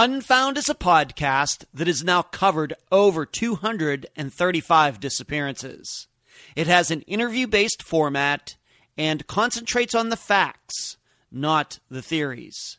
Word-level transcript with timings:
Unfound 0.00 0.56
is 0.56 0.68
a 0.68 0.76
podcast 0.76 1.64
that 1.74 1.88
has 1.88 2.04
now 2.04 2.22
covered 2.22 2.72
over 2.92 3.26
235 3.26 5.00
disappearances. 5.00 6.06
It 6.54 6.68
has 6.68 6.92
an 6.92 7.00
interview 7.00 7.48
based 7.48 7.82
format 7.82 8.54
and 8.96 9.26
concentrates 9.26 9.96
on 9.96 10.10
the 10.10 10.16
facts, 10.16 10.98
not 11.32 11.80
the 11.90 12.00
theories. 12.00 12.78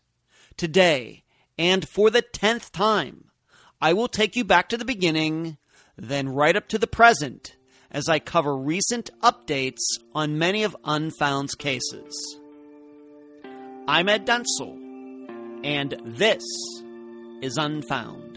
Today, 0.56 1.26
and 1.58 1.86
for 1.86 2.10
the 2.10 2.22
tenth 2.22 2.72
time, 2.72 3.26
I 3.82 3.92
will 3.92 4.08
take 4.08 4.38
you 4.38 4.46
back 4.46 4.70
to 4.70 4.78
the 4.78 4.86
beginning, 4.86 5.58
then 5.98 6.30
right 6.30 6.56
up 6.56 6.70
to 6.70 6.78
the 6.78 6.88
present, 6.88 7.58
as 7.92 8.08
I 8.08 8.20
cover 8.20 8.56
recent 8.56 9.10
updates 9.22 9.82
on 10.16 10.38
many 10.38 10.64
of 10.64 10.78
Unfound's 10.86 11.56
cases. 11.56 12.40
I'm 13.90 14.08
Ed 14.08 14.26
Dentzel, 14.26 15.66
and 15.66 16.02
this 16.06 16.46
is 17.42 17.58
Unfound. 17.58 18.29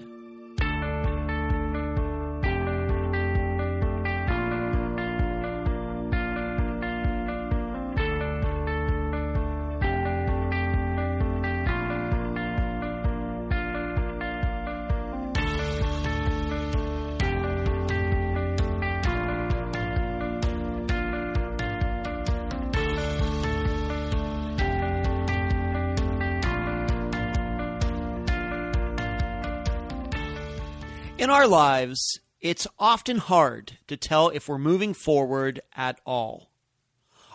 Our 31.42 31.48
lives, 31.48 32.20
it's 32.40 32.68
often 32.78 33.16
hard 33.16 33.76
to 33.88 33.96
tell 33.96 34.28
if 34.28 34.46
we're 34.46 34.58
moving 34.58 34.94
forward 34.94 35.60
at 35.74 35.98
all. 36.06 36.52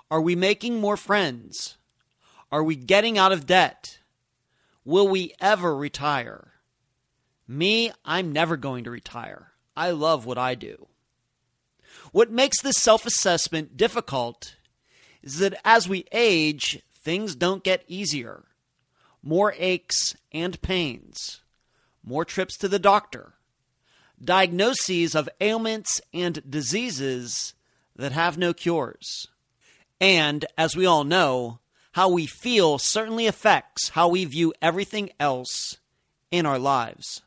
Are 0.09 0.21
we 0.21 0.33
making 0.33 0.79
more 0.79 0.95
friends? 0.95 1.75
Are 2.49 2.63
we 2.63 2.77
getting 2.77 3.17
out 3.17 3.33
of 3.33 3.45
debt? 3.45 3.99
Will 4.85 5.09
we 5.09 5.33
ever 5.41 5.75
retire? 5.75 6.53
Me, 7.49 7.91
I'm 8.05 8.31
never 8.31 8.55
going 8.55 8.85
to 8.85 8.91
retire. 8.91 9.51
I 9.75 9.91
love 9.91 10.25
what 10.25 10.37
I 10.37 10.55
do. 10.55 10.87
What 12.13 12.31
makes 12.31 12.61
this 12.61 12.77
self 12.77 13.05
assessment 13.05 13.75
difficult 13.75 14.55
is 15.21 15.39
that 15.39 15.59
as 15.65 15.89
we 15.89 16.05
age, 16.13 16.81
things 16.95 17.35
don't 17.35 17.61
get 17.61 17.83
easier. 17.89 18.45
More 19.21 19.53
aches 19.57 20.15
and 20.31 20.61
pains, 20.61 21.41
more 22.05 22.23
trips 22.23 22.57
to 22.59 22.69
the 22.69 22.79
doctor, 22.79 23.33
diagnoses 24.23 25.15
of 25.15 25.29
ailments 25.39 26.01
and 26.13 26.41
diseases 26.49 27.53
that 27.95 28.11
have 28.11 28.37
no 28.37 28.53
cures. 28.53 29.27
And, 29.99 30.45
as 30.57 30.75
we 30.75 30.85
all 30.85 31.03
know, 31.03 31.59
how 31.93 32.09
we 32.09 32.27
feel 32.27 32.77
certainly 32.77 33.25
affects 33.25 33.89
how 33.89 34.07
we 34.07 34.23
view 34.25 34.53
everything 34.61 35.09
else 35.19 35.77
in 36.29 36.45
our 36.45 36.59
lives. 36.59 37.21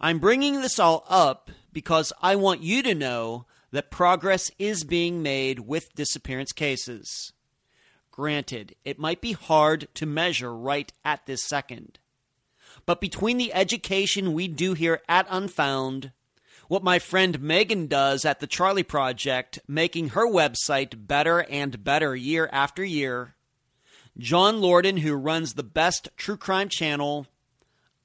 I'm 0.00 0.18
bringing 0.18 0.60
this 0.60 0.78
all 0.78 1.04
up 1.08 1.50
because 1.72 2.12
I 2.20 2.36
want 2.36 2.62
you 2.62 2.82
to 2.82 2.94
know 2.94 3.46
that 3.70 3.90
progress 3.90 4.50
is 4.58 4.84
being 4.84 5.22
made 5.22 5.60
with 5.60 5.94
disappearance 5.94 6.52
cases. 6.52 7.32
Granted, 8.10 8.74
it 8.84 8.98
might 8.98 9.20
be 9.20 9.32
hard 9.32 9.88
to 9.94 10.06
measure 10.06 10.54
right 10.54 10.92
at 11.04 11.24
this 11.26 11.46
second. 11.46 11.98
But 12.86 13.00
between 13.00 13.36
the 13.36 13.52
education 13.52 14.32
we 14.32 14.48
do 14.48 14.74
here 14.74 15.00
at 15.08 15.26
Unfound, 15.30 16.12
what 16.68 16.84
my 16.84 16.98
friend 16.98 17.40
Megan 17.40 17.88
does 17.88 18.24
at 18.24 18.40
the 18.40 18.46
Charley 18.46 18.82
Project, 18.82 19.58
making 19.66 20.10
her 20.10 20.26
website 20.26 21.06
better 21.06 21.40
and 21.50 21.82
better 21.82 22.14
year 22.14 22.48
after 22.52 22.84
year, 22.84 23.34
John 24.18 24.60
Lordan, 24.60 24.98
who 24.98 25.14
runs 25.14 25.54
the 25.54 25.62
best 25.62 26.08
true 26.16 26.36
crime 26.36 26.68
channel, 26.68 27.26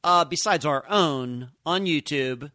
uh, 0.03 0.25
besides 0.25 0.65
our 0.65 0.83
own, 0.89 1.51
on 1.65 1.85
YouTube, 1.85 2.51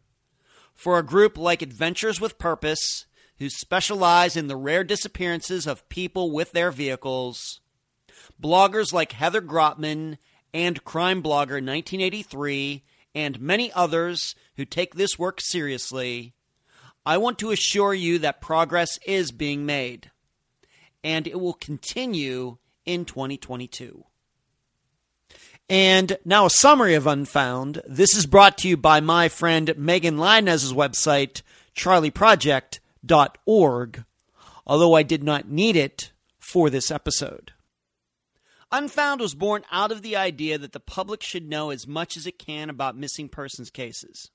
for 0.73 0.97
a 0.97 1.03
group 1.03 1.37
like 1.37 1.61
Adventures 1.61 2.19
with 2.19 2.37
Purpose, 2.37 3.05
who 3.39 3.49
specialize 3.49 4.35
in 4.35 4.47
the 4.47 4.55
rare 4.55 4.83
disappearances 4.83 5.65
of 5.65 5.87
people 5.89 6.31
with 6.31 6.51
their 6.51 6.71
vehicles, 6.71 7.61
bloggers 8.41 8.91
like 8.91 9.13
Heather 9.13 9.41
Grotman 9.41 10.17
and 10.53 10.83
crime 10.83 11.21
blogger 11.21 11.61
1983 11.61 12.83
and 13.13 13.41
many 13.41 13.71
others 13.73 14.35
who 14.55 14.65
take 14.65 14.95
this 14.95 15.19
work 15.19 15.41
seriously, 15.41 16.33
I 17.05 17.17
want 17.17 17.37
to 17.39 17.51
assure 17.51 17.93
you 17.93 18.19
that 18.19 18.41
progress 18.41 18.97
is 19.05 19.31
being 19.31 19.65
made 19.65 20.11
and 21.03 21.27
it 21.27 21.39
will 21.39 21.53
continue 21.53 22.57
in 22.85 23.05
2022. 23.05 24.05
And 25.69 26.17
now 26.25 26.47
a 26.47 26.49
summary 26.49 26.95
of 26.95 27.05
Unfound. 27.07 27.81
This 27.87 28.13
is 28.15 28.25
brought 28.25 28.57
to 28.59 28.67
you 28.67 28.75
by 28.75 28.99
my 28.99 29.29
friend 29.29 29.73
Megan 29.77 30.17
Linez's 30.17 30.73
website, 30.73 31.43
charleyproject.org, 31.75 34.03
although 34.67 34.93
I 34.93 35.03
did 35.03 35.23
not 35.23 35.49
need 35.49 35.77
it 35.77 36.11
for 36.39 36.69
this 36.69 36.91
episode. 36.91 37.53
Unfound 38.73 39.19
was 39.19 39.35
born 39.35 39.63
out 39.69 39.91
of 39.91 40.01
the 40.01 40.15
idea 40.15 40.57
that 40.57 40.71
the 40.71 40.79
public 40.79 41.21
should 41.21 41.49
know 41.49 41.71
as 41.71 41.85
much 41.85 42.15
as 42.15 42.25
it 42.25 42.39
can 42.39 42.69
about 42.69 42.95
missing 42.97 43.27
persons 43.27 43.69
cases. 43.69 44.31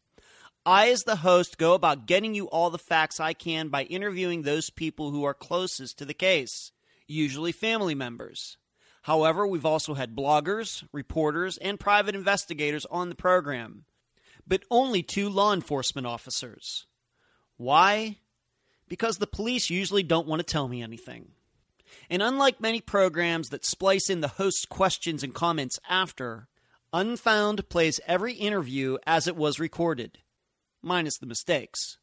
I, 0.66 0.88
as 0.90 1.04
the 1.04 1.16
host, 1.16 1.58
go 1.58 1.74
about 1.74 2.06
getting 2.06 2.34
you 2.34 2.46
all 2.48 2.70
the 2.70 2.76
facts 2.76 3.18
I 3.18 3.32
can 3.32 3.68
by 3.68 3.84
interviewing 3.84 4.42
those 4.42 4.68
people 4.68 5.10
who 5.10 5.24
are 5.24 5.32
closest 5.32 5.98
to 5.98 6.04
the 6.04 6.12
case, 6.12 6.72
usually 7.06 7.52
family 7.52 7.94
members. 7.94 8.58
However, 9.02 9.46
we've 9.46 9.64
also 9.64 9.94
had 9.94 10.16
bloggers, 10.16 10.82
reporters, 10.92 11.56
and 11.58 11.78
private 11.78 12.16
investigators 12.16 12.84
on 12.90 13.08
the 13.08 13.14
program, 13.14 13.84
but 14.46 14.64
only 14.70 15.02
two 15.04 15.28
law 15.28 15.54
enforcement 15.54 16.06
officers. 16.06 16.86
Why? 17.56 18.18
Because 18.88 19.18
the 19.18 19.26
police 19.28 19.70
usually 19.70 20.02
don't 20.02 20.26
want 20.26 20.40
to 20.40 20.44
tell 20.44 20.66
me 20.66 20.82
anything. 20.82 21.28
And 22.08 22.22
unlike 22.22 22.60
many 22.60 22.80
programs 22.80 23.48
that 23.48 23.64
splice 23.64 24.08
in 24.10 24.20
the 24.20 24.28
host's 24.28 24.66
questions 24.66 25.22
and 25.22 25.34
comments 25.34 25.78
after, 25.88 26.48
Unfound 26.92 27.68
plays 27.68 28.00
every 28.06 28.34
interview 28.34 28.96
as 29.06 29.26
it 29.26 29.36
was 29.36 29.58
recorded, 29.60 30.18
minus 30.82 31.18
the 31.18 31.26
mistakes. 31.26 31.98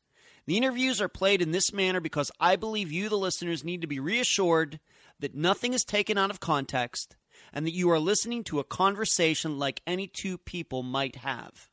The 0.46 0.58
interviews 0.58 1.02
are 1.02 1.10
played 1.10 1.42
in 1.42 1.52
this 1.52 1.72
manner 1.72 2.02
because 2.02 2.30
I 2.40 2.58
believe 2.58 2.92
you, 2.92 3.08
the 3.08 3.18
listeners, 3.18 3.64
need 3.64 3.82
to 3.82 3.88
be 3.88 4.00
reassured 4.00 4.80
that 5.20 5.36
nothing 5.36 5.74
is 5.74 5.86
taken 5.86 6.18
out 6.18 6.30
of 6.30 6.42
context 6.42 7.16
and 7.54 7.66
that 7.66 7.74
you 7.74 7.90
are 7.92 8.00
listening 8.00 8.44
to 8.44 8.60
a 8.60 8.66
conversation 8.66 9.58
like 9.58 9.82
any 9.88 10.06
two 10.06 10.38
people 10.38 10.84
might 10.84 11.18
have. 11.18 11.70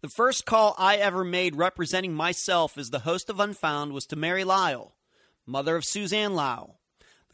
The 0.00 0.08
first 0.08 0.44
call 0.44 0.74
I 0.78 0.96
ever 0.96 1.22
made 1.22 1.54
representing 1.54 2.12
myself 2.12 2.76
as 2.76 2.90
the 2.90 3.00
host 3.00 3.30
of 3.30 3.38
Unfound 3.38 3.92
was 3.92 4.04
to 4.06 4.16
Mary 4.16 4.42
Lyall, 4.42 4.92
mother 5.46 5.76
of 5.76 5.84
Suzanne 5.84 6.32
Lyall 6.32 6.74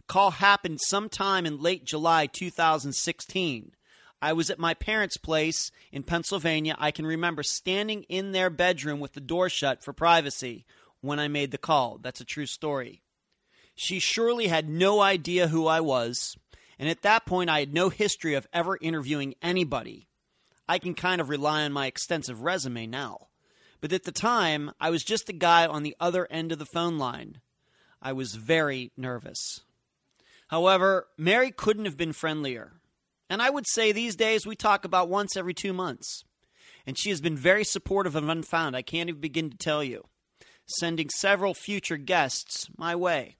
call 0.08 0.32
happened 0.32 0.80
sometime 0.80 1.46
in 1.46 1.60
late 1.60 1.84
July 1.84 2.26
2016. 2.26 3.72
I 4.20 4.32
was 4.32 4.50
at 4.50 4.58
my 4.58 4.74
parents' 4.74 5.16
place 5.16 5.70
in 5.92 6.02
Pennsylvania. 6.02 6.74
I 6.78 6.90
can 6.90 7.06
remember 7.06 7.42
standing 7.44 8.02
in 8.04 8.32
their 8.32 8.50
bedroom 8.50 8.98
with 8.98 9.12
the 9.12 9.20
door 9.20 9.48
shut 9.48 9.84
for 9.84 9.92
privacy 9.92 10.64
when 11.00 11.20
I 11.20 11.28
made 11.28 11.52
the 11.52 11.58
call. 11.58 11.98
That's 12.02 12.20
a 12.20 12.24
true 12.24 12.46
story. 12.46 13.02
She 13.76 14.00
surely 14.00 14.48
had 14.48 14.68
no 14.68 15.00
idea 15.00 15.48
who 15.48 15.68
I 15.68 15.80
was, 15.80 16.36
and 16.80 16.88
at 16.88 17.02
that 17.02 17.26
point, 17.26 17.48
I 17.48 17.60
had 17.60 17.72
no 17.72 17.90
history 17.90 18.34
of 18.34 18.48
ever 18.52 18.76
interviewing 18.80 19.36
anybody. 19.40 20.08
I 20.68 20.78
can 20.78 20.94
kind 20.94 21.20
of 21.20 21.28
rely 21.28 21.62
on 21.62 21.72
my 21.72 21.86
extensive 21.86 22.42
resume 22.42 22.86
now. 22.86 23.28
But 23.80 23.92
at 23.92 24.02
the 24.02 24.12
time, 24.12 24.72
I 24.80 24.90
was 24.90 25.04
just 25.04 25.28
a 25.28 25.32
guy 25.32 25.64
on 25.64 25.84
the 25.84 25.96
other 26.00 26.26
end 26.30 26.50
of 26.50 26.58
the 26.58 26.66
phone 26.66 26.98
line. 26.98 27.40
I 28.02 28.12
was 28.12 28.34
very 28.34 28.90
nervous. 28.96 29.60
However, 30.48 31.06
Mary 31.16 31.50
couldn't 31.50 31.84
have 31.84 31.96
been 31.96 32.12
friendlier. 32.12 32.80
And 33.30 33.42
I 33.42 33.50
would 33.50 33.66
say 33.68 33.92
these 33.92 34.16
days 34.16 34.46
we 34.46 34.56
talk 34.56 34.84
about 34.84 35.08
once 35.08 35.36
every 35.36 35.54
two 35.54 35.72
months. 35.72 36.24
And 36.86 36.98
she 36.98 37.10
has 37.10 37.20
been 37.20 37.36
very 37.36 37.64
supportive 37.64 38.16
of 38.16 38.28
Unfound. 38.28 38.74
I 38.74 38.82
can't 38.82 39.08
even 39.08 39.20
begin 39.20 39.50
to 39.50 39.56
tell 39.56 39.84
you. 39.84 40.06
Sending 40.66 41.10
several 41.10 41.54
future 41.54 41.98
guests 41.98 42.68
my 42.76 42.96
way. 42.96 43.36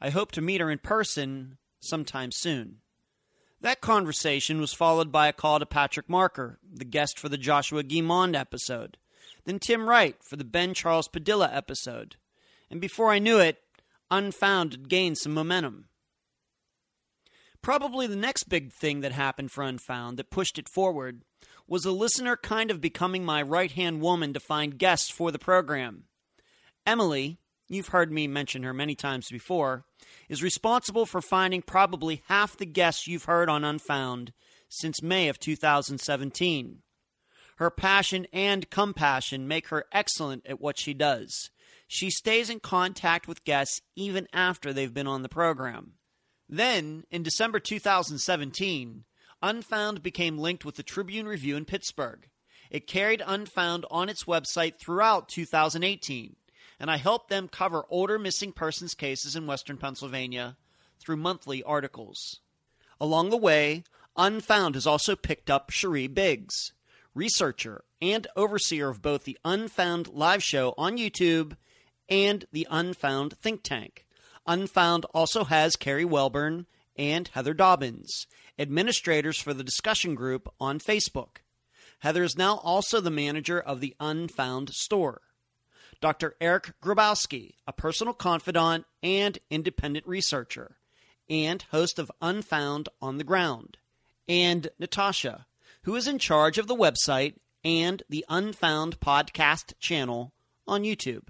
I 0.00 0.10
hope 0.10 0.32
to 0.32 0.40
meet 0.40 0.60
her 0.60 0.70
in 0.70 0.78
person 0.78 1.58
sometime 1.80 2.30
soon. 2.32 2.78
That 3.60 3.80
conversation 3.80 4.60
was 4.60 4.74
followed 4.74 5.10
by 5.10 5.28
a 5.28 5.32
call 5.32 5.58
to 5.58 5.66
Patrick 5.66 6.08
Marker, 6.08 6.58
the 6.62 6.84
guest 6.84 7.18
for 7.18 7.30
the 7.30 7.38
Joshua 7.38 7.82
Guimond 7.82 8.38
episode, 8.38 8.98
then 9.46 9.58
Tim 9.58 9.88
Wright 9.88 10.16
for 10.22 10.36
the 10.36 10.44
Ben 10.44 10.74
Charles 10.74 11.08
Padilla 11.08 11.50
episode. 11.52 12.16
And 12.70 12.80
before 12.80 13.10
I 13.10 13.18
knew 13.18 13.38
it, 13.38 13.62
Unfound 14.10 14.72
had 14.72 14.88
gained 14.88 15.16
some 15.16 15.32
momentum. 15.32 15.86
Probably 17.64 18.06
the 18.06 18.14
next 18.14 18.50
big 18.50 18.72
thing 18.72 19.00
that 19.00 19.12
happened 19.12 19.50
for 19.50 19.64
Unfound 19.64 20.18
that 20.18 20.28
pushed 20.28 20.58
it 20.58 20.68
forward 20.68 21.22
was 21.66 21.86
a 21.86 21.92
listener 21.92 22.36
kind 22.36 22.70
of 22.70 22.82
becoming 22.82 23.24
my 23.24 23.40
right 23.40 23.72
hand 23.72 24.02
woman 24.02 24.34
to 24.34 24.38
find 24.38 24.76
guests 24.76 25.08
for 25.08 25.30
the 25.30 25.38
program. 25.38 26.04
Emily, 26.86 27.38
you've 27.66 27.88
heard 27.88 28.12
me 28.12 28.26
mention 28.26 28.64
her 28.64 28.74
many 28.74 28.94
times 28.94 29.28
before, 29.30 29.86
is 30.28 30.42
responsible 30.42 31.06
for 31.06 31.22
finding 31.22 31.62
probably 31.62 32.22
half 32.28 32.54
the 32.54 32.66
guests 32.66 33.06
you've 33.06 33.24
heard 33.24 33.48
on 33.48 33.64
Unfound 33.64 34.34
since 34.68 35.02
May 35.02 35.28
of 35.28 35.38
2017. 35.38 36.82
Her 37.56 37.70
passion 37.70 38.26
and 38.30 38.68
compassion 38.68 39.48
make 39.48 39.68
her 39.68 39.86
excellent 39.90 40.44
at 40.46 40.60
what 40.60 40.78
she 40.78 40.92
does. 40.92 41.48
She 41.88 42.10
stays 42.10 42.50
in 42.50 42.60
contact 42.60 43.26
with 43.26 43.42
guests 43.44 43.80
even 43.96 44.28
after 44.34 44.74
they've 44.74 44.92
been 44.92 45.06
on 45.06 45.22
the 45.22 45.30
program. 45.30 45.94
Then, 46.56 47.02
in 47.10 47.24
December 47.24 47.58
2017, 47.58 49.02
Unfound 49.42 50.04
became 50.04 50.38
linked 50.38 50.64
with 50.64 50.76
the 50.76 50.84
Tribune 50.84 51.26
Review 51.26 51.56
in 51.56 51.64
Pittsburgh. 51.64 52.28
It 52.70 52.86
carried 52.86 53.24
Unfound 53.26 53.84
on 53.90 54.08
its 54.08 54.22
website 54.22 54.76
throughout 54.76 55.28
2018, 55.28 56.36
and 56.78 56.92
I 56.92 56.98
helped 56.98 57.28
them 57.28 57.48
cover 57.48 57.84
older 57.90 58.20
missing 58.20 58.52
persons 58.52 58.94
cases 58.94 59.34
in 59.34 59.48
western 59.48 59.78
Pennsylvania 59.78 60.56
through 61.00 61.16
monthly 61.16 61.60
articles. 61.64 62.38
Along 63.00 63.30
the 63.30 63.36
way, 63.36 63.82
Unfound 64.16 64.76
has 64.76 64.86
also 64.86 65.16
picked 65.16 65.50
up 65.50 65.70
Cherie 65.70 66.06
Biggs, 66.06 66.72
researcher 67.16 67.82
and 68.00 68.28
overseer 68.36 68.90
of 68.90 69.02
both 69.02 69.24
the 69.24 69.38
Unfound 69.44 70.06
live 70.06 70.44
show 70.44 70.72
on 70.78 70.98
YouTube 70.98 71.56
and 72.08 72.44
the 72.52 72.68
Unfound 72.70 73.36
think 73.38 73.64
tank. 73.64 74.03
Unfound 74.46 75.04
also 75.14 75.44
has 75.44 75.76
Carrie 75.76 76.04
Welburn 76.04 76.66
and 76.96 77.28
Heather 77.28 77.54
Dobbins, 77.54 78.26
administrators 78.58 79.38
for 79.38 79.54
the 79.54 79.64
discussion 79.64 80.14
group 80.14 80.48
on 80.60 80.78
Facebook. 80.78 81.38
Heather 82.00 82.22
is 82.22 82.36
now 82.36 82.56
also 82.58 83.00
the 83.00 83.10
manager 83.10 83.58
of 83.58 83.80
the 83.80 83.96
Unfound 83.98 84.70
store. 84.70 85.22
Dr. 86.00 86.36
Eric 86.40 86.74
Grabowski, 86.82 87.54
a 87.66 87.72
personal 87.72 88.12
confidant 88.12 88.84
and 89.02 89.38
independent 89.50 90.06
researcher, 90.06 90.76
and 91.30 91.62
host 91.70 91.98
of 91.98 92.12
Unfound 92.20 92.88
on 93.00 93.16
the 93.16 93.24
Ground. 93.24 93.78
And 94.28 94.68
Natasha, 94.78 95.46
who 95.82 95.94
is 95.96 96.06
in 96.06 96.18
charge 96.18 96.58
of 96.58 96.66
the 96.66 96.76
website 96.76 97.36
and 97.64 98.02
the 98.08 98.24
Unfound 98.28 99.00
podcast 99.00 99.72
channel 99.78 100.32
on 100.66 100.82
YouTube. 100.82 101.28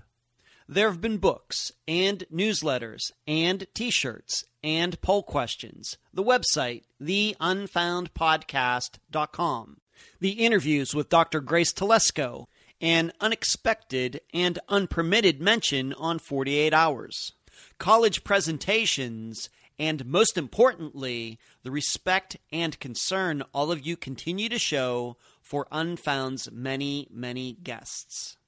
There 0.67 0.91
have 0.91 1.03
been 1.03 1.19
books 1.19 1.73
and 1.87 2.25
newsletters 2.33 3.13
and 3.27 3.67
t 3.75 3.91
shirts 3.91 4.47
and 4.63 4.99
poll 5.03 5.23
questions. 5.23 5.99
The 6.13 6.25
website, 6.25 6.85
theunfoundpodcast.com. 7.03 9.77
The 10.21 10.31
interviews 10.31 10.95
with 10.95 11.11
Dr. 11.11 11.43
Grace 11.43 11.71
Telesco, 11.73 12.47
an 12.81 13.13
unexpected 13.21 14.23
and 14.33 14.59
unpermitted 14.69 15.41
mention 15.41 15.93
on 15.93 16.19
48 16.19 16.73
Hours. 16.73 17.33
College 17.79 18.25
presentations, 18.25 19.51
and 19.79 20.07
most 20.07 20.39
importantly, 20.39 21.39
the 21.63 21.71
respect 21.71 22.39
and 22.51 22.81
concern 22.81 23.43
all 23.53 23.71
of 23.71 23.87
you 23.87 23.99
continue 23.99 24.49
to 24.49 24.59
show 24.59 25.19
for 25.43 25.69
Unfound's 25.71 26.51
many, 26.51 27.07
many 27.11 27.59
guests. 27.63 28.39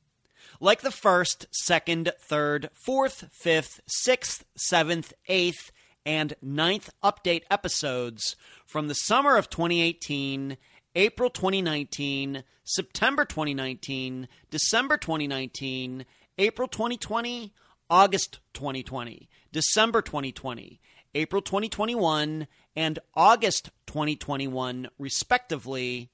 Like 0.61 0.81
the 0.81 0.91
first, 0.91 1.47
second, 1.51 2.13
third, 2.19 2.71
fourth, 2.73 3.29
fifth, 3.31 3.81
sixth, 3.87 4.45
seventh, 4.57 5.13
eighth, 5.29 5.71
and 6.07 6.35
ninth 6.41 6.89
update 7.03 7.43
episodes 7.51 8.37
from 8.65 8.89
the 8.89 8.95
summer 8.95 9.37
of 9.37 9.51
2018, 9.51 10.57
April 10.95 11.29
2019, 11.29 12.45
September 12.65 13.25
2019, 13.25 14.29
December 14.51 14.97
2019, 14.97 16.07
April 16.39 16.69
2020, 16.69 17.53
August 17.91 18.39
2020, 18.55 19.29
December 19.53 20.01
2020, 20.01 20.81
April 21.15 21.43
2021, 21.43 22.47
and 22.75 22.99
August 23.15 23.71
2021, 23.87 24.89
respectively. 24.99 26.11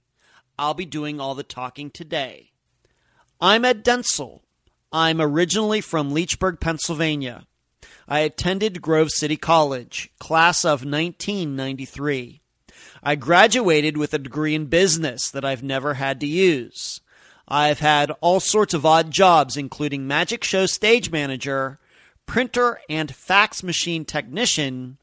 I'll 0.58 0.74
be 0.74 0.84
doing 0.84 1.20
all 1.20 1.34
the 1.34 1.42
talking 1.42 1.90
today. 1.90 2.51
I'm 3.44 3.64
Ed 3.64 3.84
Dentzel. 3.84 4.38
I'm 4.92 5.20
originally 5.20 5.80
from 5.80 6.12
Leechburg, 6.12 6.60
Pennsylvania. 6.60 7.44
I 8.06 8.20
attended 8.20 8.80
Grove 8.80 9.10
City 9.10 9.36
College, 9.36 10.12
class 10.20 10.64
of 10.64 10.84
1993. 10.84 12.40
I 13.02 13.16
graduated 13.16 13.96
with 13.96 14.14
a 14.14 14.20
degree 14.20 14.54
in 14.54 14.66
business 14.66 15.28
that 15.28 15.44
I've 15.44 15.64
never 15.64 15.94
had 15.94 16.20
to 16.20 16.26
use. 16.28 17.00
I've 17.48 17.80
had 17.80 18.12
all 18.20 18.38
sorts 18.38 18.74
of 18.74 18.86
odd 18.86 19.10
jobs, 19.10 19.56
including 19.56 20.06
magic 20.06 20.44
show 20.44 20.66
stage 20.66 21.10
manager, 21.10 21.80
printer 22.26 22.78
and 22.88 23.12
fax 23.12 23.64
machine 23.64 24.04
technician, 24.04 24.98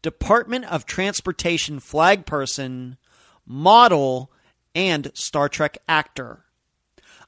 Department 0.00 0.64
of 0.64 0.86
Transportation 0.86 1.78
flag 1.78 2.24
person, 2.24 2.96
model, 3.46 4.32
and 4.74 5.10
Star 5.12 5.50
Trek 5.50 5.76
actor. 5.86 6.46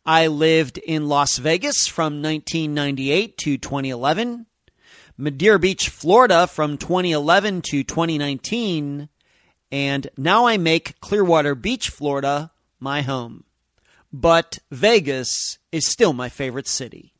I 0.06 0.26
lived 0.26 0.76
in 0.76 1.08
Las 1.08 1.38
Vegas 1.38 1.86
from 1.86 2.20
1998 2.20 3.38
to 3.38 3.56
2011, 3.56 4.44
Madeira 5.16 5.58
Beach, 5.58 5.88
Florida 5.88 6.46
from 6.46 6.76
2011 6.76 7.62
to 7.70 7.82
2019, 7.82 9.08
and 9.72 10.08
now 10.18 10.44
I 10.46 10.58
make 10.58 11.00
Clearwater 11.00 11.54
Beach, 11.54 11.88
Florida 11.88 12.52
my 12.78 13.00
home. 13.00 13.44
But 14.12 14.58
Vegas 14.70 15.58
is 15.72 15.90
still 15.90 16.12
my 16.12 16.28
favorite 16.28 16.68
city. 16.68 17.14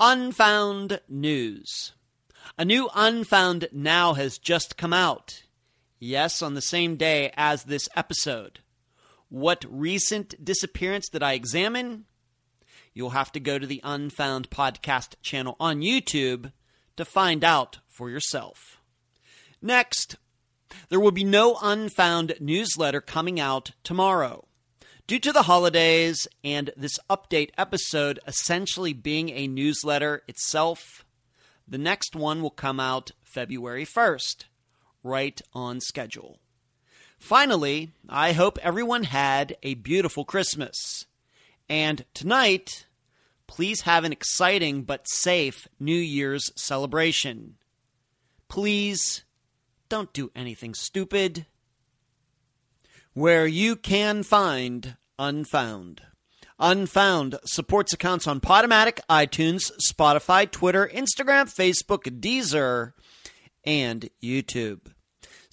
Unfound 0.00 0.98
News. 1.10 1.92
A 2.56 2.64
new 2.64 2.88
Unfound 2.94 3.68
Now 3.70 4.14
has 4.14 4.38
just 4.38 4.78
come 4.78 4.94
out. 4.94 5.42
Yes, 5.98 6.40
on 6.40 6.54
the 6.54 6.62
same 6.62 6.96
day 6.96 7.32
as 7.36 7.64
this 7.64 7.86
episode. 7.94 8.60
What 9.32 9.64
recent 9.66 10.34
disappearance 10.44 11.08
did 11.08 11.22
I 11.22 11.32
examine? 11.32 12.04
You'll 12.92 13.16
have 13.16 13.32
to 13.32 13.40
go 13.40 13.58
to 13.58 13.66
the 13.66 13.80
Unfound 13.82 14.50
Podcast 14.50 15.14
channel 15.22 15.56
on 15.58 15.80
YouTube 15.80 16.52
to 16.98 17.06
find 17.06 17.42
out 17.42 17.78
for 17.88 18.10
yourself. 18.10 18.82
Next, 19.62 20.16
there 20.90 21.00
will 21.00 21.12
be 21.12 21.24
no 21.24 21.56
Unfound 21.62 22.34
newsletter 22.40 23.00
coming 23.00 23.40
out 23.40 23.70
tomorrow. 23.82 24.46
Due 25.06 25.20
to 25.20 25.32
the 25.32 25.44
holidays 25.44 26.28
and 26.44 26.70
this 26.76 26.98
update 27.08 27.52
episode 27.56 28.20
essentially 28.26 28.92
being 28.92 29.30
a 29.30 29.48
newsletter 29.48 30.20
itself, 30.28 31.06
the 31.66 31.78
next 31.78 32.14
one 32.14 32.42
will 32.42 32.50
come 32.50 32.78
out 32.78 33.12
February 33.22 33.86
1st, 33.86 34.44
right 35.02 35.40
on 35.54 35.80
schedule. 35.80 36.41
Finally, 37.22 37.92
I 38.08 38.32
hope 38.32 38.58
everyone 38.62 39.04
had 39.04 39.56
a 39.62 39.74
beautiful 39.74 40.24
Christmas. 40.24 41.06
And 41.68 42.04
tonight, 42.14 42.86
please 43.46 43.82
have 43.82 44.02
an 44.02 44.10
exciting 44.10 44.82
but 44.82 45.06
safe 45.08 45.68
New 45.78 45.94
Year's 45.94 46.50
celebration. 46.60 47.54
Please 48.48 49.22
don't 49.88 50.12
do 50.12 50.32
anything 50.34 50.74
stupid. 50.74 51.46
Where 53.14 53.46
you 53.46 53.76
can 53.76 54.24
find 54.24 54.96
Unfound. 55.16 56.02
Unfound 56.58 57.38
supports 57.44 57.92
accounts 57.92 58.26
on 58.26 58.40
Podomatic, 58.40 58.98
iTunes, 59.08 59.70
Spotify, 59.88 60.50
Twitter, 60.50 60.90
Instagram, 60.92 61.44
Facebook, 61.44 62.20
Deezer, 62.20 62.94
and 63.64 64.10
YouTube. 64.20 64.80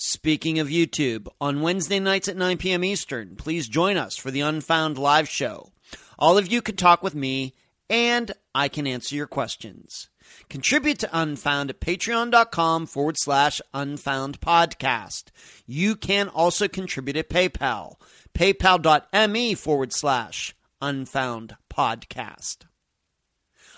Speaking 0.02 0.60
of 0.60 0.70
YouTube, 0.70 1.28
on 1.42 1.60
Wednesday 1.60 2.00
nights 2.00 2.30
at 2.30 2.38
9 2.38 2.58
p.m. 2.58 2.86
Eastern, 2.86 3.36
please 3.36 3.68
join 3.68 3.98
us 3.98 4.16
for 4.16 4.32
the 4.32 4.40
Unfound 4.40 4.98
Live 4.98 5.28
Show. 5.28 5.74
All 6.18 6.38
of 6.38 6.50
you 6.50 6.62
can 6.62 6.78
talk 6.78 7.04
with 7.04 7.14
me, 7.14 7.54
and 7.90 8.32
I 8.56 8.70
can 8.70 8.88
answer 8.88 9.18
your 9.18 9.28
questions. 9.28 10.08
Contribute 10.50 11.00
to 11.00 11.10
Unfound 11.12 11.70
at 11.70 11.82
patreon.com 11.82 12.86
forward 12.86 13.18
slash 13.18 13.60
unfound 13.74 14.40
podcast. 14.40 15.32
You 15.68 15.98
can 15.98 16.30
also 16.30 16.70
contribute 16.70 17.18
at 17.18 17.28
PayPal, 17.28 17.96
paypal.me 18.34 19.54
forward 19.56 19.92
slash 19.92 20.56
unfound 20.82 21.58
podcast. 21.70 22.69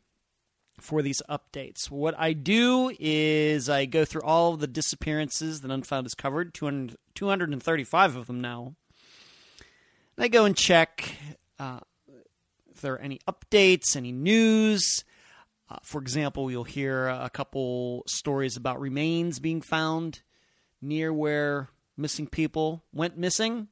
for 0.79 1.01
these 1.01 1.23
updates. 1.27 1.91
What 1.91 2.15
I 2.19 2.35
do 2.35 2.95
is 3.01 3.71
I 3.71 3.87
go 3.87 4.05
through 4.05 4.25
all 4.25 4.53
of 4.53 4.61
the 4.61 4.67
disappearances 4.67 5.63
that 5.63 5.71
Unfound 5.71 6.05
has 6.05 6.15
covered, 6.15 6.53
200, 6.53 6.99
235 7.15 8.17
of 8.17 8.27
them 8.27 8.43
now. 8.43 8.75
And 10.19 10.25
I 10.25 10.29
go 10.29 10.45
and 10.45 10.55
check 10.55 11.15
uh, 11.59 11.81
if 12.75 12.81
there 12.81 12.95
are 12.95 13.01
any 13.01 13.21
updates, 13.29 13.97
any 13.97 14.13
news. 14.13 15.05
Uh, 15.71 15.77
for 15.83 16.01
example, 16.01 16.51
you'll 16.51 16.65
hear 16.65 17.09
a 17.09 17.31
couple 17.31 18.03
stories 18.07 18.57
about 18.57 18.81
remains 18.81 19.39
being 19.39 19.63
found 19.63 20.21
near 20.83 21.13
where 21.13 21.69
missing 21.97 22.27
people 22.27 22.85
went 22.93 23.17
missing. 23.17 23.69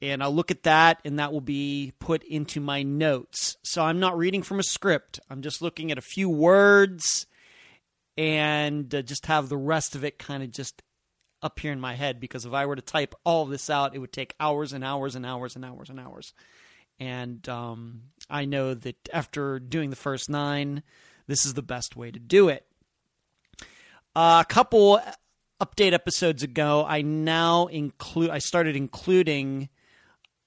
And 0.00 0.22
I'll 0.22 0.34
look 0.34 0.50
at 0.50 0.64
that, 0.64 1.00
and 1.04 1.18
that 1.18 1.32
will 1.32 1.40
be 1.40 1.92
put 1.98 2.22
into 2.24 2.60
my 2.60 2.82
notes. 2.82 3.56
So 3.64 3.82
I'm 3.82 4.00
not 4.00 4.18
reading 4.18 4.42
from 4.42 4.58
a 4.58 4.64
script. 4.64 5.18
I'm 5.30 5.40
just 5.40 5.62
looking 5.62 5.90
at 5.90 5.98
a 5.98 6.02
few 6.02 6.28
words 6.28 7.26
and 8.16 8.94
uh, 8.94 9.02
just 9.02 9.26
have 9.26 9.48
the 9.48 9.56
rest 9.56 9.94
of 9.94 10.04
it 10.04 10.18
kind 10.18 10.42
of 10.42 10.50
just 10.50 10.82
up 11.42 11.58
here 11.58 11.72
in 11.72 11.80
my 11.80 11.94
head. 11.94 12.20
Because 12.20 12.44
if 12.44 12.52
I 12.52 12.66
were 12.66 12.76
to 12.76 12.82
type 12.82 13.14
all 13.24 13.44
of 13.44 13.50
this 13.50 13.70
out, 13.70 13.94
it 13.94 13.98
would 13.98 14.12
take 14.12 14.34
hours 14.38 14.72
and 14.72 14.84
hours 14.84 15.14
and 15.14 15.24
hours 15.24 15.56
and 15.56 15.64
hours 15.64 15.90
and 15.90 15.98
hours. 15.98 16.32
And 16.32 16.44
um, 17.48 18.02
I 18.28 18.44
know 18.44 18.74
that 18.74 19.08
after 19.12 19.58
doing 19.58 19.90
the 19.90 19.96
first 19.96 20.28
nine, 20.28 20.82
this 21.26 21.44
is 21.46 21.54
the 21.54 21.62
best 21.62 21.96
way 21.96 22.10
to 22.10 22.18
do 22.18 22.48
it. 22.48 22.66
Uh, 24.14 24.44
a 24.46 24.52
couple 24.52 25.00
update 25.60 25.92
episodes 25.92 26.42
ago, 26.42 26.84
I 26.86 27.02
now 27.02 27.66
include. 27.66 28.30
I 28.30 28.38
started 28.38 28.76
including 28.76 29.68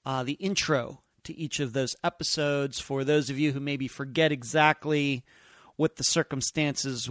uh, 0.06 0.22
the 0.22 0.34
intro 0.34 1.02
to 1.24 1.36
each 1.36 1.60
of 1.60 1.72
those 1.72 1.94
episodes 2.02 2.80
for 2.80 3.04
those 3.04 3.28
of 3.28 3.38
you 3.38 3.52
who 3.52 3.60
maybe 3.60 3.88
forget 3.88 4.32
exactly 4.32 5.24
what 5.76 5.96
the 5.96 6.04
circumstances 6.04 7.10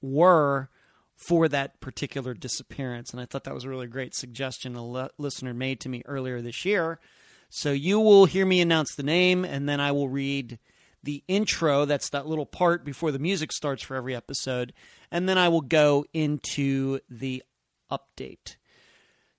were 0.00 0.70
for 1.16 1.48
that 1.48 1.80
particular 1.80 2.32
disappearance. 2.32 3.10
And 3.10 3.20
I 3.20 3.26
thought 3.26 3.42
that 3.44 3.54
was 3.54 3.64
a 3.64 3.68
really 3.68 3.88
great 3.88 4.14
suggestion 4.14 4.76
a 4.76 4.86
le- 4.86 5.10
listener 5.18 5.52
made 5.52 5.80
to 5.80 5.88
me 5.88 6.02
earlier 6.06 6.40
this 6.40 6.64
year. 6.64 7.00
So 7.48 7.72
you 7.72 7.98
will 8.00 8.26
hear 8.26 8.44
me 8.44 8.60
announce 8.60 8.94
the 8.94 9.02
name, 9.02 9.44
and 9.44 9.68
then 9.68 9.80
I 9.80 9.92
will 9.92 10.08
read 10.08 10.58
the 11.02 11.22
intro. 11.28 11.84
That's 11.84 12.10
that 12.10 12.26
little 12.26 12.46
part 12.46 12.84
before 12.84 13.12
the 13.12 13.18
music 13.18 13.52
starts 13.52 13.82
for 13.82 13.96
every 13.96 14.14
episode. 14.14 14.72
And 15.10 15.28
then 15.28 15.38
I 15.38 15.48
will 15.48 15.62
go 15.62 16.04
into 16.12 17.00
the 17.08 17.42
update. 17.90 18.56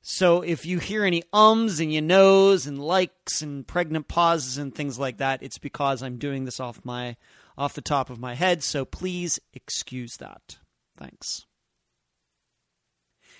So 0.01 0.41
if 0.41 0.65
you 0.65 0.79
hear 0.79 1.03
any 1.03 1.23
ums 1.33 1.79
and 1.79 1.93
you 1.93 2.01
knows 2.01 2.65
and 2.65 2.79
likes 2.79 3.41
and 3.41 3.67
pregnant 3.67 4.07
pauses 4.07 4.57
and 4.57 4.73
things 4.73 4.97
like 4.97 5.17
that, 5.17 5.43
it's 5.43 5.57
because 5.57 6.01
I'm 6.01 6.17
doing 6.17 6.45
this 6.45 6.59
off 6.59 6.83
my 6.83 7.17
off 7.57 7.73
the 7.73 7.81
top 7.81 8.09
of 8.09 8.19
my 8.19 8.35
head. 8.35 8.63
So 8.63 8.85
please 8.85 9.39
excuse 9.53 10.15
that. 10.17 10.57
Thanks. 10.97 11.45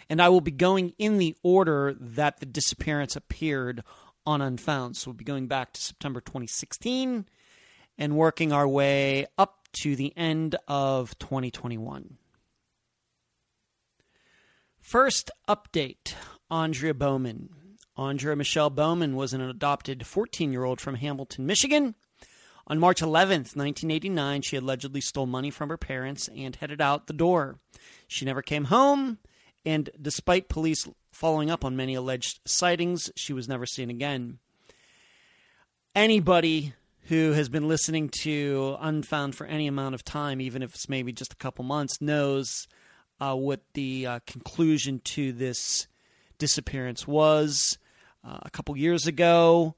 And 0.10 0.22
I 0.22 0.30
will 0.30 0.42
be 0.42 0.52
going 0.52 0.94
in 0.98 1.18
the 1.18 1.36
order 1.44 1.96
that 2.00 2.40
the 2.40 2.46
disappearance 2.46 3.16
appeared 3.16 3.84
on 4.30 4.42
Unfound. 4.42 4.96
So 4.96 5.10
we'll 5.10 5.18
be 5.18 5.26
going 5.26 5.48
back 5.48 5.74
to 5.74 5.82
September 5.82 6.22
2016 6.22 7.26
and 7.98 8.16
working 8.16 8.54
our 8.54 8.68
way 8.68 9.26
up 9.40 9.68
to 9.82 9.96
the 9.96 10.16
end 10.16 10.56
of 10.68 11.18
2021. 11.18 12.18
First 14.80 15.32
update 15.48 16.14
Andrea 16.52 16.94
Bowman. 16.94 17.50
Andrea 17.98 18.36
Michelle 18.36 18.70
Bowman 18.70 19.16
was 19.16 19.34
an 19.34 19.42
adopted 19.42 20.06
14 20.06 20.52
year 20.52 20.64
old 20.64 20.80
from 20.80 20.96
Hamilton, 20.96 21.48
Michigan. 21.48 21.96
On 22.68 22.78
March 22.78 23.02
11th, 23.02 23.56
1989, 23.58 24.44
she 24.44 24.58
allegedly 24.58 25.02
stole 25.02 25.26
money 25.26 25.50
from 25.50 25.70
her 25.70 25.78
parents 25.78 26.30
and 26.36 26.56
headed 26.56 26.80
out 26.80 27.08
the 27.08 27.14
door. 27.14 27.60
She 28.08 28.26
never 28.26 28.44
came 28.44 28.66
home, 28.66 29.18
and 29.66 29.90
despite 30.00 30.50
police 30.50 30.88
following 31.20 31.52
up 31.52 31.66
on 31.66 31.76
many 31.76 31.96
alleged 31.96 32.40
sightings, 32.46 33.12
she 33.14 33.34
was 33.34 33.46
never 33.46 33.66
seen 33.66 33.90
again. 33.90 34.40
Anybody 35.94 36.74
who 37.10 37.34
has 37.34 37.50
been 37.50 37.68
listening 37.68 38.10
to 38.22 38.78
Unfound 38.80 39.36
for 39.36 39.46
any 39.46 39.68
amount 39.68 39.96
of 39.96 40.06
time, 40.06 40.40
even 40.40 40.64
if 40.64 40.74
it's 40.74 40.88
maybe 40.88 41.12
just 41.12 41.34
a 41.34 41.36
couple 41.36 41.66
months, 41.66 42.00
knows 42.00 42.70
uh, 43.20 43.36
what 43.36 43.60
the 43.74 44.08
uh, 44.08 44.20
conclusion 44.28 45.02
to 45.04 45.34
this 45.34 45.88
disappearance 46.38 47.06
was. 47.06 47.78
Uh, 48.26 48.38
a 48.44 48.50
couple 48.50 48.78
years 48.78 49.06
ago, 49.06 49.76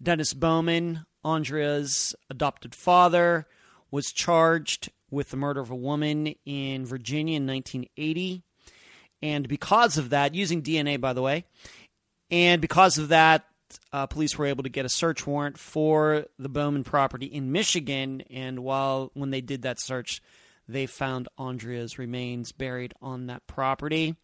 Dennis 0.00 0.32
Bowman, 0.32 1.06
Andrea's 1.24 2.14
adopted 2.30 2.72
father, 2.72 3.48
was 3.90 4.12
charged 4.12 4.92
with 5.10 5.30
the 5.30 5.36
murder 5.36 5.60
of 5.60 5.72
a 5.72 5.76
woman 5.76 6.36
in 6.46 6.86
Virginia 6.86 7.38
in 7.38 7.48
1980. 7.48 8.43
And 9.24 9.48
because 9.48 9.96
of 9.96 10.10
that, 10.10 10.34
using 10.34 10.60
DNA, 10.60 11.00
by 11.00 11.14
the 11.14 11.22
way, 11.22 11.46
and 12.30 12.60
because 12.60 12.98
of 12.98 13.08
that, 13.08 13.46
uh, 13.90 14.06
police 14.06 14.36
were 14.36 14.44
able 14.44 14.64
to 14.64 14.68
get 14.68 14.84
a 14.84 14.90
search 14.90 15.26
warrant 15.26 15.56
for 15.56 16.26
the 16.38 16.50
Bowman 16.50 16.84
property 16.84 17.24
in 17.24 17.50
Michigan. 17.50 18.20
And 18.28 18.58
while 18.60 19.10
when 19.14 19.30
they 19.30 19.40
did 19.40 19.62
that 19.62 19.80
search, 19.80 20.20
they 20.68 20.84
found 20.84 21.28
Andrea's 21.38 21.98
remains 21.98 22.52
buried 22.52 22.92
on 23.00 23.28
that 23.28 23.46
property. 23.46 24.14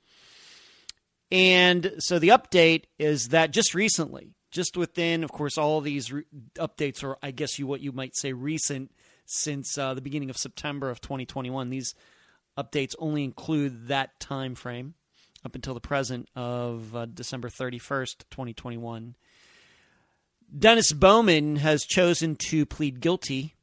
And 1.33 1.95
so 1.99 2.19
the 2.19 2.29
update 2.29 2.85
is 2.99 3.29
that 3.29 3.53
just 3.53 3.75
recently, 3.75 4.35
just 4.51 4.77
within, 4.77 5.25
of 5.25 5.33
course, 5.33 5.57
all 5.57 5.81
these 5.81 6.13
re- 6.13 6.25
updates 6.59 7.03
are, 7.03 7.17
I 7.23 7.31
guess, 7.31 7.59
you 7.59 7.67
what 7.67 7.81
you 7.81 7.93
might 7.93 8.15
say, 8.17 8.35
recent 8.35 8.91
since 9.25 9.79
uh, 9.79 9.95
the 9.95 10.03
beginning 10.03 10.29
of 10.29 10.37
September 10.37 10.91
of 10.91 11.01
2021. 11.01 11.71
These 11.71 11.95
updates 12.57 12.95
only 12.99 13.25
include 13.25 13.89
that 13.89 14.19
time 14.21 14.55
frame 14.55 14.95
up 15.45 15.55
until 15.55 15.75
the 15.75 15.81
present 15.81 16.29
of 16.37 16.95
uh, 16.95 17.07
December 17.07 17.49
31st, 17.49 18.25
2021. 18.31 19.15
Dennis 20.57 20.93
Bowman 20.93 21.57
has 21.57 21.85
chosen 21.85 22.37
to 22.49 22.67
plead 22.67 23.01
guilty 23.01 23.55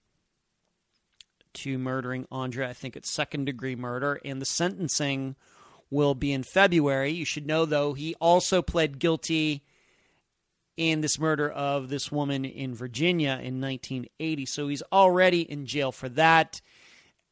to 1.53 1.77
murdering 1.77 2.25
Andrea. 2.32 2.70
I 2.70 2.74
think 2.74 2.96
it's 2.96 3.13
second 3.13 3.46
degree 3.46 3.75
murder, 3.75 4.20
and 4.24 4.41
the 4.41 4.46
sentencing 4.46 5.36
will 5.89 6.15
be 6.15 6.32
in 6.32 6.44
February. 6.44 7.12
You 7.12 7.25
should 7.25 7.46
know, 7.46 7.65
though, 7.65 7.94
he 7.94 8.15
also 8.15 8.62
pled 8.62 9.00
guilty 9.00 9.63
in 10.77 11.01
this 11.01 11.20
murder 11.20 11.50
of 11.50 11.89
this 11.89 12.12
woman 12.12 12.46
in 12.46 12.75
Virginia 12.75 13.32
in 13.32 13.60
1980. 13.60 14.46
So 14.46 14.67
he's 14.67 14.84
already 14.91 15.41
in 15.41 15.65
jail 15.65 15.91
for 15.91 16.08
that. 16.10 16.62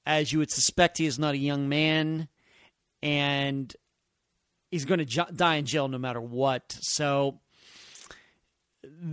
As 0.05 0.31
you 0.31 0.39
would 0.39 0.51
suspect, 0.51 0.97
he 0.97 1.05
is 1.05 1.17
not 1.17 1.33
a 1.33 1.37
young 1.37 1.67
man, 1.67 2.27
and 3.01 3.75
he's 4.69 4.85
going 4.85 5.05
to 5.05 5.25
die 5.35 5.55
in 5.55 5.65
jail 5.65 5.87
no 5.87 5.97
matter 5.97 6.21
what. 6.21 6.77
So 6.81 7.39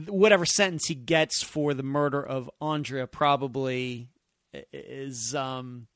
whatever 0.06 0.44
sentence 0.44 0.87
he 0.87 0.94
gets 0.94 1.42
for 1.42 1.75
the 1.75 1.82
murder 1.82 2.22
of 2.22 2.50
Andrea 2.61 3.06
probably 3.06 4.08
is 4.72 5.34
um, 5.34 5.87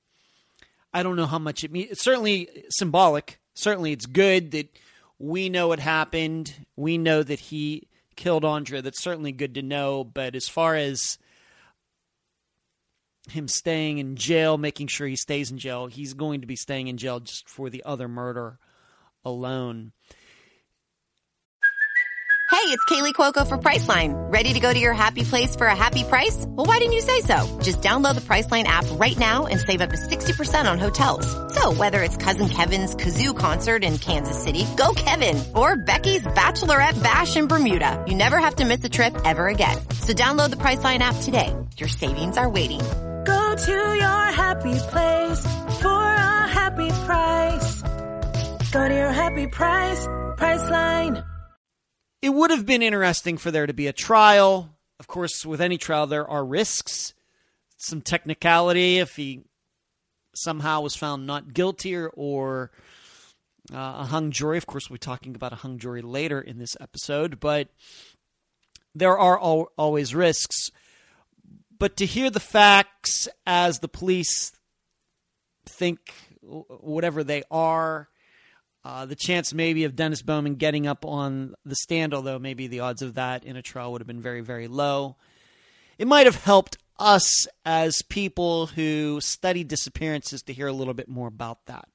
I 0.93 1.03
don't 1.03 1.17
know 1.17 1.27
how 1.27 1.39
much 1.39 1.65
it 1.65 1.71
means. 1.71 1.91
It's 1.91 2.05
certainly 2.05 2.65
symbolic. 2.71 3.39
Certainly, 3.55 3.93
it's 3.93 4.07
good 4.07 4.53
that 4.53 4.69
we 5.19 5.49
know 5.49 5.69
what 5.69 5.79
happened. 5.79 6.55
We 6.75 6.99
know 6.99 7.23
that 7.23 7.41
he 7.41 7.89
killed 8.17 8.45
Andrea. 8.45 8.83
That's 8.83 9.03
certainly 9.03 9.33
good 9.33 9.55
to 9.55 9.63
know. 9.63 10.05
But 10.05 10.35
as 10.35 10.49
far 10.49 10.75
as 10.75 11.19
him 13.31 13.49
staying 13.49 13.99
in 13.99 14.17
jail, 14.17 14.59
making 14.59 14.89
sure 14.89 15.07
he 15.07 15.17
stays 15.17 15.51
in 15.51 15.59
jail, 15.59 15.87
he's 15.87 16.15
going 16.15 16.41
to 16.43 16.47
be 16.47 16.57
staying 16.57 16.89
in 16.89 16.97
jail 16.97 17.21
just 17.21 17.49
for 17.49 17.71
the 17.71 17.83
other 17.85 18.09
murder 18.09 18.59
alone. 19.25 19.93
Hey, 22.49 22.73
it's 22.73 22.85
Kaley 22.87 23.13
Cuoco 23.13 23.47
for 23.47 23.59
Priceline. 23.59 24.15
Ready 24.33 24.53
to 24.55 24.61
go 24.61 24.73
to 24.73 24.79
your 24.79 24.95
happy 24.95 25.25
place 25.25 25.55
for 25.55 25.67
a 25.67 25.77
happy 25.77 26.05
price? 26.05 26.47
Well, 26.49 26.65
why 26.65 26.79
didn't 26.79 26.95
you 26.95 27.01
say 27.01 27.21
so? 27.21 27.59
Just 27.63 27.83
download 27.83 28.15
the 28.15 28.23
Priceline 28.23 28.65
app 28.65 28.87
right 28.93 29.17
now 29.19 29.47
and 29.47 29.61
save 29.61 29.81
up 29.81 29.91
to 29.91 29.97
60% 29.97 30.71
on 30.71 30.79
hotels. 30.79 31.27
So 31.55 31.73
whether 31.75 32.03
it's 32.03 32.17
Cousin 32.17 32.49
Kevin's 32.49 32.97
Kazoo 32.97 33.37
concert 33.37 33.85
in 33.85 33.99
Kansas 33.99 34.43
City, 34.43 34.65
go 34.77 34.95
Kevin, 34.97 35.43
or 35.55 35.77
Becky's 35.77 36.23
Bachelorette 36.23 37.01
Bash 37.03 37.37
in 37.37 37.47
Bermuda, 37.47 38.05
you 38.09 38.15
never 38.15 38.39
have 38.39 38.57
to 38.57 38.65
miss 38.65 38.83
a 38.85 38.89
trip 38.89 39.15
ever 39.25 39.49
again. 39.49 39.77
So 40.01 40.13
download 40.13 40.51
the 40.51 40.57
Priceline 40.57 41.01
app 41.01 41.17
today. 41.23 41.55
Your 41.77 41.89
savings 41.89 42.37
are 42.37 42.49
waiting. 42.49 42.81
Go 43.27 43.55
to 43.57 43.73
your 43.73 44.25
happy 44.33 44.79
place 44.91 45.43
for 45.81 45.89
a 45.89 46.47
happy 46.47 46.89
price. 47.05 47.83
Go 48.71 48.89
to 48.89 48.95
your 48.95 49.11
happy 49.11 49.47
price, 49.49 50.07
Priceline. 50.37 51.25
It 52.23 52.31
would 52.31 52.51
have 52.51 52.65
been 52.67 52.83
interesting 52.83 53.37
for 53.37 53.51
there 53.51 53.67
to 53.67 53.73
be 53.73 53.89
a 53.89 53.93
trial. 53.93 54.71
Of 55.01 55.07
course, 55.09 55.45
with 55.45 55.61
any 55.61 55.77
trial, 55.77 56.07
there 56.07 56.29
are 56.29 56.45
risks, 56.45 57.15
some 57.77 58.01
technicality. 58.01 58.99
If 58.99 59.17
he 59.17 59.43
somehow 60.35 60.83
was 60.83 60.95
found 60.95 61.27
not 61.27 61.53
guilty 61.53 61.97
or, 61.97 62.71
uh, 63.73 63.77
a 63.99 64.05
hung 64.05 64.31
jury, 64.31 64.59
of 64.59 64.67
course, 64.67 64.89
we'll 64.89 64.97
be 64.97 65.01
talking 65.01 65.35
about 65.35 65.53
a 65.53 65.57
hung 65.57 65.79
jury 65.79 66.01
later 66.03 66.41
in 66.41 66.59
this 66.59 66.77
episode, 66.81 67.41
but 67.41 67.69
there 68.95 69.19
are 69.19 69.43
al- 69.43 69.73
always 69.77 70.15
risks. 70.15 70.71
But 71.79 71.97
to 71.99 72.07
hear 72.07 72.31
the 72.31 72.41
facts 72.41 73.29
as 73.47 73.81
the 73.81 73.89
police 73.89 74.53
think 75.67 75.99
whatever 76.41 77.23
they 77.25 77.43
are, 77.51 78.09
uh, 78.85 79.05
the 79.05 79.17
chance 79.17 79.53
maybe 79.53 79.85
of 79.85 79.97
Dennis 79.97 80.23
Bowman 80.23 80.55
getting 80.55 80.87
up 80.87 81.05
on 81.05 81.55
the 81.65 81.75
stand, 81.75 82.15
although 82.15 82.39
maybe 82.39 82.67
the 82.67 82.81
odds 82.81 83.03
of 83.03 83.15
that 83.15 83.45
in 83.45 83.57
a 83.57 83.63
trial 83.63 83.93
would 83.93 84.01
have 84.01 84.07
been 84.07 84.23
very, 84.23 84.41
very 84.41 84.69
low. 84.69 85.17
It 85.99 86.07
might 86.07 86.27
have 86.27 86.43
helped 86.45 86.79
us 86.99 87.47
as 87.65 88.03
people 88.03 88.67
who 88.67 89.21
study 89.21 89.65
disappearances 89.65 90.43
to 90.43 90.53
hear 90.53 90.69
a 90.69 90.73
little 90.73 90.95
bit 90.95 91.09
more 91.09 91.29
about 91.29 91.67
that. 91.67 91.89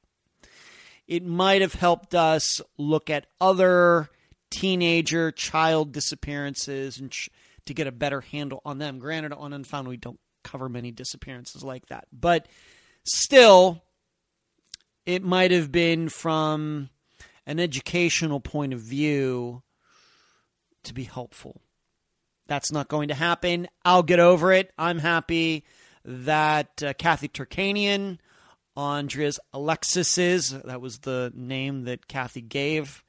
It 1.08 1.26
might 1.26 1.62
have 1.62 1.74
helped 1.74 2.14
us 2.14 2.62
look 2.78 3.10
at 3.10 3.28
other 3.40 4.10
teenager, 4.50 5.32
child 5.32 5.92
disappearances 5.92 7.00
and 7.00 7.12
ch- 7.12 7.30
to 7.66 7.74
get 7.74 7.88
a 7.88 7.92
better 7.92 8.22
handle 8.22 8.62
on 8.66 8.78
them. 8.78 9.00
Granted, 9.00 9.34
on 9.34 9.54
Unfound, 9.54 9.88
we 9.88 9.98
don't 9.98 10.20
cover 10.44 10.70
many 10.70 10.92
disappearances 10.92 11.64
like 11.64 11.86
that, 11.88 12.08
but 12.12 12.48
still, 13.06 13.84
it 15.06 15.24
might 15.24 15.52
have 15.52 15.72
been 15.72 16.10
from 16.10 16.90
an 17.46 17.60
educational 17.60 18.40
point 18.40 18.74
of 18.74 18.80
view 18.80 19.64
to 20.84 20.94
be 20.94 21.04
helpful. 21.04 21.62
That's 22.48 22.72
not 22.72 22.88
going 22.88 23.10
to 23.10 23.14
happen. 23.14 23.68
I'll 23.86 24.04
get 24.04 24.20
over 24.20 24.52
it. 24.52 24.72
I'm 24.78 25.00
happy 25.00 25.64
that 26.04 26.84
uh, 26.84 26.94
Kathy 26.94 27.28
Turkanian, 27.28 28.18
Andrea's 28.76 29.40
Alexis's, 29.54 30.50
that 30.50 30.82
was 30.82 31.00
the 31.00 31.32
name 31.36 31.84
that 31.84 32.08
Kathy 32.08 32.42
gave 32.42 33.04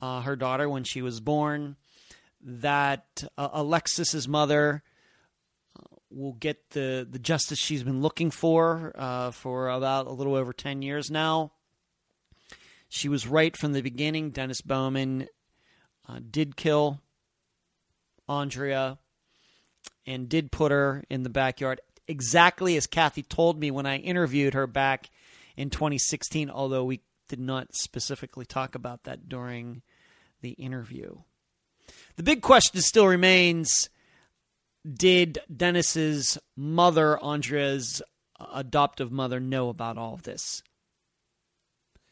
uh, 0.00 0.22
her 0.22 0.36
daughter 0.36 0.68
when 0.68 0.84
she 0.84 1.02
was 1.02 1.20
born, 1.20 1.76
that 2.44 3.24
uh, 3.38 3.48
Alexis's 3.52 4.28
mother 4.28 4.82
uh, 5.78 5.96
will 6.10 6.34
get 6.34 6.70
the, 6.70 7.06
the 7.08 7.18
justice 7.18 7.58
she's 7.58 7.82
been 7.82 8.02
looking 8.02 8.30
for 8.30 8.92
uh, 8.96 9.30
for 9.30 9.70
about 9.70 10.06
a 10.06 10.12
little 10.12 10.34
over 10.34 10.52
10 10.52 10.82
years 10.82 11.10
now. 11.10 11.52
She 12.88 13.08
was 13.08 13.26
right 13.26 13.56
from 13.56 13.72
the 13.72 13.82
beginning. 13.82 14.30
Dennis 14.30 14.60
Bowman 14.60 15.26
uh, 16.08 16.20
did 16.30 16.56
kill 16.56 17.00
Andrea 18.28 18.98
and 20.06 20.28
did 20.28 20.52
put 20.52 20.70
her 20.70 21.02
in 21.08 21.22
the 21.22 21.30
backyard 21.30 21.80
exactly 22.06 22.76
as 22.76 22.86
Kathy 22.86 23.22
told 23.22 23.58
me 23.58 23.70
when 23.70 23.86
I 23.86 23.96
interviewed 23.96 24.54
her 24.54 24.66
back 24.66 25.10
in 25.56 25.70
2016, 25.70 26.50
although 26.50 26.84
we 26.84 27.00
did 27.28 27.40
not 27.40 27.74
specifically 27.74 28.44
talk 28.44 28.74
about 28.74 29.04
that 29.04 29.28
during 29.28 29.82
the 30.42 30.50
interview. 30.50 31.16
The 32.16 32.22
big 32.22 32.42
question 32.42 32.80
still 32.80 33.06
remains 33.06 33.88
did 34.90 35.38
Dennis's 35.54 36.38
mother, 36.56 37.18
Andrea's 37.22 38.02
adoptive 38.38 39.10
mother, 39.10 39.40
know 39.40 39.68
about 39.68 39.96
all 39.96 40.14
of 40.14 40.24
this? 40.24 40.62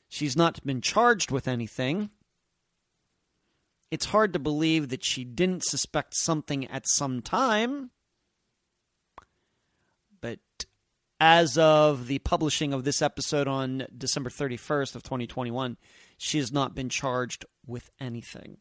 She's 0.09 0.37
not 0.37 0.65
been 0.65 0.81
charged 0.81 1.31
with 1.31 1.49
anything. 1.49 2.11
It's 3.91 4.07
hard 4.07 4.33
to 4.33 4.39
believe 4.39 4.89
that 4.89 5.05
she 5.05 5.25
didn't 5.25 5.65
suspect 5.65 6.15
something 6.17 6.67
at 6.69 6.89
some 6.89 7.21
time. 7.21 7.91
But 10.21 10.39
as 11.21 11.59
of 11.59 12.07
the 12.07 12.19
publishing 12.21 12.73
of 12.73 12.85
this 12.85 13.03
episode 13.03 13.47
on 13.47 13.87
December 13.97 14.31
31st 14.31 14.97
of 14.97 15.03
2021, 15.03 15.77
she 16.17 16.39
has 16.39 16.51
not 16.51 16.75
been 16.75 16.89
charged 16.89 17.45
with 17.67 17.91
anything. 18.01 18.59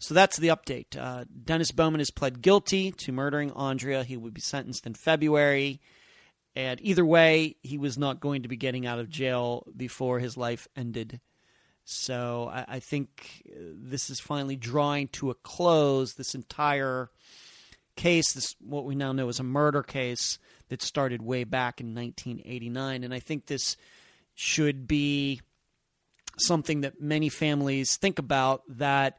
So 0.00 0.14
that's 0.14 0.38
the 0.38 0.48
update. 0.48 0.96
Uh, 0.98 1.26
Dennis 1.44 1.72
Bowman 1.72 2.00
has 2.00 2.10
pled 2.10 2.40
guilty 2.40 2.90
to 2.90 3.12
murdering 3.12 3.52
Andrea. 3.52 4.02
He 4.02 4.16
would 4.16 4.32
be 4.32 4.40
sentenced 4.40 4.86
in 4.86 4.94
February. 4.94 5.78
And 6.56 6.80
either 6.82 7.04
way, 7.04 7.56
he 7.62 7.76
was 7.76 7.98
not 7.98 8.18
going 8.18 8.42
to 8.42 8.48
be 8.48 8.56
getting 8.56 8.86
out 8.86 8.98
of 8.98 9.10
jail 9.10 9.66
before 9.76 10.18
his 10.18 10.38
life 10.38 10.66
ended. 10.74 11.20
So 11.84 12.50
I, 12.50 12.64
I 12.76 12.80
think 12.80 13.42
this 13.46 14.08
is 14.08 14.20
finally 14.20 14.56
drawing 14.56 15.08
to 15.08 15.30
a 15.30 15.34
close. 15.34 16.14
This 16.14 16.34
entire 16.34 17.10
case, 17.94 18.32
this 18.32 18.56
what 18.58 18.86
we 18.86 18.94
now 18.94 19.12
know 19.12 19.28
as 19.28 19.38
a 19.38 19.44
murder 19.44 19.82
case 19.82 20.38
that 20.70 20.80
started 20.80 21.20
way 21.20 21.44
back 21.44 21.78
in 21.78 21.94
1989, 21.94 23.04
and 23.04 23.12
I 23.12 23.20
think 23.20 23.46
this 23.46 23.76
should 24.34 24.88
be 24.88 25.42
something 26.38 26.80
that 26.80 27.02
many 27.02 27.28
families 27.28 27.98
think 27.98 28.18
about 28.18 28.62
that 28.68 29.18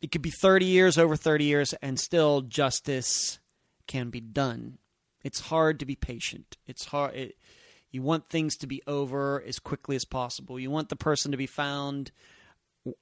it 0.00 0.10
could 0.10 0.22
be 0.22 0.30
30 0.30 0.64
years 0.64 0.98
over 0.98 1.16
30 1.16 1.44
years 1.44 1.74
and 1.82 1.98
still 1.98 2.42
justice 2.42 3.38
can 3.86 4.10
be 4.10 4.20
done. 4.20 4.78
It's 5.24 5.40
hard 5.40 5.80
to 5.80 5.86
be 5.86 5.96
patient. 5.96 6.56
It's 6.66 6.86
hard 6.86 7.14
it, 7.14 7.36
you 7.90 8.02
want 8.02 8.28
things 8.28 8.56
to 8.58 8.66
be 8.66 8.82
over 8.86 9.42
as 9.46 9.58
quickly 9.58 9.96
as 9.96 10.04
possible. 10.04 10.60
You 10.60 10.70
want 10.70 10.88
the 10.90 10.96
person 10.96 11.32
to 11.32 11.38
be 11.38 11.46
found 11.46 12.12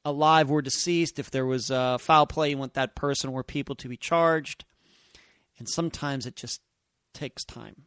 alive 0.05 0.51
or 0.51 0.63
deceased. 0.63 1.19
If 1.19 1.31
there 1.31 1.47
was 1.47 1.69
foul 1.69 2.27
play 2.27 2.51
you 2.51 2.59
want 2.59 2.75
that 2.75 2.95
person 2.95 3.31
or 3.31 3.43
people 3.43 3.75
to 3.77 3.89
be 3.89 3.97
charged. 3.97 4.65
And 5.59 5.69
sometimes 5.69 6.27
it 6.27 6.37
just 6.37 6.61
takes 7.13 7.45
time. 7.45 7.83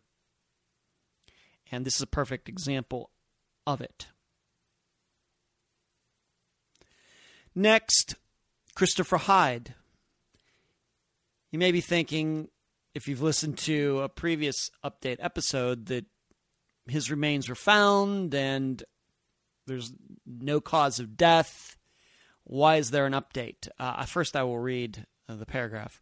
And 1.71 1.85
this 1.85 1.95
is 1.95 2.01
a 2.01 2.07
perfect 2.07 2.49
example 2.49 3.11
of 3.65 3.79
it. 3.81 4.07
Next 7.55 8.15
Christopher 8.79 9.17
Hyde. 9.17 9.75
You 11.51 11.59
may 11.59 11.73
be 11.73 11.81
thinking, 11.81 12.47
if 12.95 13.09
you've 13.09 13.21
listened 13.21 13.57
to 13.57 13.99
a 13.99 14.07
previous 14.07 14.71
update 14.85 15.17
episode, 15.19 15.87
that 15.87 16.05
his 16.87 17.11
remains 17.11 17.49
were 17.49 17.55
found 17.55 18.33
and 18.33 18.81
there's 19.67 19.91
no 20.25 20.61
cause 20.61 21.01
of 21.01 21.17
death. 21.17 21.75
Why 22.45 22.77
is 22.77 22.91
there 22.91 23.05
an 23.05 23.11
update? 23.11 23.67
Uh, 23.77 24.05
first, 24.05 24.37
I 24.37 24.43
will 24.43 24.59
read 24.59 25.05
uh, 25.27 25.35
the 25.35 25.45
paragraph. 25.45 25.99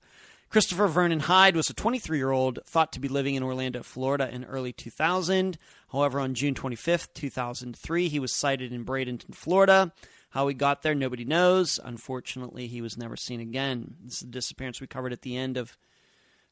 Christopher 0.52 0.86
Vernon 0.86 1.22
Hyde 1.22 1.56
was 1.56 1.72
a 1.72 1.74
23 1.74 2.20
year 2.20 2.30
old 2.30 2.60
thought 2.68 2.94
to 2.94 3.00
be 3.00 3.08
living 3.08 3.34
in 3.34 3.42
Orlando, 3.42 3.82
Florida 3.82 4.30
in 4.32 4.46
early 4.46 4.72
2000. 4.72 5.58
However, 5.92 6.20
on 6.20 6.36
June 6.36 6.54
25th, 6.54 7.08
2003, 7.16 8.08
he 8.08 8.20
was 8.20 8.36
sighted 8.36 8.72
in 8.72 8.86
Bradenton, 8.86 9.34
Florida. 9.34 9.94
How 10.30 10.48
he 10.48 10.54
got 10.54 10.82
there, 10.82 10.94
nobody 10.94 11.26
knows. 11.26 11.80
Unfortunately, 11.84 12.68
he 12.68 12.82
was 12.82 12.98
never 12.98 13.16
seen 13.16 13.40
again. 13.40 13.96
This 14.04 14.16
is 14.16 14.20
the 14.22 14.28
disappearance 14.28 14.82
we 14.82 14.88
covered 14.88 15.14
at 15.14 15.22
the 15.22 15.38
end 15.38 15.58
of 15.58 15.78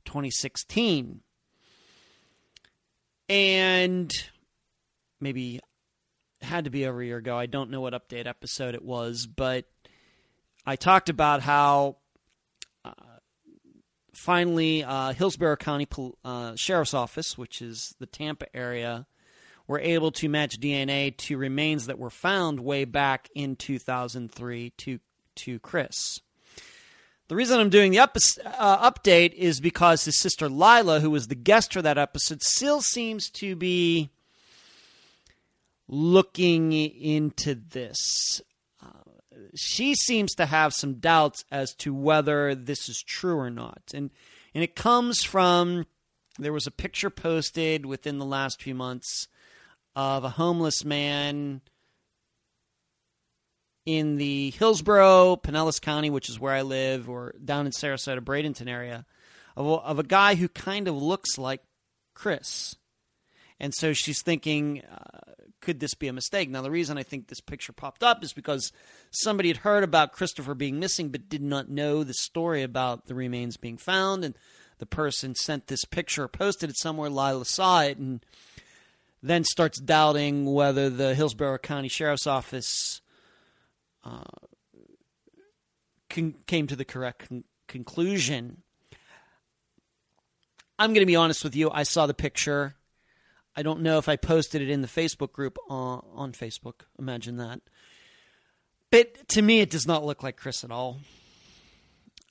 2016. 0.05 1.21
And 3.27 4.13
maybe 5.19 5.59
had 6.41 6.65
to 6.65 6.69
be 6.69 6.85
over 6.85 7.01
a 7.01 7.05
year 7.05 7.17
ago. 7.17 7.37
I 7.37 7.47
don't 7.47 7.69
know 7.69 7.81
what 7.81 7.93
update 7.93 8.27
episode 8.27 8.75
it 8.75 8.83
was, 8.83 9.25
but 9.25 9.65
I 10.65 10.75
talked 10.75 11.09
about 11.09 11.41
how 11.41 11.97
uh, 12.83 12.91
finally 14.13 14.83
uh, 14.83 15.13
Hillsborough 15.13 15.57
County 15.57 15.87
uh, 16.23 16.55
Sheriff's 16.55 16.93
Office, 16.93 17.37
which 17.37 17.61
is 17.61 17.95
the 17.99 18.05
Tampa 18.05 18.55
area, 18.55 19.07
were 19.67 19.79
able 19.79 20.11
to 20.11 20.29
match 20.29 20.59
DNA 20.59 21.15
to 21.17 21.37
remains 21.37 21.87
that 21.87 21.99
were 21.99 22.09
found 22.09 22.59
way 22.59 22.85
back 22.85 23.29
in 23.35 23.55
2003 23.55 24.71
to 24.77 24.99
to 25.35 25.59
Chris. 25.59 26.19
The 27.27 27.35
reason 27.35 27.59
I'm 27.59 27.69
doing 27.69 27.91
the 27.91 27.99
up, 27.99 28.15
uh, 28.45 28.91
update 28.91 29.33
is 29.33 29.59
because 29.59 30.05
his 30.05 30.19
sister 30.19 30.47
Lila, 30.47 30.99
who 30.99 31.09
was 31.09 31.27
the 31.27 31.35
guest 31.35 31.73
for 31.73 31.81
that 31.81 31.97
episode, 31.97 32.43
still 32.43 32.81
seems 32.81 33.31
to 33.31 33.55
be 33.55 34.11
looking 35.87 36.71
into 36.71 37.55
this. 37.55 38.41
Uh, 38.81 39.09
she 39.55 39.95
seems 39.95 40.35
to 40.35 40.45
have 40.45 40.73
some 40.73 40.95
doubts 40.95 41.43
as 41.51 41.73
to 41.75 41.95
whether 41.95 42.53
this 42.53 42.87
is 42.87 43.01
true 43.01 43.37
or 43.37 43.49
not. 43.49 43.81
And 43.93 44.11
and 44.53 44.63
it 44.63 44.75
comes 44.75 45.23
from 45.23 45.87
there 46.37 46.53
was 46.53 46.67
a 46.67 46.71
picture 46.71 47.09
posted 47.09 47.85
within 47.85 48.19
the 48.19 48.25
last 48.25 48.61
few 48.61 48.75
months 48.75 49.27
of 49.95 50.23
a 50.23 50.29
homeless 50.29 50.83
man 50.83 51.61
in 53.85 54.17
the 54.17 54.51
Hillsborough, 54.51 55.37
Pinellas 55.37 55.79
County, 55.79 56.09
which 56.09 56.29
is 56.29 56.39
where 56.39 56.53
I 56.53 56.63
live, 56.63 57.07
or 57.09 57.35
down 57.43 57.65
in 57.65 57.71
Sarasota, 57.71 58.19
Bradenton 58.19 58.67
area, 58.67 59.05
of 59.55 59.65
a, 59.65 59.69
of 59.69 59.99
a 59.99 60.03
guy 60.03 60.35
who 60.35 60.47
kind 60.47 60.87
of 60.87 60.95
looks 60.95 61.37
like 61.37 61.61
Chris. 62.13 62.75
And 63.59 63.73
so 63.73 63.93
she's 63.93 64.21
thinking, 64.21 64.81
uh, 64.81 65.31
could 65.61 65.79
this 65.79 65.93
be 65.93 66.07
a 66.07 66.13
mistake? 66.13 66.49
Now, 66.49 66.61
the 66.61 66.71
reason 66.71 66.97
I 66.97 67.03
think 67.03 67.27
this 67.27 67.41
picture 67.41 67.73
popped 67.73 68.03
up 68.03 68.23
is 68.23 68.33
because 68.33 68.71
somebody 69.11 69.49
had 69.49 69.57
heard 69.57 69.83
about 69.83 70.11
Christopher 70.11 70.55
being 70.55 70.79
missing 70.79 71.09
but 71.09 71.29
did 71.29 71.41
not 71.41 71.69
know 71.69 72.03
the 72.03 72.13
story 72.13 72.63
about 72.63 73.05
the 73.05 73.15
remains 73.15 73.55
being 73.55 73.77
found. 73.77 74.25
And 74.25 74.35
the 74.79 74.85
person 74.85 75.35
sent 75.35 75.67
this 75.67 75.85
picture, 75.85 76.27
posted 76.27 76.69
it 76.69 76.77
somewhere, 76.77 77.09
Lila 77.09 77.45
saw 77.45 77.83
it, 77.83 77.97
and 77.97 78.25
then 79.29 79.43
starts 79.43 79.79
doubting 79.79 80.45
whether 80.45 80.89
the 80.89 81.15
Hillsborough 81.15 81.57
County 81.57 81.87
Sheriff's 81.87 82.27
Office 82.27 83.01
uh, 84.03 84.23
con- 86.09 86.35
came 86.45 86.67
to 86.67 86.75
the 86.75 86.85
correct 86.85 87.27
con- 87.27 87.43
conclusion. 87.67 88.61
I'm 90.77 90.91
going 90.91 91.01
to 91.01 91.07
be 91.07 91.15
honest 91.15 91.43
with 91.43 91.55
you. 91.55 91.71
I 91.71 91.83
saw 91.83 92.05
the 92.05 92.13
picture. 92.13 92.75
I 93.55 93.63
don't 93.63 93.81
know 93.81 93.97
if 93.97 94.09
I 94.09 94.15
posted 94.15 94.61
it 94.61 94.69
in 94.69 94.81
the 94.81 94.87
Facebook 94.87 95.31
group 95.31 95.57
on, 95.69 96.05
on 96.13 96.31
Facebook. 96.33 96.81
Imagine 96.99 97.37
that. 97.37 97.61
But 98.91 99.27
to 99.29 99.41
me, 99.41 99.61
it 99.61 99.69
does 99.69 99.87
not 99.87 100.05
look 100.05 100.21
like 100.21 100.37
Chris 100.37 100.63
at 100.63 100.71
all. 100.71 100.99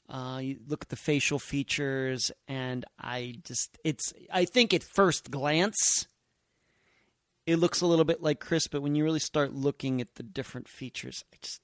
Uh, 0.09 0.39
you 0.43 0.59
look 0.69 0.83
at 0.83 0.91
the 0.91 0.97
facial 0.97 1.39
features, 1.39 2.31
and 2.47 2.85
I 3.01 3.37
just, 3.43 3.79
it's, 3.83 4.13
I 4.33 4.45
think 4.45 4.75
at 4.75 4.85
first 4.85 5.31
glance, 5.31 6.07
it 7.47 7.57
looks 7.57 7.81
a 7.81 7.87
little 7.87 8.05
bit 8.05 8.23
like 8.23 8.41
Chris, 8.41 8.67
but 8.67 8.83
when 8.83 8.95
you 8.95 9.05
really 9.05 9.21
start 9.21 9.53
looking 9.53 10.01
at 10.01 10.15
the 10.15 10.23
different 10.23 10.69
features, 10.69 11.25
I 11.33 11.37
just 11.43 11.61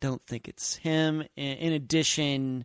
don't 0.00 0.24
think 0.26 0.48
it's 0.48 0.76
him. 0.76 1.24
In 1.36 1.72
addition, 1.72 2.64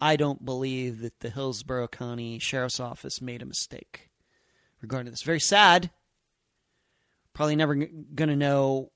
I 0.00 0.16
don't 0.16 0.44
believe 0.44 1.00
that 1.00 1.20
the 1.20 1.30
Hillsborough 1.30 1.88
County 1.88 2.38
Sheriff's 2.38 2.80
Office 2.80 3.20
made 3.20 3.42
a 3.42 3.46
mistake 3.46 4.10
regarding 4.80 5.10
this. 5.10 5.22
Very 5.22 5.40
sad. 5.40 5.90
Probably 7.32 7.56
never 7.56 7.74
going 7.74 8.28
to 8.28 8.36
know 8.36 8.92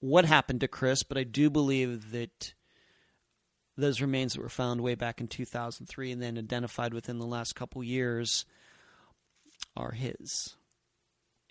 what 0.00 0.24
happened 0.24 0.60
to 0.60 0.68
Chris, 0.68 1.02
but 1.02 1.16
I 1.16 1.24
do 1.24 1.48
believe 1.48 2.10
that 2.10 2.54
those 3.76 4.00
remains 4.00 4.34
that 4.34 4.42
were 4.42 4.48
found 4.48 4.80
way 4.80 4.94
back 4.94 5.20
in 5.20 5.28
2003 5.28 6.12
and 6.12 6.22
then 6.22 6.36
identified 6.36 6.92
within 6.92 7.18
the 7.18 7.26
last 7.26 7.54
couple 7.54 7.82
years 7.82 8.44
are 9.76 9.92
his. 9.92 10.56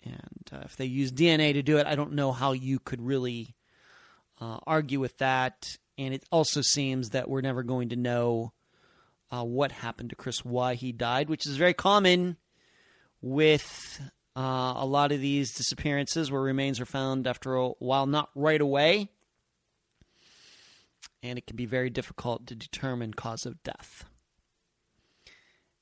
And 0.04 0.50
uh, 0.52 0.62
if 0.64 0.76
they 0.76 0.84
use 0.84 1.12
DNA 1.12 1.52
to 1.54 1.62
do 1.62 1.78
it, 1.78 1.86
I 1.86 1.94
don't 1.94 2.12
know 2.12 2.32
how 2.32 2.52
you 2.52 2.78
could 2.78 3.00
really 3.00 3.54
uh, 4.40 4.58
argue 4.66 5.00
with 5.00 5.18
that. 5.18 5.66
And 5.98 6.12
it 6.12 6.24
also 6.30 6.62
seems 6.62 7.10
that 7.10 7.28
we're 7.28 7.40
never 7.40 7.62
going 7.62 7.90
to 7.90 7.96
know 7.96 8.52
uh, 9.30 9.44
what 9.44 9.72
happened 9.72 10.10
to 10.10 10.16
Chris, 10.16 10.44
why 10.44 10.74
he 10.74 10.92
died, 10.92 11.28
which 11.28 11.46
is 11.46 11.56
very 11.56 11.74
common 11.74 12.36
with 13.20 14.00
uh, 14.36 14.74
a 14.76 14.86
lot 14.86 15.12
of 15.12 15.20
these 15.20 15.52
disappearances 15.54 16.30
where 16.30 16.40
remains 16.40 16.80
are 16.80 16.86
found 16.86 17.26
after 17.26 17.54
a 17.54 17.68
while, 17.68 18.06
not 18.06 18.30
right 18.34 18.60
away. 18.60 19.08
And 21.22 21.38
it 21.38 21.46
can 21.46 21.56
be 21.56 21.66
very 21.66 21.88
difficult 21.88 22.46
to 22.48 22.54
determine 22.54 23.14
cause 23.14 23.46
of 23.46 23.62
death. 23.62 24.04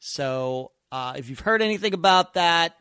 So, 0.01 0.73
uh, 0.93 1.15
if 1.17 1.31
you've 1.31 1.41
heard 1.41 1.63
anything 1.63 1.95
about 1.95 2.35
that 2.35 2.75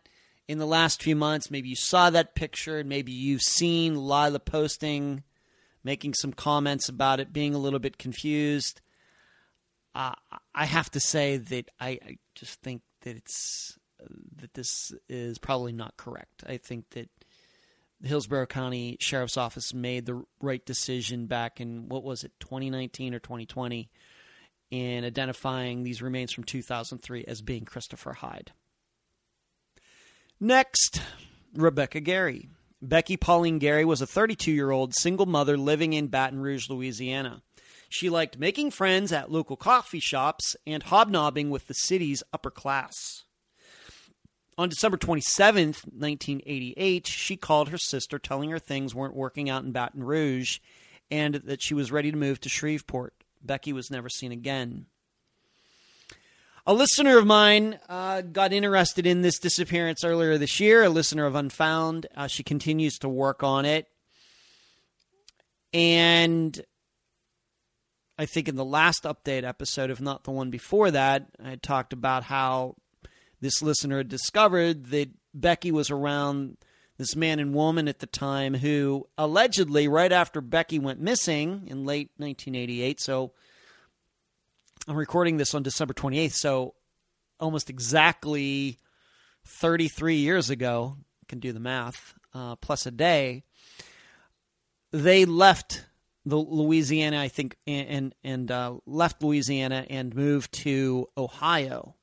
in 0.49 0.57
the 0.57 0.65
last 0.65 1.03
few 1.03 1.15
months, 1.15 1.51
maybe 1.51 1.69
you 1.69 1.75
saw 1.75 2.09
that 2.09 2.33
picture, 2.33 2.79
and 2.79 2.89
maybe 2.89 3.11
you've 3.11 3.43
seen 3.43 4.07
Lila 4.07 4.39
posting, 4.39 5.21
making 5.83 6.15
some 6.15 6.33
comments 6.33 6.89
about 6.89 7.19
it, 7.19 7.31
being 7.31 7.53
a 7.53 7.59
little 7.59 7.77
bit 7.77 7.99
confused. 7.99 8.81
Uh, 9.93 10.15
I 10.55 10.65
have 10.65 10.89
to 10.89 10.99
say 10.99 11.37
that 11.37 11.69
I, 11.79 11.89
I 11.89 12.17
just 12.33 12.59
think 12.61 12.81
that 13.01 13.15
it's 13.15 13.77
that 14.37 14.55
this 14.55 14.91
is 15.07 15.37
probably 15.37 15.71
not 15.71 15.97
correct. 15.97 16.43
I 16.47 16.57
think 16.57 16.89
that 16.91 17.11
the 18.01 18.07
Hillsborough 18.07 18.47
County 18.47 18.97
Sheriff's 18.99 19.37
Office 19.37 19.71
made 19.71 20.07
the 20.07 20.23
right 20.41 20.65
decision 20.65 21.27
back 21.27 21.61
in 21.61 21.89
what 21.89 22.03
was 22.03 22.23
it, 22.23 22.31
2019 22.39 23.13
or 23.13 23.19
2020, 23.19 23.87
in 24.71 25.05
identifying 25.05 25.83
these 25.83 26.01
remains 26.01 26.31
from 26.31 26.43
2003 26.43 27.25
as 27.25 27.43
being 27.43 27.65
Christopher 27.65 28.13
Hyde. 28.13 28.51
Next, 30.39 31.01
Rebecca 31.53 31.99
Gary. 31.99 32.49
Becky 32.81 33.17
Pauline 33.17 33.59
Gary 33.59 33.83
was 33.83 34.01
a 34.01 34.07
32 34.07 34.51
year 34.51 34.71
old 34.71 34.93
single 34.95 35.25
mother 35.25 35.57
living 35.57 35.91
in 35.91 36.07
Baton 36.07 36.39
Rouge, 36.39 36.69
Louisiana. 36.69 37.41
She 37.89 38.09
liked 38.09 38.37
making 38.37 38.71
friends 38.71 39.11
at 39.11 39.31
local 39.31 39.57
coffee 39.57 39.99
shops 39.99 40.55
and 40.65 40.83
hobnobbing 40.83 41.49
with 41.49 41.67
the 41.67 41.73
city's 41.73 42.23
upper 42.31 42.51
class. 42.51 43.25
On 44.57 44.69
December 44.69 44.97
27th, 44.97 45.85
1988, 45.87 47.07
she 47.07 47.35
called 47.35 47.69
her 47.69 47.77
sister 47.77 48.19
telling 48.19 48.51
her 48.51 48.59
things 48.59 48.95
weren't 48.95 49.15
working 49.15 49.49
out 49.49 49.63
in 49.63 49.71
Baton 49.71 50.03
Rouge 50.03 50.59
and 51.11 51.35
that 51.35 51.61
she 51.61 51.73
was 51.73 51.91
ready 51.91 52.11
to 52.11 52.17
move 52.17 52.39
to 52.41 52.49
Shreveport. 52.49 53.13
Becky 53.41 53.73
was 53.73 53.91
never 53.91 54.09
seen 54.09 54.31
again. 54.31 54.85
A 56.69 56.73
listener 56.73 57.17
of 57.17 57.25
mine 57.25 57.79
uh, 57.89 58.21
got 58.21 58.53
interested 58.53 59.07
in 59.07 59.23
this 59.23 59.39
disappearance 59.39 60.03
earlier 60.03 60.37
this 60.37 60.59
year, 60.59 60.83
a 60.83 60.89
listener 60.89 61.25
of 61.25 61.33
Unfound. 61.33 62.05
Uh, 62.15 62.27
she 62.27 62.43
continues 62.43 62.99
to 62.99 63.09
work 63.09 63.41
on 63.41 63.65
it. 63.65 63.87
And 65.73 66.61
I 68.19 68.27
think 68.27 68.47
in 68.47 68.55
the 68.55 68.63
last 68.63 69.05
update 69.05 69.43
episode, 69.43 69.89
if 69.89 69.99
not 69.99 70.25
the 70.25 70.29
one 70.29 70.51
before 70.51 70.91
that, 70.91 71.25
I 71.43 71.55
talked 71.55 71.91
about 71.91 72.23
how 72.23 72.75
this 73.41 73.63
listener 73.63 73.97
had 73.97 74.09
discovered 74.09 74.91
that 74.91 75.09
Becky 75.33 75.71
was 75.71 75.89
around 75.89 76.57
this 76.99 77.15
man 77.15 77.39
and 77.39 77.55
woman 77.55 77.87
at 77.87 77.97
the 77.97 78.05
time 78.05 78.53
who 78.53 79.07
allegedly, 79.17 79.87
right 79.87 80.11
after 80.11 80.39
Becky 80.39 80.77
went 80.77 81.01
missing 81.01 81.63
in 81.65 81.83
late 81.83 82.11
1988, 82.17 82.99
so 82.99 83.31
I'm 84.89 84.95
recording 84.95 85.37
this 85.37 85.53
on 85.53 85.61
December 85.61 85.93
28th, 85.93 86.31
so 86.31 86.73
almost 87.39 87.69
exactly 87.69 88.79
33 89.45 90.15
years 90.15 90.49
ago, 90.49 90.97
can 91.27 91.39
do 91.39 91.53
the 91.53 91.59
math, 91.59 92.15
uh, 92.33 92.55
plus 92.55 92.87
a 92.87 92.91
day, 92.91 93.43
they 94.91 95.25
left 95.25 95.85
the 96.25 96.37
Louisiana, 96.37 97.21
I 97.21 97.27
think, 97.27 97.55
and 97.67 98.15
and 98.23 98.49
uh, 98.49 98.77
left 98.87 99.21
Louisiana 99.21 99.85
and 99.91 100.15
moved 100.15 100.53
to 100.63 101.05
Ohio 101.15 101.93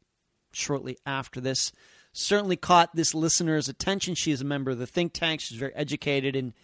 shortly 0.53 0.97
after 1.05 1.41
this. 1.41 1.73
Certainly 2.13 2.59
caught 2.59 2.95
this 2.95 3.17
listener's 3.17 3.69
attention. 3.69 4.15
She 4.15 4.31
is 4.31 4.41
a 4.41 4.45
member 4.45 4.71
of 4.71 4.79
the 4.79 4.87
think 4.87 5.13
tank. 5.13 5.41
She's 5.41 5.59
very 5.59 5.75
educated 5.75 6.37
in 6.37 6.55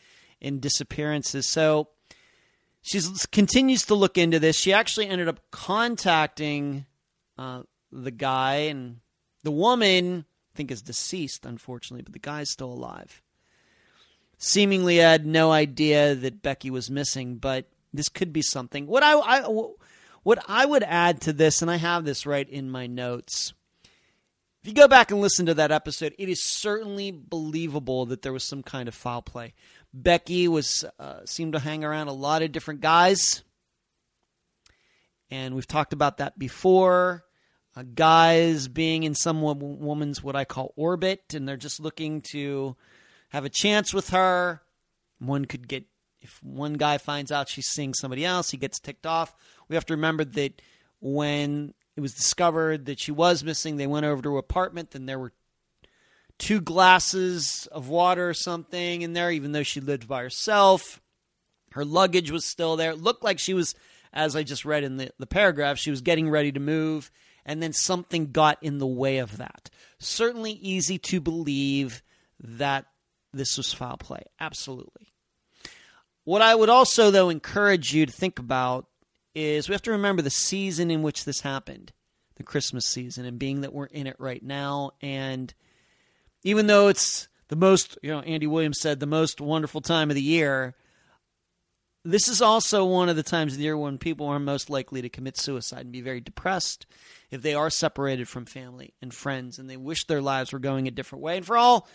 in 0.40 0.60
disappearances. 0.60 1.48
So 1.48 1.88
she 2.82 3.00
continues 3.30 3.82
to 3.86 3.94
look 3.94 4.18
into 4.18 4.38
this. 4.38 4.56
She 4.56 4.72
actually 4.72 5.08
ended 5.08 5.28
up 5.28 5.40
contacting 5.50 6.86
uh, 7.38 7.62
the 7.90 8.10
guy, 8.10 8.54
and 8.54 8.98
the 9.42 9.50
woman 9.50 10.26
I 10.54 10.56
think 10.56 10.70
is 10.70 10.82
deceased, 10.82 11.46
unfortunately, 11.46 12.02
but 12.02 12.12
the 12.12 12.18
guy's 12.18 12.50
still 12.50 12.72
alive 12.72 13.22
seemingly 14.42 14.96
had 14.96 15.24
no 15.24 15.52
idea 15.52 16.14
that 16.16 16.42
Becky 16.42 16.70
was 16.70 16.90
missing, 16.90 17.36
but 17.36 17.66
this 17.94 18.08
could 18.08 18.32
be 18.32 18.42
something. 18.42 18.86
What 18.86 19.02
I, 19.02 19.14
I 19.14 19.48
what 20.22 20.44
I 20.48 20.66
would 20.66 20.82
add 20.82 21.20
to 21.22 21.32
this, 21.32 21.62
and 21.62 21.70
I 21.70 21.76
have 21.76 22.04
this 22.04 22.26
right 22.26 22.48
in 22.48 22.70
my 22.70 22.86
notes. 22.86 23.54
If 24.62 24.68
you 24.68 24.74
go 24.74 24.86
back 24.86 25.10
and 25.10 25.20
listen 25.20 25.46
to 25.46 25.54
that 25.54 25.72
episode, 25.72 26.14
it 26.18 26.28
is 26.28 26.40
certainly 26.40 27.10
believable 27.10 28.06
that 28.06 28.22
there 28.22 28.32
was 28.32 28.44
some 28.44 28.62
kind 28.62 28.86
of 28.86 28.94
foul 28.94 29.20
play. 29.20 29.54
Becky 29.92 30.46
was 30.46 30.84
uh, 31.00 31.20
seemed 31.24 31.54
to 31.54 31.58
hang 31.58 31.82
around 31.82 32.06
a 32.06 32.12
lot 32.12 32.42
of 32.42 32.52
different 32.52 32.80
guys, 32.80 33.42
and 35.32 35.56
we've 35.56 35.66
talked 35.66 35.92
about 35.92 36.18
that 36.18 36.38
before. 36.38 37.24
Uh, 37.74 37.82
guys 37.94 38.68
being 38.68 39.02
in 39.02 39.16
some 39.16 39.42
woman's 39.42 40.22
what 40.22 40.36
I 40.36 40.44
call 40.44 40.72
orbit, 40.76 41.34
and 41.34 41.48
they're 41.48 41.56
just 41.56 41.80
looking 41.80 42.22
to 42.30 42.76
have 43.30 43.44
a 43.44 43.50
chance 43.50 43.92
with 43.92 44.10
her. 44.10 44.62
One 45.18 45.44
could 45.44 45.66
get, 45.66 45.86
if 46.20 46.38
one 46.40 46.74
guy 46.74 46.98
finds 46.98 47.32
out 47.32 47.48
she's 47.48 47.66
seeing 47.66 47.94
somebody 47.94 48.24
else, 48.24 48.50
he 48.50 48.58
gets 48.58 48.78
ticked 48.78 49.06
off. 49.06 49.34
We 49.68 49.74
have 49.74 49.86
to 49.86 49.94
remember 49.94 50.24
that 50.24 50.62
when 51.00 51.74
it 51.96 52.00
was 52.00 52.14
discovered 52.14 52.86
that 52.86 52.98
she 52.98 53.12
was 53.12 53.44
missing, 53.44 53.76
they 53.76 53.86
went 53.86 54.06
over 54.06 54.22
to 54.22 54.32
her 54.32 54.38
apartment, 54.38 54.94
and 54.94 55.08
there 55.08 55.18
were 55.18 55.32
two 56.38 56.60
glasses 56.60 57.68
of 57.70 57.88
water 57.88 58.30
or 58.30 58.34
something 58.34 59.02
in 59.02 59.12
there, 59.12 59.30
even 59.30 59.52
though 59.52 59.62
she 59.62 59.80
lived 59.80 60.08
by 60.08 60.22
herself. 60.22 61.00
Her 61.72 61.84
luggage 61.84 62.30
was 62.30 62.44
still 62.44 62.76
there. 62.76 62.90
It 62.92 63.00
looked 63.02 63.24
like 63.24 63.38
she 63.38 63.54
was, 63.54 63.74
as 64.12 64.34
I 64.34 64.42
just 64.42 64.64
read 64.64 64.84
in 64.84 64.96
the, 64.96 65.10
the 65.18 65.26
paragraph, 65.26 65.78
she 65.78 65.90
was 65.90 66.00
getting 66.00 66.28
ready 66.28 66.52
to 66.52 66.60
move, 66.60 67.10
and 67.44 67.62
then 67.62 67.72
something 67.72 68.32
got 68.32 68.58
in 68.62 68.78
the 68.78 68.86
way 68.86 69.18
of 69.18 69.36
that. 69.38 69.70
Certainly 69.98 70.52
easy 70.52 70.98
to 70.98 71.20
believe 71.20 72.02
that 72.40 72.86
this 73.32 73.56
was 73.56 73.72
foul 73.72 73.96
play. 73.96 74.22
Absolutely. 74.40 75.12
What 76.24 76.42
I 76.42 76.54
would 76.54 76.68
also, 76.68 77.10
though, 77.10 77.30
encourage 77.30 77.94
you 77.94 78.06
to 78.06 78.12
think 78.12 78.38
about 78.38 78.86
is 79.34 79.68
we 79.68 79.74
have 79.74 79.82
to 79.82 79.92
remember 79.92 80.22
the 80.22 80.30
season 80.30 80.90
in 80.90 81.02
which 81.02 81.24
this 81.24 81.40
happened, 81.40 81.92
the 82.36 82.42
Christmas 82.42 82.86
season, 82.86 83.24
and 83.24 83.38
being 83.38 83.62
that 83.62 83.72
we're 83.72 83.86
in 83.86 84.06
it 84.06 84.16
right 84.18 84.42
now. 84.42 84.92
And 85.00 85.52
even 86.42 86.66
though 86.66 86.88
it's 86.88 87.28
the 87.48 87.56
most, 87.56 87.98
you 88.02 88.10
know, 88.10 88.20
Andy 88.20 88.46
Williams 88.46 88.80
said, 88.80 89.00
the 89.00 89.06
most 89.06 89.40
wonderful 89.40 89.80
time 89.80 90.10
of 90.10 90.16
the 90.16 90.22
year, 90.22 90.74
this 92.04 92.28
is 92.28 92.42
also 92.42 92.84
one 92.84 93.08
of 93.08 93.16
the 93.16 93.22
times 93.22 93.52
of 93.52 93.58
the 93.58 93.64
year 93.64 93.76
when 93.76 93.98
people 93.98 94.26
are 94.26 94.40
most 94.40 94.68
likely 94.70 95.02
to 95.02 95.08
commit 95.08 95.38
suicide 95.38 95.82
and 95.82 95.92
be 95.92 96.00
very 96.00 96.20
depressed 96.20 96.86
if 97.30 97.42
they 97.42 97.54
are 97.54 97.70
separated 97.70 98.28
from 98.28 98.44
family 98.44 98.92
and 99.00 99.14
friends 99.14 99.58
and 99.58 99.70
they 99.70 99.76
wish 99.76 100.06
their 100.06 100.20
lives 100.20 100.52
were 100.52 100.58
going 100.58 100.88
a 100.88 100.90
different 100.90 101.22
way. 101.22 101.36
And 101.36 101.46
for 101.46 101.56
all 101.56 101.88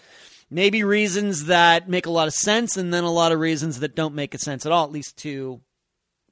maybe 0.50 0.84
reasons 0.84 1.46
that 1.46 1.90
make 1.90 2.06
a 2.06 2.12
lot 2.12 2.28
of 2.28 2.34
sense 2.34 2.78
and 2.78 2.94
then 2.94 3.04
a 3.04 3.12
lot 3.12 3.34
of 3.34 3.40
reasons 3.40 3.80
that 3.80 3.96
don't 3.96 4.16
make 4.16 4.34
a 4.34 4.40
sense 4.40 4.66
at 4.66 4.72
all, 4.72 4.86
at 4.86 4.92
least 4.92 5.18
to 5.18 5.60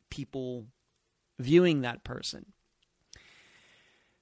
people 0.09 0.65
viewing 1.39 1.81
that 1.81 2.03
person. 2.03 2.45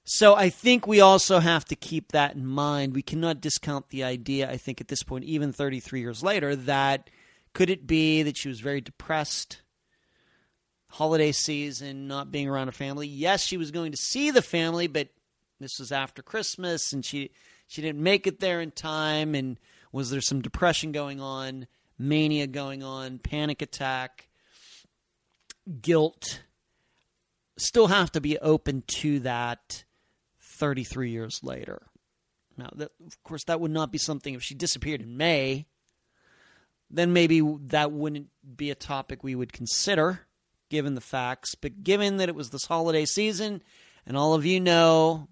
So 0.04 0.34
I 0.34 0.50
think 0.50 0.86
we 0.86 1.00
also 1.00 1.40
have 1.40 1.64
to 1.66 1.76
keep 1.76 2.12
that 2.12 2.34
in 2.34 2.44
mind. 2.46 2.94
We 2.94 3.02
cannot 3.02 3.40
discount 3.40 3.88
the 3.88 4.04
idea, 4.04 4.50
I 4.50 4.58
think, 4.58 4.80
at 4.80 4.88
this 4.88 5.02
point, 5.02 5.24
even 5.24 5.52
33 5.52 6.00
years 6.00 6.22
later, 6.22 6.54
that 6.54 7.08
could 7.54 7.70
it 7.70 7.86
be 7.86 8.22
that 8.22 8.36
she 8.36 8.48
was 8.48 8.60
very 8.60 8.82
depressed? 8.82 9.62
Holiday 10.88 11.32
season, 11.32 12.06
not 12.06 12.30
being 12.30 12.48
around 12.48 12.68
her 12.68 12.72
family. 12.72 13.08
Yes, 13.08 13.42
she 13.42 13.56
was 13.56 13.70
going 13.70 13.90
to 13.92 13.98
see 13.98 14.30
the 14.30 14.42
family, 14.42 14.86
but 14.86 15.08
this 15.58 15.78
was 15.80 15.90
after 15.90 16.22
Christmas, 16.22 16.92
and 16.92 17.04
she 17.04 17.30
she 17.66 17.82
didn't 17.82 18.02
make 18.02 18.26
it 18.26 18.40
there 18.40 18.60
in 18.60 18.70
time. 18.70 19.34
And 19.34 19.58
was 19.90 20.10
there 20.10 20.20
some 20.20 20.42
depression 20.42 20.92
going 20.92 21.20
on, 21.20 21.66
mania 21.98 22.46
going 22.46 22.82
on, 22.82 23.18
panic 23.18 23.62
attack, 23.62 24.28
guilt? 25.80 26.42
Still 27.56 27.86
have 27.88 28.10
to 28.12 28.20
be 28.20 28.38
open 28.38 28.82
to 29.00 29.20
that 29.20 29.84
33 30.40 31.10
years 31.10 31.40
later. 31.42 31.82
Now, 32.56 32.70
that, 32.76 32.90
of 33.06 33.22
course, 33.24 33.44
that 33.44 33.60
would 33.60 33.70
not 33.70 33.92
be 33.92 33.98
something 33.98 34.34
if 34.34 34.42
she 34.42 34.54
disappeared 34.54 35.02
in 35.02 35.16
May 35.16 35.66
then 36.94 37.12
maybe 37.12 37.40
that 37.66 37.92
wouldn't 37.92 38.28
be 38.56 38.70
a 38.70 38.74
topic 38.74 39.22
we 39.22 39.34
would 39.34 39.52
consider 39.52 40.20
given 40.70 40.94
the 40.94 41.00
facts. 41.00 41.54
But 41.54 41.82
given 41.82 42.18
that 42.18 42.28
it 42.28 42.34
was 42.34 42.50
this 42.50 42.66
holiday 42.66 43.04
season, 43.04 43.62
and 44.06 44.16
all 44.16 44.34
of 44.34 44.46
you 44.46 44.60
know 44.60 45.28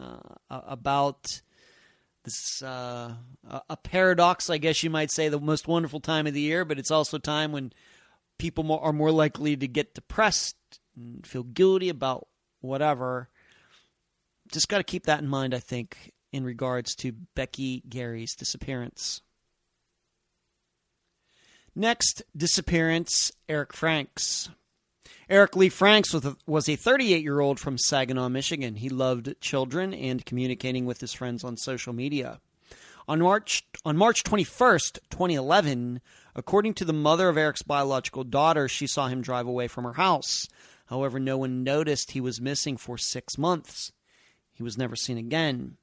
uh, 0.00 0.36
about 0.48 1.42
this 2.24 2.62
uh, 2.62 3.14
a 3.68 3.76
paradox, 3.76 4.50
I 4.50 4.58
guess 4.58 4.82
you 4.82 4.90
might 4.90 5.10
say, 5.10 5.28
the 5.28 5.40
most 5.40 5.66
wonderful 5.66 6.00
time 6.00 6.26
of 6.26 6.34
the 6.34 6.40
year, 6.40 6.64
but 6.64 6.78
it's 6.78 6.90
also 6.90 7.16
a 7.16 7.20
time 7.20 7.52
when 7.52 7.72
people 8.38 8.78
are 8.78 8.92
more 8.92 9.10
likely 9.10 9.56
to 9.56 9.68
get 9.68 9.94
depressed 9.94 10.56
feel 11.24 11.42
guilty 11.42 11.88
about 11.88 12.26
whatever. 12.60 13.28
Just 14.52 14.68
got 14.68 14.78
to 14.78 14.84
keep 14.84 15.06
that 15.06 15.20
in 15.20 15.28
mind, 15.28 15.54
I 15.54 15.58
think, 15.58 16.12
in 16.32 16.44
regards 16.44 16.94
to 16.96 17.12
Becky 17.34 17.82
Gary's 17.88 18.34
disappearance. 18.34 19.22
Next, 21.74 22.22
disappearance 22.36 23.32
Eric 23.48 23.72
Franks. 23.72 24.48
Eric 25.28 25.54
Lee 25.54 25.68
Franks 25.68 26.12
was 26.46 26.68
a 26.68 26.74
38 26.74 27.22
year 27.22 27.38
old 27.38 27.60
from 27.60 27.78
Saginaw, 27.78 28.28
Michigan. 28.28 28.74
He 28.74 28.88
loved 28.88 29.40
children 29.40 29.94
and 29.94 30.26
communicating 30.26 30.86
with 30.86 31.00
his 31.00 31.12
friends 31.12 31.44
on 31.44 31.56
social 31.56 31.92
media. 31.92 32.40
On 33.06 33.20
March, 33.20 33.64
on 33.84 33.96
March 33.96 34.24
21st, 34.24 34.98
2011, 35.10 36.00
according 36.34 36.74
to 36.74 36.84
the 36.84 36.92
mother 36.92 37.28
of 37.28 37.36
Eric's 37.36 37.62
biological 37.62 38.24
daughter, 38.24 38.68
she 38.68 38.88
saw 38.88 39.06
him 39.06 39.22
drive 39.22 39.46
away 39.46 39.68
from 39.68 39.84
her 39.84 39.92
house. 39.92 40.48
However, 40.90 41.20
no 41.20 41.38
one 41.38 41.62
noticed 41.62 42.10
he 42.10 42.20
was 42.20 42.40
missing 42.40 42.76
for 42.76 42.98
six 42.98 43.38
months. 43.38 43.92
He 44.52 44.64
was 44.64 44.76
never 44.76 44.96
seen 44.96 45.16
again. 45.16 45.76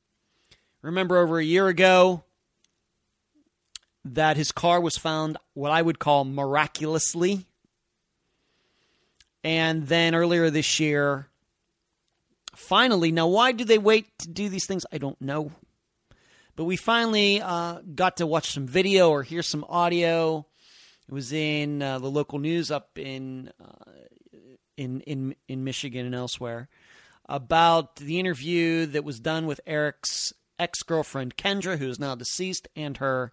Remember, 0.81 1.17
over 1.17 1.39
a 1.39 1.45
year 1.45 1.69
ago, 1.69 2.25
that 4.03 4.35
his 4.35 4.51
car 4.51 4.81
was 4.81 4.97
found 4.97 5.37
what 5.53 5.71
I 5.71 5.81
would 5.81 5.97
call 5.97 6.25
miraculously. 6.25 7.45
And 9.45 9.87
then 9.87 10.13
earlier 10.13 10.49
this 10.49 10.77
year, 10.77 11.29
finally, 12.53 13.13
now 13.13 13.27
why 13.27 13.53
do 13.53 13.63
they 13.63 13.77
wait 13.77 14.07
to 14.19 14.29
do 14.29 14.49
these 14.49 14.67
things? 14.67 14.85
I 14.91 14.97
don't 14.97 15.21
know. 15.21 15.53
But 16.57 16.65
we 16.65 16.75
finally 16.75 17.41
uh, 17.41 17.79
got 17.95 18.17
to 18.17 18.27
watch 18.27 18.51
some 18.51 18.67
video 18.67 19.09
or 19.09 19.23
hear 19.23 19.41
some 19.41 19.63
audio. 19.69 20.45
It 21.07 21.13
was 21.13 21.31
in 21.31 21.81
uh, 21.81 21.99
the 21.99 22.09
local 22.11 22.39
news 22.39 22.71
up 22.71 22.99
in 22.99 23.53
uh, 23.63 23.91
in 24.77 25.01
in 25.01 25.35
in 25.47 25.63
Michigan 25.63 26.05
and 26.05 26.15
elsewhere 26.15 26.69
about 27.27 27.97
the 27.97 28.19
interview 28.19 28.85
that 28.85 29.03
was 29.03 29.19
done 29.19 29.45
with 29.45 29.59
Eric's 29.67 30.31
ex 30.59 30.81
girlfriend 30.83 31.35
Kendra, 31.35 31.77
who 31.77 31.89
is 31.89 31.99
now 31.99 32.15
deceased, 32.15 32.67
and 32.75 32.97
her 32.97 33.31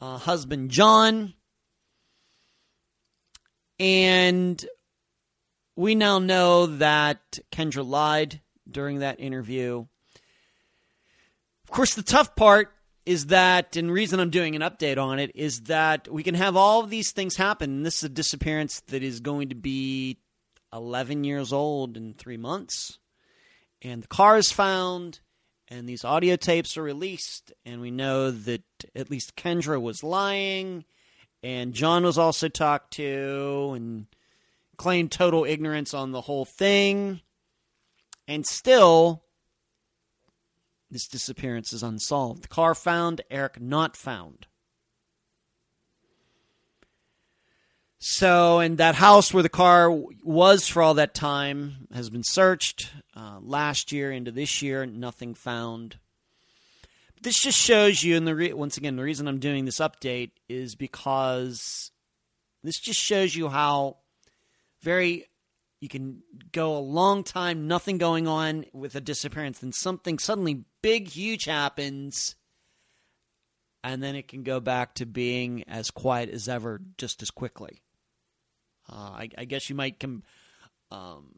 uh, 0.00 0.18
husband 0.18 0.70
John. 0.70 1.34
And 3.80 4.64
we 5.76 5.94
now 5.94 6.18
know 6.20 6.66
that 6.66 7.38
Kendra 7.50 7.86
lied 7.86 8.40
during 8.70 9.00
that 9.00 9.18
interview. 9.18 9.86
Of 11.64 11.70
course, 11.70 11.94
the 11.94 12.02
tough 12.02 12.36
part 12.36 12.70
is 13.04 13.26
that, 13.26 13.76
and 13.76 13.90
reason 13.90 14.20
I'm 14.20 14.30
doing 14.30 14.54
an 14.56 14.62
update 14.62 14.96
on 14.96 15.18
it 15.18 15.32
is 15.34 15.62
that 15.62 16.10
we 16.10 16.22
can 16.22 16.34
have 16.34 16.56
all 16.56 16.82
of 16.82 16.90
these 16.90 17.12
things 17.12 17.36
happen. 17.36 17.82
This 17.82 17.98
is 17.98 18.04
a 18.04 18.08
disappearance 18.08 18.80
that 18.88 19.02
is 19.02 19.20
going 19.20 19.50
to 19.50 19.54
be 19.54 20.18
11 20.74 21.24
years 21.24 21.52
old 21.52 21.96
in 21.96 22.14
three 22.14 22.36
months. 22.36 22.98
And 23.80 24.02
the 24.02 24.08
car 24.08 24.36
is 24.36 24.50
found, 24.50 25.20
and 25.68 25.88
these 25.88 26.04
audio 26.04 26.36
tapes 26.36 26.76
are 26.76 26.82
released, 26.82 27.52
and 27.64 27.80
we 27.80 27.90
know 27.90 28.30
that 28.30 28.62
at 28.94 29.10
least 29.10 29.36
Kendra 29.36 29.80
was 29.80 30.02
lying, 30.02 30.84
and 31.42 31.74
John 31.74 32.02
was 32.02 32.18
also 32.18 32.48
talked 32.48 32.94
to, 32.94 33.72
and 33.76 34.06
claimed 34.76 35.12
total 35.12 35.44
ignorance 35.44 35.94
on 35.94 36.12
the 36.12 36.22
whole 36.22 36.44
thing, 36.44 37.20
and 38.26 38.46
still, 38.46 39.24
this 40.90 41.06
disappearance 41.06 41.72
is 41.72 41.82
unsolved. 41.82 42.44
The 42.44 42.48
car 42.48 42.74
found, 42.74 43.20
Eric 43.30 43.60
not 43.60 43.96
found. 43.96 44.46
So, 48.06 48.58
and 48.58 48.76
that 48.76 48.96
house 48.96 49.32
where 49.32 49.42
the 49.42 49.48
car 49.48 49.90
was 49.90 50.68
for 50.68 50.82
all 50.82 50.92
that 50.92 51.14
time 51.14 51.88
has 51.90 52.10
been 52.10 52.22
searched 52.22 52.92
uh, 53.16 53.38
last 53.40 53.92
year 53.92 54.12
into 54.12 54.30
this 54.30 54.60
year, 54.60 54.84
nothing 54.84 55.32
found. 55.32 55.98
This 57.22 57.40
just 57.40 57.56
shows 57.56 58.02
you, 58.02 58.14
and 58.18 58.26
the 58.26 58.34
re- 58.34 58.52
once 58.52 58.76
again, 58.76 58.96
the 58.96 59.02
reason 59.02 59.26
I'm 59.26 59.38
doing 59.38 59.64
this 59.64 59.78
update 59.78 60.32
is 60.50 60.74
because 60.74 61.92
this 62.62 62.78
just 62.78 63.00
shows 63.00 63.34
you 63.34 63.48
how 63.48 63.96
very 64.82 65.24
you 65.80 65.88
can 65.88 66.22
go 66.52 66.76
a 66.76 66.80
long 66.80 67.24
time, 67.24 67.68
nothing 67.68 67.96
going 67.96 68.28
on 68.28 68.66
with 68.74 68.94
a 68.96 69.00
disappearance, 69.00 69.60
then 69.60 69.72
something 69.72 70.18
suddenly 70.18 70.66
big, 70.82 71.08
huge 71.08 71.46
happens, 71.46 72.36
and 73.82 74.02
then 74.02 74.14
it 74.14 74.28
can 74.28 74.42
go 74.42 74.60
back 74.60 74.92
to 74.96 75.06
being 75.06 75.64
as 75.66 75.90
quiet 75.90 76.28
as 76.28 76.50
ever 76.50 76.82
just 76.98 77.22
as 77.22 77.30
quickly. 77.30 77.80
Uh, 78.88 78.94
I, 78.94 79.28
I, 79.38 79.44
guess 79.44 79.70
you 79.70 79.76
might 79.76 79.98
com- 79.98 80.22
um, 80.90 81.34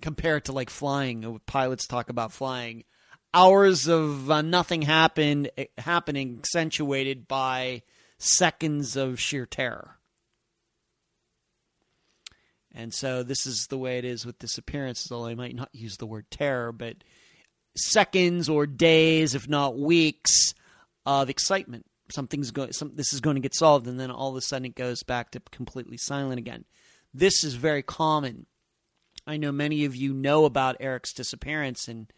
compare 0.00 0.36
it 0.36 0.44
to 0.44 0.52
like 0.52 0.70
flying. 0.70 1.40
Pilots 1.46 1.86
talk 1.86 2.10
about 2.10 2.32
flying. 2.32 2.84
Hours 3.34 3.88
of 3.88 4.30
uh, 4.30 4.42
nothing 4.42 4.82
happened 4.82 5.50
eh, 5.58 5.66
happening, 5.78 6.38
accentuated 6.38 7.26
by 7.26 7.82
seconds 8.18 8.96
of 8.96 9.20
sheer 9.20 9.46
terror. 9.46 9.96
And 12.74 12.92
so 12.92 13.22
this 13.22 13.46
is 13.46 13.66
the 13.68 13.78
way 13.78 13.98
it 13.98 14.04
is 14.04 14.26
with 14.26 14.38
disappearances, 14.38 15.10
although 15.10 15.28
I 15.28 15.34
might 15.34 15.54
not 15.54 15.70
use 15.72 15.96
the 15.96 16.06
word 16.06 16.30
terror, 16.30 16.72
but 16.72 16.96
seconds 17.76 18.48
or 18.48 18.66
days, 18.66 19.34
if 19.34 19.48
not 19.48 19.78
weeks, 19.78 20.54
of 21.06 21.30
excitement 21.30 21.86
something's 22.10 22.50
going 22.50 22.72
some, 22.72 22.92
this 22.94 23.12
is 23.12 23.20
going 23.20 23.36
to 23.36 23.42
get 23.42 23.54
solved 23.54 23.86
and 23.86 23.98
then 23.98 24.10
all 24.10 24.30
of 24.30 24.36
a 24.36 24.40
sudden 24.40 24.66
it 24.66 24.74
goes 24.74 25.02
back 25.02 25.30
to 25.30 25.40
completely 25.50 25.96
silent 25.96 26.38
again. 26.38 26.64
This 27.12 27.44
is 27.44 27.54
very 27.54 27.82
common. 27.82 28.46
I 29.26 29.36
know 29.36 29.52
many 29.52 29.84
of 29.84 29.96
you 29.96 30.12
know 30.12 30.44
about 30.44 30.76
eric's 30.80 31.12
disappearance 31.12 31.88
and 31.88 32.12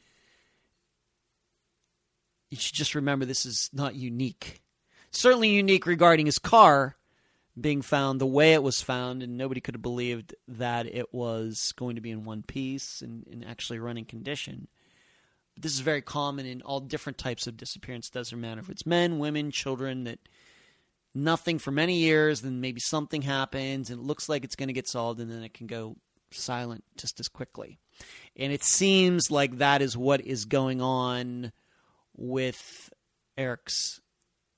you 2.50 2.56
should 2.56 2.74
just 2.74 2.94
remember 2.94 3.24
this 3.24 3.46
is 3.46 3.70
not 3.72 3.94
unique. 3.94 4.62
Certainly 5.10 5.50
unique 5.50 5.86
regarding 5.86 6.26
his 6.26 6.38
car 6.38 6.96
being 7.60 7.82
found 7.82 8.20
the 8.20 8.26
way 8.26 8.54
it 8.54 8.62
was 8.62 8.80
found, 8.80 9.22
and 9.22 9.36
nobody 9.36 9.60
could 9.60 9.74
have 9.74 9.82
believed 9.82 10.34
that 10.46 10.86
it 10.86 11.12
was 11.12 11.72
going 11.76 11.96
to 11.96 12.00
be 12.00 12.10
in 12.10 12.24
one 12.24 12.42
piece 12.42 13.02
and 13.02 13.26
in 13.26 13.42
actually 13.44 13.78
running 13.78 14.04
condition. 14.04 14.68
But 15.58 15.64
this 15.64 15.74
is 15.74 15.80
very 15.80 16.02
common 16.02 16.46
in 16.46 16.62
all 16.62 16.78
different 16.78 17.18
types 17.18 17.48
of 17.48 17.56
disappearance. 17.56 18.10
Doesn't 18.10 18.40
matter 18.40 18.60
if 18.60 18.70
it's 18.70 18.86
men, 18.86 19.18
women, 19.18 19.50
children. 19.50 20.04
That 20.04 20.20
nothing 21.16 21.58
for 21.58 21.72
many 21.72 21.96
years, 21.96 22.42
then 22.42 22.60
maybe 22.60 22.78
something 22.78 23.22
happens, 23.22 23.90
and 23.90 23.98
it 23.98 24.06
looks 24.06 24.28
like 24.28 24.44
it's 24.44 24.54
going 24.54 24.68
to 24.68 24.72
get 24.72 24.86
solved, 24.86 25.18
and 25.18 25.28
then 25.28 25.42
it 25.42 25.54
can 25.54 25.66
go 25.66 25.96
silent 26.30 26.84
just 26.96 27.18
as 27.18 27.26
quickly. 27.26 27.80
And 28.36 28.52
it 28.52 28.62
seems 28.62 29.32
like 29.32 29.58
that 29.58 29.82
is 29.82 29.96
what 29.96 30.20
is 30.20 30.44
going 30.44 30.80
on 30.80 31.50
with 32.16 32.92
Eric's 33.36 34.00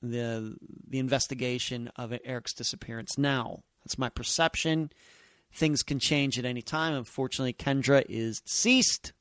the 0.03 0.55
the 0.87 0.99
investigation 0.99 1.91
of 1.97 2.13
Eric's 2.27 2.53
disappearance 2.53 3.17
now. 3.17 3.63
That's 3.85 3.97
my 3.97 4.11
perception. 4.11 4.91
Things 5.51 5.83
can 5.83 5.99
change 5.99 6.39
at 6.39 6.45
any 6.45 6.61
time. 6.61 6.93
Unfortunately, 6.93 7.55
Kendra 7.55 8.05
is 8.07 8.43
deceased. 8.43 9.15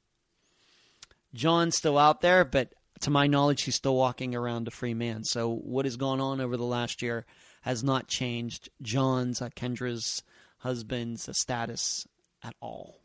John's 1.34 1.76
still 1.76 1.98
out 1.98 2.22
there, 2.22 2.44
but 2.44 2.74
to 3.02 3.10
my 3.10 3.28
knowledge, 3.28 3.63
he's 3.63 3.76
still 3.76 3.96
walking 3.96 4.36
around 4.36 4.68
a 4.68 4.72
free 4.72 4.94
man. 4.94 5.24
So 5.24 5.50
what 5.50 5.86
has 5.86 5.96
gone 5.96 6.20
on 6.20 6.42
over 6.42 6.58
the 6.58 6.63
last 6.63 7.02
year 7.02 7.26
has 7.62 7.84
not 7.84 8.08
changed 8.08 8.70
John's, 8.82 9.42
uh, 9.42 9.50
Kendra's 9.50 10.24
husband's 10.60 11.28
uh, 11.28 11.34
status 11.34 12.06
at 12.44 12.56
all. 12.62 13.00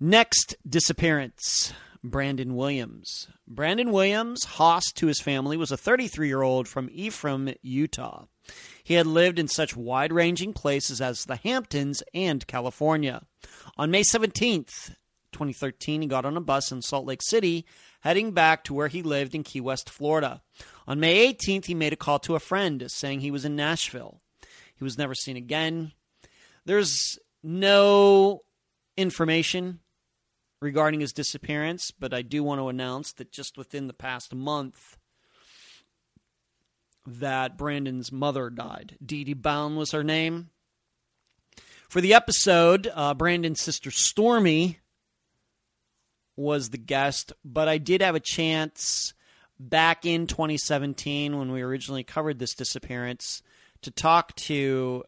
Next 0.00 0.56
disappearance 0.68 1.72
Brandon 2.02 2.54
Williams. 2.54 3.28
Brandon 3.48 3.90
Williams, 3.90 4.44
Haas 4.44 4.92
to 4.96 5.06
his 5.06 5.20
family, 5.20 5.56
was 5.56 5.72
a 5.72 5.76
33 5.76 6.28
year 6.28 6.42
old 6.42 6.68
from 6.68 6.90
Ephraim, 6.92 7.54
Utah. 7.62 8.26
He 8.82 8.94
had 8.94 9.06
lived 9.06 9.38
in 9.38 9.48
such 9.48 9.74
wide 9.74 10.12
ranging 10.12 10.52
places 10.52 11.00
as 11.00 11.24
the 11.24 11.36
Hamptons 11.36 12.02
and 12.12 12.46
California. 12.46 13.22
On 13.78 13.90
May 13.90 14.02
17th, 14.02 14.94
2013, 15.34 16.00
he 16.00 16.08
got 16.08 16.24
on 16.24 16.36
a 16.36 16.40
bus 16.40 16.72
in 16.72 16.80
Salt 16.80 17.04
Lake 17.04 17.20
City, 17.22 17.66
heading 18.00 18.32
back 18.32 18.64
to 18.64 18.72
where 18.72 18.88
he 18.88 19.02
lived 19.02 19.34
in 19.34 19.42
Key 19.42 19.60
West, 19.60 19.90
Florida. 19.90 20.40
On 20.88 20.98
May 20.98 21.32
18th, 21.32 21.66
he 21.66 21.74
made 21.74 21.92
a 21.92 21.96
call 21.96 22.18
to 22.20 22.34
a 22.34 22.40
friend 22.40 22.84
saying 22.88 23.20
he 23.20 23.30
was 23.30 23.44
in 23.44 23.54
Nashville. 23.54 24.20
He 24.74 24.84
was 24.84 24.96
never 24.96 25.14
seen 25.14 25.36
again. 25.36 25.92
There's 26.64 27.18
no 27.42 28.40
information 28.96 29.80
regarding 30.60 31.00
his 31.00 31.12
disappearance, 31.12 31.90
but 31.90 32.14
I 32.14 32.22
do 32.22 32.42
want 32.42 32.60
to 32.60 32.68
announce 32.68 33.12
that 33.14 33.30
just 33.30 33.58
within 33.58 33.86
the 33.86 33.92
past 33.92 34.34
month, 34.34 34.96
that 37.06 37.58
Brandon's 37.58 38.10
mother 38.10 38.48
died. 38.48 38.96
Dee 39.04 39.24
Dee 39.24 39.34
Bound 39.34 39.76
was 39.76 39.92
her 39.92 40.02
name. 40.02 40.50
For 41.88 42.00
the 42.00 42.14
episode, 42.14 42.90
uh, 42.94 43.14
Brandon's 43.14 43.60
sister 43.60 43.90
Stormy 43.90 44.80
was 46.36 46.70
the 46.70 46.78
guest, 46.78 47.32
but 47.44 47.68
I 47.68 47.78
did 47.78 48.02
have 48.02 48.14
a 48.14 48.20
chance 48.20 49.14
back 49.58 50.04
in 50.04 50.26
2017 50.26 51.38
when 51.38 51.52
we 51.52 51.62
originally 51.62 52.04
covered 52.04 52.38
this 52.38 52.54
disappearance 52.54 53.42
to 53.82 53.90
talk 53.90 54.34
to 54.36 55.04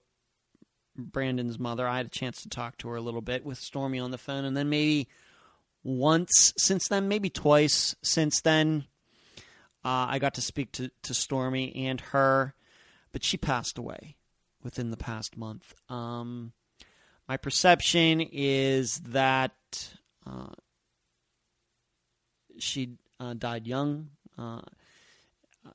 Brandon's 0.97 1.59
mother. 1.59 1.87
I 1.87 1.99
had 1.99 2.07
a 2.07 2.11
chance 2.11 2.43
to 2.43 2.49
talk 2.49 2.79
to 2.79 2.89
her 2.89 2.97
a 2.97 3.03
little 3.03 3.21
bit 3.21 3.45
with 3.45 3.59
Stormy 3.59 3.99
on 3.99 4.11
the 4.11 4.19
phone, 4.19 4.45
and 4.45 4.57
then 4.57 4.69
maybe 4.69 5.09
once 5.83 6.53
since 6.57 6.89
then, 6.89 7.09
maybe 7.09 7.31
twice 7.31 7.95
since 8.03 8.41
then. 8.41 8.87
Uh, 9.85 10.07
I 10.11 10.19
got 10.19 10.35
to 10.35 10.43
speak 10.43 10.73
to, 10.73 10.91
to 11.03 11.15
Stormy 11.15 11.75
and 11.87 12.01
her, 12.01 12.55
but 13.13 13.23
she 13.23 13.37
passed 13.37 13.79
away 13.79 14.17
within 14.65 14.91
the 14.91 14.97
past 14.97 15.37
month. 15.37 15.75
Um, 15.89 16.53
my 17.29 17.37
perception 17.37 18.21
is 18.21 18.97
that 19.07 19.55
uh, 20.27 20.55
she 22.59 22.97
uh, 23.21 23.35
died 23.35 23.67
young, 23.67 24.11
uh, 24.39 24.63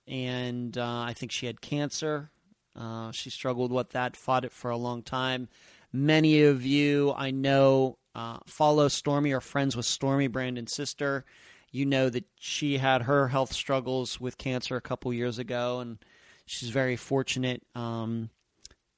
and 0.07 0.77
uh, 0.77 1.01
I 1.01 1.13
think 1.13 1.31
she 1.31 1.45
had 1.45 1.61
cancer. 1.61 2.31
Uh, 2.75 3.11
she 3.11 3.29
struggled 3.29 3.71
with 3.71 3.89
that, 3.91 4.15
fought 4.15 4.45
it 4.45 4.51
for 4.51 4.71
a 4.71 4.77
long 4.77 5.03
time. 5.03 5.49
Many 5.91 6.43
of 6.43 6.65
you 6.65 7.13
I 7.17 7.31
know 7.31 7.97
uh, 8.15 8.37
follow 8.45 8.87
Stormy 8.87 9.33
or 9.33 9.41
friends 9.41 9.75
with 9.75 9.85
Stormy, 9.85 10.27
Brandon's 10.27 10.73
sister, 10.73 11.25
you 11.71 11.85
know 11.85 12.09
that 12.09 12.25
she 12.39 12.77
had 12.77 13.03
her 13.03 13.29
health 13.29 13.53
struggles 13.53 14.19
with 14.19 14.37
cancer 14.37 14.75
a 14.75 14.81
couple 14.81 15.13
years 15.13 15.39
ago, 15.39 15.79
and 15.79 15.97
she's 16.45 16.69
very 16.69 16.97
fortunate 16.97 17.63
um, 17.75 18.29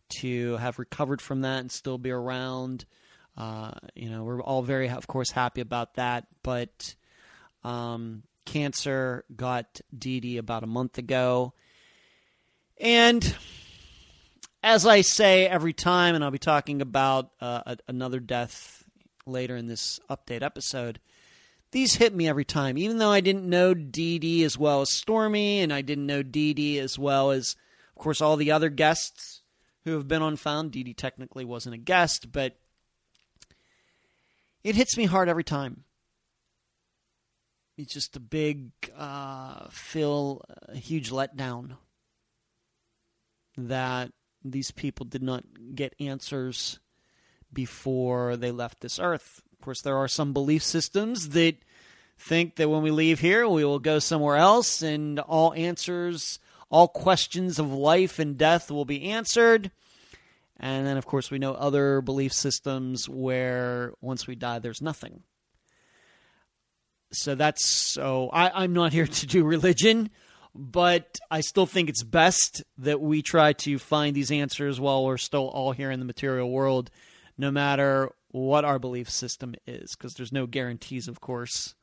to 0.10 0.58
have 0.58 0.80
recovered 0.80 1.22
from 1.22 1.42
that 1.42 1.60
and 1.60 1.72
still 1.72 2.00
be 2.00 2.12
around. 2.12 2.86
Uh, 3.38 3.72
you 3.96 4.10
know, 4.10 4.24
we're 4.24 4.42
all 4.42 4.64
very, 4.64 4.90
of 4.90 5.08
course, 5.08 5.32
happy 5.32 5.62
about 5.62 5.96
that. 5.96 6.26
But 6.42 6.96
um, 7.64 8.24
cancer 8.46 9.26
got 9.36 9.82
Dee 9.98 10.20
Dee 10.20 10.38
about 10.38 10.64
a 10.64 10.68
month 10.68 10.98
ago. 10.98 11.54
And 12.80 13.36
as 14.62 14.86
I 14.86 15.02
say 15.02 15.48
every 15.48 15.74
time, 15.74 16.16
and 16.16 16.24
I'll 16.24 16.32
be 16.32 16.40
talking 16.40 16.82
about 16.82 17.32
uh, 17.42 17.76
another 17.88 18.20
death 18.20 18.84
later 19.26 19.56
in 19.56 19.68
this 19.68 20.00
update 20.10 20.42
episode, 20.42 21.00
these 21.72 21.96
hit 21.96 22.14
me 22.14 22.28
every 22.28 22.46
time. 22.46 22.78
Even 22.78 22.98
though 22.98 23.12
I 23.12 23.22
didn't 23.22 23.50
know 23.50 23.74
Dee 23.74 24.20
Dee 24.20 24.44
as 24.44 24.58
well 24.58 24.82
as 24.82 24.94
Stormy, 24.94 25.60
and 25.60 25.74
I 25.74 25.82
didn't 25.82 26.06
know 26.06 26.24
Dee 26.24 26.54
Dee 26.54 26.80
as 26.80 26.98
well 27.00 27.32
as, 27.32 27.56
of 27.96 28.02
course, 28.02 28.22
all 28.22 28.38
the 28.38 28.52
other 28.52 28.70
guests 28.70 29.42
who 29.84 29.92
have 29.94 30.08
been 30.08 30.22
on 30.22 30.36
Found. 30.38 30.72
Dee 30.72 30.84
Dee 30.84 30.94
technically 30.94 31.46
wasn't 31.46 31.76
a 31.76 31.80
guest, 31.80 32.32
but 32.32 32.58
it 34.64 34.76
hits 34.76 34.98
me 34.98 35.06
hard 35.06 35.30
every 35.30 35.44
time. 35.44 35.84
It's 37.78 37.94
just 37.94 38.16
a 38.16 38.20
big, 38.20 38.70
uh, 38.96 39.68
feel 39.70 40.44
a 40.68 40.76
huge 40.78 41.10
letdown 41.10 41.78
that 43.58 44.12
these 44.44 44.72
people 44.72 45.06
did 45.06 45.24
not 45.24 45.44
get 45.74 45.96
answers 46.00 46.80
before 47.52 48.38
they 48.38 48.52
left 48.52 48.82
this 48.82 49.00
earth. 49.00 49.42
Of 49.54 49.62
course, 49.62 49.82
there 49.82 49.98
are 49.98 50.08
some 50.08 50.34
belief 50.34 50.64
systems 50.64 51.30
that 51.30 51.56
think 52.18 52.58
that 52.58 52.70
when 52.70 52.84
we 52.84 52.92
leave 52.92 53.20
here, 53.20 53.48
we 53.48 53.66
will 53.66 53.80
go 53.80 54.00
somewhere 54.00 54.36
else 54.36 54.82
and 54.82 55.20
all 55.20 55.54
answers, 55.54 56.40
all 56.70 56.88
questions 56.88 57.58
of 57.58 57.72
life 57.74 58.20
and 58.20 58.38
death 58.38 58.70
will 58.70 58.86
be 58.86 59.04
answered. 59.10 59.72
And 60.58 60.86
then, 60.86 60.98
of 60.98 61.06
course, 61.06 61.32
we 61.32 61.40
know 61.40 61.54
other 61.54 62.02
belief 62.02 62.34
systems 62.34 63.10
where 63.10 63.94
once 64.00 64.28
we 64.28 64.36
die, 64.36 64.60
there's 64.60 64.82
nothing. 64.82 65.24
So 67.14 67.36
that's 67.36 67.94
so 67.94 68.30
I, 68.34 68.64
I'm 68.64 68.74
not 68.74 68.94
here 68.94 69.08
to 69.08 69.28
do 69.28 69.44
religion, 69.44 70.10
but 70.56 71.20
I 71.32 71.42
still 71.42 71.66
think 71.66 71.90
it's 71.90 72.04
best 72.04 72.64
that 72.80 73.02
we 73.02 73.22
try 73.22 73.54
to 73.54 73.80
find 73.80 74.16
these 74.16 74.32
answers 74.32 74.80
while 74.80 75.06
we're 75.06 75.18
still 75.18 75.48
all 75.48 75.72
here 75.72 75.92
in 75.92 76.00
the 76.00 76.06
material 76.06 76.50
world 76.50 76.90
no 77.38 77.52
matter 77.52 78.12
what 78.30 78.66
our 78.66 78.80
belief 78.80 79.10
system 79.10 79.56
is, 79.66 79.96
because 79.96 80.14
there's 80.14 80.32
no 80.32 80.46
guarantees, 80.46 81.08
of 81.08 81.22
course. 81.22 81.76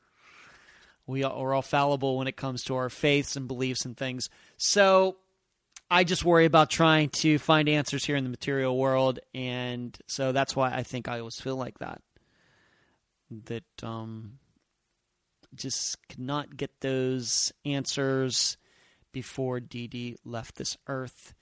We 1.07 1.23
are 1.23 1.53
all 1.53 1.61
fallible 1.61 2.17
when 2.17 2.27
it 2.27 2.37
comes 2.37 2.63
to 2.63 2.75
our 2.75 2.89
faiths 2.89 3.35
and 3.35 3.47
beliefs 3.47 3.85
and 3.85 3.97
things. 3.97 4.29
So 4.57 5.17
I 5.89 6.03
just 6.03 6.23
worry 6.23 6.45
about 6.45 6.69
trying 6.69 7.09
to 7.21 7.37
find 7.37 7.67
answers 7.67 8.05
here 8.05 8.15
in 8.15 8.23
the 8.23 8.29
material 8.29 8.77
world, 8.77 9.19
and 9.33 9.97
so 10.07 10.31
that's 10.31 10.55
why 10.55 10.71
I 10.71 10.83
think 10.83 11.07
I 11.07 11.19
always 11.19 11.39
feel 11.39 11.55
like 11.55 11.79
that. 11.79 12.01
That 13.45 13.83
um, 13.83 14.39
just 15.55 15.97
could 16.07 16.19
not 16.19 16.57
get 16.57 16.81
those 16.81 17.51
answers 17.65 18.57
before 19.11 19.59
Dee 19.59 19.87
Dee 19.87 20.17
left 20.23 20.55
this 20.55 20.77
earth. 20.87 21.33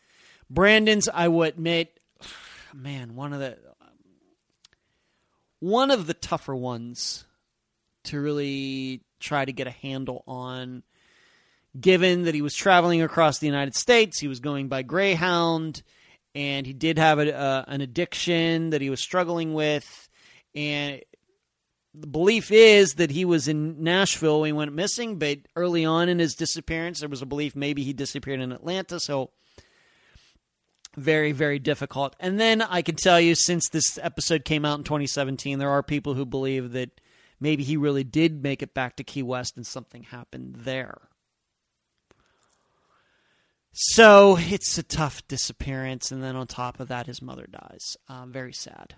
Brandon's, 0.49 1.07
I 1.07 1.27
will 1.27 1.43
admit, 1.43 1.99
man, 2.73 3.15
one 3.15 3.33
of 3.33 3.39
the 3.39 3.57
one 5.59 5.91
of 5.91 6.07
the 6.07 6.13
tougher 6.13 6.55
ones 6.55 7.25
to 8.05 8.19
really 8.19 9.01
try 9.19 9.43
to 9.43 9.51
get 9.51 9.67
a 9.67 9.71
handle 9.71 10.23
on. 10.27 10.83
Given 11.79 12.23
that 12.23 12.33
he 12.33 12.41
was 12.41 12.55
traveling 12.55 13.03
across 13.03 13.37
the 13.37 13.45
United 13.45 13.75
States, 13.75 14.17
he 14.17 14.27
was 14.27 14.39
going 14.39 14.69
by 14.69 14.81
Greyhound, 14.81 15.83
and 16.33 16.65
he 16.65 16.73
did 16.73 16.97
have 16.97 17.19
a, 17.19 17.37
uh, 17.37 17.65
an 17.67 17.81
addiction 17.81 18.71
that 18.71 18.81
he 18.81 18.89
was 18.89 18.99
struggling 18.99 19.53
with. 19.53 20.09
And 20.55 21.01
the 21.93 22.07
belief 22.07 22.51
is 22.51 22.95
that 22.95 23.11
he 23.11 23.25
was 23.25 23.47
in 23.47 23.83
Nashville 23.83 24.41
when 24.41 24.47
he 24.47 24.53
went 24.53 24.73
missing, 24.73 25.17
but 25.17 25.39
early 25.55 25.85
on 25.85 26.09
in 26.09 26.19
his 26.19 26.35
disappearance, 26.35 26.99
there 26.99 27.09
was 27.09 27.21
a 27.21 27.25
belief 27.25 27.55
maybe 27.55 27.83
he 27.83 27.93
disappeared 27.93 28.39
in 28.39 28.51
Atlanta. 28.51 28.99
So 28.99 29.31
very, 30.95 31.31
very 31.31 31.59
difficult. 31.59 32.15
And 32.19 32.39
then 32.39 32.61
I 32.61 32.81
can 32.81 32.95
tell 32.95 33.19
you, 33.19 33.35
since 33.35 33.69
this 33.69 33.97
episode 34.01 34.45
came 34.45 34.65
out 34.65 34.77
in 34.77 34.83
2017, 34.83 35.57
there 35.57 35.69
are 35.69 35.83
people 35.83 36.13
who 36.13 36.25
believe 36.25 36.71
that 36.73 37.01
maybe 37.39 37.63
he 37.63 37.77
really 37.77 38.03
did 38.03 38.43
make 38.43 38.61
it 38.61 38.73
back 38.73 38.95
to 38.97 39.03
Key 39.03 39.23
West 39.23 39.55
and 39.55 39.65
something 39.65 40.03
happened 40.03 40.57
there. 40.59 41.09
So 43.71 44.37
it's 44.37 44.77
a 44.77 44.83
tough 44.83 45.25
disappearance, 45.27 46.11
and 46.11 46.23
then 46.23 46.35
on 46.35 46.47
top 46.47 46.79
of 46.79 46.87
that, 46.89 47.05
his 47.05 47.21
mother 47.21 47.47
dies. 47.49 47.95
Uh, 48.07 48.25
very 48.25 48.51
sad. 48.51 48.95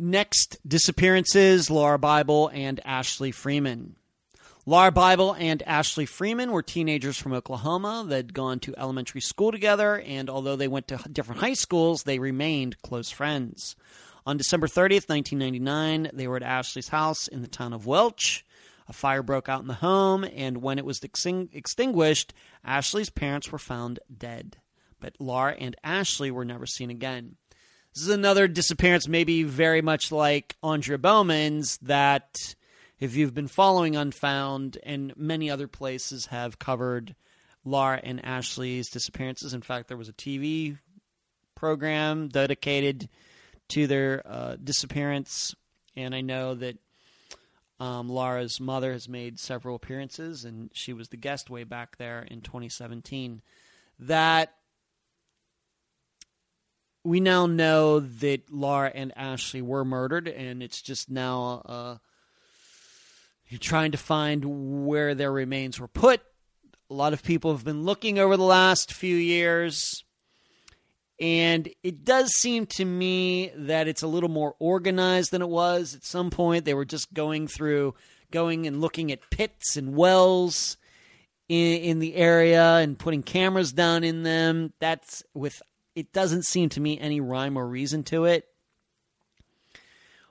Next 0.00 0.58
disappearances 0.64 1.68
Lauria 1.68 2.00
Bible 2.00 2.48
and 2.54 2.80
Ashley 2.84 3.32
Freeman. 3.32 3.96
Lauria 4.64 4.94
Bible 4.94 5.34
and 5.36 5.60
Ashley 5.64 6.06
Freeman 6.06 6.52
were 6.52 6.62
teenagers 6.62 7.16
from 7.16 7.32
Oklahoma 7.32 8.04
that 8.06 8.14
had 8.14 8.34
gone 8.34 8.60
to 8.60 8.74
elementary 8.76 9.20
school 9.20 9.50
together, 9.50 9.98
and 9.98 10.30
although 10.30 10.54
they 10.54 10.68
went 10.68 10.86
to 10.86 11.00
different 11.10 11.40
high 11.40 11.54
schools, 11.54 12.04
they 12.04 12.20
remained 12.20 12.80
close 12.82 13.10
friends. 13.10 13.74
On 14.24 14.36
December 14.36 14.68
30th, 14.68 15.08
1999, 15.08 16.10
they 16.14 16.28
were 16.28 16.36
at 16.36 16.42
Ashley's 16.44 16.88
house 16.88 17.26
in 17.26 17.42
the 17.42 17.48
town 17.48 17.72
of 17.72 17.84
Welch. 17.84 18.46
A 18.86 18.92
fire 18.92 19.24
broke 19.24 19.48
out 19.48 19.62
in 19.62 19.66
the 19.66 19.74
home, 19.74 20.22
and 20.22 20.62
when 20.62 20.78
it 20.78 20.84
was 20.84 21.00
exting- 21.00 21.48
extinguished, 21.52 22.32
Ashley's 22.64 23.10
parents 23.10 23.50
were 23.50 23.58
found 23.58 23.98
dead. 24.16 24.58
But 25.00 25.18
Lauria 25.18 25.56
and 25.58 25.74
Ashley 25.82 26.30
were 26.30 26.44
never 26.44 26.66
seen 26.66 26.88
again. 26.88 27.34
This 27.94 28.04
is 28.04 28.08
another 28.10 28.46
disappearance, 28.46 29.08
maybe 29.08 29.42
very 29.42 29.82
much 29.82 30.12
like 30.12 30.56
Andrea 30.62 30.98
Bowman's, 30.98 31.78
that 31.78 32.54
if 33.00 33.16
you've 33.16 33.34
been 33.34 33.48
following 33.48 33.96
Unfound 33.96 34.78
and 34.82 35.16
many 35.16 35.50
other 35.50 35.68
places 35.68 36.26
have 36.26 36.58
covered 36.58 37.14
Lauria 37.66 38.00
and 38.02 38.24
Ashley's 38.24 38.88
disappearances. 38.88 39.54
In 39.54 39.62
fact, 39.62 39.88
there 39.88 39.96
was 39.96 40.08
a 40.08 40.12
TV 40.12 40.78
program 41.54 42.28
dedicated 42.28 43.08
to 43.68 43.86
their 43.86 44.22
uh, 44.24 44.56
disappearance, 44.62 45.54
and 45.96 46.14
I 46.14 46.20
know 46.20 46.54
that 46.54 46.76
um, 47.80 48.08
Lauria's 48.08 48.60
mother 48.60 48.92
has 48.92 49.08
made 49.08 49.38
several 49.38 49.76
appearances, 49.76 50.44
and 50.44 50.70
she 50.72 50.92
was 50.92 51.08
the 51.08 51.16
guest 51.16 51.50
way 51.50 51.64
back 51.64 51.96
there 51.96 52.22
in 52.22 52.40
2017. 52.40 53.42
That 54.00 54.54
we 57.08 57.20
now 57.20 57.46
know 57.46 58.00
that 58.00 58.46
Lauria 58.48 58.92
and 58.94 59.16
Ashley 59.16 59.62
were 59.62 59.84
murdered, 59.84 60.28
and 60.28 60.62
it's 60.62 60.82
just 60.82 61.10
now 61.10 61.62
uh, 61.64 61.96
you're 63.48 63.58
trying 63.58 63.92
to 63.92 63.98
find 63.98 64.84
where 64.84 65.14
their 65.14 65.32
remains 65.32 65.80
were 65.80 65.88
put. 65.88 66.20
A 66.90 66.94
lot 66.94 67.14
of 67.14 67.22
people 67.22 67.52
have 67.52 67.64
been 67.64 67.84
looking 67.84 68.18
over 68.18 68.36
the 68.36 68.42
last 68.42 68.92
few 68.92 69.16
years, 69.16 70.04
and 71.18 71.70
it 71.82 72.04
does 72.04 72.30
seem 72.34 72.66
to 72.66 72.84
me 72.84 73.52
that 73.56 73.88
it's 73.88 74.02
a 74.02 74.06
little 74.06 74.28
more 74.28 74.54
organized 74.58 75.30
than 75.30 75.40
it 75.40 75.48
was. 75.48 75.94
At 75.94 76.04
some 76.04 76.28
point, 76.28 76.66
they 76.66 76.74
were 76.74 76.84
just 76.84 77.14
going 77.14 77.48
through, 77.48 77.94
going 78.30 78.66
and 78.66 78.82
looking 78.82 79.10
at 79.12 79.30
pits 79.30 79.78
and 79.78 79.96
wells 79.96 80.76
in, 81.48 81.80
in 81.80 81.98
the 82.00 82.16
area 82.16 82.76
and 82.76 82.98
putting 82.98 83.22
cameras 83.22 83.72
down 83.72 84.04
in 84.04 84.24
them. 84.24 84.74
That's 84.78 85.22
with 85.32 85.62
it 85.98 86.12
doesn't 86.12 86.44
seem 86.44 86.68
to 86.68 86.80
me 86.80 86.96
any 87.00 87.20
rhyme 87.20 87.56
or 87.56 87.66
reason 87.66 88.04
to 88.04 88.24
it. 88.24 88.46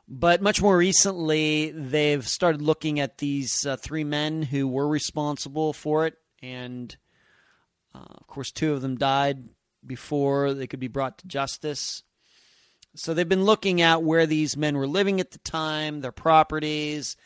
But 0.07 0.41
much 0.41 0.61
more 0.61 0.77
recently, 0.77 1.71
they've 1.71 2.25
started 2.25 2.61
looking 2.61 3.01
at 3.01 3.17
these 3.17 3.65
uh, 3.65 3.75
three 3.75 4.05
men 4.05 4.43
who 4.43 4.65
were 4.65 4.87
responsible 4.87 5.73
for 5.73 6.05
it. 6.07 6.17
And 6.41 6.95
uh, 7.93 7.99
of 7.99 8.27
course, 8.27 8.51
two 8.51 8.71
of 8.71 8.81
them 8.81 8.95
died 8.95 9.43
before 9.85 10.53
they 10.53 10.67
could 10.67 10.79
be 10.79 10.87
brought 10.87 11.17
to 11.17 11.27
justice. 11.27 12.03
So 12.95 13.13
they've 13.13 13.27
been 13.27 13.43
looking 13.43 13.81
at 13.81 14.01
where 14.01 14.25
these 14.25 14.55
men 14.55 14.77
were 14.77 14.87
living 14.87 15.19
at 15.19 15.31
the 15.31 15.39
time, 15.39 15.99
their 15.99 16.13
properties. 16.13 17.17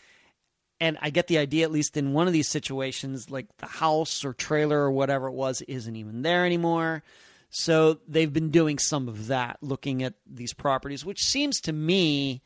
And 0.79 0.97
I 0.99 1.11
get 1.11 1.27
the 1.27 1.37
idea, 1.37 1.65
at 1.65 1.71
least 1.71 1.95
in 1.95 2.13
one 2.13 2.25
of 2.25 2.33
these 2.33 2.49
situations, 2.49 3.29
like 3.29 3.55
the 3.57 3.67
house 3.67 4.25
or 4.25 4.33
trailer 4.33 4.79
or 4.79 4.91
whatever 4.91 5.27
it 5.27 5.33
was 5.33 5.61
isn't 5.61 5.95
even 5.95 6.23
there 6.23 6.47
anymore. 6.47 7.03
So 7.51 7.99
they've 8.07 8.31
been 8.31 8.49
doing 8.49 8.79
some 8.79 9.09
of 9.09 9.27
that, 9.27 9.57
looking 9.61 10.03
at 10.03 10.13
these 10.25 10.53
properties, 10.53 11.05
which 11.05 11.21
seems 11.23 11.59
to 11.61 11.73
me 11.73 12.41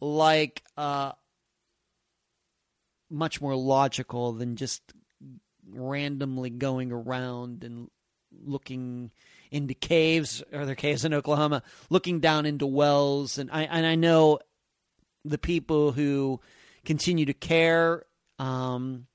like 0.00 0.62
uh, 0.76 1.12
much 3.10 3.40
more 3.40 3.56
logical 3.56 4.34
than 4.34 4.56
just 4.56 4.82
randomly 5.66 6.50
going 6.50 6.92
around 6.92 7.64
and 7.64 7.90
looking 8.44 9.10
into 9.50 9.72
caves. 9.72 10.42
Are 10.52 10.66
there 10.66 10.74
caves 10.74 11.06
in 11.06 11.14
Oklahoma? 11.14 11.62
Looking 11.88 12.20
down 12.20 12.44
into 12.44 12.66
wells, 12.66 13.38
and 13.38 13.50
I 13.50 13.62
and 13.62 13.86
I 13.86 13.94
know 13.94 14.40
the 15.24 15.38
people 15.38 15.92
who 15.92 16.38
continue 16.84 17.24
to 17.24 17.34
care 17.34 18.04
um, 18.38 19.06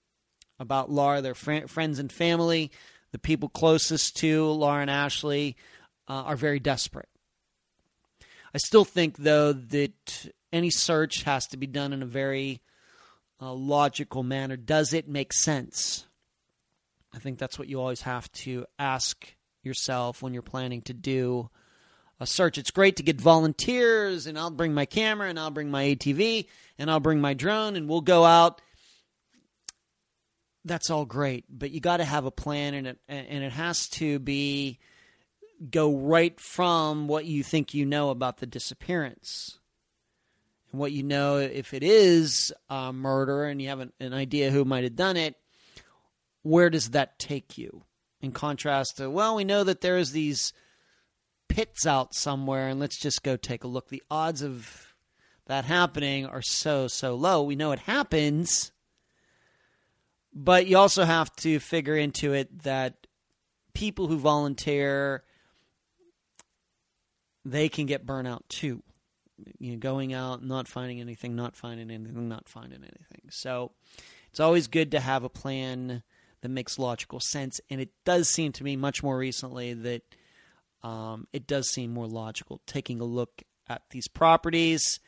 about 0.59 0.89
Lauria, 0.89 1.21
their 1.21 1.35
fr- 1.35 1.67
friends 1.67 1.99
and 1.99 2.11
family 2.11 2.71
the 3.13 3.19
people 3.19 3.47
closest 3.47 4.17
to 4.17 4.47
Lauren 4.47 4.89
Ashley 4.89 5.55
uh, 6.09 6.23
are 6.23 6.35
very 6.35 6.59
desperate. 6.59 7.07
I 8.53 8.57
still 8.57 8.83
think, 8.83 9.17
though, 9.17 9.53
that 9.53 10.31
any 10.51 10.71
search 10.71 11.23
has 11.23 11.45
to 11.47 11.57
be 11.57 11.67
done 11.67 11.93
in 11.93 12.01
a 12.01 12.07
very 12.07 12.61
uh, 13.39 13.53
logical 13.53 14.23
manner. 14.23 14.57
Does 14.57 14.93
it 14.93 15.07
make 15.07 15.31
sense? 15.31 16.07
I 17.13 17.19
think 17.19 17.37
that's 17.37 17.59
what 17.59 17.67
you 17.67 17.79
always 17.79 18.01
have 18.01 18.31
to 18.31 18.65
ask 18.79 19.35
yourself 19.61 20.23
when 20.23 20.33
you're 20.33 20.41
planning 20.41 20.81
to 20.83 20.93
do 20.93 21.51
a 22.19 22.25
search. 22.25 22.57
It's 22.57 22.71
great 22.71 22.95
to 22.95 23.03
get 23.03 23.21
volunteers, 23.21 24.25
and 24.25 24.39
I'll 24.39 24.49
bring 24.49 24.73
my 24.73 24.87
camera, 24.87 25.29
and 25.29 25.39
I'll 25.39 25.51
bring 25.51 25.69
my 25.69 25.83
ATV, 25.83 26.47
and 26.79 26.89
I'll 26.89 26.99
bring 26.99 27.21
my 27.21 27.35
drone, 27.35 27.75
and 27.75 27.87
we'll 27.87 28.01
go 28.01 28.25
out 28.25 28.59
that's 30.65 30.89
all 30.89 31.05
great, 31.05 31.45
but 31.49 31.71
you 31.71 31.79
got 31.79 31.97
to 31.97 32.05
have 32.05 32.25
a 32.25 32.31
plan, 32.31 32.73
and 32.73 32.87
it 32.87 32.99
and 33.07 33.43
it 33.43 33.51
has 33.51 33.87
to 33.89 34.19
be 34.19 34.79
go 35.69 35.95
right 35.95 36.39
from 36.39 37.07
what 37.07 37.25
you 37.25 37.43
think 37.43 37.73
you 37.73 37.85
know 37.85 38.09
about 38.09 38.37
the 38.37 38.45
disappearance. 38.45 39.59
And 40.71 40.79
what 40.79 40.91
you 40.91 41.03
know 41.03 41.37
if 41.37 41.73
it 41.73 41.83
is 41.83 42.51
a 42.69 42.91
murder 42.91 43.45
and 43.45 43.61
you 43.61 43.69
have 43.69 43.79
an, 43.79 43.93
an 43.99 44.13
idea 44.13 44.51
who 44.51 44.65
might 44.65 44.83
have 44.83 44.95
done 44.95 45.17
it 45.17 45.35
where 46.41 46.69
does 46.69 46.89
that 46.89 47.17
take 47.19 47.57
you? 47.57 47.83
In 48.21 48.31
contrast 48.31 48.97
to 48.97 49.09
well 49.09 49.35
we 49.35 49.43
know 49.43 49.63
that 49.63 49.81
there's 49.81 50.11
these 50.11 50.51
pits 51.47 51.85
out 51.85 52.13
somewhere 52.13 52.67
and 52.67 52.79
let's 52.79 52.99
just 52.99 53.23
go 53.23 53.37
take 53.37 53.63
a 53.63 53.67
look. 53.67 53.89
The 53.89 54.03
odds 54.11 54.41
of 54.41 54.93
that 55.45 55.65
happening 55.65 56.25
are 56.25 56.41
so 56.41 56.87
so 56.87 57.15
low. 57.15 57.43
We 57.43 57.55
know 57.55 57.71
it 57.71 57.79
happens 57.79 58.72
but 60.33 60.67
you 60.67 60.77
also 60.77 61.03
have 61.03 61.33
to 61.37 61.59
figure 61.59 61.95
into 61.95 62.33
it 62.33 62.63
that 62.63 63.07
people 63.73 64.07
who 64.07 64.17
volunteer 64.17 65.23
they 67.45 67.69
can 67.69 67.85
get 67.85 68.05
burnout 68.05 68.41
too. 68.49 68.83
You 69.59 69.73
know, 69.73 69.77
going 69.77 70.13
out, 70.13 70.43
not 70.43 70.67
finding 70.67 71.01
anything, 71.01 71.35
not 71.35 71.55
finding 71.55 71.91
anything, 71.91 72.29
not 72.29 72.47
finding 72.47 72.79
anything. 72.79 73.29
So 73.29 73.71
it's 74.29 74.39
always 74.39 74.67
good 74.67 74.91
to 74.91 74.99
have 74.99 75.23
a 75.23 75.29
plan 75.29 76.03
that 76.41 76.49
makes 76.49 76.79
logical 76.79 77.19
sense. 77.19 77.59
And 77.69 77.81
it 77.81 77.89
does 78.05 78.29
seem 78.29 78.51
to 78.53 78.63
me 78.63 78.75
much 78.75 79.03
more 79.03 79.17
recently 79.17 79.73
that 79.73 80.03
um, 80.83 81.27
it 81.33 81.47
does 81.47 81.69
seem 81.69 81.93
more 81.93 82.07
logical 82.07 82.61
taking 82.67 83.01
a 83.01 83.05
look 83.05 83.43
at 83.67 83.81
these 83.89 84.07
properties. 84.07 84.99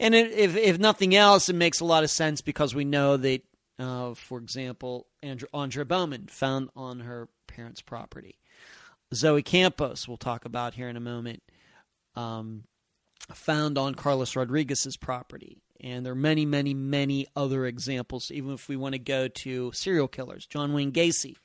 And 0.00 0.14
it, 0.14 0.32
if 0.32 0.56
if 0.56 0.78
nothing 0.78 1.14
else, 1.14 1.48
it 1.48 1.54
makes 1.54 1.80
a 1.80 1.84
lot 1.84 2.04
of 2.04 2.10
sense 2.10 2.40
because 2.40 2.74
we 2.74 2.84
know 2.84 3.16
that 3.16 3.42
uh, 3.78 4.14
for 4.14 4.38
example, 4.38 5.06
Andrew, 5.22 5.48
Andrea 5.52 5.84
Bowman 5.84 6.26
found 6.28 6.70
on 6.76 7.00
her 7.00 7.28
parents' 7.46 7.82
property. 7.82 8.38
Zoe 9.12 9.42
Campos, 9.42 10.08
we'll 10.08 10.16
talk 10.16 10.44
about 10.44 10.74
here 10.74 10.88
in 10.88 10.96
a 10.96 11.00
moment, 11.00 11.42
um, 12.16 12.64
found 13.32 13.78
on 13.78 13.94
Carlos 13.94 14.36
Rodriguez's 14.36 14.96
property. 14.96 15.62
And 15.80 16.04
there 16.04 16.12
are 16.12 16.16
many, 16.16 16.46
many, 16.46 16.72
many 16.72 17.26
other 17.36 17.66
examples, 17.66 18.30
even 18.30 18.54
if 18.54 18.68
we 18.68 18.76
want 18.76 18.94
to 18.94 18.98
go 18.98 19.28
to 19.28 19.72
serial 19.72 20.08
killers. 20.08 20.46
John 20.46 20.72
Wayne 20.72 20.92
Gacy 20.92 21.36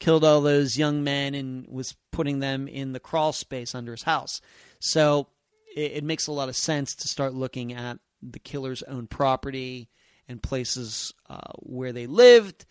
killed 0.00 0.24
all 0.24 0.40
those 0.40 0.78
young 0.78 1.04
men 1.04 1.34
and 1.34 1.66
was 1.68 1.94
putting 2.10 2.40
them 2.40 2.66
in 2.68 2.92
the 2.92 3.00
crawl 3.00 3.32
space 3.32 3.74
under 3.74 3.92
his 3.92 4.02
house. 4.02 4.40
So 4.80 5.28
it, 5.74 5.92
it 5.92 6.04
makes 6.04 6.26
a 6.26 6.32
lot 6.32 6.48
of 6.48 6.56
sense 6.56 6.94
to 6.96 7.08
start 7.08 7.34
looking 7.34 7.72
at 7.72 7.98
the 8.22 8.38
killer's 8.38 8.82
own 8.82 9.06
property 9.06 9.88
and 10.30 10.40
places 10.40 11.12
uh, 11.28 11.52
where 11.58 11.92
they 11.92 12.06
lived, 12.06 12.64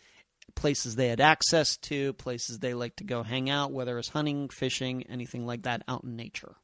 places 0.56 0.96
they 0.96 1.10
had 1.10 1.20
access 1.20 1.76
to, 1.76 2.14
places 2.14 2.60
they 2.60 2.74
like 2.74 2.96
to 2.96 3.04
go 3.04 3.22
hang 3.22 3.50
out, 3.50 3.74
whether 3.74 4.00
it's 4.00 4.08
hunting, 4.08 4.48
fishing, 4.48 5.04
anything 5.10 5.46
like 5.46 5.64
that 5.64 5.84
out 5.86 6.06
in 6.06 6.16
nature. 6.16 6.56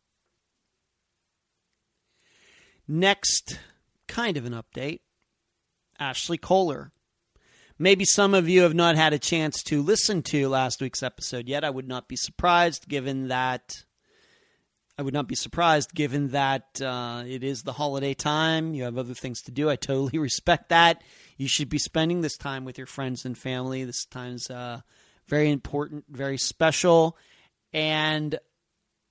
Next, 2.87 3.59
kind 4.07 4.37
of 4.37 4.45
an 4.45 4.53
update 4.53 5.01
Ashley 5.99 6.37
Kohler. 6.37 6.93
Maybe 7.77 8.05
some 8.05 8.33
of 8.33 8.47
you 8.47 8.61
have 8.61 8.73
not 8.73 8.95
had 8.95 9.11
a 9.11 9.19
chance 9.19 9.61
to 9.63 9.81
listen 9.81 10.23
to 10.23 10.47
last 10.47 10.81
week's 10.81 11.03
episode 11.03 11.49
yet. 11.49 11.65
I 11.65 11.69
would 11.71 11.89
not 11.89 12.07
be 12.07 12.15
surprised 12.15 12.87
given 12.87 13.27
that 13.27 13.83
I 14.97 15.01
would 15.01 15.13
not 15.13 15.27
be 15.27 15.35
surprised 15.35 15.93
given 15.93 16.29
that 16.29 16.81
uh, 16.81 17.23
it 17.27 17.43
is 17.43 17.63
the 17.63 17.73
holiday 17.73 18.13
time. 18.13 18.73
You 18.73 18.83
have 18.83 18.97
other 18.97 19.13
things 19.13 19.41
to 19.43 19.51
do. 19.51 19.69
I 19.69 19.75
totally 19.75 20.17
respect 20.19 20.69
that. 20.69 21.01
You 21.37 21.47
should 21.47 21.69
be 21.69 21.79
spending 21.79 22.21
this 22.21 22.37
time 22.37 22.63
with 22.63 22.77
your 22.77 22.87
friends 22.87 23.25
and 23.25 23.37
family. 23.37 23.83
This 23.83 24.05
time's 24.05 24.49
uh, 24.49 24.81
very 25.27 25.51
important, 25.51 26.05
very 26.09 26.37
special. 26.37 27.17
And 27.73 28.39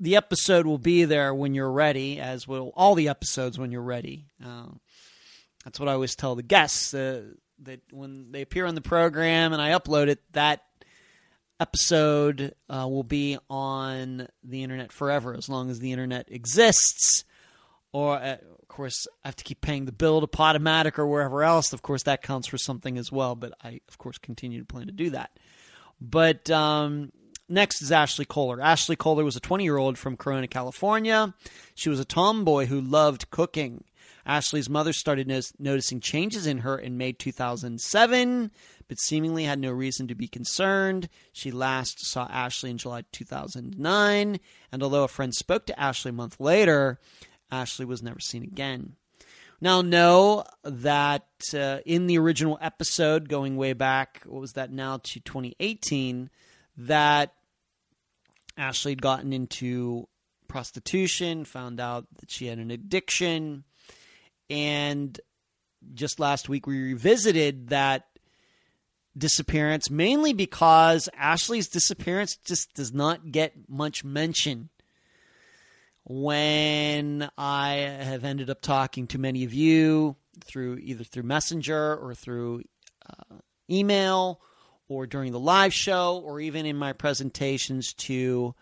the 0.01 0.17
episode 0.17 0.67
will 0.67 0.79
be 0.79 1.05
there 1.05 1.35
when 1.35 1.55
you're 1.55 1.71
ready, 1.71 2.19
as 2.19 2.49
will 2.49 2.73
all 2.75 2.95
the 2.95 3.09
episodes 3.09 3.59
when 3.59 3.71
you're 3.71 3.83
ready. 3.83 4.27
Uh, 4.45 4.69
that's 5.65 5.79
what 5.79 5.89
I 5.89 5.93
always 5.93 6.17
tell 6.17 6.35
the 6.35 6.43
guests 6.43 6.95
uh, 6.95 7.25
that 7.63 7.81
when 7.91 8.33
they 8.33 8.41
appear 8.41 8.65
on 8.65 8.75
the 8.75 8.81
program 8.81 9.53
and 9.53 9.61
I 9.61 9.71
upload 9.71 10.09
it, 10.09 10.21
that 10.33 10.63
episode 11.65 12.55
uh, 12.69 12.87
will 12.87 13.03
be 13.03 13.39
on 13.49 14.29
the 14.43 14.63
internet 14.63 14.93
forever 14.93 15.35
as 15.35 15.49
long 15.49 15.71
as 15.71 15.81
the 15.81 15.93
internet 15.93 16.31
exists. 16.31 17.25
Or, 17.91 18.17
uh, 18.17 18.37
of 18.61 18.69
course, 18.69 19.07
I 19.25 19.29
have 19.29 19.37
to 19.37 19.45
keep 19.45 19.63
paying 19.63 19.87
the 19.87 19.93
bill 19.93 20.21
to 20.21 20.27
Podomatic 20.27 20.99
or 20.99 21.07
wherever 21.07 21.43
else. 21.43 21.73
Of 21.73 21.81
course, 21.81 22.03
that 22.03 22.21
counts 22.21 22.49
for 22.49 22.59
something 22.59 22.99
as 22.99 23.11
well. 23.11 23.35
But 23.35 23.55
I, 23.65 23.81
of 23.89 23.97
course, 23.97 24.19
continue 24.19 24.59
to 24.59 24.67
plan 24.67 24.89
to 24.89 24.93
do 24.93 25.09
that. 25.11 25.39
But 26.03 26.51
um, 26.51 27.13
next 27.49 27.81
is 27.81 27.91
Ashley 27.91 28.27
Kohler. 28.27 28.61
Ashley 28.61 28.97
Kohler 28.97 29.25
was 29.25 29.37
a 29.37 29.41
20 29.41 29.65
year 29.65 29.79
old 29.79 29.97
from 29.97 30.19
Corona, 30.19 30.47
California. 30.47 31.33
She 31.75 31.89
was 31.89 31.99
a 31.99 32.05
tomboy 32.05 32.67
who 32.67 32.79
loved 32.79 33.31
cooking. 33.31 33.85
Ashley's 34.27 34.69
mother 34.69 34.93
started 34.93 35.27
no- 35.27 35.41
noticing 35.59 36.01
changes 36.01 36.47
in 36.47 36.59
her 36.59 36.77
in 36.79 36.99
May 36.99 37.13
2007, 37.13 38.51
but 38.89 39.01
seemingly 39.01 39.45
had 39.45 39.59
no 39.59 39.71
reason 39.71 40.09
to 40.09 40.15
be 40.15 40.29
concerned. 40.29 41.09
She 41.33 41.51
last 41.51 42.07
saw 42.07 42.27
Ashley 42.31 42.71
in 42.71 42.79
July 42.79 43.05
2009, 43.13 44.41
and 44.73 44.83
although 44.83 45.05
a 45.05 45.09
friend 45.09 45.35
spoke 45.35 45.67
to 45.67 45.81
Ashley 45.81 46.11
a 46.11 46.13
month 46.13 46.41
later, 46.41 46.99
Ashley 47.51 47.87
was 47.87 48.03
never 48.03 48.21
seen 48.21 48.43
again. 48.43 48.97
Now, 49.61 49.81
know 49.81 50.45
that 50.63 51.29
uh, 51.55 51.79
in 51.87 52.07
the 52.07 52.19
original 52.19 52.59
episode, 52.61 53.29
going 53.29 53.57
way 53.57 53.73
back, 53.73 54.23
what 54.27 54.41
was 54.41 54.53
that 54.53 54.71
now 54.71 54.99
to 54.99 55.21
2018, 55.21 56.29
that 56.77 57.33
Ashley 58.59 58.93
had 58.93 59.03
gotten 59.03 59.33
into 59.33 60.09
prostitution, 60.49 61.45
found 61.45 61.81
out 61.81 62.07
that 62.21 62.31
she 62.31 62.47
had 62.47 62.59
an 62.59 62.71
addiction, 62.71 63.65
and 64.51 65.19
just 65.95 66.21
last 66.21 66.49
week 66.49 66.67
we 66.67 66.81
revisited 66.81 67.69
that 67.69 68.07
disappearance 69.17 69.91
mainly 69.91 70.33
because 70.33 71.09
Ashley's 71.17 71.69
disappearance 71.69 72.37
just 72.37 72.75
does 72.75 72.93
not 72.93 73.31
get 73.31 73.69
much 73.69 74.05
mention. 74.05 74.71
When 76.07 77.31
I 77.39 77.73
have 77.77 78.25
ended 78.25 78.51
up 78.51 78.61
talking 78.61 79.07
to 79.09 79.19
many 79.19 79.45
of 79.45 79.55
you 79.55 80.17
through 80.45 80.77
either 80.83 81.05
through 81.05 81.23
Messenger 81.23 81.97
or 81.97 82.15
through 82.15 82.63
uh, 83.09 83.37
email 83.71 84.41
or 84.89 85.07
during 85.07 85.33
the 85.33 85.41
live 85.41 85.73
show 85.73 86.21
or 86.25 86.41
even 86.41 86.67
in 86.67 86.77
my 86.77 86.93
presentations 86.93 87.95
to 87.95 88.55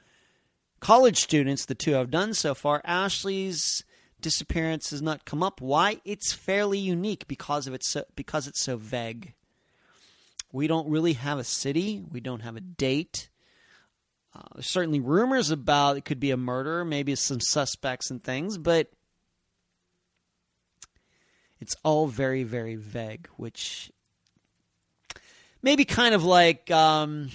college 0.79 1.19
students, 1.19 1.67
the 1.67 1.75
two 1.75 1.97
I've 1.97 2.11
done 2.11 2.35
so 2.35 2.55
far, 2.55 2.81
Ashley's 2.85 3.85
disappearance 4.21 4.91
has 4.91 5.03
not 5.03 5.25
come 5.25 5.43
up. 5.43 5.61
Why? 5.61 6.01
It's 6.05 6.33
fairly 6.33 6.79
unique 6.79 7.27
because 7.27 7.67
of 7.67 7.75
it's 7.75 7.91
so, 7.91 8.05
because 8.15 8.47
it's 8.47 8.61
so 8.61 8.77
vague. 8.77 9.35
We 10.53 10.67
don't 10.67 10.89
really 10.89 11.15
have 11.15 11.39
a 11.39 11.45
city. 11.45 12.05
We 12.11 12.21
don't 12.21 12.41
have 12.41 12.57
a 12.57 12.61
date. 12.61 13.31
Uh, 14.35 14.43
there's 14.55 14.71
certainly 14.71 15.01
rumors 15.01 15.51
about 15.51 15.97
it 15.97 16.05
could 16.05 16.21
be 16.21 16.31
a 16.31 16.37
murder, 16.37 16.85
maybe 16.85 17.15
some 17.15 17.41
suspects 17.41 18.11
and 18.11 18.23
things, 18.23 18.59
but 18.59 18.91
it's 21.61 21.77
all 21.83 22.07
very, 22.07 22.45
very 22.45 22.77
vague, 22.77 23.29
which 23.37 23.91
maybe 25.63 25.85
kind 25.85 26.15
of 26.15 26.25
like 26.25 26.71
um, 26.71 27.31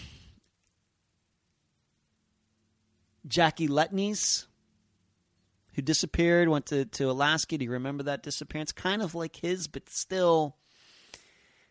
Jackie 3.28 3.68
Letney's, 3.68 4.48
who 5.74 5.82
disappeared, 5.82 6.50
went 6.50 6.66
to, 6.68 6.86
to 6.86 7.10
Alaska. 7.10 7.58
Do 7.58 7.66
you 7.66 7.72
remember 7.72 8.04
that 8.04 8.24
disappearance? 8.24 8.72
Kind 8.72 9.02
of 9.02 9.16
like 9.16 9.36
his, 9.38 9.68
but 9.68 9.90
still, 9.90 10.56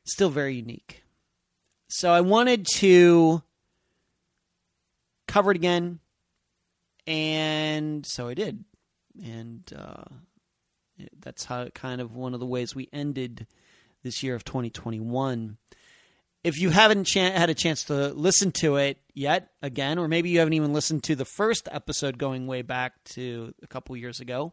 still 0.04 0.30
very 0.30 0.54
unique. 0.54 1.02
So 1.88 2.10
I 2.10 2.20
wanted 2.20 2.66
to 2.76 3.42
cover 5.28 5.50
it 5.50 5.56
again, 5.56 6.00
and 7.06 8.04
so 8.04 8.28
I 8.28 8.34
did, 8.34 8.64
and 9.22 9.62
uh, 9.76 10.04
that's 11.20 11.44
how 11.44 11.68
kind 11.68 12.00
of 12.00 12.14
one 12.14 12.34
of 12.34 12.40
the 12.40 12.46
ways 12.46 12.74
we 12.74 12.88
ended 12.92 13.46
this 14.02 14.22
year 14.22 14.34
of 14.34 14.44
2021 14.44 15.58
if 16.46 16.60
you 16.60 16.70
haven't 16.70 17.12
had 17.12 17.50
a 17.50 17.54
chance 17.54 17.82
to 17.86 18.14
listen 18.14 18.52
to 18.52 18.76
it 18.76 18.98
yet, 19.12 19.50
again, 19.62 19.98
or 19.98 20.06
maybe 20.06 20.28
you 20.28 20.38
haven't 20.38 20.52
even 20.52 20.72
listened 20.72 21.02
to 21.02 21.16
the 21.16 21.24
first 21.24 21.68
episode 21.72 22.18
going 22.18 22.46
way 22.46 22.62
back 22.62 23.02
to 23.02 23.52
a 23.64 23.66
couple 23.66 23.96
years 23.96 24.20
ago, 24.20 24.52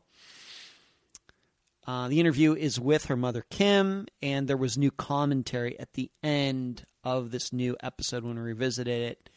uh, 1.85 2.07
the 2.07 2.19
interview 2.19 2.53
is 2.53 2.79
with 2.79 3.05
her 3.05 3.17
mother, 3.17 3.45
Kim, 3.49 4.07
and 4.21 4.47
there 4.47 4.57
was 4.57 4.77
new 4.77 4.91
commentary 4.91 5.77
at 5.79 5.93
the 5.93 6.09
end 6.21 6.85
of 7.03 7.31
this 7.31 7.51
new 7.51 7.75
episode 7.83 8.23
when 8.23 8.35
we 8.35 8.41
revisited 8.41 9.01
it 9.11 9.29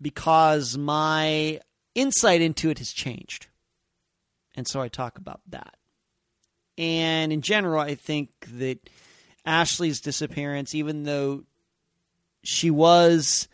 because 0.00 0.76
my 0.76 1.60
insight 1.94 2.40
into 2.40 2.70
it 2.70 2.78
has 2.78 2.92
changed. 2.92 3.48
And 4.54 4.68
so 4.68 4.80
I 4.80 4.88
talk 4.88 5.18
about 5.18 5.40
that. 5.48 5.76
And 6.78 7.32
in 7.32 7.40
general, 7.40 7.80
I 7.80 7.94
think 7.94 8.30
that 8.52 8.88
Ashley's 9.44 10.00
disappearance, 10.00 10.74
even 10.74 11.04
though 11.04 11.44
she 12.44 12.70
was 12.70 13.48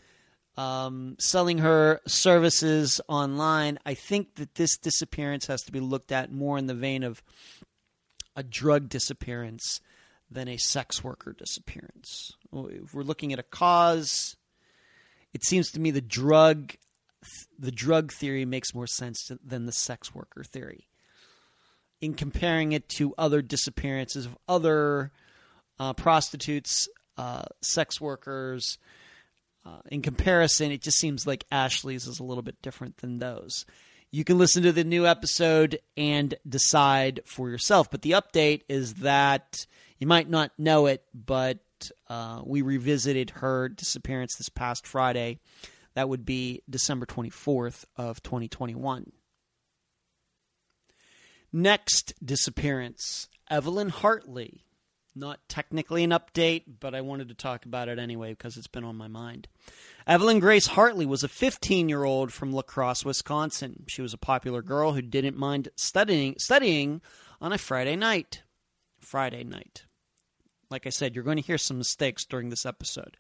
um, 0.57 1.17
selling 1.19 1.59
her 1.59 2.01
services 2.07 3.01
online, 3.09 3.79
I 3.87 3.95
think 3.95 4.35
that 4.37 4.55
this 4.55 4.77
disappearance 4.77 5.47
has 5.47 5.63
to 5.63 5.73
be 5.73 5.81
looked 5.81 6.13
at 6.13 6.33
more 6.33 6.59
in 6.59 6.67
the 6.67 6.75
vein 6.75 7.03
of 7.03 7.23
a 8.37 8.43
drug 8.43 8.89
disappearance 8.89 9.81
than 10.31 10.49
a 10.49 10.57
sex 10.57 11.03
worker 11.05 11.35
disappearance. 11.37 12.33
If 12.53 12.95
we're 12.95 13.03
looking 13.03 13.33
at 13.33 13.39
a 13.39 13.45
cause, 13.45 14.37
it 15.33 15.45
seems 15.45 15.71
to 15.73 15.81
me 15.81 15.91
the 15.91 16.01
drug 16.01 16.75
the 17.57 17.71
drug 17.71 18.13
theory 18.13 18.45
makes 18.45 18.75
more 18.75 18.89
sense 18.89 19.31
than 19.45 19.67
the 19.67 19.73
sex 19.73 20.13
worker 20.13 20.43
theory. 20.43 20.89
In 22.01 22.15
comparing 22.15 22.73
it 22.73 22.89
to 22.97 23.15
other 23.17 23.43
disappearances 23.43 24.27
of 24.27 24.37
other 24.49 25.13
uh, 25.79 25.93
prostitutes, 25.93 26.89
uh, 27.17 27.45
sex 27.61 28.01
workers. 28.01 28.79
Uh, 29.65 29.79
in 29.91 30.03
comparison, 30.03 30.73
it 30.73 30.83
just 30.83 30.99
seems 30.99 31.27
like 31.27 31.45
Ashley's 31.53 32.07
is 32.07 32.19
a 32.19 32.25
little 32.25 32.43
bit 32.43 32.61
different 32.63 32.97
than 32.99 33.19
those. 33.19 33.65
You 34.11 34.25
can 34.25 34.37
listen 34.37 34.65
to 34.65 34.73
the 34.73 34.85
new 34.85 35.07
episode 35.07 35.79
and 35.97 36.35
decide 36.47 37.21
for 37.25 37.49
yourself. 37.49 37.91
But 37.91 38.03
the 38.03 38.13
update 38.13 38.63
is 38.69 38.95
that 38.95 39.67
you 39.99 40.07
might 40.07 40.29
not 40.29 40.51
know 40.59 40.87
it, 40.87 41.03
but 41.15 41.61
uh, 42.09 42.43
we 42.45 42.63
revisited 42.63 43.31
her 43.31 43.69
disappearance 43.69 44.35
this 44.37 44.49
past 44.49 44.87
Friday. 44.87 45.39
That 45.95 46.09
would 46.09 46.25
be 46.25 46.63
December 46.69 47.07
24th 47.07 47.85
of 47.97 48.23
2021. 48.23 49.13
Next 51.53 52.15
disappearance, 52.25 53.29
Evelyn 53.51 53.91
Hartley. 53.91 54.65
Not 55.15 55.41
technically 55.49 56.05
an 56.05 56.11
update, 56.11 56.65
but 56.81 56.95
I 56.95 57.03
wanted 57.03 57.29
to 57.29 57.35
talk 57.35 57.67
about 57.67 57.89
it 57.89 57.99
anyway 57.99 58.31
because 58.31 58.57
it's 58.57 58.67
been 58.67 58.85
on 58.85 58.97
my 58.97 59.09
mind. 59.09 59.47
Evelyn 60.07 60.41
Grace 60.41 60.69
Hartley 60.69 61.05
was 61.05 61.23
a 61.23 61.29
15 61.29 61.89
year 61.89 62.05
old 62.05 62.33
from 62.33 62.53
La 62.53 62.63
Crosse, 62.63 63.05
Wisconsin. 63.05 63.85
She 63.89 64.01
was 64.01 64.15
a 64.15 64.19
popular 64.19 64.63
girl 64.63 64.93
who 64.93 65.03
didn't 65.03 65.37
mind 65.37 65.69
studying, 65.77 66.37
studying 66.39 67.03
on 67.41 67.53
a 67.53 67.59
Friday 67.59 67.97
night. 67.97 68.43
Friday 69.01 69.45
night. 69.45 69.85
Like 70.71 70.87
I 70.87 70.91
said, 70.91 71.15
you're 71.15 71.25
going 71.25 71.37
to 71.37 71.43
hear 71.43 71.59
some 71.59 71.77
mistakes 71.77 72.25
during 72.25 72.49
this 72.49 72.65
episode. 72.65 73.19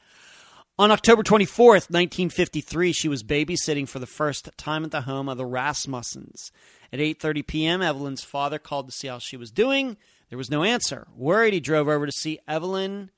On 0.78 0.90
October 0.90 1.22
24th, 1.22 1.90
1953, 1.90 2.92
she 2.92 3.08
was 3.08 3.22
babysitting 3.22 3.86
for 3.86 3.98
the 3.98 4.06
first 4.06 4.48
time 4.56 4.84
at 4.84 4.90
the 4.90 5.02
home 5.02 5.28
of 5.28 5.36
the 5.36 5.44
Rasmussens. 5.44 6.50
At 6.90 6.98
8:30 6.98 7.46
p.m., 7.46 7.82
Evelyn's 7.82 8.24
father 8.24 8.58
called 8.58 8.86
to 8.86 8.92
see 8.92 9.08
how 9.08 9.18
she 9.18 9.36
was 9.36 9.50
doing. 9.50 9.98
There 10.32 10.38
was 10.38 10.50
no 10.50 10.62
answer. 10.62 11.08
Worried, 11.14 11.52
he 11.52 11.60
drove 11.60 11.88
over 11.88 12.06
to 12.06 12.10
see 12.10 12.38
Evelyn 12.48 13.10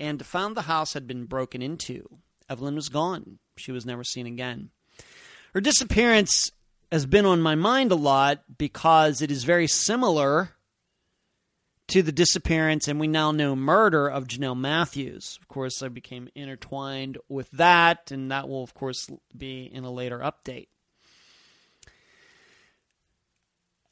and 0.00 0.24
found 0.24 0.56
the 0.56 0.62
house 0.62 0.94
had 0.94 1.06
been 1.06 1.26
broken 1.26 1.60
into. 1.60 2.08
Evelyn 2.48 2.76
was 2.76 2.88
gone. 2.88 3.40
She 3.58 3.72
was 3.72 3.84
never 3.84 4.02
seen 4.02 4.26
again. 4.26 4.70
Her 5.52 5.60
disappearance 5.60 6.50
has 6.90 7.04
been 7.04 7.26
on 7.26 7.42
my 7.42 7.54
mind 7.54 7.92
a 7.92 7.94
lot 7.94 8.44
because 8.56 9.20
it 9.20 9.30
is 9.30 9.44
very 9.44 9.66
similar 9.66 10.52
to 11.88 12.02
the 12.02 12.10
disappearance 12.10 12.88
and 12.88 12.98
we 12.98 13.06
now 13.06 13.32
know 13.32 13.54
murder 13.54 14.08
of 14.08 14.26
Jonelle 14.26 14.58
Matthews. 14.58 15.38
Of 15.42 15.48
course, 15.48 15.82
I 15.82 15.88
became 15.88 16.30
intertwined 16.34 17.18
with 17.28 17.50
that, 17.50 18.10
and 18.10 18.30
that 18.30 18.48
will, 18.48 18.62
of 18.62 18.72
course, 18.72 19.10
be 19.36 19.70
in 19.70 19.84
a 19.84 19.92
later 19.92 20.20
update. 20.20 20.68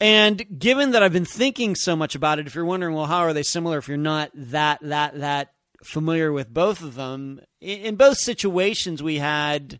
And 0.01 0.59
given 0.59 0.93
that 0.93 1.03
I've 1.03 1.13
been 1.13 1.27
thinking 1.27 1.75
so 1.75 1.95
much 1.95 2.15
about 2.15 2.39
it, 2.39 2.47
if 2.47 2.55
you're 2.55 2.65
wondering, 2.65 2.95
well, 2.95 3.07
how 3.07 3.19
are 3.19 3.35
they 3.35 3.43
similar? 3.43 3.77
If 3.77 3.87
you're 3.87 3.99
not 3.99 4.31
that 4.35 4.79
that 4.83 5.19
that 5.21 5.53
familiar 5.85 6.33
with 6.33 6.53
both 6.53 6.83
of 6.83 6.95
them, 6.95 7.41
in, 7.61 7.97
both 7.97 8.17
situations, 8.17 9.03
we 9.03 9.17
had 9.17 9.79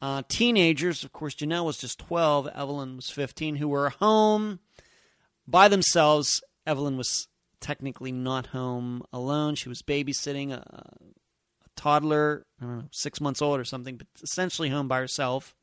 uh, 0.00 0.22
teenagers. 0.28 1.04
Of 1.04 1.12
course, 1.12 1.34
Jonelle 1.34 1.66
was 1.66 1.76
just 1.76 1.98
12, 1.98 2.48
Evelyn 2.54 2.96
was 2.96 3.10
15, 3.10 3.56
who 3.56 3.68
were 3.68 3.90
home 3.90 4.60
by 5.46 5.68
themselves. 5.68 6.42
Evelyn 6.66 6.96
was 6.96 7.28
technically 7.60 8.12
not 8.12 8.46
home 8.48 9.02
alone. 9.12 9.54
She 9.54 9.68
was 9.68 9.82
babysitting 9.82 10.52
a, 10.52 10.64
a 10.66 11.68
toddler, 11.76 12.46
know, 12.60 12.84
six 12.92 13.20
months 13.20 13.42
old 13.42 13.60
or 13.60 13.64
something, 13.64 13.96
but 13.96 14.06
essentially 14.22 14.70
home 14.70 14.88
by 14.88 14.98
herself. 14.98 15.54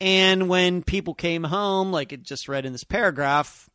And 0.00 0.48
when 0.48 0.82
people 0.82 1.14
came 1.14 1.44
home, 1.44 1.90
like 1.90 2.12
it 2.12 2.22
just 2.22 2.48
read 2.48 2.66
in 2.66 2.72
this 2.72 2.84
paragraph, 2.84 3.70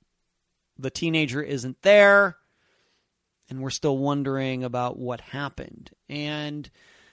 the 0.77 0.91
teenager 0.91 1.41
isn't 1.41 1.81
there, 1.81 2.37
and 3.49 3.61
we're 3.61 3.69
still 3.69 3.97
wondering 3.97 4.63
about 4.63 4.97
what 4.97 5.21
happened. 5.21 5.91
And 6.09 6.69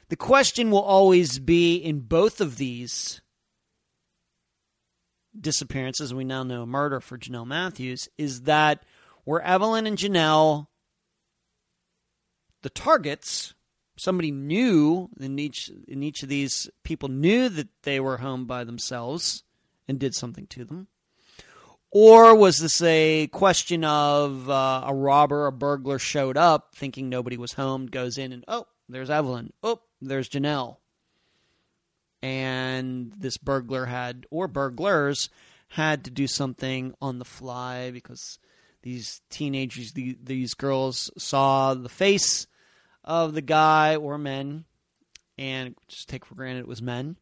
the 0.08 0.16
question 0.16 0.70
will 0.70 0.82
always 0.82 1.38
be 1.38 1.76
in 1.76 2.00
both 2.00 2.40
of 2.40 2.56
these 2.56 3.20
disappearances, 5.38 6.12
we 6.12 6.24
now 6.24 6.42
know 6.42 6.66
murder 6.66 7.00
for 7.00 7.18
Jonelle 7.18 7.46
Matthews, 7.46 8.08
is 8.18 8.42
that 8.42 8.82
were 9.24 9.42
Evelyn 9.42 9.86
and 9.86 9.96
Jonelle 9.96 10.66
the 12.62 12.70
targets 12.70 13.54
somebody 13.98 14.30
knew 14.30 15.10
in 15.20 15.38
each 15.38 15.70
in 15.86 16.02
each 16.02 16.22
of 16.22 16.28
these 16.28 16.70
people 16.82 17.08
knew 17.08 17.48
that 17.48 17.68
they 17.82 18.00
were 18.00 18.18
home 18.18 18.46
by 18.46 18.64
themselves 18.64 19.42
and 19.86 19.98
did 19.98 20.14
something 20.14 20.46
to 20.48 20.64
them. 20.64 20.88
Or 21.90 22.34
was 22.34 22.58
this 22.58 22.82
a 22.82 23.28
question 23.28 23.82
of 23.82 24.48
uh, 24.48 24.84
a 24.86 24.94
robber 24.94 25.46
a 25.46 25.52
burglar 25.52 25.98
showed 25.98 26.36
up 26.36 26.74
thinking 26.74 27.08
nobody 27.08 27.36
was 27.36 27.54
home 27.54 27.86
goes 27.86 28.18
in 28.18 28.32
and 28.32 28.44
oh 28.48 28.66
there's 28.88 29.10
evelyn. 29.10 29.52
Oh 29.62 29.80
there's 30.00 30.28
Jonelle. 30.28 30.76
And 32.22 33.12
this 33.16 33.36
burglar 33.36 33.86
had 33.86 34.26
or 34.30 34.48
burglars 34.48 35.28
had 35.68 36.04
to 36.04 36.10
do 36.10 36.26
something 36.26 36.94
on 37.00 37.18
the 37.18 37.24
fly 37.24 37.90
because 37.90 38.38
these 38.82 39.20
teenagers 39.30 39.92
these 39.92 40.54
girls 40.54 41.10
saw 41.16 41.74
the 41.74 41.88
face 41.88 42.46
of 43.08 43.32
the 43.32 43.40
guy 43.40 43.96
or 43.96 44.18
men, 44.18 44.66
and 45.38 45.74
just 45.88 46.08
take 46.08 46.26
for 46.26 46.34
granted 46.34 46.60
it 46.60 46.68
was 46.68 46.82
men, 46.82 47.16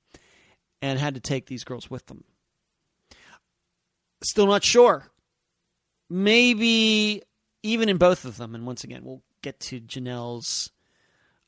and 0.83 0.99
had 0.99 1.15
to 1.15 1.21
take 1.21 1.47
these 1.47 1.65
girls 1.65 1.89
with 1.89 2.05
them. 2.07 2.25
Still 4.23 4.49
not 4.49 4.65
sure. 4.65 5.07
Maybe 6.11 7.23
even 7.63 7.89
in 7.89 7.97
both 7.97 8.25
of 8.25 8.37
them, 8.37 8.55
and 8.55 8.67
once 8.67 8.85
again, 8.85 9.05
we'll 9.05 9.23
get 9.43 9.61
to 9.61 9.81
Jonelle's 9.81 10.71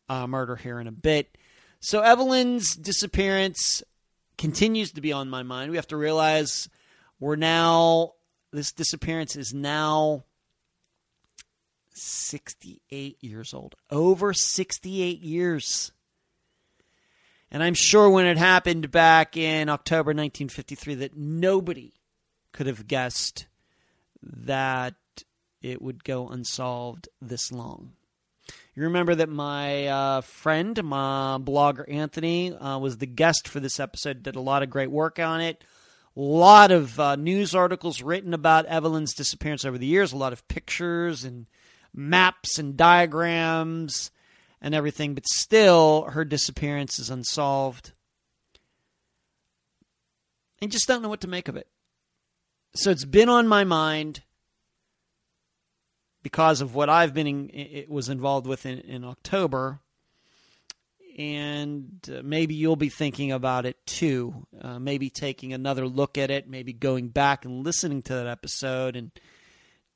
uh, 0.09 0.27
murder 0.27 0.57
here 0.57 0.81
in 0.81 0.87
a 0.87 0.93
bit. 0.93 1.37
So 1.81 2.01
Evelyn's 2.01 2.77
disappearance 2.77 3.83
continues 4.37 4.93
to 4.93 5.01
be 5.01 5.13
on 5.13 5.29
my 5.29 5.43
mind. 5.43 5.71
We 5.71 5.77
have 5.77 5.89
to 5.89 5.97
realize 5.97 6.69
we're 7.19 7.37
now 7.37 8.13
this 8.53 8.73
disappearance 8.73 9.37
is 9.37 9.53
now 9.53 10.25
68 12.03 13.19
years 13.21 13.55
old. 13.55 13.75
Over 13.91 14.33
68 14.33 15.21
years. 15.21 15.93
And 17.51 17.63
I'm 17.63 17.75
sure 17.75 18.11
when 18.11 18.27
it 18.27 18.39
happened 18.39 18.91
back 18.91 19.37
in 19.37 19.69
October 19.69 20.11
1953 20.11 20.97
that 20.97 21.17
nobody 21.17 21.95
could 22.53 22.67
have 22.67 22.87
guessed 22.87 23.47
that 24.23 24.95
it 25.63 25.81
would 25.81 26.05
go 26.05 26.29
unsolved 26.29 27.09
this 27.21 27.51
long. 27.51 27.93
You 28.75 28.85
remember 28.85 29.15
that 29.17 29.29
my 29.29 29.87
uh, 29.87 30.21
friend, 30.21 30.83
my 30.85 31.39
blogger 31.41 31.85
Anthony, 31.93 32.55
uh, 32.55 32.79
was 32.79 32.99
the 32.99 33.07
guest 33.07 33.49
for 33.49 33.61
this 33.61 33.81
episode, 33.81 34.23
did 34.23 34.37
a 34.37 34.41
lot 34.41 34.63
of 34.63 34.71
great 34.71 34.91
work 34.91 35.19
on 35.19 35.41
it. 35.41 35.65
A 36.17 36.21
lot 36.21 36.71
of 36.71 36.99
uh, 36.99 37.17
news 37.17 37.55
articles 37.55 38.03
written 38.03 38.35
about 38.35 38.67
Evelyn's 38.67 39.15
disappearance 39.15 39.65
over 39.65 39.79
the 39.79 39.87
years, 39.87 40.13
a 40.13 40.17
lot 40.17 40.33
of 40.33 40.47
pictures 40.49 41.25
and 41.25 41.47
maps 41.99 42.59
and 42.59 42.77
diagrams 42.77 44.11
and 44.61 44.75
everything, 44.75 45.15
but 45.15 45.27
still 45.27 46.05
her 46.05 46.25
disappearance 46.25 46.99
is 46.99 47.11
unsolved. 47.11 47.93
And 50.61 50.73
just 50.73 50.89
don't 50.89 51.03
know 51.03 51.09
what 51.09 51.21
to 51.21 51.29
make 51.29 51.49
of 51.49 51.57
it. 51.57 51.69
So 52.75 52.91
it's 52.91 53.05
been 53.05 53.29
on 53.29 53.47
my 53.47 53.65
mind 53.65 54.23
because 56.23 56.61
of 56.61 56.75
what 56.75 56.89
I've 56.89 57.15
been 57.15 57.27
in, 57.27 57.51
it 57.51 57.89
was 57.89 58.09
involved 58.09 58.47
with 58.47 58.67
in, 58.67 58.79
in 58.81 59.05
October. 59.05 59.81
And 61.17 61.99
uh, 62.09 62.21
maybe 62.23 62.55
you'll 62.55 62.77
be 62.77 62.91
thinking 62.91 63.33
about 63.33 63.67
it 63.67 63.85
too. 63.87 64.47
Uh, 64.61 64.79
maybe 64.79 65.11
taking 65.11 65.53
another 65.53 65.87
look 65.87 66.19
at 66.19 66.31
it, 66.31 66.49
maybe 66.49 66.73
going 66.73 67.09
back 67.09 67.45
and 67.45 67.65
listening 67.65 68.03
to 68.03 68.15
that 68.15 68.27
episode 68.27 68.95
and 68.95 69.11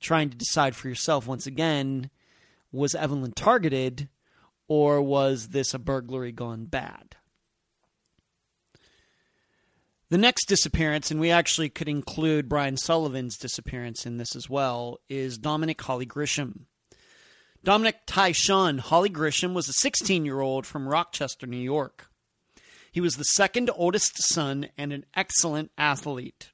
trying 0.02 0.30
to 0.30 0.36
decide 0.36 0.76
for 0.76 0.88
yourself 0.88 1.26
once 1.26 1.46
again 1.46 2.10
was 2.70 2.94
Evelyn 2.94 3.32
targeted 3.32 4.08
or 4.68 5.02
was 5.02 5.48
this 5.48 5.74
a 5.74 5.78
burglary 5.78 6.32
gone 6.32 6.64
bad? 6.64 7.16
The 10.08 10.18
next 10.18 10.46
disappearance, 10.46 11.10
and 11.10 11.18
we 11.18 11.30
actually 11.30 11.70
could 11.70 11.88
include 11.88 12.48
Brian 12.48 12.76
Sullivan's 12.76 13.38
disappearance 13.38 14.04
in 14.04 14.18
this 14.18 14.36
as 14.36 14.48
well, 14.48 14.98
is 15.08 15.38
Dominic 15.38 15.80
Holly 15.80 16.04
Grisham. 16.04 16.66
Dominic 17.64 18.06
Tyshawn 18.06 18.80
Holly 18.80 19.08
Grisham 19.08 19.54
was 19.54 19.68
a 19.68 19.74
16 19.74 20.26
year 20.26 20.40
old 20.40 20.66
from 20.66 20.86
Rochester, 20.86 21.46
New 21.46 21.56
York. 21.56 22.08
He 22.90 23.00
was 23.00 23.16
the 23.16 23.24
second 23.24 23.70
oldest 23.74 24.22
son 24.22 24.68
and 24.76 24.92
an 24.92 25.06
excellent 25.14 25.70
athlete. 25.78 26.50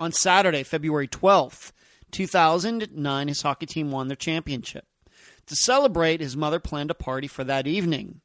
On 0.00 0.10
Saturday, 0.10 0.62
February 0.62 1.08
12th, 1.08 1.72
2009, 2.10 3.28
his 3.28 3.42
hockey 3.42 3.66
team 3.66 3.90
won 3.90 4.08
their 4.08 4.16
championship. 4.16 4.86
To 5.46 5.56
celebrate, 5.56 6.20
his 6.20 6.36
mother 6.36 6.60
planned 6.60 6.90
a 6.90 6.94
party 6.94 7.26
for 7.26 7.44
that 7.44 7.66
evening. 7.66 8.20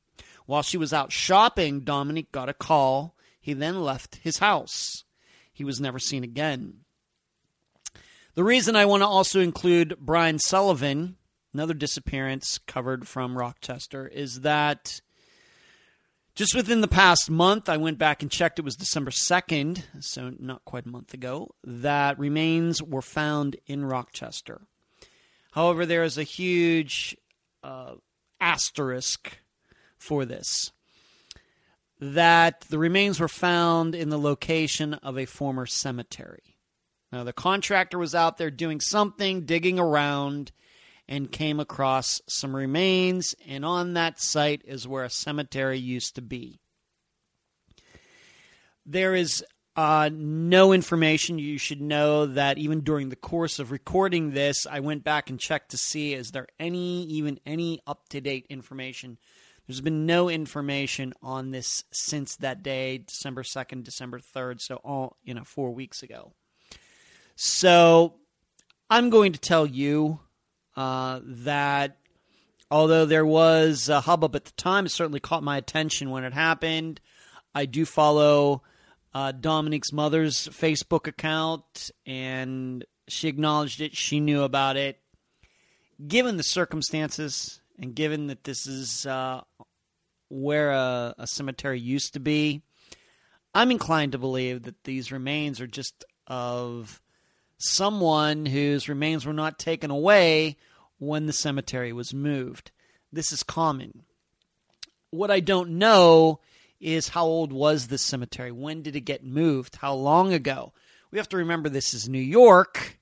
While 0.46 0.62
she 0.62 0.78
was 0.78 0.92
out 0.92 1.12
shopping, 1.12 1.82
Dominic 1.82 2.32
got 2.32 2.50
a 2.50 2.54
call. 2.54 3.16
He 3.40 3.54
then 3.54 3.82
left 3.82 4.16
his 4.18 4.40
house. 4.40 5.04
He 5.52 5.64
was 5.64 5.80
never 5.80 6.00
seen 6.00 6.24
again. 6.24 6.80
The 8.36 8.44
reason 8.44 8.76
I 8.76 8.86
want 8.86 9.04
to 9.04 9.08
also 9.08 9.40
include 9.40 9.98
Brian 10.00 10.40
Sullivan, 10.40 11.18
another 11.54 11.74
disappearance 11.76 12.58
covered 12.58 13.08
from 13.08 13.38
Rochester, 13.38 14.08
is 14.08 14.42
that 14.42 15.02
just 16.36 16.56
within 16.56 16.82
the 16.82 16.88
past 16.88 17.30
month, 17.30 17.70
I 17.70 17.78
went 17.78 17.98
back 17.98 18.22
and 18.22 18.32
checked. 18.32 18.60
It 18.60 18.66
was 18.66 18.76
December 18.76 19.12
2nd, 19.12 19.84
so 20.00 20.32
not 20.40 20.66
quite 20.66 20.86
a 20.86 20.90
month 20.90 21.14
ago, 21.14 21.54
that 21.64 22.18
remains 22.18 22.82
were 22.82 23.02
found 23.02 23.56
in 23.68 23.86
Rochester. 23.86 24.62
However, 25.52 25.86
there 25.86 26.04
is 26.04 26.18
a 26.18 26.24
huge 26.24 27.16
uh, 27.64 27.96
asterisk 28.42 29.38
for 29.98 30.26
this 30.26 30.72
that 32.00 32.62
the 32.70 32.80
remains 32.80 33.20
were 33.20 33.30
found 33.30 33.96
in 33.96 34.10
the 34.10 34.20
location 34.20 34.96
of 34.96 35.18
a 35.18 35.26
former 35.26 35.66
cemetery. 35.66 36.58
Now, 37.14 37.24
the 37.24 37.32
contractor 37.32 37.98
was 37.98 38.16
out 38.16 38.38
there 38.38 38.52
doing 38.52 38.82
something, 38.82 39.46
digging 39.46 39.80
around, 39.80 40.52
and 41.08 41.32
came 41.32 41.60
across 41.60 42.22
some 42.28 42.56
remains, 42.56 43.36
and 43.48 43.66
on 43.66 43.94
that 43.94 44.20
site 44.20 44.62
is 44.66 44.88
where 44.88 45.04
a 45.04 45.10
cemetery 45.10 45.78
used 45.78 46.16
to 46.16 46.22
be. 46.22 46.60
There 48.86 49.16
is 49.16 49.44
uh, 49.76 50.10
no 50.14 50.72
information. 50.72 51.40
You 51.40 51.58
should 51.58 51.82
know 51.82 52.26
that 52.28 52.58
even 52.58 52.82
during 52.82 53.10
the 53.10 53.16
course 53.16 53.60
of 53.60 53.72
recording 53.72 54.32
this, 54.32 54.68
I 54.70 54.80
went 54.82 55.04
back 55.04 55.30
and 55.30 55.40
checked 55.40 55.72
to 55.72 55.78
see 55.78 56.14
is 56.14 56.32
there 56.32 56.48
any, 56.60 57.04
even 57.06 57.40
any 57.46 57.80
up 57.88 58.08
to 58.10 58.22
date 58.22 58.46
information. 58.50 59.18
There's 59.68 59.82
been 59.82 60.06
no 60.06 60.30
information 60.30 61.14
on 61.22 61.52
this 61.52 61.86
since 61.92 62.36
that 62.38 62.64
day, 62.64 62.98
December 62.98 63.44
2nd, 63.44 63.84
December 63.84 64.20
3rd, 64.20 64.60
so 64.60 64.76
all, 64.84 65.18
you 65.24 65.34
know, 65.34 65.46
four 65.46 65.72
weeks 65.72 66.04
ago. 66.04 66.34
So 67.36 68.16
I'm 68.90 69.10
going 69.10 69.32
to 69.32 69.40
tell 69.40 69.66
you 69.66 70.20
uh, 70.76 71.20
that 71.24 71.98
although 72.72 73.06
there 73.06 73.26
was 73.26 73.90
a 73.90 74.02
hubbub 74.02 74.36
at 74.36 74.46
the 74.46 74.52
time, 74.52 74.86
it 74.86 74.90
certainly 74.90 75.20
caught 75.20 75.44
my 75.44 75.58
attention 75.58 76.10
when 76.10 76.24
it 76.24 76.34
happened. 76.34 77.00
I 77.54 77.66
do 77.66 77.86
follow 77.86 78.64
uh, 79.14 79.32
Dominic's 79.32 79.94
mother's 79.94 80.48
Facebook 80.48 81.08
account, 81.08 81.92
and 82.06 82.84
she 83.08 83.28
acknowledged 83.28 83.80
it. 83.82 83.96
She 83.96 84.20
knew 84.20 84.42
about 84.42 84.76
it. 84.76 85.00
Given 86.06 86.38
the 86.38 86.44
circumstances, 86.44 87.62
and 87.78 87.94
given 87.94 88.28
that 88.28 88.44
this 88.44 88.66
is 88.66 89.06
uh, 89.06 89.42
where 90.30 90.72
a, 90.72 91.14
a 91.20 91.28
cemetery 91.28 91.80
used 91.80 92.14
to 92.14 92.20
be, 92.20 92.64
I'm 93.54 93.70
inclined 93.70 94.14
to 94.14 94.18
believe 94.18 94.64
that 94.64 94.84
these 94.84 95.12
remains 95.12 95.62
are 95.62 95.68
just 95.68 96.04
of 96.26 97.02
someone 97.64 98.46
whose 98.46 98.90
remains 98.90 99.26
were 99.26 99.32
not 99.32 99.58
taken 99.58 99.90
away 99.90 100.58
when 101.00 101.28
the 101.28 101.34
cemetery 101.34 101.94
was 101.94 102.14
moved. 102.14 102.72
This 103.12 103.32
is 103.32 103.42
common. 103.42 104.04
What 105.12 105.32
I 105.32 105.40
don't 105.40 105.78
know 105.78 106.42
is 106.82 107.08
how 107.10 107.26
old 107.26 107.54
was 107.54 107.88
this 107.88 108.02
cemetery? 108.02 108.52
When 108.52 108.82
did 108.82 108.98
it 108.98 109.02
get 109.02 109.24
moved? 109.24 109.78
How 109.78 109.94
long 109.94 110.34
ago? 110.34 110.74
We 111.10 111.18
have 111.20 111.30
to 111.30 111.38
remember 111.38 111.70
this 111.70 111.94
is 111.94 112.10
New 112.10 112.20
York. 112.20 113.00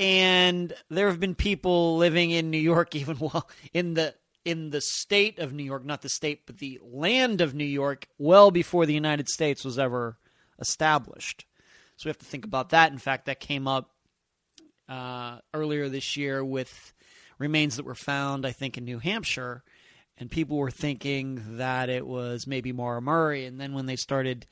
And 0.00 0.74
there 0.90 1.06
have 1.06 1.20
been 1.20 1.36
people 1.36 1.96
living 1.98 2.32
in 2.32 2.50
New 2.50 2.58
York 2.58 2.94
even 2.96 3.16
while 3.16 3.48
in 3.72 3.94
the 3.94 4.14
in 4.44 4.70
the 4.70 4.80
state 4.80 5.38
of 5.38 5.52
New 5.52 5.64
York, 5.64 5.84
not 5.84 6.02
the 6.02 6.08
state, 6.08 6.42
but 6.46 6.58
the 6.58 6.78
land 6.82 7.40
of 7.40 7.54
New 7.54 7.64
York, 7.64 8.06
well 8.16 8.52
before 8.52 8.86
the 8.86 8.94
United 8.94 9.28
States 9.28 9.64
was 9.64 9.76
ever 9.76 10.18
established. 10.60 11.44
So 11.96 12.06
we 12.06 12.10
have 12.10 12.18
to 12.18 12.26
think 12.26 12.44
about 12.44 12.70
that. 12.70 12.92
In 12.92 12.98
fact, 12.98 13.26
that 13.26 13.40
came 13.40 13.66
up 13.66 13.90
uh, 14.88 15.38
earlier 15.54 15.88
this 15.88 16.16
year 16.16 16.44
with 16.44 16.92
remains 17.38 17.76
that 17.76 17.86
were 17.86 17.94
found, 17.94 18.46
I 18.46 18.52
think, 18.52 18.78
in 18.78 18.84
New 18.84 18.98
Hampshire, 18.98 19.62
and 20.18 20.30
people 20.30 20.56
were 20.56 20.70
thinking 20.70 21.56
that 21.56 21.88
it 21.88 22.06
was 22.06 22.46
maybe 22.46 22.72
Maura 22.72 23.02
Murray. 23.02 23.46
And 23.46 23.60
then 23.60 23.72
when 23.72 23.86
they 23.86 23.96
started 23.96 24.46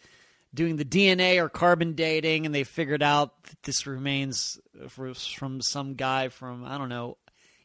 doing 0.53 0.77
the 0.77 0.85
DNA 0.85 1.43
or 1.43 1.49
carbon 1.49 1.95
dating, 1.95 2.47
and 2.47 2.55
they 2.55 2.65
figured 2.65 3.03
out 3.03 3.43
that 3.45 3.63
this 3.63 3.87
remains 3.87 4.59
from 4.89 5.61
some 5.61 5.95
guy 5.95 6.29
from 6.29 6.65
I 6.65 6.79
don't 6.79 6.89
know 6.89 7.19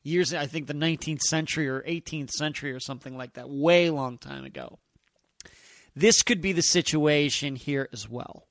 years, 0.04 0.34
I 0.34 0.48
think 0.48 0.68
the 0.68 0.74
19th 0.74 1.22
century 1.22 1.68
or 1.68 1.82
18th 1.82 2.32
century 2.32 2.72
or 2.72 2.80
something 2.80 3.18
like 3.18 3.34
that, 3.34 3.50
way 3.50 3.90
long 3.90 4.18
time 4.18 4.46
ago. 4.46 4.80
This 5.96 6.22
could 6.22 6.42
be 6.42 6.54
the 6.54 6.62
situation 6.62 7.56
here 7.56 7.90
as 7.92 8.10
well. 8.10 8.49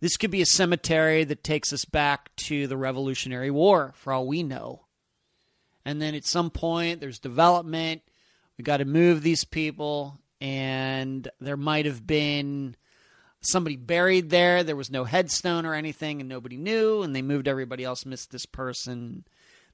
This 0.00 0.16
could 0.16 0.30
be 0.30 0.42
a 0.42 0.46
cemetery 0.46 1.24
that 1.24 1.42
takes 1.42 1.72
us 1.72 1.84
back 1.84 2.34
to 2.36 2.66
the 2.66 2.76
Revolutionary 2.76 3.50
War, 3.50 3.92
for 3.96 4.12
all 4.12 4.26
we 4.26 4.42
know. 4.42 4.84
And 5.84 6.00
then 6.00 6.14
at 6.14 6.24
some 6.24 6.50
point, 6.50 7.00
there's 7.00 7.18
development. 7.18 8.02
We 8.56 8.62
got 8.62 8.76
to 8.76 8.84
move 8.84 9.22
these 9.22 9.44
people, 9.44 10.18
and 10.40 11.28
there 11.40 11.56
might 11.56 11.86
have 11.86 12.06
been 12.06 12.76
somebody 13.40 13.76
buried 13.76 14.30
there. 14.30 14.62
There 14.62 14.76
was 14.76 14.90
no 14.90 15.04
headstone 15.04 15.66
or 15.66 15.74
anything, 15.74 16.20
and 16.20 16.28
nobody 16.28 16.56
knew, 16.56 17.02
and 17.02 17.14
they 17.14 17.22
moved 17.22 17.48
everybody 17.48 17.84
else, 17.84 18.06
missed 18.06 18.30
this 18.30 18.46
person. 18.46 19.24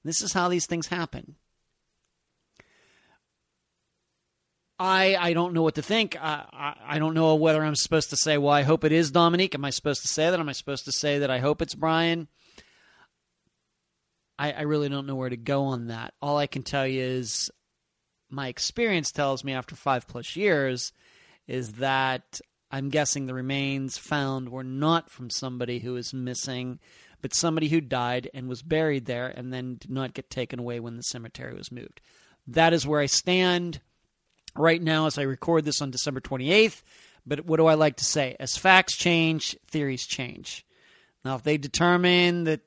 This 0.05 0.23
is 0.23 0.33
how 0.33 0.49
these 0.49 0.67
things 0.67 0.87
happen. 0.87 1.37
I 4.79 5.17
I 5.17 5.33
don't 5.33 5.55
know 5.55 5.63
what 5.63 5.77
to 5.77 5.83
think. 5.83 6.17
I, 6.21 6.45
I, 6.53 6.75
I 6.97 6.99
don't 6.99 7.15
know 7.15 7.35
whether 7.37 7.63
I'm 7.63 7.77
supposed 7.77 8.11
to 8.11 8.17
say, 8.17 8.39
well, 8.39 8.53
I 8.53 8.63
hope 8.63 8.85
it 8.85 8.93
is 8.93 9.11
Dominic. 9.11 9.55
Am 9.55 9.65
I 9.65 9.71
supposed 9.71 10.03
to 10.03 10.09
say 10.09 10.31
that? 10.31 10.41
Am 10.41 10.49
I 10.49 10.53
supposed 10.53 10.85
to 10.87 10.93
say 10.93 11.19
that 11.21 11.31
I 11.31 11.39
hope 11.39 11.63
it's 11.63 11.75
Brian? 11.75 12.29
I, 14.39 14.53
I 14.53 14.61
really 14.63 14.89
don't 14.89 15.07
know 15.07 15.15
where 15.15 15.29
to 15.29 15.37
go 15.37 15.65
on 15.65 15.87
that. 15.89 16.15
All 16.21 16.37
I 16.39 16.49
can 16.49 16.63
tell 16.63 16.87
you 16.87 17.03
is 17.03 17.51
my 18.31 18.49
experience 18.49 19.13
tells 19.13 19.45
me 19.45 19.53
after 19.53 19.77
five 19.77 20.09
plus 20.09 20.35
years 20.35 20.93
is 21.47 21.75
that 21.75 22.41
I'm 22.71 22.89
guessing 22.89 23.27
the 23.27 23.35
remains 23.35 23.97
found 23.97 24.49
were 24.49 24.65
not 24.65 25.09
from 25.09 25.31
somebody 25.31 25.79
who 25.79 25.95
is 25.97 26.13
missing 26.13 26.81
but 27.25 27.33
somebody 27.33 27.71
who 27.71 27.81
died 27.81 28.29
and 28.35 28.51
was 28.51 28.61
buried 28.61 29.07
there 29.07 29.29
and 29.29 29.51
then 29.51 29.77
did 29.77 29.91
not 29.91 30.13
get 30.13 30.29
taken 30.29 30.59
away 30.59 30.79
when 30.79 30.99
the 30.99 31.03
cemetery 31.03 31.55
was 31.55 31.73
moved. 31.73 32.03
That 32.47 32.75
is 32.75 32.87
where 32.87 33.01
I 33.01 33.07
stand 33.07 33.81
right 34.57 34.83
now 34.83 35.07
as 35.07 35.19
I 35.19 35.23
record 35.23 35.65
this 35.65 35.81
on 35.81 35.91
December 35.91 36.21
28th. 36.21 36.83
But 37.27 37.47
what 37.47 37.57
do 37.57 37.67
I 37.67 37.75
like 37.75 37.97
to 37.97 38.05
say? 38.05 38.37
As 38.39 38.57
facts 38.57 38.97
change, 38.97 39.57
theories 39.69 40.07
change. 40.07 40.67
Now, 41.25 41.37
if 41.37 41.43
they 41.43 41.57
determine 41.57 42.45
that 42.45 42.61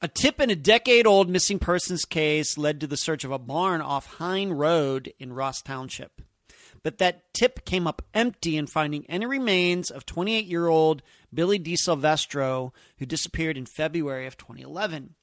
A 0.00 0.06
tip 0.06 0.40
in 0.40 0.48
a 0.48 0.54
decade 0.54 1.08
old 1.08 1.28
missing 1.28 1.58
persons 1.58 2.04
case 2.04 2.56
led 2.56 2.80
to 2.80 2.86
the 2.86 2.96
search 2.96 3.24
of 3.24 3.32
a 3.32 3.38
barn 3.38 3.80
off 3.80 4.06
Hine 4.06 4.50
Road 4.50 5.12
in 5.18 5.32
Ross 5.32 5.60
Township. 5.60 6.22
But 6.84 6.98
that 6.98 7.34
tip 7.34 7.64
came 7.64 7.88
up 7.88 8.02
empty 8.14 8.56
in 8.56 8.68
finding 8.68 9.04
any 9.10 9.26
remains 9.26 9.90
of 9.90 10.06
28 10.06 10.46
year 10.46 10.68
old 10.68 11.02
Billy 11.34 11.58
DiSilvestro, 11.58 12.70
who 12.98 13.06
disappeared 13.06 13.56
in 13.58 13.66
February 13.66 14.28
of 14.28 14.36
2011. 14.36 15.16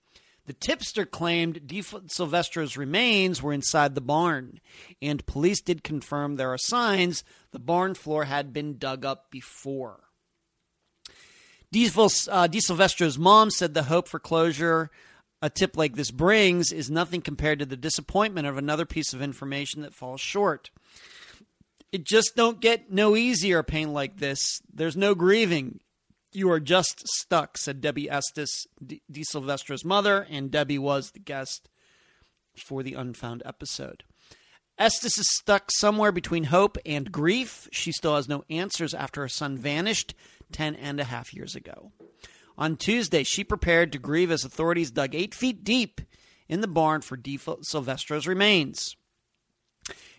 The 0.45 0.51
tipster 0.51 1.05
claimed 1.05 1.61
Silvestro's 1.69 2.75
remains 2.75 3.41
were 3.41 3.53
inside 3.53 3.95
the 3.95 4.01
barn, 4.01 4.59
and 5.01 5.25
police 5.25 5.61
did 5.61 5.85
confirm 5.85 6.35
there 6.35 6.51
are 6.51 6.57
signs 6.57 7.23
the 7.51 7.59
barn 7.59 7.95
floor 7.95 8.25
had 8.25 8.51
been 8.51 8.77
dug 8.77 9.05
up 9.05 9.31
before. 9.31 10.04
Uh, 11.75 12.47
Silvestro's 12.47 13.17
mom 13.17 13.51
said 13.51 13.73
the 13.73 13.83
hope 13.83 14.07
for 14.07 14.19
closure 14.19 14.89
a 15.41 15.49
tip 15.49 15.77
like 15.77 15.95
this 15.95 16.09
brings 16.09 16.71
is 16.71 16.89
nothing 16.89 17.21
compared 17.21 17.59
to 17.59 17.65
the 17.65 17.77
disappointment 17.77 18.47
of 18.47 18.57
another 18.57 18.85
piece 18.85 19.13
of 19.13 19.21
information 19.21 19.81
that 19.81 19.93
falls 19.93 20.19
short. 20.19 20.71
It 21.91 22.03
just 22.03 22.35
don't 22.35 22.59
get 22.59 22.91
no 22.91 23.15
easier 23.15 23.61
pain 23.61 23.93
like 23.93 24.17
this. 24.17 24.59
There's 24.73 24.97
no 24.97 25.13
grieving. 25.13 25.81
You 26.31 26.49
are 26.49 26.59
just 26.59 27.07
stuck, 27.19 27.57
said 27.57 27.79
Debbie 27.79 28.09
Estes, 28.09 28.65
DiSilvestro's 28.83 29.85
mother, 29.85 30.25
and 30.29 30.51
Debbie 30.51 30.79
was 30.79 31.11
the 31.11 31.19
guest 31.19 31.69
for 32.57 32.81
the 32.81 32.95
Unfound 32.95 33.43
episode. 33.45 34.03
Estes 34.77 35.17
is 35.17 35.31
stuck 35.31 35.71
somewhere 35.71 36.11
between 36.11 36.45
hope 36.45 36.77
and 36.85 37.11
grief. 37.11 37.69
She 37.71 37.93
still 37.93 38.15
has 38.15 38.27
no 38.27 38.43
answers 38.49 38.93
after 38.93 39.21
her 39.21 39.29
son 39.29 39.57
vanished 39.57 40.13
10 40.51 40.75
and 40.75 40.99
a 40.99 41.05
half 41.05 41.33
years 41.33 41.55
ago. 41.55 41.91
On 42.57 42.75
Tuesday, 42.75 43.23
she 43.23 43.43
prepared 43.43 43.91
to 43.91 43.99
grieve 43.99 44.31
as 44.31 44.43
authorities 44.43 44.91
dug 44.91 45.15
eight 45.15 45.33
feet 45.33 45.63
deep 45.63 46.01
in 46.49 46.61
the 46.61 46.67
barn 46.67 47.01
for 47.01 47.17
DiSilvestro's 47.17 48.27
remains. 48.27 48.95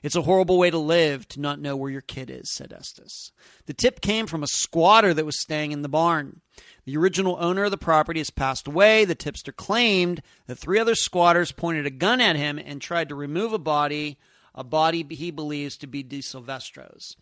It's 0.02 0.16
a 0.16 0.22
horrible 0.22 0.58
way 0.58 0.70
to 0.70 0.78
live 0.78 1.26
to 1.28 1.40
not 1.40 1.60
know 1.60 1.76
where 1.76 1.90
your 1.90 2.00
kid 2.00 2.30
is, 2.30 2.52
said 2.52 2.72
Estes. 2.72 3.32
The 3.66 3.74
tip 3.74 4.00
came 4.00 4.26
from 4.26 4.42
a 4.42 4.48
squatter 4.48 5.12
that 5.12 5.26
was 5.26 5.40
staying 5.40 5.72
in 5.72 5.82
the 5.82 5.88
barn. 5.88 6.40
The 6.84 6.96
original 6.96 7.36
owner 7.40 7.64
of 7.64 7.72
the 7.72 7.78
property 7.78 8.20
has 8.20 8.30
passed 8.30 8.68
away. 8.68 9.04
The 9.04 9.14
tipster 9.14 9.52
claimed 9.52 10.22
that 10.46 10.56
three 10.56 10.78
other 10.78 10.94
squatters 10.94 11.52
pointed 11.52 11.86
a 11.86 11.90
gun 11.90 12.20
at 12.20 12.36
him 12.36 12.58
and 12.58 12.80
tried 12.80 13.08
to 13.08 13.14
remove 13.14 13.52
a 13.52 13.58
body 13.58 14.18
a 14.56 14.64
body 14.64 15.06
he 15.10 15.30
believes 15.30 15.76
to 15.76 15.86
be 15.86 16.02
DiSilvestro's. 16.02 17.16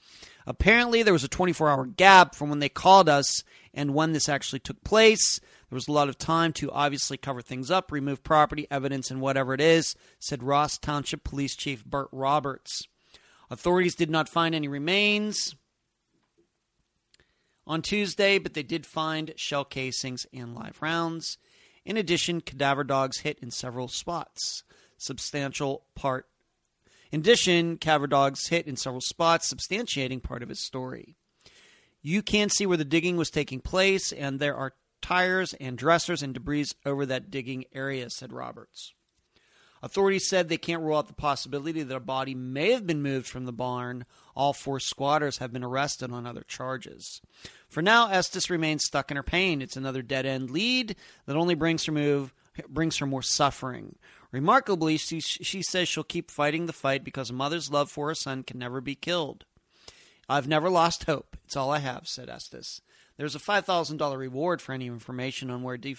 Apparently, 0.46 1.02
there 1.02 1.12
was 1.12 1.24
a 1.24 1.28
24 1.28 1.68
hour 1.68 1.86
gap 1.86 2.34
from 2.34 2.48
when 2.48 2.60
they 2.60 2.68
called 2.68 3.08
us 3.08 3.42
and 3.72 3.94
when 3.94 4.12
this 4.12 4.28
actually 4.28 4.60
took 4.60 4.82
place. 4.84 5.40
There 5.68 5.76
was 5.76 5.88
a 5.88 5.92
lot 5.92 6.08
of 6.08 6.18
time 6.18 6.52
to 6.54 6.70
obviously 6.70 7.16
cover 7.16 7.42
things 7.42 7.70
up, 7.70 7.90
remove 7.90 8.22
property, 8.22 8.66
evidence, 8.70 9.10
and 9.10 9.20
whatever 9.20 9.54
it 9.54 9.60
is, 9.60 9.96
said 10.20 10.42
Ross 10.42 10.78
Township 10.78 11.24
Police 11.24 11.56
Chief 11.56 11.84
Burt 11.84 12.08
Roberts. 12.12 12.82
Authorities 13.50 13.94
did 13.94 14.10
not 14.10 14.28
find 14.28 14.54
any 14.54 14.68
remains 14.68 15.56
on 17.66 17.82
Tuesday, 17.82 18.38
but 18.38 18.54
they 18.54 18.62
did 18.62 18.86
find 18.86 19.32
shell 19.36 19.64
casings 19.64 20.26
and 20.32 20.54
live 20.54 20.78
rounds. 20.80 21.38
In 21.84 21.96
addition, 21.96 22.40
cadaver 22.40 22.84
dogs 22.84 23.20
hit 23.20 23.38
in 23.40 23.50
several 23.50 23.88
spots. 23.88 24.62
Substantial 24.96 25.84
part. 25.94 26.26
In 27.14 27.20
addition, 27.20 27.76
cadaver 27.76 28.08
dogs 28.08 28.48
hit 28.48 28.66
in 28.66 28.74
several 28.74 29.00
spots, 29.00 29.54
substantiating 29.54 30.20
part 30.20 30.42
of 30.42 30.48
his 30.48 30.58
story. 30.58 31.14
You 32.02 32.22
can 32.22 32.48
see 32.48 32.66
where 32.66 32.76
the 32.76 32.84
digging 32.84 33.16
was 33.16 33.30
taking 33.30 33.60
place, 33.60 34.10
and 34.10 34.40
there 34.40 34.56
are 34.56 34.74
tires 35.00 35.54
and 35.60 35.78
dressers 35.78 36.24
and 36.24 36.34
debris 36.34 36.70
over 36.84 37.06
that 37.06 37.30
digging 37.30 37.66
area, 37.72 38.10
said 38.10 38.32
Roberts. 38.32 38.94
Authorities 39.80 40.28
said 40.28 40.48
they 40.48 40.56
can't 40.56 40.82
rule 40.82 40.98
out 40.98 41.06
the 41.06 41.14
possibility 41.14 41.84
that 41.84 41.96
a 41.96 42.00
body 42.00 42.34
may 42.34 42.72
have 42.72 42.84
been 42.84 43.00
moved 43.00 43.28
from 43.28 43.44
the 43.44 43.52
barn. 43.52 44.06
All 44.34 44.52
four 44.52 44.80
squatters 44.80 45.38
have 45.38 45.52
been 45.52 45.62
arrested 45.62 46.10
on 46.10 46.26
other 46.26 46.42
charges. 46.48 47.20
For 47.68 47.80
now, 47.80 48.08
Estes 48.08 48.50
remains 48.50 48.84
stuck 48.84 49.12
in 49.12 49.16
her 49.16 49.22
pain. 49.22 49.62
It's 49.62 49.76
another 49.76 50.02
dead 50.02 50.26
end 50.26 50.50
lead 50.50 50.96
that 51.26 51.36
only 51.36 51.54
brings 51.54 51.84
her 51.84 51.92
move 51.92 52.34
brings 52.68 52.98
her 52.98 53.06
more 53.06 53.22
suffering. 53.22 53.96
Remarkably, 54.34 54.96
she, 54.96 55.20
she 55.20 55.62
says 55.62 55.88
she'll 55.88 56.02
keep 56.02 56.28
fighting 56.28 56.66
the 56.66 56.72
fight 56.72 57.04
because 57.04 57.30
a 57.30 57.32
mother's 57.32 57.70
love 57.70 57.88
for 57.88 58.08
her 58.08 58.16
son 58.16 58.42
can 58.42 58.58
never 58.58 58.80
be 58.80 58.96
killed. 58.96 59.44
I've 60.28 60.48
never 60.48 60.68
lost 60.68 61.04
hope. 61.04 61.36
It's 61.44 61.56
all 61.56 61.70
I 61.70 61.78
have, 61.78 62.08
said 62.08 62.28
Estes. 62.28 62.80
There's 63.16 63.36
a 63.36 63.38
$5,000 63.38 64.18
reward 64.18 64.60
for 64.60 64.72
any 64.72 64.88
information 64.88 65.52
on 65.52 65.62
where 65.62 65.76
De 65.76 65.94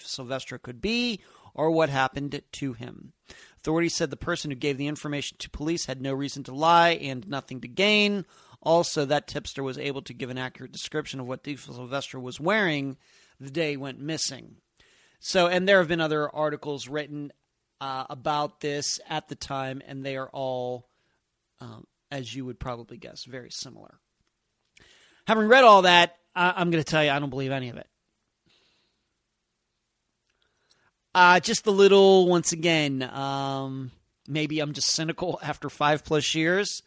could 0.62 0.82
be 0.82 1.22
or 1.54 1.70
what 1.70 1.88
happened 1.88 2.42
to 2.52 2.72
him. 2.74 3.14
Authorities 3.56 3.96
said 3.96 4.10
the 4.10 4.18
person 4.18 4.50
who 4.50 4.54
gave 4.54 4.76
the 4.76 4.86
information 4.86 5.38
to 5.38 5.48
police 5.48 5.86
had 5.86 6.02
no 6.02 6.12
reason 6.12 6.44
to 6.44 6.54
lie 6.54 6.90
and 6.90 7.26
nothing 7.26 7.62
to 7.62 7.68
gain. 7.68 8.26
Also, 8.60 9.06
that 9.06 9.28
tipster 9.28 9.62
was 9.62 9.78
able 9.78 10.02
to 10.02 10.12
give 10.12 10.28
an 10.28 10.36
accurate 10.36 10.72
description 10.72 11.20
of 11.20 11.26
what 11.26 11.42
De 11.42 11.56
was 12.20 12.38
wearing 12.38 12.98
the 13.40 13.50
day 13.50 13.70
he 13.70 13.76
went 13.78 13.98
missing. 13.98 14.56
So, 15.20 15.46
and 15.46 15.66
there 15.66 15.78
have 15.78 15.88
been 15.88 16.02
other 16.02 16.28
articles 16.28 16.86
written 16.86 17.32
uh, 17.80 18.04
about 18.10 18.60
this 18.60 18.98
at 19.08 19.28
the 19.28 19.34
time, 19.34 19.82
and 19.86 20.04
they 20.04 20.16
are 20.16 20.28
all, 20.28 20.88
um, 21.60 21.86
as 22.10 22.34
you 22.34 22.44
would 22.44 22.58
probably 22.58 22.96
guess, 22.96 23.24
very 23.24 23.50
similar. 23.50 23.98
Having 25.26 25.48
read 25.48 25.64
all 25.64 25.82
that, 25.82 26.16
I- 26.34 26.54
I'm 26.56 26.70
going 26.70 26.82
to 26.82 26.90
tell 26.90 27.04
you 27.04 27.10
I 27.10 27.18
don't 27.18 27.30
believe 27.30 27.52
any 27.52 27.68
of 27.68 27.76
it. 27.76 27.88
Uh, 31.14 31.40
just 31.40 31.66
a 31.66 31.70
little, 31.70 32.28
once 32.28 32.52
again, 32.52 33.02
um, 33.02 33.90
maybe 34.28 34.60
I'm 34.60 34.74
just 34.74 34.88
cynical 34.90 35.38
after 35.42 35.70
five 35.70 36.04
plus 36.04 36.34
years 36.34 36.82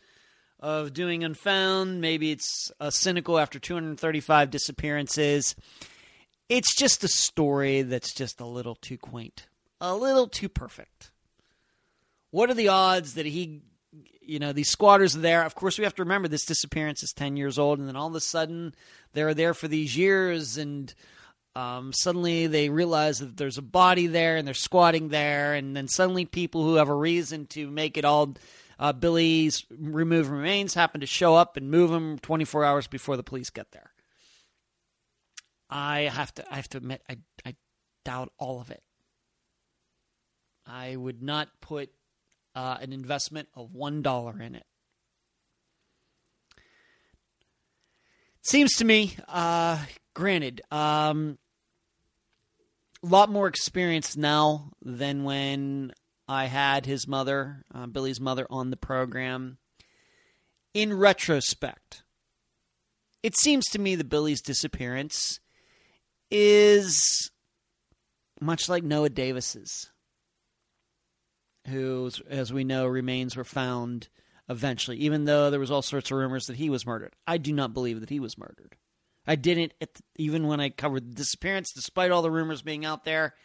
of 0.59 0.93
doing 0.93 1.23
Unfound. 1.23 1.99
Maybe 2.01 2.31
it's 2.31 2.71
uh, 2.79 2.91
cynical 2.91 3.39
after 3.39 3.57
235 3.59 4.51
disappearances. 4.51 5.55
It's 6.47 6.75
just 6.75 7.03
a 7.03 7.07
story 7.07 7.81
that's 7.81 8.13
just 8.13 8.39
a 8.39 8.45
little 8.45 8.75
too 8.75 8.97
quaint, 8.97 9.47
a 9.81 9.95
little 9.95 10.27
too 10.27 10.49
perfect. 10.49 11.11
What 12.31 12.49
are 12.49 12.55
the 12.55 12.67
odds 12.67 13.15
that 13.15 13.25
he, 13.25 13.61
you 14.21 14.39
know, 14.39 14.53
these 14.53 14.69
squatters 14.69 15.15
are 15.15 15.21
there? 15.21 15.43
Of 15.43 15.55
course, 15.55 15.77
we 15.77 15.83
have 15.83 15.95
to 15.95 16.03
remember 16.03 16.27
this 16.27 16.45
disappearance 16.45 17.01
is 17.01 17.13
10 17.13 17.37
years 17.37 17.57
old, 17.57 17.79
and 17.79 17.87
then 17.87 17.95
all 17.95 18.07
of 18.07 18.15
a 18.15 18.21
sudden 18.21 18.75
they're 19.13 19.33
there 19.33 19.53
for 19.53 19.67
these 19.67 19.97
years 19.97 20.57
and 20.57 20.93
um, 21.55 21.91
suddenly 21.93 22.47
they 22.47 22.69
realize 22.69 23.19
that 23.19 23.35
there's 23.35 23.57
a 23.57 23.63
body 23.63 24.07
there 24.07 24.37
and 24.37 24.47
they're 24.47 24.53
squatting 24.53 25.09
there, 25.09 25.55
and 25.55 25.75
then 25.75 25.87
suddenly 25.87 26.25
people 26.25 26.63
who 26.63 26.75
have 26.75 26.89
a 26.89 26.95
reason 26.95 27.47
to 27.47 27.69
make 27.69 27.97
it 27.97 28.05
all 28.05 28.35
uh, 28.77 28.93
Billy's 28.93 29.65
removed 29.69 30.29
remains 30.29 30.73
happen 30.73 31.01
to 31.01 31.07
show 31.07 31.35
up 31.35 31.57
and 31.57 31.69
move 31.69 31.91
him 31.91 32.17
24 32.19 32.63
hours 32.63 32.87
before 32.87 33.17
the 33.17 33.23
police 33.23 33.49
get 33.49 33.71
there. 33.71 33.91
I 35.69 36.01
have 36.01 36.33
to 36.35 36.45
I 36.51 36.55
have 36.55 36.69
to 36.69 36.77
admit 36.77 37.03
I 37.09 37.17
I 37.45 37.55
doubt 38.05 38.31
all 38.37 38.61
of 38.61 38.71
it. 38.71 38.81
I 40.69 40.95
would 40.95 41.21
not 41.21 41.49
put 41.61 41.89
uh, 42.55 42.77
an 42.81 42.93
investment 42.93 43.49
of 43.55 43.73
one 43.73 44.01
dollar 44.01 44.41
in 44.41 44.55
it. 44.55 44.65
Seems 48.41 48.71
to 48.77 48.85
me, 48.85 49.15
uh, 49.27 49.83
granted, 50.13 50.61
um, 50.71 51.37
a 53.03 53.07
lot 53.07 53.29
more 53.29 53.47
experience 53.47 54.17
now 54.17 54.71
than 54.81 55.23
when 55.23 55.93
I 56.27 56.45
had 56.45 56.85
his 56.85 57.07
mother, 57.07 57.63
uh, 57.73 57.87
Billy's 57.87 58.19
mother, 58.19 58.45
on 58.49 58.69
the 58.69 58.77
program. 58.77 59.57
In 60.73 60.93
retrospect, 60.93 62.03
it 63.23 63.35
seems 63.37 63.65
to 63.71 63.79
me 63.79 63.95
that 63.95 64.09
Billy's 64.09 64.41
disappearance 64.41 65.39
is 66.31 67.31
much 68.39 68.69
like 68.69 68.83
Noah 68.83 69.09
Davis's, 69.09 69.91
who, 71.69 72.11
as 72.29 72.51
we 72.51 72.63
know, 72.63 72.85
remains 72.85 73.35
were 73.35 73.43
found 73.43 74.07
eventually, 74.49 74.97
even 74.97 75.25
though 75.25 75.49
there 75.49 75.59
was 75.59 75.71
all 75.71 75.81
sorts 75.81 76.11
of 76.11 76.17
rumors 76.17 76.47
that 76.47 76.55
he 76.57 76.69
was 76.69 76.85
murdered. 76.85 77.15
I 77.27 77.37
do 77.37 77.53
not 77.53 77.73
believe 77.73 77.99
that 77.99 78.09
he 78.09 78.19
was 78.19 78.37
murdered. 78.37 78.75
I 79.27 79.35
didn't, 79.35 79.73
the, 79.79 79.87
even 80.17 80.47
when 80.47 80.59
I 80.59 80.69
covered 80.69 81.09
the 81.09 81.15
disappearance, 81.15 81.71
despite 81.73 82.11
all 82.11 82.21
the 82.21 82.31
rumors 82.31 82.61
being 82.61 82.83
out 82.83 83.05
there. 83.05 83.35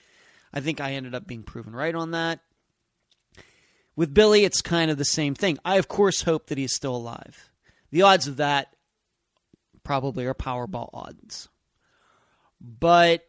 I 0.53 0.61
think 0.61 0.81
I 0.81 0.93
ended 0.93 1.15
up 1.15 1.27
being 1.27 1.43
proven 1.43 1.75
right 1.75 1.95
on 1.95 2.13
that. 2.13 2.41
With 3.97 4.15
Billy, 4.15 4.45
it's 4.45 4.63
kind 4.63 4.91
of 4.91 4.99
the 4.99 5.05
same 5.05 5.35
thing. 5.35 5.59
I, 5.65 5.77
of 5.77 5.89
course, 5.89 6.23
hope 6.23 6.47
that 6.47 6.59
he's 6.59 6.75
still 6.75 6.97
alive. 6.97 7.51
The 7.91 8.03
odds 8.03 8.27
of 8.27 8.39
that 8.39 8.75
probably 9.83 10.27
are 10.27 10.35
Powerball 10.35 10.91
odds. 10.93 11.49
But 12.61 13.29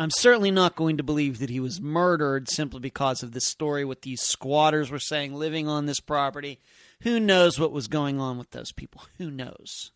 I'm 0.00 0.10
certainly 0.10 0.50
not 0.50 0.76
going 0.76 0.96
to 0.96 1.02
believe 1.02 1.40
that 1.40 1.50
he 1.50 1.60
was 1.60 1.78
murdered 1.78 2.48
simply 2.48 2.80
because 2.80 3.22
of 3.22 3.32
this 3.32 3.44
story, 3.46 3.84
what 3.84 4.00
these 4.00 4.22
squatters 4.22 4.90
were 4.90 4.98
saying 4.98 5.34
living 5.34 5.68
on 5.68 5.84
this 5.84 6.00
property. 6.00 6.58
Who 7.02 7.20
knows 7.20 7.60
what 7.60 7.70
was 7.70 7.86
going 7.86 8.18
on 8.18 8.38
with 8.38 8.50
those 8.52 8.72
people? 8.72 9.02
Who 9.18 9.30
knows? 9.30 9.92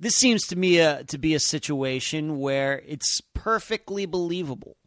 This 0.00 0.16
seems 0.16 0.48
to 0.48 0.56
me 0.56 0.80
a, 0.80 1.04
to 1.04 1.16
be 1.16 1.36
a 1.36 1.38
situation 1.38 2.40
where 2.40 2.82
it's 2.88 3.20
perfectly 3.34 4.04
believable 4.04 4.78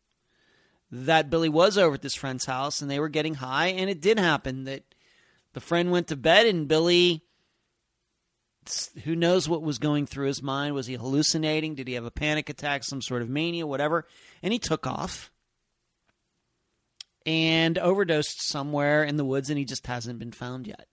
that 0.92 1.30
Billy 1.30 1.48
was 1.48 1.78
over 1.78 1.96
at 1.96 2.02
this 2.02 2.16
friend's 2.16 2.48
house 2.48 2.82
and 2.82 2.92
they 2.92 3.00
were 3.00 3.08
getting 3.08 3.36
high, 3.36 3.68
and 3.68 3.90
it 3.90 4.02
did 4.02 4.20
happen 4.20 4.66
that 4.66 4.84
the 5.54 5.62
friend 5.62 5.90
went 5.90 6.08
to 6.08 6.18
bed 6.18 6.48
and 6.48 6.68
Billy 6.68 7.24
who 9.04 9.16
knows 9.16 9.48
what 9.48 9.62
was 9.62 9.80
going 9.80 10.06
through 10.06 10.28
his 10.28 10.42
mind? 10.42 10.74
Was 10.74 10.88
he 10.88 10.96
hallucinating? 10.96 11.76
Did 11.76 11.88
he 11.88 11.96
have 11.96 12.06
a 12.06 12.12
panic 12.12 12.50
attack, 12.50 12.84
some 12.84 13.02
sort 13.02 13.22
of 13.22 13.30
mania, 13.30 13.68
whatever? 13.68 14.08
And 14.42 14.54
he 14.54 14.60
took 14.60 14.88
off 14.88 15.32
and 17.26 17.78
overdosed 17.78 18.42
somewhere 18.42 19.04
in 19.04 19.18
the 19.18 19.26
woods, 19.26 19.50
and 19.50 19.60
he 19.60 19.66
just 19.66 19.86
hasn't 19.88 20.20
been 20.20 20.32
found 20.32 20.68
yet. 20.68 20.88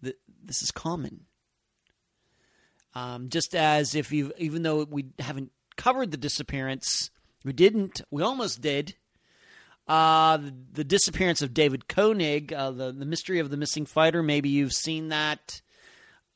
This 0.00 0.62
is 0.62 0.70
common. 0.70 1.26
Um, 2.94 3.28
just 3.28 3.54
as 3.54 3.94
if 3.94 4.12
you, 4.12 4.32
even 4.38 4.62
though 4.62 4.84
we 4.84 5.06
haven't 5.18 5.50
covered 5.76 6.10
the 6.10 6.16
disappearance, 6.16 7.10
we 7.44 7.52
didn't. 7.52 8.02
We 8.10 8.22
almost 8.22 8.60
did. 8.60 8.94
Uh, 9.88 10.36
the, 10.38 10.54
the 10.72 10.84
disappearance 10.84 11.42
of 11.42 11.52
David 11.52 11.88
Koenig, 11.88 12.52
uh, 12.52 12.70
the 12.70 12.92
the 12.92 13.04
mystery 13.04 13.38
of 13.38 13.50
the 13.50 13.56
missing 13.56 13.84
fighter. 13.84 14.22
Maybe 14.22 14.48
you've 14.48 14.72
seen 14.72 15.08
that 15.08 15.60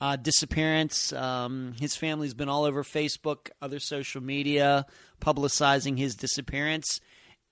uh, 0.01 0.16
disappearance. 0.16 1.12
Um, 1.12 1.74
his 1.80 1.96
family's 1.96 2.34
been 2.34 2.49
all 2.49 2.64
over 2.64 2.82
Facebook, 2.82 3.51
other 3.61 3.80
social 3.80 4.22
media, 4.22 4.86
publicizing 5.20 5.99
his 5.99 6.14
disappearance. 6.14 7.01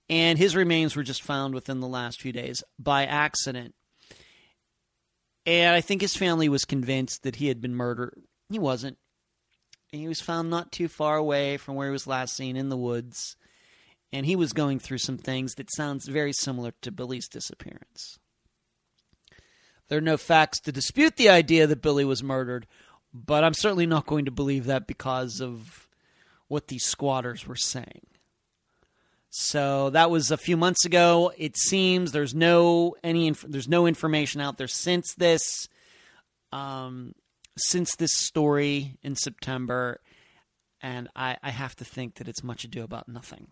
And 0.09 0.39
his 0.39 0.55
remains 0.55 0.95
were 0.95 1.03
just 1.03 1.23
found 1.23 1.55
within 1.55 1.81
the 1.81 1.89
last 1.89 2.21
few 2.21 2.33
days 2.33 2.63
by 2.79 3.07
accident. 3.07 3.75
And 5.45 5.75
I 5.75 5.81
think 5.81 6.01
his 6.01 6.17
family 6.17 6.49
was 6.49 6.65
convinced 6.65 7.23
that 7.23 7.37
he 7.37 7.49
had 7.49 7.61
been 7.61 7.75
murdered. 7.75 8.21
He 8.51 8.59
wasn't. 8.59 8.99
He 9.91 10.09
was 10.09 10.21
found 10.21 10.51
not 10.51 10.73
too 10.73 10.89
far 10.89 11.17
away 11.17 11.57
from 11.57 11.75
where 11.77 11.89
he 11.89 11.93
was 11.93 12.07
last 12.07 12.37
seen 12.37 12.57
in 12.57 12.69
the 12.69 12.77
woods. 12.77 13.37
And 14.13 14.27
he 14.27 14.37
was 14.37 14.53
going 14.53 14.79
through 14.79 14.99
some 14.99 15.19
things 15.19 15.55
that 15.55 15.75
sounds 15.75 16.07
very 16.07 16.33
similar 16.33 16.73
to 16.83 16.93
Billy's 16.93 17.29
disappearance. 17.29 18.19
There 19.89 19.99
are 19.99 20.03
no 20.03 20.17
facts 20.17 20.61
to 20.61 20.73
dispute 20.73 21.17
the 21.17 21.29
idea 21.29 21.67
that 21.67 21.83
Billy 21.83 22.05
was 22.05 22.23
murdered, 22.23 22.67
but 23.15 23.45
I'm 23.45 23.55
certainly 23.55 23.87
not 23.87 24.07
going 24.07 24.25
to 24.25 24.31
believe 24.31 24.67
that 24.67 24.87
because 24.87 25.41
of 25.41 25.89
what 26.49 26.69
these 26.69 26.85
squatters 26.85 27.47
were 27.47 27.57
saying. 27.57 28.07
So 29.31 29.91
that 29.91 30.11
was 30.11 30.31
a 30.31 30.37
few 30.37 30.57
months 30.57 30.85
ago. 30.85 31.33
It 31.37 31.57
seems 31.59 32.13
there's 32.13 32.35
no 32.35 32.97
any 33.05 33.27
inf- 33.27 33.45
there's 33.47 33.69
no 33.69 33.87
information 33.87 34.41
out 34.41 34.57
there 34.57 34.69
since 34.69 35.15
this 35.15 35.69
um, 36.53 37.15
since 37.59 37.95
this 37.97 38.15
story 38.15 38.97
in 39.03 39.15
September, 39.15 40.01
and 40.81 41.09
I, 41.15 41.37
I 41.43 41.51
have 41.51 41.77
to 41.77 41.85
think 41.85 42.15
that 42.15 42.29
it's 42.29 42.43
much 42.43 42.65
ado 42.65 42.83
about 42.83 43.09
nothing. 43.09 43.49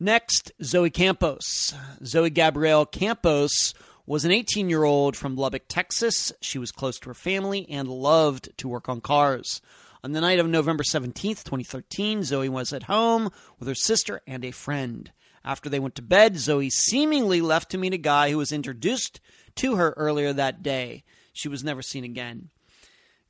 Next, 0.00 0.50
Zoe 0.62 0.90
Campos. 0.90 1.72
Zoe 2.04 2.30
Gabrielle 2.30 2.84
Campos 2.84 3.74
was 4.06 4.24
an 4.24 4.32
18 4.32 4.68
year 4.68 4.82
old 4.82 5.16
from 5.16 5.36
Lubbock, 5.36 5.64
Texas. 5.68 6.32
She 6.40 6.58
was 6.58 6.72
close 6.72 6.98
to 6.98 7.10
her 7.10 7.14
family 7.14 7.68
and 7.70 7.88
loved 7.88 8.50
to 8.58 8.68
work 8.68 8.88
on 8.88 9.00
cars. 9.00 9.60
On 10.02 10.12
the 10.12 10.20
night 10.20 10.40
of 10.40 10.48
November 10.48 10.82
17th, 10.82 11.44
2013, 11.44 12.24
Zoe 12.24 12.48
was 12.48 12.72
at 12.72 12.82
home 12.82 13.30
with 13.58 13.68
her 13.68 13.74
sister 13.74 14.20
and 14.26 14.44
a 14.44 14.50
friend. 14.50 15.12
After 15.44 15.68
they 15.68 15.78
went 15.78 15.94
to 15.94 16.02
bed, 16.02 16.38
Zoe 16.38 16.70
seemingly 16.70 17.40
left 17.40 17.70
to 17.70 17.78
meet 17.78 17.94
a 17.94 17.98
guy 17.98 18.30
who 18.30 18.38
was 18.38 18.52
introduced 18.52 19.20
to 19.56 19.76
her 19.76 19.94
earlier 19.96 20.32
that 20.32 20.62
day. 20.62 21.04
She 21.32 21.48
was 21.48 21.62
never 21.62 21.82
seen 21.82 22.04
again. 22.04 22.50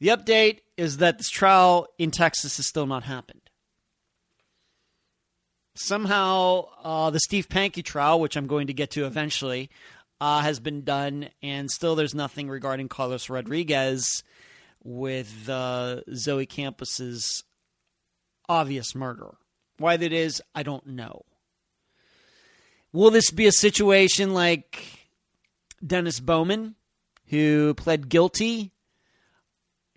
The 0.00 0.08
update 0.08 0.60
is 0.76 0.96
that 0.96 1.18
this 1.18 1.30
trial 1.30 1.88
in 1.98 2.10
Texas 2.10 2.56
has 2.56 2.66
still 2.66 2.86
not 2.86 3.04
happened. 3.04 3.43
Somehow, 5.76 6.68
uh, 6.82 7.10
the 7.10 7.18
Steve 7.20 7.48
Pankey 7.48 7.84
trial, 7.84 8.20
which 8.20 8.36
I'm 8.36 8.46
going 8.46 8.68
to 8.68 8.72
get 8.72 8.92
to 8.92 9.06
eventually, 9.06 9.70
uh, 10.20 10.40
has 10.40 10.60
been 10.60 10.82
done, 10.82 11.28
and 11.42 11.70
still 11.70 11.96
there's 11.96 12.14
nothing 12.14 12.48
regarding 12.48 12.88
Carlos 12.88 13.28
Rodriguez 13.28 14.22
with 14.84 15.48
uh, 15.48 16.02
Zoe 16.14 16.46
Campos's 16.46 17.42
obvious 18.48 18.94
murder. 18.94 19.34
Why 19.78 19.96
that 19.96 20.12
is, 20.12 20.40
I 20.54 20.62
don't 20.62 20.86
know. 20.86 21.24
Will 22.92 23.10
this 23.10 23.32
be 23.32 23.46
a 23.46 23.52
situation 23.52 24.32
like 24.32 24.80
Dennis 25.84 26.20
Bowman, 26.20 26.76
who 27.26 27.74
pled 27.74 28.08
guilty? 28.08 28.72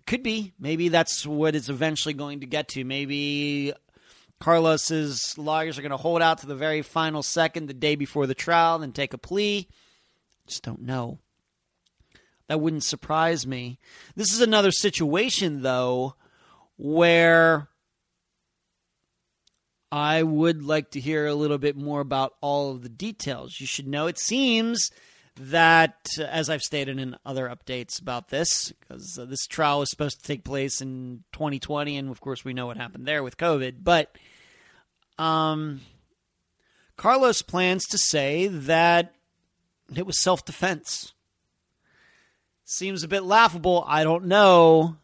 Could 0.06 0.24
be. 0.24 0.54
Maybe 0.58 0.88
that's 0.88 1.24
what 1.24 1.54
it's 1.54 1.68
eventually 1.68 2.14
going 2.14 2.40
to 2.40 2.46
get 2.46 2.68
to. 2.68 2.84
Maybe 2.84 3.72
Carlos's 4.40 5.36
lawyers 5.36 5.78
are 5.78 5.82
going 5.82 5.90
to 5.90 5.96
hold 5.96 6.22
out 6.22 6.38
to 6.38 6.46
the 6.46 6.54
very 6.54 6.82
final 6.82 7.22
second, 7.22 7.66
the 7.66 7.74
day 7.74 7.96
before 7.96 8.26
the 8.26 8.34
trial, 8.34 8.82
and 8.82 8.94
take 8.94 9.12
a 9.12 9.18
plea. 9.18 9.68
Just 10.46 10.62
don't 10.62 10.82
know. 10.82 11.18
That 12.48 12.60
wouldn't 12.60 12.84
surprise 12.84 13.46
me. 13.46 13.78
This 14.14 14.32
is 14.32 14.40
another 14.40 14.70
situation, 14.70 15.62
though, 15.62 16.14
where 16.76 17.68
I 19.90 20.22
would 20.22 20.62
like 20.62 20.92
to 20.92 21.00
hear 21.00 21.26
a 21.26 21.34
little 21.34 21.58
bit 21.58 21.76
more 21.76 22.00
about 22.00 22.34
all 22.40 22.70
of 22.70 22.82
the 22.82 22.88
details. 22.88 23.56
You 23.58 23.66
should 23.66 23.88
know 23.88 24.06
it 24.06 24.18
seems 24.18 24.90
that, 25.38 26.08
as 26.18 26.50
I've 26.50 26.62
stated 26.62 26.98
in 26.98 27.16
other 27.24 27.48
updates 27.48 28.00
about 28.00 28.28
this, 28.28 28.72
because 28.80 29.18
uh, 29.18 29.24
this 29.24 29.46
trial 29.46 29.80
was 29.80 29.90
supposed 29.90 30.20
to 30.20 30.26
take 30.26 30.44
place 30.44 30.80
in 30.80 31.24
2020, 31.32 31.96
and 31.96 32.10
of 32.10 32.20
course 32.20 32.44
we 32.44 32.54
know 32.54 32.66
what 32.66 32.76
happened 32.76 33.06
there 33.06 33.22
with 33.22 33.36
COVID, 33.36 33.76
but 33.82 34.16
um, 35.18 35.80
Carlos 36.96 37.42
plans 37.42 37.84
to 37.86 37.98
say 37.98 38.46
that 38.46 39.14
it 39.94 40.06
was 40.06 40.22
self 40.22 40.44
defense. 40.44 41.12
Seems 42.64 43.02
a 43.02 43.08
bit 43.08 43.22
laughable. 43.22 43.84
I 43.86 44.04
don't 44.04 44.26
know. 44.26 44.98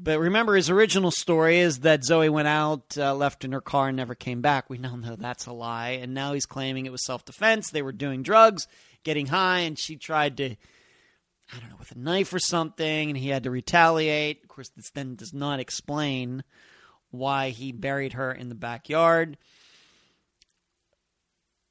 But 0.00 0.20
remember, 0.20 0.54
his 0.54 0.70
original 0.70 1.10
story 1.10 1.58
is 1.58 1.80
that 1.80 2.04
Zoe 2.04 2.28
went 2.28 2.46
out, 2.46 2.96
uh, 2.96 3.14
left 3.16 3.44
in 3.44 3.50
her 3.50 3.60
car, 3.60 3.88
and 3.88 3.96
never 3.96 4.14
came 4.14 4.40
back. 4.40 4.70
We 4.70 4.78
now 4.78 4.94
know 4.94 5.16
that's 5.16 5.46
a 5.46 5.52
lie. 5.52 5.98
And 6.00 6.14
now 6.14 6.34
he's 6.34 6.46
claiming 6.46 6.86
it 6.86 6.92
was 6.92 7.04
self 7.04 7.24
defense. 7.24 7.70
They 7.70 7.82
were 7.82 7.92
doing 7.92 8.22
drugs, 8.22 8.68
getting 9.04 9.26
high, 9.26 9.60
and 9.60 9.78
she 9.78 9.96
tried 9.96 10.36
to, 10.38 10.50
I 10.50 11.60
don't 11.60 11.70
know, 11.70 11.76
with 11.78 11.92
a 11.92 11.98
knife 11.98 12.32
or 12.32 12.38
something, 12.38 13.10
and 13.10 13.16
he 13.16 13.28
had 13.28 13.44
to 13.44 13.50
retaliate. 13.50 14.42
Of 14.42 14.48
course, 14.48 14.70
this 14.70 14.90
then 14.90 15.14
does 15.14 15.32
not 15.32 15.60
explain 15.60 16.44
why 17.10 17.50
he 17.50 17.72
buried 17.72 18.14
her 18.14 18.32
in 18.32 18.48
the 18.48 18.54
backyard. 18.54 19.38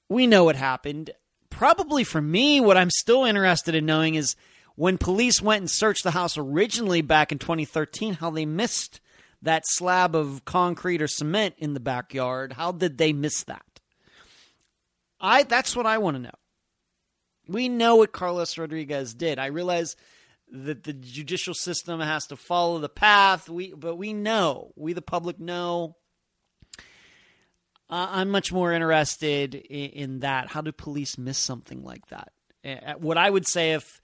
We 0.10 0.28
know 0.28 0.44
what 0.44 0.56
happened. 0.56 1.12
Probably 1.50 2.04
for 2.04 2.22
me, 2.22 2.60
what 2.62 2.78
I'm 2.78 2.90
still 2.90 3.26
interested 3.26 3.76
in 3.76 3.86
knowing 3.86 4.16
is 4.16 4.36
when 4.76 4.98
police 4.98 5.42
went 5.42 5.62
and 5.62 5.72
searched 5.72 6.04
the 6.04 6.12
house 6.12 6.38
originally 6.38 7.02
back 7.02 7.32
in 7.32 7.40
2013, 7.40 8.14
how 8.14 8.30
they 8.30 8.46
missed 8.46 9.02
that 9.42 9.64
slab 9.66 10.16
of 10.16 10.46
concrete 10.46 11.02
or 11.02 11.08
cement 11.08 11.56
in 11.58 11.74
the 11.74 11.80
backyard. 11.80 12.54
How 12.54 12.72
did 12.72 12.98
they 12.98 13.14
miss 13.14 13.44
that? 13.44 13.64
I 15.20 15.44
that's 15.44 15.76
what 15.76 15.86
I 15.86 15.98
want 15.98 16.16
to 16.18 16.24
know. 16.24 16.30
We 17.48 17.70
know 17.70 17.98
what 17.98 18.12
Carlos 18.12 18.58
Rodriguez 18.58 19.14
did. 19.14 19.40
I 19.40 19.48
realize 19.48 19.96
that 20.52 20.84
the 20.84 20.94
judicial 20.94 21.54
system 21.54 22.00
has 22.00 22.28
to 22.28 22.36
follow 22.36 22.80
the 22.80 22.90
path. 22.90 23.50
We, 23.50 23.74
but 23.74 23.96
we 23.96 24.14
know, 24.14 24.72
we 24.76 24.94
the 24.94 25.02
public 25.02 25.40
know. 25.40 25.96
Uh, 27.90 28.08
I'm 28.12 28.30
much 28.30 28.52
more 28.52 28.74
interested 28.74 29.56
in, 29.56 29.90
in, 29.92 30.20
that. 30.20 30.50
How 30.50 30.62
do 30.62 30.72
police 30.72 31.18
miss 31.18 31.38
something 31.38 31.84
like 31.84 32.08
that? 32.08 32.32
Uh, 32.66 32.94
what 32.98 33.18
I 33.18 33.30
would 33.30 33.48
say 33.48 33.74
if 33.74 34.02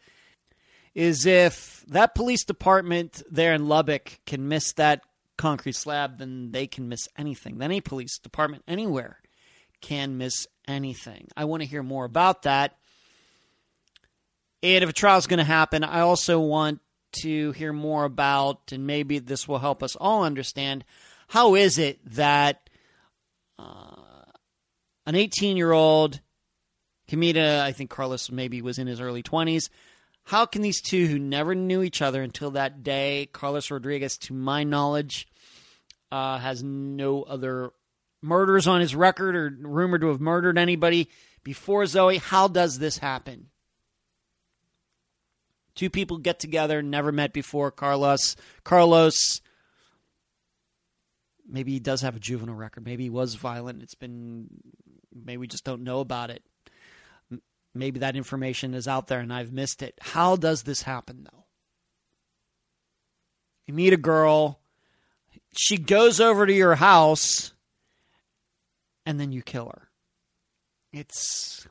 is 0.95 1.25
if 1.25 1.83
that 1.87 2.15
police 2.15 2.45
department 2.45 3.23
there 3.29 3.53
in 3.53 3.67
Lubbock 3.67 4.19
can 4.25 4.47
miss 4.47 4.73
that 4.73 5.01
concrete 5.37 5.75
slab, 5.75 6.19
then 6.19 6.51
they 6.51 6.67
can 6.67 6.87
miss 6.87 7.07
anything. 7.17 7.57
Then 7.57 7.71
any 7.71 7.81
police 7.81 8.19
department 8.19 8.63
anywhere 8.67 9.19
can 9.81 10.17
miss 10.17 10.47
anything. 10.67 11.27
I 11.35 11.45
want 11.45 11.61
to 11.61 11.67
hear 11.67 11.83
more 11.83 12.05
about 12.05 12.43
that. 12.43 12.77
And 14.63 14.81
if 14.81 14.89
a 14.89 14.93
trial 14.93 15.17
is 15.17 15.27
going 15.27 15.39
to 15.39 15.43
happen, 15.43 15.83
I 15.83 15.99
also 15.99 16.39
want 16.39 16.79
to 17.23 17.51
hear 17.51 17.73
more 17.73 18.05
about, 18.05 18.71
and 18.71 18.87
maybe 18.87 19.19
this 19.19 19.45
will 19.45 19.59
help 19.59 19.83
us 19.83 19.97
all 19.97 20.23
understand, 20.23 20.85
how 21.27 21.55
is 21.55 21.77
it 21.77 21.99
that 22.15 22.69
uh, 23.59 24.23
an 25.05 25.15
18 25.15 25.57
year 25.57 25.73
old, 25.73 26.21
Kamita, 27.09 27.59
I 27.59 27.73
think 27.73 27.89
Carlos 27.89 28.31
maybe 28.31 28.61
was 28.61 28.79
in 28.79 28.87
his 28.87 29.01
early 29.01 29.21
20s, 29.21 29.69
how 30.23 30.45
can 30.45 30.61
these 30.61 30.81
two 30.81 31.07
who 31.07 31.19
never 31.19 31.53
knew 31.53 31.83
each 31.83 32.01
other 32.01 32.23
until 32.23 32.51
that 32.51 32.83
day, 32.83 33.27
Carlos 33.33 33.69
Rodriguez, 33.69 34.17
to 34.19 34.33
my 34.33 34.63
knowledge, 34.63 35.27
uh, 36.09 36.39
has 36.39 36.63
no 36.63 37.23
other 37.23 37.71
murders 38.21 38.65
on 38.65 38.79
his 38.79 38.95
record 38.95 39.35
or 39.35 39.53
rumored 39.61 39.99
to 40.01 40.07
have 40.07 40.21
murdered 40.21 40.57
anybody 40.57 41.09
before 41.43 41.85
Zoe, 41.85 42.17
how 42.17 42.47
does 42.47 42.79
this 42.79 42.99
happen? 42.99 43.49
Two 45.75 45.89
people 45.89 46.17
get 46.17 46.39
together, 46.39 46.81
never 46.81 47.11
met 47.11 47.33
before. 47.33 47.71
Carlos, 47.71 48.35
Carlos, 48.63 49.41
maybe 51.47 51.71
he 51.71 51.79
does 51.79 52.01
have 52.01 52.15
a 52.15 52.19
juvenile 52.19 52.55
record. 52.55 52.85
Maybe 52.85 53.03
he 53.03 53.09
was 53.09 53.35
violent. 53.35 53.81
It's 53.81 53.95
been, 53.95 54.47
maybe 55.13 55.37
we 55.37 55.47
just 55.47 55.63
don't 55.63 55.83
know 55.83 55.99
about 55.99 56.29
it. 56.29 56.43
Maybe 57.73 58.01
that 58.01 58.15
information 58.15 58.75
is 58.75 58.87
out 58.87 59.07
there 59.07 59.19
and 59.19 59.33
I've 59.33 59.51
missed 59.51 59.81
it. 59.81 59.97
How 59.99 60.35
does 60.35 60.63
this 60.63 60.83
happen, 60.83 61.27
though? 61.31 61.45
You 63.65 63.73
meet 63.73 63.93
a 63.93 63.97
girl, 63.97 64.59
she 65.57 65.77
goes 65.77 66.19
over 66.19 66.45
to 66.45 66.53
your 66.53 66.75
house, 66.75 67.53
and 69.05 69.19
then 69.19 69.31
you 69.31 69.41
kill 69.41 69.67
her. 69.67 69.89
It's 70.91 71.67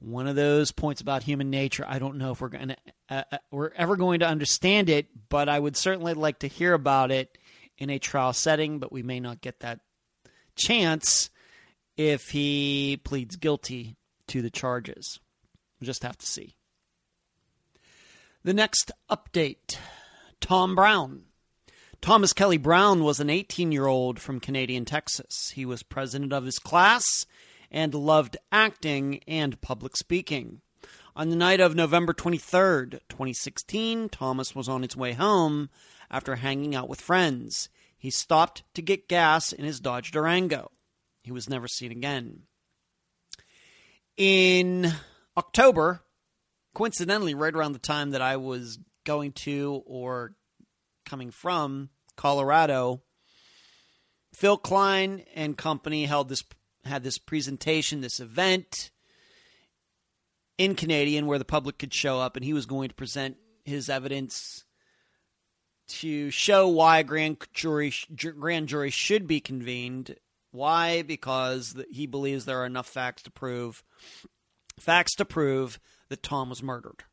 one 0.00 0.26
of 0.26 0.34
those 0.34 0.72
points 0.72 1.00
about 1.00 1.22
human 1.22 1.50
nature. 1.50 1.84
I 1.86 1.98
don't 1.98 2.16
know 2.16 2.32
if 2.32 2.40
we're 2.40 2.48
going 2.48 2.74
uh, 3.08 3.22
uh, 3.30 3.38
we're 3.50 3.70
ever 3.76 3.96
going 3.96 4.20
to 4.20 4.26
understand 4.26 4.88
it, 4.88 5.06
but 5.28 5.48
I 5.48 5.58
would 5.58 5.76
certainly 5.76 6.14
like 6.14 6.40
to 6.40 6.48
hear 6.48 6.74
about 6.74 7.10
it 7.10 7.38
in 7.78 7.90
a 7.90 7.98
trial 7.98 8.32
setting. 8.32 8.78
But 8.78 8.92
we 8.92 9.02
may 9.02 9.20
not 9.20 9.40
get 9.40 9.60
that 9.60 9.80
chance 10.56 11.30
if 11.96 12.30
he 12.30 12.98
pleads 13.04 13.36
guilty 13.36 13.96
to 14.28 14.42
the 14.42 14.50
charges. 14.50 15.20
We'll 15.78 15.86
just 15.86 16.02
have 16.02 16.18
to 16.18 16.26
see. 16.26 16.56
The 18.42 18.54
next 18.54 18.90
update: 19.10 19.76
Tom 20.40 20.74
Brown. 20.74 21.24
Thomas 22.00 22.32
Kelly 22.32 22.56
Brown 22.56 23.04
was 23.04 23.20
an 23.20 23.28
18 23.28 23.72
year 23.72 23.86
old 23.86 24.18
from 24.18 24.40
Canadian 24.40 24.86
Texas. 24.86 25.52
He 25.54 25.66
was 25.66 25.82
president 25.82 26.32
of 26.32 26.46
his 26.46 26.58
class 26.58 27.26
and 27.70 27.94
loved 27.94 28.36
acting 28.50 29.20
and 29.26 29.60
public 29.60 29.96
speaking. 29.96 30.60
On 31.16 31.28
the 31.28 31.36
night 31.36 31.60
of 31.60 31.74
November 31.74 32.12
23rd, 32.12 33.00
2016, 33.08 34.08
Thomas 34.08 34.54
was 34.54 34.68
on 34.68 34.82
his 34.82 34.96
way 34.96 35.12
home 35.12 35.68
after 36.10 36.36
hanging 36.36 36.74
out 36.74 36.88
with 36.88 37.00
friends. 37.00 37.68
He 37.96 38.10
stopped 38.10 38.62
to 38.74 38.82
get 38.82 39.08
gas 39.08 39.52
in 39.52 39.64
his 39.64 39.80
Dodge 39.80 40.10
Durango. 40.10 40.70
He 41.22 41.32
was 41.32 41.50
never 41.50 41.68
seen 41.68 41.92
again. 41.92 42.44
In 44.16 44.92
October, 45.36 46.02
coincidentally, 46.74 47.34
right 47.34 47.54
around 47.54 47.72
the 47.72 47.78
time 47.78 48.10
that 48.10 48.22
I 48.22 48.36
was 48.36 48.78
going 49.04 49.32
to 49.32 49.82
or 49.86 50.34
coming 51.04 51.30
from 51.30 51.90
Colorado, 52.16 53.02
Phil 54.34 54.56
Klein 54.56 55.24
and 55.34 55.56
company 55.58 56.06
held 56.06 56.28
this 56.28 56.44
had 56.84 57.02
this 57.02 57.18
presentation, 57.18 58.00
this 58.00 58.20
event 58.20 58.90
in 60.58 60.74
Canadian 60.74 61.26
where 61.26 61.38
the 61.38 61.44
public 61.44 61.78
could 61.78 61.94
show 61.94 62.20
up, 62.20 62.36
and 62.36 62.44
he 62.44 62.52
was 62.52 62.66
going 62.66 62.88
to 62.88 62.94
present 62.94 63.36
his 63.64 63.88
evidence 63.88 64.64
to 65.88 66.30
show 66.30 66.68
why 66.68 66.98
a 66.98 67.04
grand 67.04 67.38
jury 67.52 67.92
grand 68.38 68.68
jury 68.68 68.90
should 68.90 69.26
be 69.26 69.40
convened. 69.40 70.16
Why? 70.52 71.02
Because 71.02 71.74
he 71.90 72.06
believes 72.06 72.44
there 72.44 72.60
are 72.62 72.66
enough 72.66 72.88
facts 72.88 73.22
to 73.22 73.30
prove 73.30 73.82
facts 74.78 75.14
to 75.16 75.24
prove 75.24 75.78
that 76.08 76.22
Tom 76.22 76.48
was 76.48 76.62
murdered. 76.62 77.04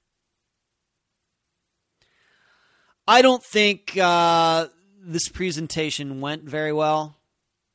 I 3.07 3.21
don't 3.21 3.43
think 3.43 3.97
uh, 3.97 4.67
this 5.01 5.29
presentation 5.29 6.19
went 6.19 6.43
very 6.43 6.73
well. 6.73 7.17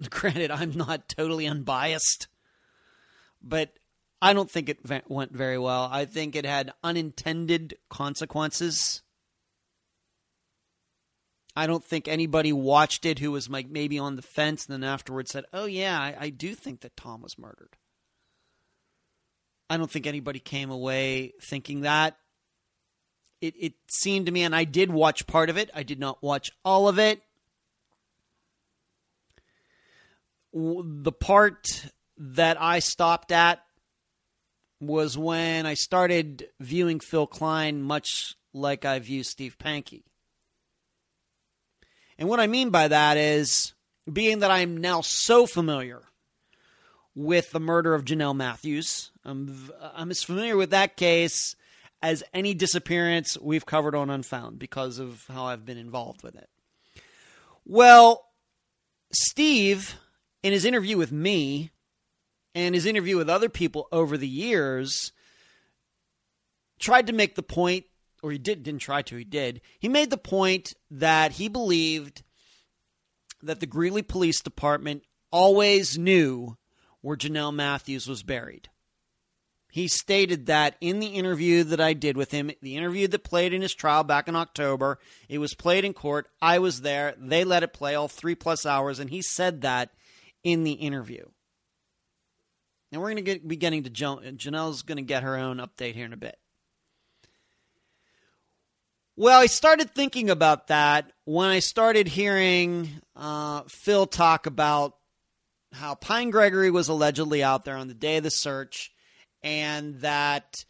Granted, 0.11 0.51
I'm 0.51 0.73
not 0.73 1.09
totally 1.09 1.47
unbiased, 1.47 2.29
but 3.43 3.73
I 4.21 4.33
don't 4.33 4.51
think 4.51 4.69
it 4.69 4.79
went 5.09 5.33
very 5.33 5.59
well. 5.59 5.89
I 5.91 6.05
think 6.05 6.37
it 6.37 6.47
had 6.47 6.73
unintended 6.85 7.77
consequences. 7.91 9.03
I 11.55 11.67
don't 11.67 11.85
think 11.85 12.09
anybody 12.09 12.53
watched 12.53 13.05
it 13.05 13.19
who 13.19 13.31
was 13.33 13.49
like 13.49 13.69
maybe 13.69 13.99
on 13.99 14.17
the 14.17 14.23
fence 14.23 14.65
and 14.65 14.73
then 14.73 14.89
afterwards 14.89 15.33
said, 15.33 15.45
"Oh 15.53 15.67
yeah, 15.67 15.99
I, 16.01 16.17
I 16.19 16.31
do 16.31 16.55
think 16.55 16.81
that 16.81 16.97
Tom 16.97 17.21
was 17.21 17.39
murdered." 17.39 17.77
I 19.69 19.77
don't 19.77 19.91
think 19.91 20.07
anybody 20.07 20.39
came 20.39 20.71
away 20.71 21.33
thinking 21.43 21.83
that. 21.83 22.17
It, 23.41 23.55
it 23.59 23.75
seemed 23.91 24.27
to 24.27 24.33
me, 24.33 24.43
and 24.45 24.55
I 24.55 24.65
did 24.65 24.91
watch 24.91 25.27
part 25.27 25.51
of 25.51 25.57
it. 25.57 25.71
I 25.75 25.83
did 25.83 25.99
not 25.99 26.23
watch 26.23 26.51
all 26.65 26.89
of 26.89 26.99
it. 26.99 27.23
The 30.53 31.13
part 31.13 31.91
that 32.17 32.61
I 32.61 32.79
stopped 32.79 33.33
at 33.33 33.63
was 34.81 35.17
when 35.17 35.65
I 35.65 35.75
started 35.75 36.49
viewing 36.61 37.01
Phil 37.01 37.27
Klein 37.27 37.83
much 37.83 38.35
like 38.53 38.85
I 38.85 38.99
view 38.99 39.23
Steve 39.23 39.57
Pankey. 39.59 40.03
And 42.19 42.29
what 42.29 42.41
I 42.41 42.47
mean 42.47 42.71
by 42.71 42.89
that 42.89 43.17
is, 43.17 43.75
being 44.13 44.41
that 44.41 44.51
I'm 44.51 44.77
now 44.79 45.01
so 45.01 45.47
familiar 45.47 46.03
with 47.15 47.51
the 47.53 47.61
murder 47.61 47.95
of 47.95 48.05
Jonelle 48.05 48.37
Matthews, 48.37 49.11
I'm, 49.25 49.71
I'm 49.81 50.11
as 50.11 50.23
familiar 50.23 50.57
with 50.57 50.71
that 50.71 50.97
case 50.97 51.55
as 52.03 52.25
any 52.35 52.53
disappearance 52.53 53.39
we've 53.41 53.65
covered 53.65 53.95
on 53.95 54.11
Unfound 54.11 54.59
because 54.59 54.99
of 54.99 55.25
how 55.29 55.45
I've 55.47 55.65
been 55.65 55.79
involved 55.79 56.23
with 56.23 56.35
it. 56.35 56.49
Well, 57.65 58.27
Steve, 59.13 59.97
in 60.43 60.53
his 60.53 60.65
interview 60.65 60.97
with 60.97 61.13
me 61.13 61.71
and 62.55 62.75
his 62.75 62.87
interview 62.87 63.17
with 63.17 63.31
other 63.31 63.49
people 63.49 63.89
over 63.93 64.17
the 64.17 64.29
years, 64.29 65.13
tried 66.79 67.07
to 67.07 67.13
make 67.13 67.35
the 67.35 67.43
point 67.43 67.87
or 68.23 68.31
he 68.31 68.39
did 68.39 68.63
didn't 68.63 68.81
try 68.81 69.03
to, 69.03 69.17
he 69.17 69.25
did. 69.25 69.61
He 69.81 69.89
made 69.89 70.11
the 70.11 70.17
point 70.17 70.75
that 70.91 71.33
he 71.33 71.49
believed 71.49 72.23
that 73.43 73.61
the 73.61 73.67
Greeley 73.67 74.03
Police 74.03 74.41
Department 74.41 75.03
always 75.33 75.99
knew 75.99 76.57
where 77.01 77.17
Jonelle 77.17 77.55
Matthews 77.55 78.07
was 78.07 78.23
buried. 78.23 78.69
He 79.73 79.89
stated 79.89 80.47
that 80.47 80.77
in 80.81 81.01
the 81.01 81.07
interview 81.07 81.65
that 81.65 81.81
I 81.81 81.95
did 81.95 82.17
with 82.17 82.31
him, 82.31 82.51
the 82.61 82.77
interview 82.77 83.09
that 83.09 83.25
played 83.25 83.55
in 83.55 83.63
his 83.63 83.75
trial 83.75 84.05
back 84.05 84.29
in 84.29 84.37
October, 84.37 84.99
it 85.29 85.39
was 85.39 85.55
played 85.55 85.85
in 85.85 85.95
court. 85.95 86.29
I 86.43 86.59
was 86.59 86.83
there. 86.83 87.15
They 87.19 87.43
let 87.43 87.63
it 87.63 87.73
play 87.73 87.95
all 87.95 88.07
three 88.07 88.35
plus 88.35 88.67
hours, 88.67 88.99
and 88.99 89.09
he 89.09 89.23
said 89.23 89.63
that 89.63 89.91
in 90.45 90.65
the 90.65 90.73
interview. 90.73 91.25
And 92.91 93.01
we're 93.01 93.15
going 93.15 93.25
to 93.25 93.39
be 93.41 93.57
getting 93.57 93.85
to 93.85 93.91
Jonelle's 93.91 94.83
going 94.83 94.97
to 94.97 95.03
get 95.03 95.23
her 95.23 95.37
own 95.37 95.59
update 95.59 95.95
here 95.95 96.05
in 96.05 96.13
a 96.13 96.19
bit. 96.19 96.39
Well, 99.17 99.41
I 99.41 99.47
started 99.47 99.95
thinking 99.95 100.31
about 100.31 100.69
that 100.69 101.13
when 101.25 101.49
I 101.49 101.59
started 101.59 102.09
hearing 102.09 102.89
uh, 103.15 103.63
Phil 103.69 104.07
talk 104.07 104.47
about 104.47 104.97
how 105.73 105.95
Pine 105.95 106.31
Gregory 106.31 106.71
was 106.71 106.89
allegedly 106.89 107.43
out 107.43 107.65
there 107.65 107.77
on 107.77 107.89
the 107.89 107.95
day 107.95 108.19
of 108.19 108.25
the 108.25 108.31
search 108.31 108.91
and 109.43 110.01
that 110.01 110.65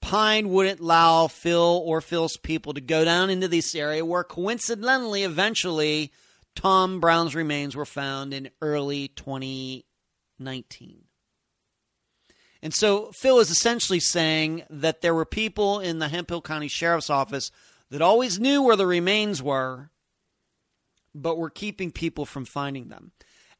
Pine 0.00 0.48
wouldn't 0.48 0.80
allow 0.80 1.26
Phil 1.26 1.82
or 1.84 2.00
Phil's 2.00 2.36
people 2.36 2.74
to 2.74 2.80
go 2.80 3.04
down 3.04 3.30
into 3.30 3.48
this 3.48 3.74
area 3.74 4.04
where 4.04 4.24
coincidentally, 4.24 5.24
eventually, 5.24 6.12
Tom 6.54 7.00
Brown's 7.00 7.34
remains 7.34 7.74
were 7.76 7.86
found 7.86 8.34
in 8.34 8.50
early 8.60 9.08
2019. 9.08 11.04
And 12.62 12.74
so 12.74 13.10
Phil 13.12 13.38
is 13.38 13.50
essentially 13.50 14.00
saying 14.00 14.64
that 14.68 15.00
there 15.00 15.14
were 15.14 15.24
people 15.24 15.80
in 15.80 15.98
the 15.98 16.08
Hemphill 16.08 16.42
County 16.42 16.68
Sheriff's 16.68 17.08
Office 17.08 17.50
that 17.90 18.02
always 18.02 18.38
knew 18.38 18.62
where 18.62 18.76
the 18.76 18.86
remains 18.86 19.42
were, 19.42 19.90
but 21.14 21.38
were 21.38 21.50
keeping 21.50 21.90
people 21.90 22.26
from 22.26 22.44
finding 22.44 22.88
them. 22.88 23.12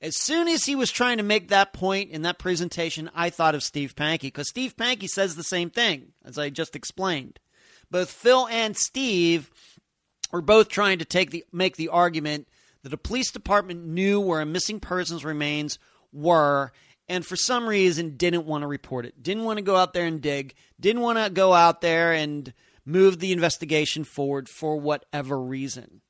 As 0.02 0.16
soon 0.16 0.48
as 0.48 0.64
he 0.64 0.74
was 0.74 0.90
trying 0.90 1.18
to 1.18 1.22
make 1.22 1.48
that 1.48 1.72
point 1.72 2.10
in 2.10 2.22
that 2.22 2.38
presentation, 2.38 3.10
I 3.14 3.28
thought 3.28 3.54
of 3.54 3.62
Steve 3.62 3.94
Pankey 3.94 4.22
because 4.22 4.48
Steve 4.48 4.76
Pankey 4.76 5.08
says 5.08 5.34
the 5.34 5.42
same 5.42 5.68
thing, 5.68 6.12
as 6.24 6.38
I 6.38 6.48
just 6.48 6.74
explained. 6.74 7.38
Both 7.90 8.10
Phil 8.10 8.46
and 8.48 8.76
Steve 8.76 9.50
were 10.32 10.40
both 10.40 10.68
trying 10.68 11.00
to 11.00 11.04
take 11.04 11.30
the 11.30 11.44
make 11.52 11.76
the 11.76 11.88
argument 11.88 12.48
that 12.82 12.92
a 12.92 12.98
police 12.98 13.30
department 13.30 13.84
knew 13.84 14.20
where 14.20 14.40
a 14.40 14.46
missing 14.46 14.80
person's 14.80 15.24
remains 15.24 15.78
were 16.12 16.72
and 17.08 17.26
for 17.26 17.36
some 17.36 17.68
reason 17.68 18.16
didn't 18.16 18.46
want 18.46 18.62
to 18.62 18.68
report 18.68 19.04
it. 19.04 19.20
Didn't 19.20 19.44
want 19.44 19.58
to 19.58 19.64
go 19.64 19.76
out 19.76 19.92
there 19.92 20.06
and 20.06 20.20
dig, 20.20 20.54
didn't 20.78 21.02
want 21.02 21.18
to 21.18 21.28
go 21.28 21.52
out 21.52 21.80
there 21.80 22.12
and 22.12 22.54
move 22.84 23.18
the 23.18 23.32
investigation 23.32 24.04
forward 24.04 24.48
for 24.48 24.76
whatever 24.78 25.40
reason. 25.40 26.02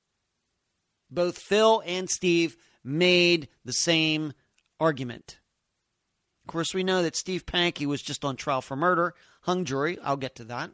Both 1.10 1.38
Phil 1.38 1.82
and 1.86 2.08
Steve 2.08 2.56
made 2.84 3.48
the 3.64 3.72
same 3.72 4.34
argument. 4.78 5.38
Of 6.44 6.52
course, 6.52 6.74
we 6.74 6.84
know 6.84 7.02
that 7.02 7.16
Steve 7.16 7.46
Pankey 7.46 7.86
was 7.86 8.02
just 8.02 8.24
on 8.24 8.36
trial 8.36 8.60
for 8.60 8.76
murder, 8.76 9.14
hung 9.42 9.64
jury. 9.64 9.98
I'll 10.02 10.16
get 10.16 10.36
to 10.36 10.44
that. 10.44 10.70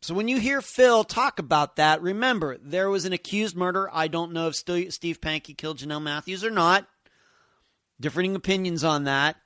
So 0.00 0.14
when 0.14 0.28
you 0.28 0.38
hear 0.38 0.62
Phil 0.62 1.02
talk 1.02 1.38
about 1.38 1.76
that, 1.76 2.02
remember 2.02 2.56
there 2.62 2.88
was 2.88 3.04
an 3.04 3.12
accused 3.12 3.56
murder. 3.56 3.90
I 3.92 4.08
don't 4.08 4.32
know 4.32 4.48
if 4.48 4.54
Steve 4.54 5.20
Pankey 5.20 5.56
killed 5.56 5.78
Jonelle 5.78 6.02
Matthews 6.02 6.44
or 6.44 6.50
not. 6.50 6.86
Differing 8.00 8.36
opinions 8.36 8.84
on 8.84 9.04
that. 9.04 9.36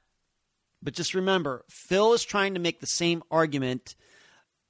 But 0.83 0.95
just 0.95 1.15
remember, 1.15 1.65
Phil 1.69 2.13
is 2.13 2.25
trying 2.25 2.55
to 2.55 2.61
make 2.61 2.81
the 2.81 2.87
same 2.87 3.23
argument 3.31 3.95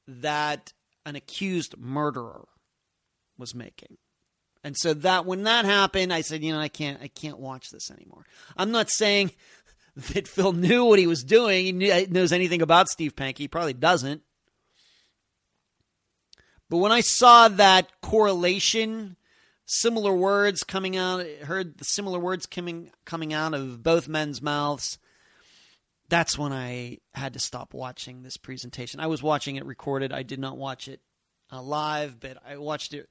that 0.06 0.72
an 1.04 1.16
accused 1.16 1.76
murderer 1.78 2.46
was 3.38 3.54
making. 3.54 3.96
And 4.62 4.76
so 4.76 4.94
that 4.94 5.26
when 5.26 5.42
that 5.44 5.64
happened, 5.64 6.12
I 6.12 6.20
said, 6.20 6.44
you 6.44 6.52
know, 6.52 6.60
I 6.60 6.68
can't 6.68 7.00
I 7.02 7.08
can't 7.08 7.40
watch 7.40 7.70
this 7.70 7.90
anymore. 7.90 8.24
I'm 8.56 8.70
not 8.70 8.90
saying 8.90 9.32
that 10.12 10.28
Phil 10.28 10.52
knew 10.52 10.84
what 10.84 11.00
he 11.00 11.08
was 11.08 11.24
doing. 11.24 11.80
He 11.80 12.06
knows 12.06 12.32
anything 12.32 12.62
about 12.62 12.88
Steve 12.88 13.16
Pankey. 13.16 13.38
He 13.38 13.48
probably 13.48 13.72
doesn't. 13.72 14.22
But 16.72 16.78
when 16.78 16.90
I 16.90 17.02
saw 17.02 17.48
that 17.48 18.00
correlation, 18.00 19.16
similar 19.66 20.14
words 20.14 20.64
coming 20.64 20.96
out, 20.96 21.26
heard 21.42 21.76
the 21.76 21.84
similar 21.84 22.18
words 22.18 22.46
coming 22.46 22.90
coming 23.04 23.34
out 23.34 23.52
of 23.52 23.82
both 23.82 24.08
men's 24.08 24.40
mouths, 24.40 24.96
that's 26.08 26.38
when 26.38 26.50
I 26.50 27.00
had 27.12 27.34
to 27.34 27.38
stop 27.40 27.74
watching 27.74 28.22
this 28.22 28.38
presentation. 28.38 29.00
I 29.00 29.06
was 29.08 29.22
watching 29.22 29.56
it 29.56 29.66
recorded. 29.66 30.14
I 30.14 30.22
did 30.22 30.38
not 30.38 30.56
watch 30.56 30.88
it 30.88 31.02
uh, 31.52 31.60
live, 31.60 32.18
but 32.18 32.38
I 32.42 32.56
watched 32.56 32.94
it, 32.94 33.06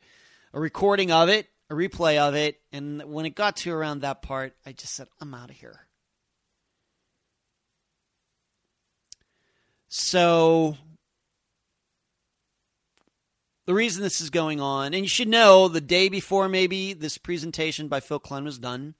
a 0.55 0.59
recording 0.59 1.11
of 1.11 1.29
it, 1.29 1.47
a 1.69 1.75
replay 1.75 2.17
of 2.17 2.33
it, 2.33 2.59
and 2.71 3.03
when 3.03 3.27
it 3.27 3.35
got 3.35 3.57
to 3.57 3.71
around 3.71 4.01
that 4.01 4.23
part, 4.23 4.55
I 4.65 4.71
just 4.71 4.95
said, 4.95 5.07
I'm 5.19 5.35
out 5.35 5.51
of 5.51 5.55
here. 5.57 5.85
So 9.87 10.77
the 13.71 13.75
reason 13.75 14.03
this 14.03 14.19
is 14.19 14.29
going 14.29 14.59
on, 14.59 14.93
and 14.93 15.05
you 15.05 15.07
should 15.07 15.29
know 15.29 15.69
the 15.69 15.79
day 15.79 16.09
before 16.09 16.49
maybe 16.49 16.91
this 16.91 17.17
presentation 17.17 17.87
by 17.87 18.01
Phil 18.01 18.19
Klein 18.19 18.43
was 18.43 18.59
done, 18.59 18.95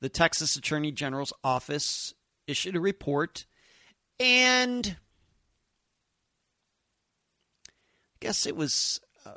the 0.00 0.08
Texas 0.08 0.56
Attorney 0.56 0.90
General's 0.90 1.32
office 1.44 2.14
issued 2.48 2.74
a 2.74 2.80
report, 2.80 3.46
and 4.18 4.96
I 7.68 8.16
guess 8.18 8.44
it 8.44 8.56
was 8.56 9.00
uh, 9.24 9.34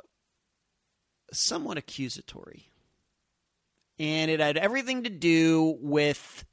somewhat 1.32 1.78
accusatory. 1.78 2.66
And 4.00 4.32
it 4.32 4.40
had 4.40 4.56
everything 4.56 5.04
to 5.04 5.10
do 5.10 5.78
with 5.80 6.44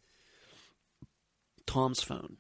Tom's 1.66 2.04
phone. 2.04 2.38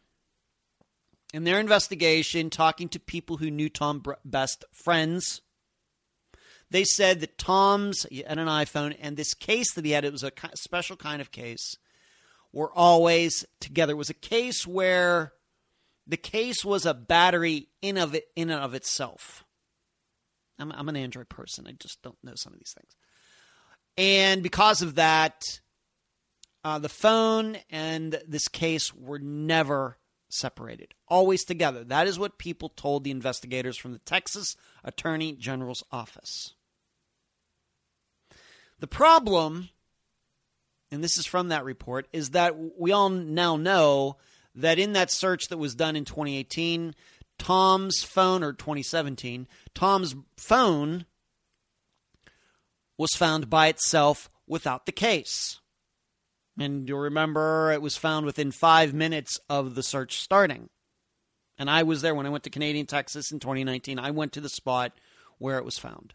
In 1.33 1.45
their 1.45 1.59
investigation, 1.59 2.51
talking 2.51 2.89
to 2.89 2.99
people 2.99 3.37
who 3.37 3.49
knew 3.49 3.69
Tom 3.69 4.03
best, 4.23 4.65
friends, 4.71 5.41
They 6.71 6.83
said 6.83 7.19
that 7.21 7.37
Tom's 7.37 8.05
and 8.05 8.39
an 8.39 8.47
iPhone 8.47 8.95
and 8.99 9.17
this 9.17 9.33
case 9.33 9.73
that 9.73 9.85
he 9.85 9.91
had, 9.91 10.05
it 10.05 10.11
was 10.11 10.23
a 10.23 10.31
special 10.55 10.95
kind 10.95 11.21
of 11.21 11.31
case, 11.31 11.75
were 12.53 12.71
always 12.73 13.45
together. 13.59 13.93
It 13.93 13.97
was 13.97 14.09
a 14.09 14.15
case 14.15 14.67
where 14.67 15.33
the 16.05 16.17
case 16.17 16.65
was 16.65 16.85
a 16.85 16.93
battery 16.93 17.69
in 17.81 17.97
of 17.97 18.15
it 18.15 18.27
in 18.35 18.49
and 18.49 18.61
of 18.61 18.73
itself. 18.73 19.45
I'm, 20.59 20.71
I'm 20.71 20.89
an 20.89 20.95
Android 20.95 21.29
person. 21.29 21.65
I 21.67 21.71
just 21.71 22.01
don't 22.01 22.17
know 22.23 22.33
some 22.35 22.53
of 22.53 22.59
these 22.59 22.73
things. 22.77 22.95
And 23.97 24.43
because 24.43 24.81
of 24.81 24.95
that, 24.95 25.43
uh, 26.63 26.79
the 26.79 26.89
phone 26.89 27.57
and 27.69 28.21
this 28.27 28.47
case 28.47 28.93
were 28.93 29.19
never 29.19 29.97
separated, 30.29 30.93
always 31.07 31.43
together. 31.43 31.83
That 31.83 32.07
is 32.07 32.19
what 32.19 32.37
people 32.37 32.69
told 32.69 33.03
the 33.03 33.11
investigators 33.11 33.77
from 33.77 33.93
the 33.93 33.99
Texas 33.99 34.55
Attorney 34.83 35.33
General's 35.33 35.83
office. 35.91 36.53
The 38.79 38.87
problem, 38.87 39.69
and 40.91 41.03
this 41.03 41.17
is 41.17 41.25
from 41.25 41.49
that 41.49 41.65
report, 41.65 42.07
is 42.13 42.31
that 42.31 42.55
we 42.77 42.91
all 42.91 43.09
now 43.09 43.57
know 43.57 44.17
that 44.55 44.79
in 44.79 44.93
that 44.93 45.11
search 45.11 45.47
that 45.49 45.57
was 45.57 45.75
done 45.75 45.95
in 45.95 46.05
2018, 46.05 46.95
Tom's 47.37 48.03
phone, 48.03 48.43
or 48.43 48.53
2017, 48.53 49.47
Tom's 49.73 50.15
phone 50.37 51.05
was 52.97 53.11
found 53.15 53.49
by 53.49 53.67
itself 53.67 54.29
without 54.45 54.85
the 54.85 54.91
case. 54.91 55.59
And 56.59 56.87
you'll 56.87 56.99
remember 56.99 57.71
it 57.71 57.81
was 57.81 57.95
found 57.95 58.25
within 58.25 58.51
five 58.51 58.93
minutes 58.93 59.39
of 59.49 59.75
the 59.75 59.83
search 59.83 60.17
starting. 60.17 60.69
And 61.57 61.69
I 61.69 61.83
was 61.83 62.01
there 62.01 62.13
when 62.13 62.25
I 62.25 62.29
went 62.29 62.43
to 62.43 62.49
Canadian 62.49 62.85
Texas 62.85 63.31
in 63.31 63.39
2019. 63.39 63.99
I 63.99 64.11
went 64.11 64.33
to 64.33 64.41
the 64.41 64.49
spot 64.49 64.91
where 65.37 65.57
it 65.57 65.65
was 65.65 65.79
found. 65.79 66.13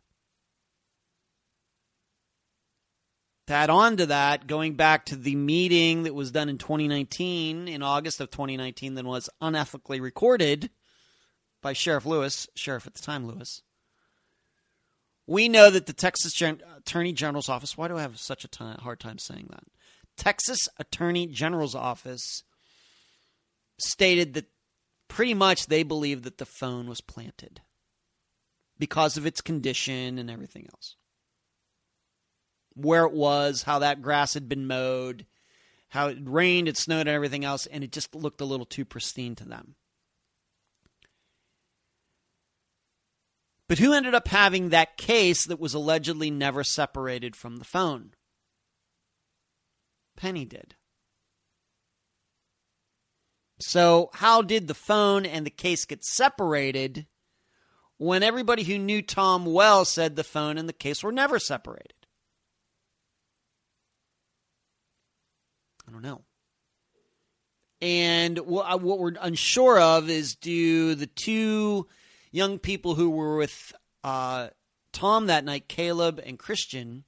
To 3.47 3.53
add 3.53 3.69
on 3.69 3.99
to 3.99 4.07
that, 4.07 4.47
going 4.47 4.75
back 4.75 5.05
to 5.07 5.16
the 5.16 5.35
meeting 5.35 6.05
that 6.05 6.15
was 6.15 6.31
done 6.31 6.49
in 6.49 6.57
2019, 6.57 7.69
in 7.69 7.83
August 7.83 8.21
of 8.21 8.31
2019, 8.31 8.95
that 8.95 9.05
was 9.05 9.29
unethically 9.43 10.01
recorded 10.01 10.71
by 11.61 11.75
Sheriff 11.75 12.07
Lewis, 12.07 12.49
Sheriff 12.55 12.87
at 12.87 12.95
the 12.95 13.03
time 13.03 13.27
Lewis, 13.27 13.61
we 15.27 15.49
know 15.49 15.71
that 15.71 15.87
the 15.87 15.93
Texas 15.93 16.33
Gen- 16.33 16.62
Attorney 16.77 17.12
General's 17.12 17.49
office, 17.49 17.77
why 17.77 17.89
do 17.89 17.97
I 17.97 18.03
have 18.03 18.19
such 18.19 18.45
a 18.45 18.81
hard 18.81 19.01
time 19.01 19.19
saying 19.19 19.49
that? 19.51 19.65
Texas 20.16 20.69
Attorney 20.79 21.27
General's 21.27 21.75
office 21.75 22.45
stated 23.79 24.35
that 24.35 24.47
pretty 25.09 25.35
much 25.35 25.66
they 25.66 25.83
believe 25.83 26.23
that 26.23 26.39
the 26.39 26.47
phone 26.47 26.87
was 26.87 27.01
planted 27.01 27.61
because 28.79 29.16
of 29.16 29.27
its 29.27 29.41
condition 29.41 30.19
and 30.19 30.31
everything 30.31 30.66
else. 30.73 30.97
Where 32.75 33.05
it 33.05 33.13
was, 33.13 33.63
how 33.63 33.79
that 33.81 34.03
grass 34.03 34.35
had 34.35 34.49
been 34.49 34.67
mowed, 34.67 35.27
how 35.89 36.09
it 36.09 36.19
rained, 36.23 36.69
it 36.69 36.77
snowed, 36.77 37.01
and 37.01 37.11
everything 37.11 37.45
else, 37.45 37.67
and 37.67 37.85
it 37.85 37.93
just 37.93 38.15
looked 38.15 38.41
a 38.41 38.45
little 38.45 38.67
too 38.67 38.85
pristine 38.85 39.37
to 39.37 39.45
them. 39.45 39.77
But 43.69 43.79
who 43.79 43.95
ended 43.95 44.15
up 44.15 44.29
having 44.29 44.69
that 44.69 44.97
case 44.97 45.47
that 45.47 45.61
was 45.61 45.75
allegedly 45.75 46.31
never 46.31 46.63
separated 46.65 47.35
from 47.35 47.57
the 47.57 47.65
phone? 47.65 48.13
Penny 50.17 50.45
did. 50.45 50.75
So, 53.61 54.11
how 54.15 54.43
did 54.43 54.69
the 54.69 54.75
phone 54.75 55.25
and 55.25 55.47
the 55.47 55.51
case 55.51 55.85
get 55.85 56.05
separated 56.05 57.07
when 57.97 58.23
everybody 58.23 58.65
who 58.65 58.79
knew 58.79 59.01
Tom 59.01 59.47
well 59.47 59.85
said 59.85 60.17
the 60.17 60.25
phone 60.25 60.59
and 60.59 60.69
the 60.69 60.73
case 60.73 61.03
were 61.03 61.13
never 61.13 61.39
separated? 61.39 61.95
I 65.84 65.84
don't 65.95 66.03
know. 66.03 66.23
And 67.81 68.39
what 68.39 68.81
we're 68.81 69.12
unsure 69.21 69.79
of 69.79 70.09
is 70.09 70.37
do 70.37 70.95
the 70.95 71.07
two 71.07 71.87
young 72.31 72.59
people 72.59 72.95
who 72.95 73.11
were 73.11 73.37
with 73.37 73.73
uh, 74.03 74.49
Tom 74.93 75.27
that 75.27 75.45
night, 75.45 75.69
Caleb 75.69 76.21
and 76.25 76.39
Christian, 76.39 77.05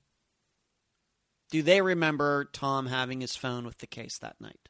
do 1.50 1.62
they 1.62 1.80
remember 1.80 2.44
Tom 2.52 2.86
having 2.86 3.20
his 3.20 3.36
phone 3.36 3.64
with 3.64 3.78
the 3.78 3.86
case 3.86 4.18
that 4.18 4.40
night? 4.40 4.68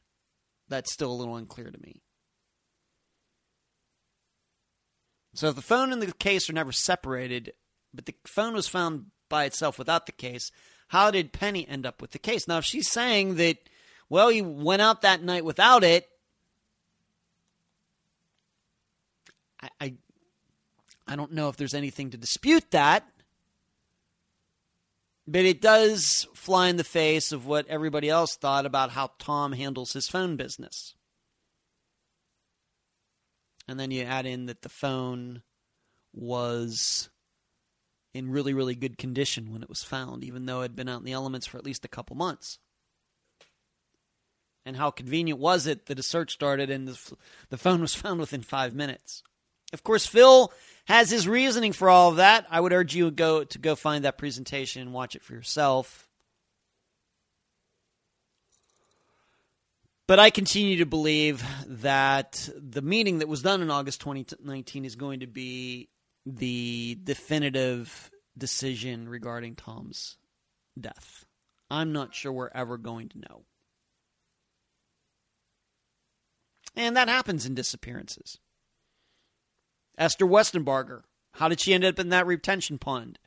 That's 0.68 0.92
still 0.92 1.10
a 1.10 1.14
little 1.14 1.36
unclear 1.36 1.70
to 1.70 1.80
me. 1.80 2.02
So 5.34 5.48
if 5.48 5.56
the 5.56 5.62
phone 5.62 5.92
and 5.92 6.00
the 6.00 6.12
case 6.12 6.48
are 6.48 6.54
never 6.54 6.72
separated, 6.72 7.52
but 7.92 8.06
the 8.06 8.14
phone 8.26 8.54
was 8.54 8.68
found 8.68 9.06
by 9.28 9.44
itself 9.44 9.78
without 9.78 10.06
the 10.06 10.12
case, 10.12 10.50
how 10.88 11.10
did 11.10 11.32
Penny 11.32 11.66
end 11.66 11.84
up 11.84 12.00
with 12.00 12.12
the 12.12 12.18
case? 12.18 12.46
Now, 12.46 12.58
if 12.58 12.64
she's 12.64 12.90
saying 12.90 13.36
that, 13.36 13.58
well, 14.08 14.28
he 14.28 14.42
went 14.42 14.82
out 14.82 15.02
that 15.02 15.22
night 15.22 15.44
without 15.44 15.84
it, 15.84 16.08
I, 19.60 19.68
I, 19.80 19.94
I 21.06 21.16
don't 21.16 21.32
know 21.32 21.48
if 21.48 21.56
there's 21.56 21.74
anything 21.74 22.10
to 22.10 22.16
dispute 22.16 22.70
that. 22.70 23.06
But 25.28 25.44
it 25.44 25.60
does 25.60 26.28
fly 26.34 26.68
in 26.68 26.76
the 26.76 26.84
face 26.84 27.32
of 27.32 27.46
what 27.46 27.66
everybody 27.66 28.08
else 28.08 28.36
thought 28.36 28.64
about 28.64 28.90
how 28.90 29.10
Tom 29.18 29.52
handles 29.52 29.92
his 29.92 30.08
phone 30.08 30.36
business. 30.36 30.94
And 33.66 33.80
then 33.80 33.90
you 33.90 34.04
add 34.04 34.26
in 34.26 34.46
that 34.46 34.62
the 34.62 34.68
phone 34.68 35.42
was 36.12 37.10
in 38.14 38.30
really, 38.30 38.54
really 38.54 38.76
good 38.76 38.96
condition 38.98 39.52
when 39.52 39.62
it 39.62 39.68
was 39.68 39.82
found, 39.82 40.22
even 40.22 40.46
though 40.46 40.60
it 40.60 40.64
had 40.64 40.76
been 40.76 40.88
out 40.88 41.00
in 41.00 41.04
the 41.04 41.12
elements 41.12 41.46
for 41.46 41.58
at 41.58 41.64
least 41.64 41.84
a 41.84 41.88
couple 41.88 42.14
months. 42.14 42.60
And 44.66 44.76
how 44.76 44.90
convenient 44.90 45.38
was 45.38 45.68
it 45.68 45.86
that 45.86 45.98
a 46.00 46.02
search 46.02 46.32
started 46.32 46.70
and 46.70 46.88
the, 46.88 47.16
the 47.50 47.56
phone 47.56 47.80
was 47.80 47.94
found 47.94 48.20
within 48.20 48.42
five 48.42 48.74
minutes? 48.74 49.22
Of 49.72 49.84
course, 49.84 50.06
Phil 50.06 50.52
has 50.86 51.08
his 51.08 51.26
reasoning 51.26 51.72
for 51.72 51.88
all 51.88 52.10
of 52.10 52.16
that. 52.16 52.46
I 52.50 52.60
would 52.60 52.72
urge 52.72 52.94
you 52.94 53.06
to 53.06 53.10
go 53.10 53.44
to 53.44 53.58
go 53.58 53.76
find 53.76 54.04
that 54.04 54.18
presentation 54.18 54.82
and 54.82 54.92
watch 54.92 55.14
it 55.16 55.22
for 55.22 55.34
yourself. 55.34 56.08
But 60.08 60.20
I 60.20 60.30
continue 60.30 60.78
to 60.78 60.86
believe 60.86 61.44
that 61.66 62.48
the 62.56 62.82
meeting 62.82 63.18
that 63.18 63.28
was 63.28 63.42
done 63.42 63.60
in 63.60 63.70
August 63.70 64.00
2019 64.00 64.84
is 64.84 64.94
going 64.94 65.20
to 65.20 65.26
be 65.26 65.88
the 66.24 66.96
definitive 67.02 68.10
decision 68.38 69.08
regarding 69.08 69.56
Tom's 69.56 70.16
death. 70.78 71.24
I'm 71.70 71.92
not 71.92 72.14
sure 72.14 72.32
we're 72.32 72.50
ever 72.54 72.78
going 72.78 73.08
to 73.10 73.18
know. 73.18 73.44
And 76.76 76.96
that 76.96 77.08
happens 77.08 77.46
in 77.46 77.54
disappearances. 77.54 78.38
Esther 79.96 80.26
Westenbarger. 80.26 81.02
How 81.32 81.48
did 81.48 81.60
she 81.60 81.74
end 81.74 81.84
up 81.84 81.98
in 81.98 82.10
that 82.10 82.26
retention 82.26 82.78
pond? 82.78 83.18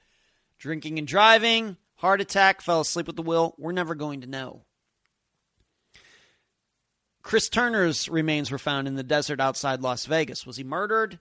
Drinking 0.60 1.00
and 1.00 1.08
driving, 1.08 1.78
heart 1.96 2.22
attack, 2.22 2.62
fell 2.62 2.82
asleep 2.82 3.10
at 3.10 3.16
the 3.16 3.22
wheel. 3.22 3.56
We're 3.58 3.72
never 3.72 3.96
going 3.96 4.22
to 4.22 4.28
know. 4.28 4.64
Chris 7.22 7.50
Turner's 7.50 8.08
remains 8.08 8.50
were 8.50 8.58
found 8.58 8.88
in 8.88 8.96
the 8.96 9.04
desert 9.04 9.40
outside 9.40 9.82
Las 9.82 10.06
Vegas. 10.06 10.46
Was 10.46 10.58
he 10.58 10.64
murdered? 10.64 11.20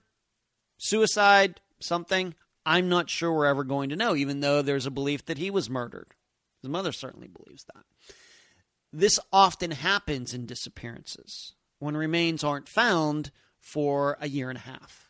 Suicide? 0.77 1.61
Something? 1.79 2.35
I'm 2.65 2.89
not 2.89 3.09
sure 3.09 3.31
we're 3.31 3.45
ever 3.45 3.63
going 3.63 3.89
to 3.89 3.95
know, 3.95 4.15
even 4.15 4.39
though 4.39 4.61
there's 4.61 4.85
a 4.85 4.91
belief 4.91 5.25
that 5.25 5.37
he 5.37 5.49
was 5.49 5.69
murdered. 5.69 6.13
His 6.61 6.69
mother 6.69 6.91
certainly 6.91 7.27
believes 7.27 7.65
that. 7.73 7.83
This 8.91 9.19
often 9.31 9.71
happens 9.71 10.33
in 10.33 10.45
disappearances 10.45 11.53
when 11.79 11.97
remains 11.97 12.43
aren't 12.43 12.69
found 12.69 13.31
for 13.59 14.17
a 14.21 14.29
year 14.29 14.49
and 14.49 14.57
a 14.57 14.61
half 14.61 15.09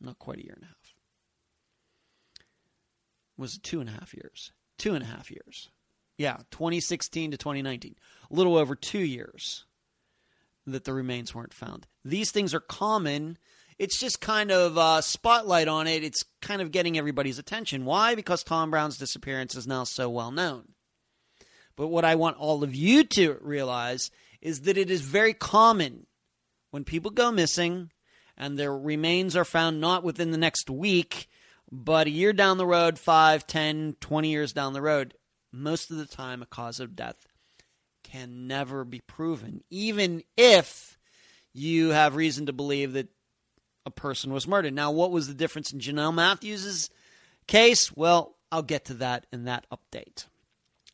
not 0.00 0.18
quite 0.18 0.38
a 0.38 0.44
year 0.44 0.54
and 0.54 0.64
a 0.64 0.66
half. 0.66 0.94
Was 3.36 3.56
it 3.56 3.62
two 3.62 3.80
and 3.80 3.88
a 3.88 3.92
half 3.92 4.14
years? 4.14 4.52
Two 4.78 4.94
and 4.94 5.02
a 5.02 5.06
half 5.06 5.30
years. 5.30 5.70
Yeah, 6.16 6.38
2016 6.50 7.30
to 7.30 7.36
2019. 7.36 7.94
A 8.30 8.34
little 8.34 8.56
over 8.56 8.74
two 8.74 9.00
years 9.00 9.64
that 10.66 10.84
the 10.84 10.92
remains 10.92 11.34
weren't 11.34 11.54
found. 11.54 11.86
These 12.04 12.30
things 12.30 12.52
are 12.54 12.60
common. 12.60 13.38
It's 13.78 13.98
just 13.98 14.20
kind 14.20 14.50
of 14.50 14.76
a 14.76 15.02
spotlight 15.02 15.68
on 15.68 15.86
it. 15.86 16.04
It's 16.04 16.24
kind 16.42 16.60
of 16.60 16.70
getting 16.70 16.98
everybody's 16.98 17.38
attention. 17.38 17.86
Why? 17.86 18.14
Because 18.14 18.44
Tom 18.44 18.70
Brown's 18.70 18.98
disappearance 18.98 19.54
is 19.54 19.66
now 19.66 19.84
so 19.84 20.10
well 20.10 20.30
known. 20.30 20.72
But 21.76 21.88
what 21.88 22.04
I 22.04 22.16
want 22.16 22.36
all 22.36 22.62
of 22.62 22.74
you 22.74 23.04
to 23.04 23.38
realize 23.40 24.10
is 24.40 24.62
that 24.62 24.78
it 24.78 24.90
is 24.90 25.00
very 25.00 25.34
common 25.34 26.06
when 26.70 26.84
people 26.84 27.10
go 27.10 27.30
missing 27.30 27.90
and 28.36 28.58
their 28.58 28.76
remains 28.76 29.36
are 29.36 29.44
found 29.44 29.80
not 29.80 30.02
within 30.02 30.30
the 30.30 30.38
next 30.38 30.70
week, 30.70 31.28
but 31.70 32.06
a 32.06 32.10
year 32.10 32.32
down 32.32 32.58
the 32.58 32.66
road, 32.66 32.98
5, 32.98 33.46
10, 33.46 33.96
20 34.00 34.28
years 34.28 34.52
down 34.52 34.72
the 34.72 34.82
road, 34.82 35.14
most 35.52 35.90
of 35.90 35.98
the 35.98 36.06
time 36.06 36.42
a 36.42 36.46
cause 36.46 36.80
of 36.80 36.96
death 36.96 37.26
can 38.02 38.46
never 38.46 38.84
be 38.84 39.00
proven, 39.00 39.62
even 39.70 40.22
if 40.36 40.98
you 41.52 41.90
have 41.90 42.16
reason 42.16 42.46
to 42.46 42.52
believe 42.52 42.94
that 42.94 43.08
a 43.84 43.90
person 43.90 44.32
was 44.32 44.48
murdered. 44.48 44.74
Now, 44.74 44.90
what 44.90 45.10
was 45.10 45.28
the 45.28 45.34
difference 45.34 45.72
in 45.72 45.80
Jonelle 45.80 46.14
Matthews's 46.14 46.90
case? 47.46 47.94
Well, 47.94 48.36
I'll 48.52 48.62
get 48.62 48.86
to 48.86 48.94
that 48.94 49.26
in 49.32 49.44
that 49.44 49.66
update. 49.70 50.26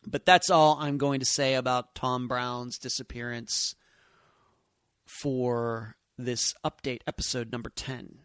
But 0.06 0.24
that's 0.24 0.50
all 0.50 0.78
I'm 0.80 0.98
going 0.98 1.20
to 1.20 1.26
say 1.26 1.54
about 1.54 1.94
Tom 1.94 2.28
Brown's 2.28 2.78
disappearance 2.78 3.74
for 5.04 5.96
this 6.16 6.54
update, 6.64 7.00
episode 7.06 7.50
number 7.50 7.70
10. 7.70 8.18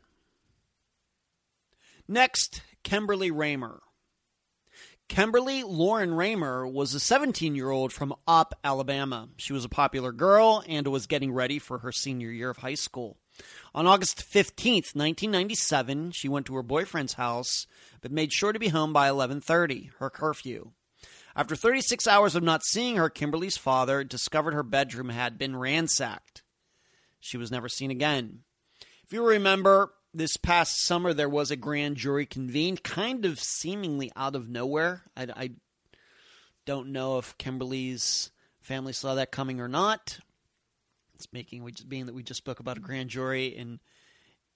Next, 2.08 2.62
Kimberly 2.84 3.32
Raymer. 3.32 3.82
Kimberly 5.08 5.64
Lauren 5.64 6.14
Raymer 6.14 6.66
was 6.66 6.94
a 6.94 7.00
17 7.00 7.56
year 7.56 7.70
old 7.70 7.92
from 7.92 8.16
Opp, 8.28 8.54
Alabama. 8.64 9.28
She 9.38 9.52
was 9.52 9.66
a 9.66 9.70
popular 9.70 10.14
girl 10.14 10.64
and 10.68 10.88
was 10.88 11.06
getting 11.08 11.34
ready 11.34 11.60
for 11.60 11.80
her 11.80 11.92
senior 11.92 12.32
year 12.32 12.50
of 12.52 12.58
high 12.58 12.76
school. 12.76 13.18
On 13.74 13.88
August 13.88 14.20
15th, 14.20 14.96
1997, 14.96 16.12
she 16.12 16.30
went 16.30 16.46
to 16.46 16.56
her 16.56 16.64
boyfriend's 16.64 17.14
house 17.14 17.66
but 18.02 18.12
made 18.12 18.32
sure 18.32 18.54
to 18.54 18.60
be 18.60 18.70
home 18.70 18.94
by 18.94 19.10
11:30, 19.10 19.90
her 20.00 20.10
curfew. 20.10 20.72
After 21.36 21.56
36 21.56 22.08
hours 22.08 22.36
of 22.36 22.44
not 22.44 22.64
seeing 22.64 22.98
her, 22.98 23.10
Kimberly's 23.10 23.58
father 23.58 24.04
discovered 24.04 24.54
her 24.54 24.64
bedroom 24.64 25.10
had 25.10 25.38
been 25.38 25.56
ransacked. 25.56 26.44
She 27.20 27.38
was 27.38 27.52
never 27.52 27.70
seen 27.70 27.92
again. 27.92 28.40
If 29.04 29.14
you 29.14 29.26
remember, 29.26 29.94
this 30.14 30.38
past 30.38 30.84
summer 30.84 31.14
there 31.14 31.30
was 31.30 31.52
a 31.52 31.56
grand 31.56 31.98
jury 31.98 32.26
convened, 32.26 32.84
kind 32.84 33.26
of 33.26 33.40
seemingly 33.40 34.12
out 34.16 34.36
of 34.36 34.50
nowhere. 34.50 35.04
I, 35.16 35.28
I 35.36 35.50
don't 36.66 36.92
know 36.92 37.18
if 37.18 37.38
Kimberly's 37.38 38.32
family 38.60 38.94
saw 38.94 39.16
that 39.16 39.32
coming 39.32 39.60
or 39.60 39.68
not. 39.68 40.20
It's 41.16 41.28
making 41.32 41.64
we 41.64 41.72
just 41.72 41.88
being 41.88 42.08
that 42.08 42.16
we 42.16 42.24
just 42.24 42.40
spoke 42.40 42.60
about 42.60 42.78
a 42.78 42.82
grand 42.82 43.10
jury 43.10 43.48
in 43.48 43.80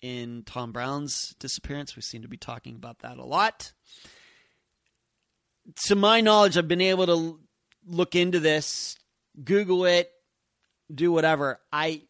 in 0.02 0.44
Tom 0.46 0.72
Brown's 0.72 1.36
disappearance. 1.40 1.96
We 1.96 2.02
seem 2.02 2.24
to 2.24 2.28
be 2.28 2.38
talking 2.38 2.76
about 2.76 3.00
that 3.00 3.18
a 3.18 3.24
lot. 3.24 3.72
To 5.88 5.96
my 5.96 6.22
knowledge, 6.22 6.58
I've 6.58 6.68
been 6.68 6.82
able 6.82 7.06
to 7.08 7.40
look 7.86 8.16
into 8.16 8.40
this, 8.40 8.98
Google 9.44 9.86
it, 9.86 10.12
do 10.94 11.12
whatever. 11.12 11.60
I 11.72 12.04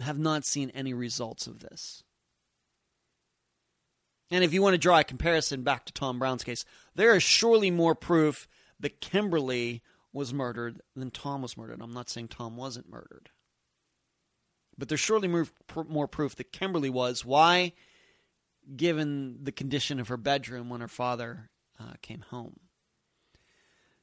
have 0.00 0.18
not 0.18 0.44
seen 0.44 0.70
any 0.70 0.94
results 0.94 1.46
of 1.46 1.60
this. 1.60 2.02
And 4.30 4.44
if 4.44 4.52
you 4.52 4.62
want 4.62 4.74
to 4.74 4.78
draw 4.78 5.00
a 5.00 5.04
comparison 5.04 5.62
back 5.62 5.86
to 5.86 5.92
Tom 5.92 6.18
Brown's 6.18 6.44
case, 6.44 6.64
there 6.94 7.16
is 7.16 7.22
surely 7.22 7.70
more 7.70 7.94
proof 7.94 8.46
that 8.78 9.00
Kimberly 9.00 9.82
was 10.12 10.32
murdered 10.32 10.80
than 10.94 11.10
Tom 11.10 11.42
was 11.42 11.56
murdered. 11.56 11.80
I'm 11.82 11.92
not 11.92 12.08
saying 12.08 12.28
Tom 12.28 12.56
wasn't 12.56 12.88
murdered. 12.88 13.30
But 14.78 14.88
there's 14.88 15.00
surely 15.00 15.28
more, 15.28 15.46
more 15.88 16.08
proof 16.08 16.36
that 16.36 16.52
Kimberly 16.52 16.90
was. 16.90 17.24
Why? 17.24 17.72
Given 18.76 19.38
the 19.42 19.52
condition 19.52 20.00
of 20.00 20.08
her 20.08 20.16
bedroom 20.16 20.70
when 20.70 20.80
her 20.80 20.88
father 20.88 21.50
uh, 21.80 21.94
came 22.02 22.24
home. 22.30 22.60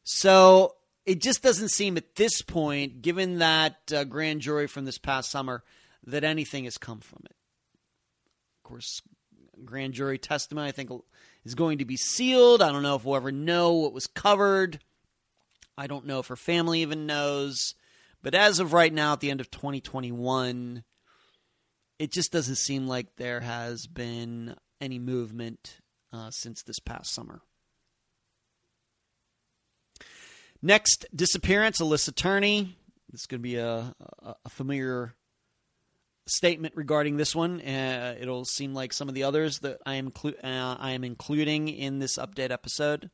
So 0.04 0.76
it 1.06 1.22
just 1.22 1.44
doesn't 1.44 1.70
seem 1.70 1.98
at 1.98 2.16
this 2.16 2.42
point, 2.42 3.02
given 3.02 3.40
that 3.40 3.78
uh, 3.94 4.04
grand 4.04 4.42
jury 4.42 4.68
from 4.68 4.86
this 4.86 4.98
past 4.98 5.30
summer, 5.30 5.64
that 6.06 6.24
anything 6.24 6.64
has 6.64 6.78
come 6.78 7.00
from 7.00 7.22
it. 7.26 7.36
Of 8.58 8.64
course, 8.64 9.02
grand 9.64 9.94
jury 9.94 10.18
testimony, 10.18 10.70
I 10.70 10.72
think, 10.72 10.92
is 11.46 11.56
going 11.56 11.78
to 11.80 11.86
be 11.86 11.98
sealed. 11.98 12.62
I 12.62 12.72
don't 12.72 12.84
know 12.84 12.96
if 12.96 13.06
we'll 13.06 13.16
ever 13.16 13.32
know 13.32 13.74
what 13.74 13.94
was 13.94 14.08
covered. 14.08 14.80
I 15.78 15.88
don't 15.88 16.06
know 16.06 16.20
if 16.20 16.28
her 16.28 16.36
family 16.36 16.82
even 16.82 17.06
knows. 17.06 17.76
But 18.24 18.34
as 18.34 18.60
of 18.60 18.74
right 18.74 18.92
now, 18.92 19.14
at 19.14 19.20
the 19.20 19.30
end 19.30 19.42
of 19.42 19.52
2021, 19.52 20.84
it 22.00 22.12
just 22.12 22.32
doesn't 22.32 22.56
seem 22.56 22.88
like 22.88 23.16
there 23.16 23.42
has 23.42 23.88
been 23.88 24.56
any 24.82 25.00
movement 25.00 25.78
uh, 26.12 26.32
since 26.32 26.64
this 26.64 26.80
past 26.80 27.14
summer. 27.14 27.42
Next 30.62 31.06
disappearance, 31.16 31.80
Alyssa 31.80 32.16
Turney. 32.16 32.76
This 33.12 33.22
is 33.22 33.28
going 33.28 33.40
to 33.40 33.44
be 33.44 33.58
a, 33.58 33.94
a, 34.46 34.50
familiar 34.50 35.14
statement 36.26 36.74
regarding 36.76 37.18
this 37.18 37.36
one. 37.36 37.62
Uh, 37.62 38.16
it'll 38.20 38.44
seem 38.44 38.74
like 38.74 38.92
some 38.92 39.08
of 39.08 39.16
the 39.16 39.24
others 39.24 39.60
that 39.60 39.80
I 39.86 39.96
am 39.96 40.12
clu- 40.12 40.36
uh, 40.44 40.76
I 40.80 40.92
am 40.92 41.04
including 41.04 41.70
in 41.70 42.00
this 42.00 42.18
update 42.18 42.52
episode. 42.52 43.10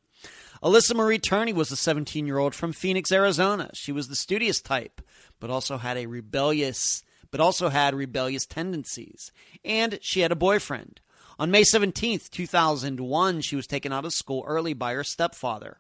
Alyssa 0.63 0.95
Marie 0.95 1.19
Turney 1.19 1.51
was 1.51 1.71
a 1.71 1.75
17 1.75 2.25
year 2.25 2.37
old 2.37 2.55
from 2.55 2.71
Phoenix, 2.71 3.11
Arizona. 3.11 3.69
She 3.73 3.91
was 3.91 4.07
the 4.07 4.15
studious 4.15 4.61
type, 4.61 5.01
but 5.39 5.49
also 5.49 5.77
had 5.77 5.97
a 5.97 6.07
rebellious, 6.07 7.03
but 7.29 7.41
also 7.41 7.67
had 7.67 7.93
rebellious 7.93 8.45
tendencies. 8.45 9.31
And 9.65 9.99
she 10.01 10.21
had 10.21 10.31
a 10.31 10.35
boyfriend. 10.35 11.01
On 11.37 11.51
May 11.51 11.63
17th, 11.63 12.29
2001, 12.29 13.41
she 13.41 13.55
was 13.57 13.67
taken 13.67 13.91
out 13.91 14.05
of 14.05 14.13
school 14.13 14.45
early 14.47 14.73
by 14.73 14.93
her 14.93 15.03
stepfather. 15.03 15.79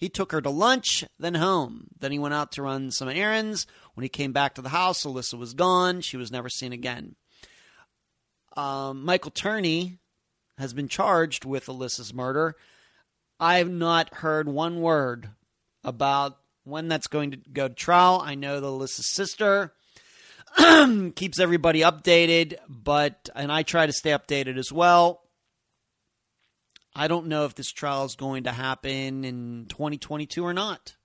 He 0.00 0.08
took 0.08 0.32
her 0.32 0.40
to 0.40 0.48
lunch, 0.48 1.04
then 1.18 1.34
home. 1.34 1.88
Then 1.98 2.10
he 2.10 2.18
went 2.18 2.32
out 2.32 2.52
to 2.52 2.62
run 2.62 2.90
some 2.90 3.10
errands. 3.10 3.66
When 3.92 4.02
he 4.02 4.08
came 4.08 4.32
back 4.32 4.54
to 4.54 4.62
the 4.62 4.70
house, 4.70 5.04
Alyssa 5.04 5.38
was 5.38 5.52
gone. 5.52 6.00
She 6.00 6.16
was 6.16 6.32
never 6.32 6.48
seen 6.48 6.72
again. 6.72 7.16
Um, 8.56 9.04
Michael 9.04 9.30
Turney 9.30 9.98
has 10.56 10.72
been 10.72 10.88
charged 10.88 11.44
with 11.44 11.66
Alyssa's 11.66 12.14
murder. 12.14 12.56
I 13.38 13.58
have 13.58 13.70
not 13.70 14.14
heard 14.14 14.48
one 14.48 14.80
word 14.80 15.28
about 15.84 16.38
when 16.64 16.88
that's 16.88 17.06
going 17.06 17.32
to 17.32 17.36
go 17.36 17.68
to 17.68 17.74
trial. 17.74 18.22
I 18.24 18.36
know 18.36 18.58
that 18.58 18.66
Alyssa's 18.66 19.12
sister 19.12 19.74
keeps 21.14 21.38
everybody 21.38 21.80
updated, 21.80 22.56
but 22.70 23.28
and 23.34 23.52
I 23.52 23.64
try 23.64 23.84
to 23.84 23.92
stay 23.92 24.10
updated 24.10 24.56
as 24.56 24.72
well. 24.72 25.22
I 26.94 27.08
don't 27.08 27.26
know 27.26 27.44
if 27.44 27.54
this 27.54 27.70
trial 27.70 28.04
is 28.04 28.16
going 28.16 28.44
to 28.44 28.52
happen 28.52 29.24
in 29.24 29.66
2022 29.68 30.44
or 30.44 30.52
not. 30.52 30.96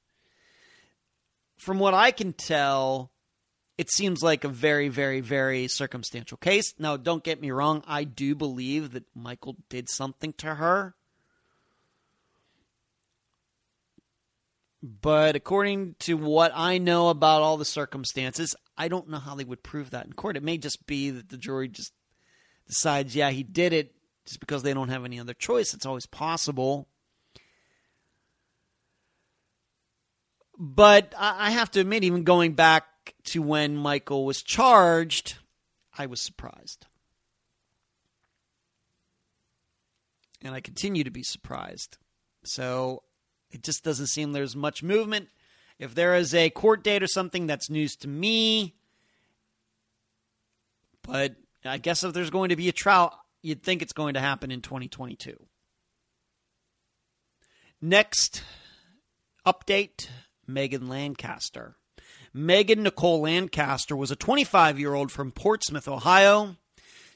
From 1.57 1.79
what 1.79 1.93
I 1.93 2.11
can 2.11 2.33
tell, 2.33 3.11
it 3.77 3.91
seems 3.91 4.23
like 4.23 4.43
a 4.43 4.49
very, 4.49 4.89
very, 4.89 5.21
very 5.21 5.67
circumstantial 5.67 6.37
case. 6.37 6.73
Now, 6.79 6.97
don't 6.97 7.23
get 7.23 7.41
me 7.41 7.51
wrong, 7.51 7.83
I 7.87 8.03
do 8.03 8.35
believe 8.35 8.91
that 8.91 9.05
Michael 9.15 9.57
did 9.69 9.89
something 9.89 10.33
to 10.33 10.55
her. 10.55 10.95
But 14.83 15.35
according 15.35 15.95
to 15.99 16.15
what 16.15 16.51
I 16.53 16.77
know 16.77 17.09
about 17.09 17.41
all 17.41 17.57
the 17.57 17.65
circumstances, 17.65 18.55
I 18.77 18.87
don't 18.87 19.09
know 19.09 19.17
how 19.17 19.33
they 19.33 19.43
would 19.43 19.63
prove 19.63 19.89
that 19.91 20.05
in 20.05 20.13
court. 20.13 20.37
It 20.37 20.43
may 20.43 20.57
just 20.57 20.85
be 20.85 21.09
that 21.09 21.29
the 21.29 21.37
jury 21.37 21.69
just 21.69 21.91
decides, 22.67 23.15
yeah, 23.15 23.31
he 23.31 23.41
did 23.41 23.73
it, 23.73 23.94
just 24.25 24.39
because 24.39 24.63
they 24.63 24.73
don't 24.73 24.89
have 24.89 25.05
any 25.05 25.19
other 25.19 25.33
choice. 25.33 25.73
It's 25.73 25.85
always 25.85 26.05
possible. 26.05 26.87
But 30.57 31.13
I 31.17 31.51
have 31.51 31.69
to 31.71 31.81
admit, 31.81 32.03
even 32.03 32.23
going 32.23 32.53
back 32.53 32.85
to 33.25 33.41
when 33.41 33.75
Michael 33.75 34.25
was 34.25 34.41
charged, 34.41 35.35
I 35.97 36.05
was 36.05 36.21
surprised. 36.21 36.85
And 40.41 40.55
I 40.55 40.61
continue 40.61 41.03
to 41.03 41.11
be 41.11 41.23
surprised. 41.23 41.97
So 42.43 43.03
it 43.51 43.63
just 43.63 43.83
doesn't 43.83 44.07
seem 44.07 44.31
there's 44.31 44.55
much 44.55 44.81
movement. 44.81 45.27
If 45.77 45.93
there 45.93 46.15
is 46.15 46.33
a 46.33 46.49
court 46.51 46.83
date 46.83 47.03
or 47.03 47.07
something, 47.07 47.47
that's 47.47 47.69
news 47.69 47.95
to 47.97 48.07
me. 48.07 48.75
But 51.01 51.35
I 51.65 51.79
guess 51.79 52.03
if 52.03 52.13
there's 52.13 52.29
going 52.29 52.49
to 52.49 52.55
be 52.55 52.69
a 52.69 52.71
trial, 52.73 53.19
you'd 53.45 53.61
think 53.61 53.81
it's 53.81 53.93
going 53.93 54.15
to 54.15 54.19
happen 54.19 54.51
in 54.51 54.61
2022. 54.61 55.37
Next 57.79 58.43
update 59.45 60.07
Megan 60.47 60.87
Lancaster. 60.87 61.75
Megan 62.33 62.83
Nicole 62.83 63.21
Lancaster 63.21 63.95
was 63.95 64.09
a 64.09 64.15
25 64.15 64.79
year 64.79 64.93
old 64.95 65.11
from 65.11 65.31
Portsmouth, 65.31 65.87
Ohio. 65.87 66.55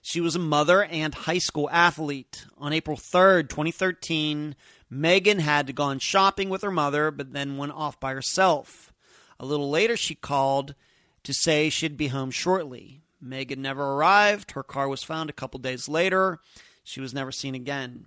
She 0.02 0.22
was 0.22 0.36
a 0.36 0.40
mother 0.40 0.84
and 0.84 1.14
high 1.14 1.40
school 1.40 1.70
athlete. 1.72 2.46
On 2.58 2.72
April 2.72 2.96
3rd, 2.96 3.50
2013, 3.50 4.56
Megan 4.90 5.40
had 5.40 5.76
gone 5.76 6.00
shopping 6.00 6.50
with 6.50 6.62
her 6.62 6.72
mother, 6.72 7.12
but 7.12 7.34
then 7.34 7.58
went 7.58 7.74
off 7.74 8.00
by 8.00 8.14
herself. 8.14 8.94
A 9.40 9.46
little 9.46 9.70
later, 9.70 9.98
she 9.98 10.16
called 10.16 10.76
to 11.24 11.34
say 11.34 11.70
she'd 11.70 11.98
be 11.98 12.08
home 12.08 12.32
shortly. 12.32 13.02
Megan 13.22 13.62
never 13.62 13.84
arrived. 13.84 14.52
Her 14.52 14.64
car 14.64 14.88
was 14.88 15.04
found 15.04 15.30
a 15.30 15.34
couple 15.34 15.60
days 15.60 15.90
later. 15.90 16.40
She 16.84 17.02
was 17.02 17.14
never 17.14 17.32
seen 17.32 17.56
again. 17.56 18.06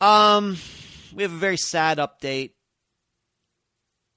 Um, 0.00 0.56
we 1.14 1.22
have 1.22 1.32
a 1.32 1.36
very 1.36 1.56
sad 1.56 1.98
update 1.98 2.52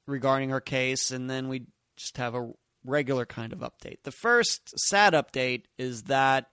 regarding 0.07 0.49
her 0.49 0.61
case, 0.61 1.11
and 1.11 1.29
then 1.29 1.49
we 1.49 1.65
just 1.97 2.17
have 2.17 2.35
a 2.35 2.51
regular 2.85 3.25
kind 3.25 3.53
of 3.53 3.59
update. 3.59 3.97
The 4.03 4.11
first 4.11 4.77
sad 4.77 5.13
update 5.13 5.63
is 5.77 6.03
that 6.03 6.47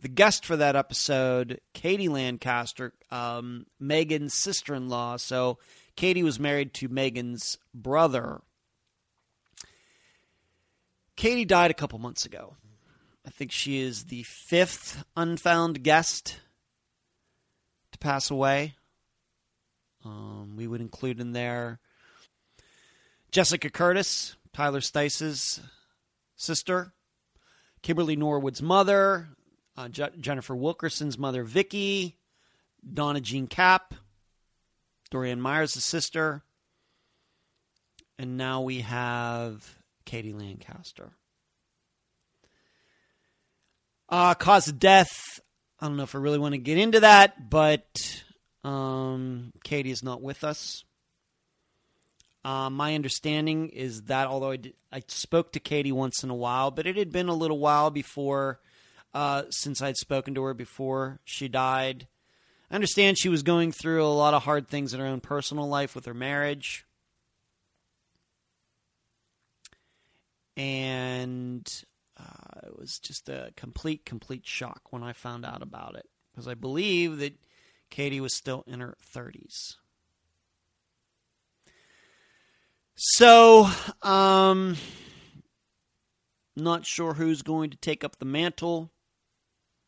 the 0.00 0.08
guest 0.08 0.44
for 0.44 0.56
that 0.56 0.76
episode, 0.76 1.60
Katie 1.72 2.08
Lancaster, 2.08 2.92
um, 3.10 3.66
Megan's 3.80 4.34
sister 4.34 4.74
in 4.74 4.88
law. 4.88 5.16
So 5.16 5.58
Katie 5.96 6.22
was 6.22 6.38
married 6.38 6.74
to 6.74 6.88
Megan's 6.88 7.56
brother. 7.74 8.42
Katie 11.16 11.44
died 11.44 11.70
a 11.70 11.74
couple 11.74 11.98
months 11.98 12.26
ago. 12.26 12.56
I 13.26 13.30
think 13.30 13.52
she 13.52 13.80
is 13.80 14.04
the 14.04 14.22
fifth 14.24 15.04
unfound 15.16 15.82
guest 15.82 16.40
to 17.92 17.98
pass 17.98 18.30
away. 18.30 18.74
Um, 20.04 20.56
we 20.56 20.66
would 20.66 20.82
include 20.82 21.20
in 21.20 21.32
there 21.32 21.80
Jessica 23.30 23.70
Curtis, 23.70 24.36
Tyler 24.52 24.80
Stice's 24.80 25.60
sister, 26.36 26.92
Kimberly 27.82 28.16
Norwood's 28.16 28.60
mother, 28.60 29.28
uh, 29.76 29.88
Je- 29.88 30.10
Jennifer 30.20 30.54
Wilkerson's 30.54 31.18
mother, 31.18 31.44
Vicky, 31.44 32.18
Donna 32.92 33.20
Jean 33.20 33.46
Cap, 33.46 33.94
Dorian 35.10 35.40
Myers' 35.40 35.72
sister, 35.72 36.42
and 38.18 38.36
now 38.36 38.60
we 38.60 38.82
have 38.82 39.78
Katie 40.04 40.32
Lancaster. 40.32 41.12
Uh, 44.08 44.34
cause 44.34 44.68
of 44.68 44.78
death. 44.78 45.40
I 45.80 45.86
don't 45.86 45.96
know 45.96 46.02
if 46.02 46.14
I 46.14 46.18
really 46.18 46.38
want 46.38 46.52
to 46.52 46.58
get 46.58 46.78
into 46.78 47.00
that, 47.00 47.50
but 47.50 48.22
um, 48.62 49.52
Katie 49.64 49.90
is 49.90 50.02
not 50.02 50.22
with 50.22 50.44
us. 50.44 50.84
Uh, 52.44 52.68
my 52.68 52.94
understanding 52.94 53.70
is 53.70 54.02
that 54.02 54.28
although 54.28 54.50
I, 54.50 54.56
did, 54.56 54.74
I 54.92 55.02
spoke 55.08 55.52
to 55.52 55.60
Katie 55.60 55.92
once 55.92 56.22
in 56.22 56.30
a 56.30 56.34
while, 56.34 56.70
but 56.70 56.86
it 56.86 56.96
had 56.96 57.10
been 57.10 57.28
a 57.28 57.34
little 57.34 57.58
while 57.58 57.90
before 57.90 58.60
uh, 59.14 59.44
since 59.50 59.80
I'd 59.80 59.96
spoken 59.96 60.34
to 60.34 60.42
her 60.42 60.54
before 60.54 61.20
she 61.24 61.48
died. 61.48 62.06
I 62.70 62.74
understand 62.74 63.18
she 63.18 63.28
was 63.28 63.42
going 63.42 63.72
through 63.72 64.04
a 64.04 64.08
lot 64.08 64.34
of 64.34 64.42
hard 64.42 64.68
things 64.68 64.92
in 64.92 65.00
her 65.00 65.06
own 65.06 65.20
personal 65.20 65.68
life 65.68 65.94
with 65.94 66.04
her 66.04 66.14
marriage. 66.14 66.84
And 70.56 71.68
uh, 72.18 72.60
it 72.66 72.78
was 72.78 72.98
just 72.98 73.28
a 73.28 73.52
complete, 73.56 74.04
complete 74.04 74.46
shock 74.46 74.82
when 74.90 75.02
I 75.02 75.12
found 75.12 75.44
out 75.44 75.62
about 75.62 75.96
it. 75.96 76.06
Because 76.32 76.48
I 76.48 76.54
believe 76.54 77.18
that 77.18 77.34
Katie 77.90 78.20
was 78.20 78.36
still 78.36 78.64
in 78.66 78.80
her 78.80 78.96
30s. 79.14 79.76
So, 82.96 83.68
um, 84.02 84.76
not 86.56 86.86
sure 86.86 87.14
who's 87.14 87.42
going 87.42 87.70
to 87.70 87.76
take 87.76 88.04
up 88.04 88.18
the 88.18 88.24
mantle, 88.24 88.92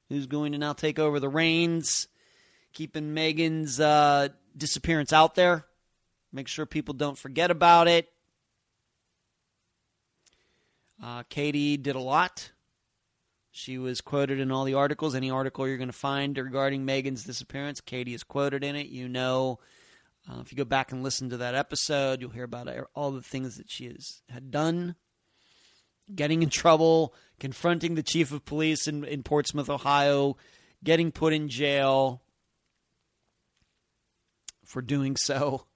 who's 0.08 0.26
going 0.26 0.52
to 0.52 0.58
now 0.58 0.72
take 0.72 0.98
over 0.98 1.20
the 1.20 1.28
reins, 1.28 2.08
keeping 2.72 3.14
Megan's 3.14 3.78
uh, 3.78 4.28
disappearance 4.56 5.12
out 5.12 5.34
there. 5.36 5.66
Make 6.32 6.48
sure 6.48 6.66
people 6.66 6.94
don't 6.94 7.16
forget 7.16 7.50
about 7.50 7.86
it. 7.88 8.08
Uh, 11.02 11.22
Katie 11.28 11.76
did 11.76 11.96
a 11.96 12.00
lot. 12.00 12.52
She 13.50 13.78
was 13.78 14.00
quoted 14.00 14.40
in 14.40 14.50
all 14.50 14.64
the 14.64 14.74
articles. 14.74 15.14
Any 15.14 15.30
article 15.30 15.66
you're 15.66 15.78
going 15.78 15.88
to 15.88 15.92
find 15.92 16.36
regarding 16.36 16.84
Megan's 16.84 17.24
disappearance, 17.24 17.80
Katie 17.80 18.14
is 18.14 18.22
quoted 18.22 18.62
in 18.62 18.76
it. 18.76 18.88
You 18.88 19.08
know 19.08 19.60
uh, 20.28 20.40
if 20.40 20.50
you 20.50 20.58
go 20.58 20.64
back 20.64 20.90
and 20.90 21.02
listen 21.02 21.30
to 21.30 21.36
that 21.36 21.54
episode, 21.54 22.20
you'll 22.20 22.30
hear 22.30 22.44
about 22.44 22.68
all 22.94 23.12
the 23.12 23.22
things 23.22 23.56
that 23.56 23.70
she 23.70 23.86
has 23.86 24.22
had 24.28 24.50
done, 24.50 24.96
getting 26.12 26.42
in 26.42 26.50
trouble, 26.50 27.14
confronting 27.38 27.94
the 27.94 28.02
chief 28.02 28.32
of 28.32 28.44
police 28.44 28.88
in, 28.88 29.04
in 29.04 29.22
Portsmouth, 29.22 29.70
Ohio, 29.70 30.36
getting 30.82 31.12
put 31.12 31.32
in 31.32 31.48
jail 31.48 32.22
for 34.64 34.82
doing 34.82 35.16
so. 35.16 35.66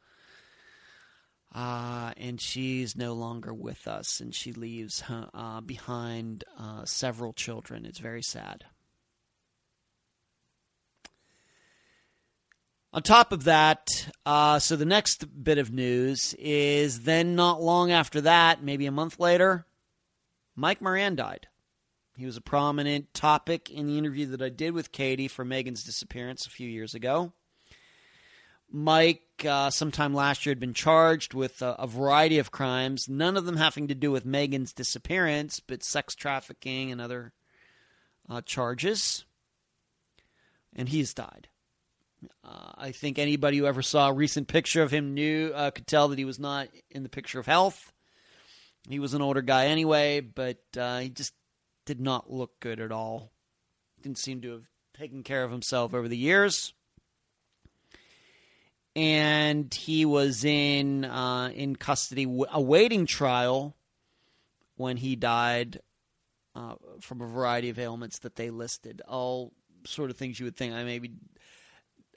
Uh, 1.53 2.13
and 2.17 2.41
she's 2.41 2.97
no 2.97 3.13
longer 3.13 3.53
with 3.53 3.89
us, 3.89 4.21
and 4.21 4.35
she 4.35 4.53
leaves 4.53 5.03
uh, 5.09 5.61
behind 5.61 6.45
uh, 6.59 6.85
several 6.85 7.33
children. 7.33 7.85
It's 7.85 7.99
very 7.99 8.23
sad. 8.23 8.65
On 12.93 13.03
top 13.03 13.33
of 13.33 13.45
that, 13.45 13.87
uh, 14.27 14.59
so 14.59 14.75
the 14.75 14.85
next 14.85 15.25
bit 15.45 15.59
of 15.59 15.73
news 15.73 16.35
is 16.39 17.03
then 17.03 17.37
not 17.37 17.63
long 17.63 17.93
after 17.93 18.21
that, 18.23 18.65
maybe 18.65 18.87
a 18.87 18.93
month 18.93 19.21
later, 19.21 19.65
Mike 20.57 20.81
Moran 20.81 21.15
died. 21.15 21.47
He 22.17 22.27
was 22.27 22.37
a 22.37 22.41
prominent 22.43 23.15
topic 23.15 23.71
in 23.71 23.87
the 23.87 23.97
interview 23.97 24.27
that 24.27 24.43
I 24.43 24.49
did 24.49 24.73
with 24.73 24.93
Katie 24.93 25.29
for 25.29 25.45
Megan's 25.45 25.85
disappearance 25.85 26.47
a 26.47 26.51
few 26.51 26.69
years 26.69 26.95
ago. 26.95 27.33
Mike, 28.73 29.45
uh, 29.45 29.71
sometime 29.71 30.15
last 30.15 30.47
year, 30.47 30.53
had 30.53 30.61
been 30.61 30.75
charged 30.75 31.35
with 31.35 31.61
a, 31.61 31.75
a, 31.79 31.87
variety 31.87 32.39
of 32.39 32.53
crimes, 32.53 33.09
none 33.09 33.37
of 33.37 33.45
them 33.45 33.57
having 33.57 33.89
to 33.89 33.95
do 33.95 34.11
with 34.11 34.25
Megan's 34.25 34.73
disappearance, 34.73 35.61
but 35.61 35.83
sex 35.83 36.15
trafficking 36.15 36.93
and 36.93 37.01
other 37.01 37.33
uh, 38.29 38.41
charges. 38.43 39.25
And 40.75 40.89
he's 40.89 41.15
died. 41.15 41.49
Uh, 42.45 42.73
I 42.77 42.93
think 42.93 43.19
anybody 43.19 43.59
who 43.59 43.67
ever 43.67 43.83
saw 43.83 44.09
a 44.09 44.13
recent 44.13 44.47
picture 44.47 44.83
of 44.83 44.91
him 44.91 45.15
knew 45.15 45.53
uh, 45.55 45.71
could 45.71 45.87
tell 45.87 46.09
that 46.09 46.19
he 46.19 46.25
was 46.25 46.39
not 46.39 46.69
in 46.91 47.03
the 47.03 47.09
picture 47.09 47.41
of 47.41 47.47
health. 47.47 47.93
He 48.89 48.99
was 48.99 49.15
an 49.15 49.23
older 49.23 49.43
guy 49.43 49.67
anyway, 49.67 50.21
but 50.21 50.61
uh, 50.77 51.01
he 51.01 51.09
just 51.09 51.35
did 51.87 52.01
not 52.01 52.31
look 52.31 52.61
good 52.61 52.81
at 52.81 52.93
all. 52.93 53.33
Didn't 54.03 54.19
seem 54.19 54.43
to 54.43 54.53
have 54.53 54.69
taken 54.97 55.23
care 55.23 55.45
of 55.45 55.51
himself 55.51 55.93
over 55.93 56.09
the 56.09 56.17
years. 56.17 56.73
And 58.97 59.73
he 59.73 60.05
was 60.05 60.45
in 60.45 61.05
uh, 61.05 61.51
in 61.55 61.77
custody 61.77 62.25
w- 62.25 62.47
awaiting 62.51 63.07
trial 63.07 63.77
when 64.77 64.97
he 64.97 65.15
died 65.15 65.81
uh, 66.57 66.75
from 67.01 67.21
a 67.21 67.27
variety 67.27 67.71
of 67.71 67.79
ailments 67.79 68.19
that 68.21 68.35
they 68.35 68.51
listed. 68.51 69.01
All 69.07 69.53
sort 69.87 70.11
of 70.11 70.17
things 70.17 70.41
you 70.41 70.47
would 70.47 70.57
think 70.57 70.75
I 70.75 70.83
maybe 70.85 71.13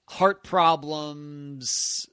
heart 0.09 0.43
problems, 0.43 2.07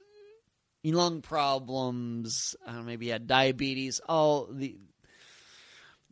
lung 0.83 1.21
problems, 1.21 2.55
uh, 2.65 2.81
maybe 2.81 3.05
he 3.05 3.11
had 3.11 3.27
diabetes, 3.27 3.99
all 4.07 4.47
the 4.51 4.77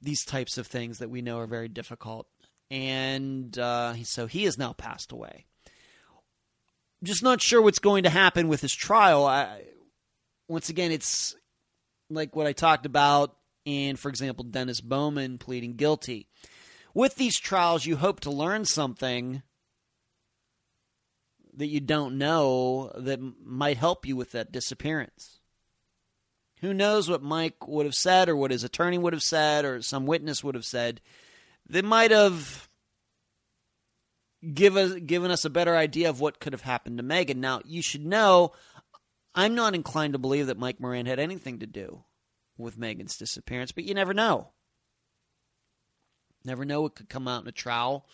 these 0.01 0.23
types 0.23 0.57
of 0.57 0.65
things 0.65 0.99
that 0.99 1.09
we 1.09 1.21
know 1.21 1.39
are 1.39 1.47
very 1.47 1.67
difficult. 1.67 2.27
And 2.71 3.57
uh, 3.57 3.95
so 4.03 4.27
he 4.27 4.45
has 4.45 4.57
now 4.57 4.73
passed 4.73 5.11
away. 5.11 5.45
Just 7.03 7.23
not 7.23 7.41
sure 7.41 7.61
what's 7.61 7.79
going 7.79 8.03
to 8.03 8.09
happen 8.09 8.47
with 8.47 8.61
his 8.61 8.73
trial. 8.73 9.25
I, 9.25 9.63
once 10.47 10.69
again, 10.69 10.91
it's 10.91 11.35
like 12.09 12.35
what 12.35 12.47
I 12.47 12.53
talked 12.53 12.85
about 12.85 13.35
in, 13.65 13.95
for 13.95 14.09
example, 14.09 14.43
Dennis 14.43 14.81
Bowman 14.81 15.37
pleading 15.37 15.75
guilty. 15.75 16.27
With 16.93 17.15
these 17.15 17.39
trials, 17.39 17.85
you 17.85 17.97
hope 17.97 18.19
to 18.21 18.31
learn 18.31 18.65
something 18.65 19.43
that 21.55 21.67
you 21.67 21.79
don't 21.79 22.17
know 22.17 22.91
that 22.95 23.19
might 23.43 23.77
help 23.77 24.05
you 24.05 24.15
with 24.15 24.31
that 24.31 24.51
disappearance. 24.51 25.39
Who 26.61 26.73
knows 26.73 27.09
what 27.09 27.21
Mike 27.21 27.67
would 27.67 27.85
have 27.85 27.95
said 27.95 28.27
or 28.27 28.35
what 28.35 28.51
his 28.51 28.63
attorney 28.63 28.97
would 28.97 29.13
have 29.13 29.21
said 29.21 29.65
or 29.65 29.81
some 29.81 30.05
witness 30.05 30.43
would 30.43 30.55
have 30.55 30.65
said 30.65 30.99
that 31.69 31.85
might 31.85 32.11
have 32.11 32.68
give 34.53 34.77
us, 34.77 34.93
given 34.93 35.31
us 35.31 35.45
a 35.45 35.49
better 35.49 35.75
idea 35.75 36.09
of 36.09 36.19
what 36.19 36.39
could 36.39 36.53
have 36.53 36.61
happened 36.61 36.97
to 36.97 37.03
Megan. 37.03 37.41
Now, 37.41 37.61
you 37.65 37.81
should 37.81 38.05
know 38.05 38.53
I'm 39.35 39.55
not 39.55 39.75
inclined 39.75 40.13
to 40.13 40.19
believe 40.19 40.47
that 40.47 40.57
Mike 40.57 40.79
Moran 40.79 41.05
had 41.05 41.19
anything 41.19 41.59
to 41.59 41.67
do 41.67 42.03
with 42.57 42.77
Megan's 42.77 43.17
disappearance, 43.17 43.71
but 43.71 43.83
you 43.83 43.93
never 43.93 44.13
know. 44.13 44.49
Never 46.43 46.65
know 46.65 46.81
what 46.81 46.95
could 46.95 47.09
come 47.09 47.27
out 47.27 47.43
in 47.43 47.47
a 47.47 47.53
trial 47.53 48.05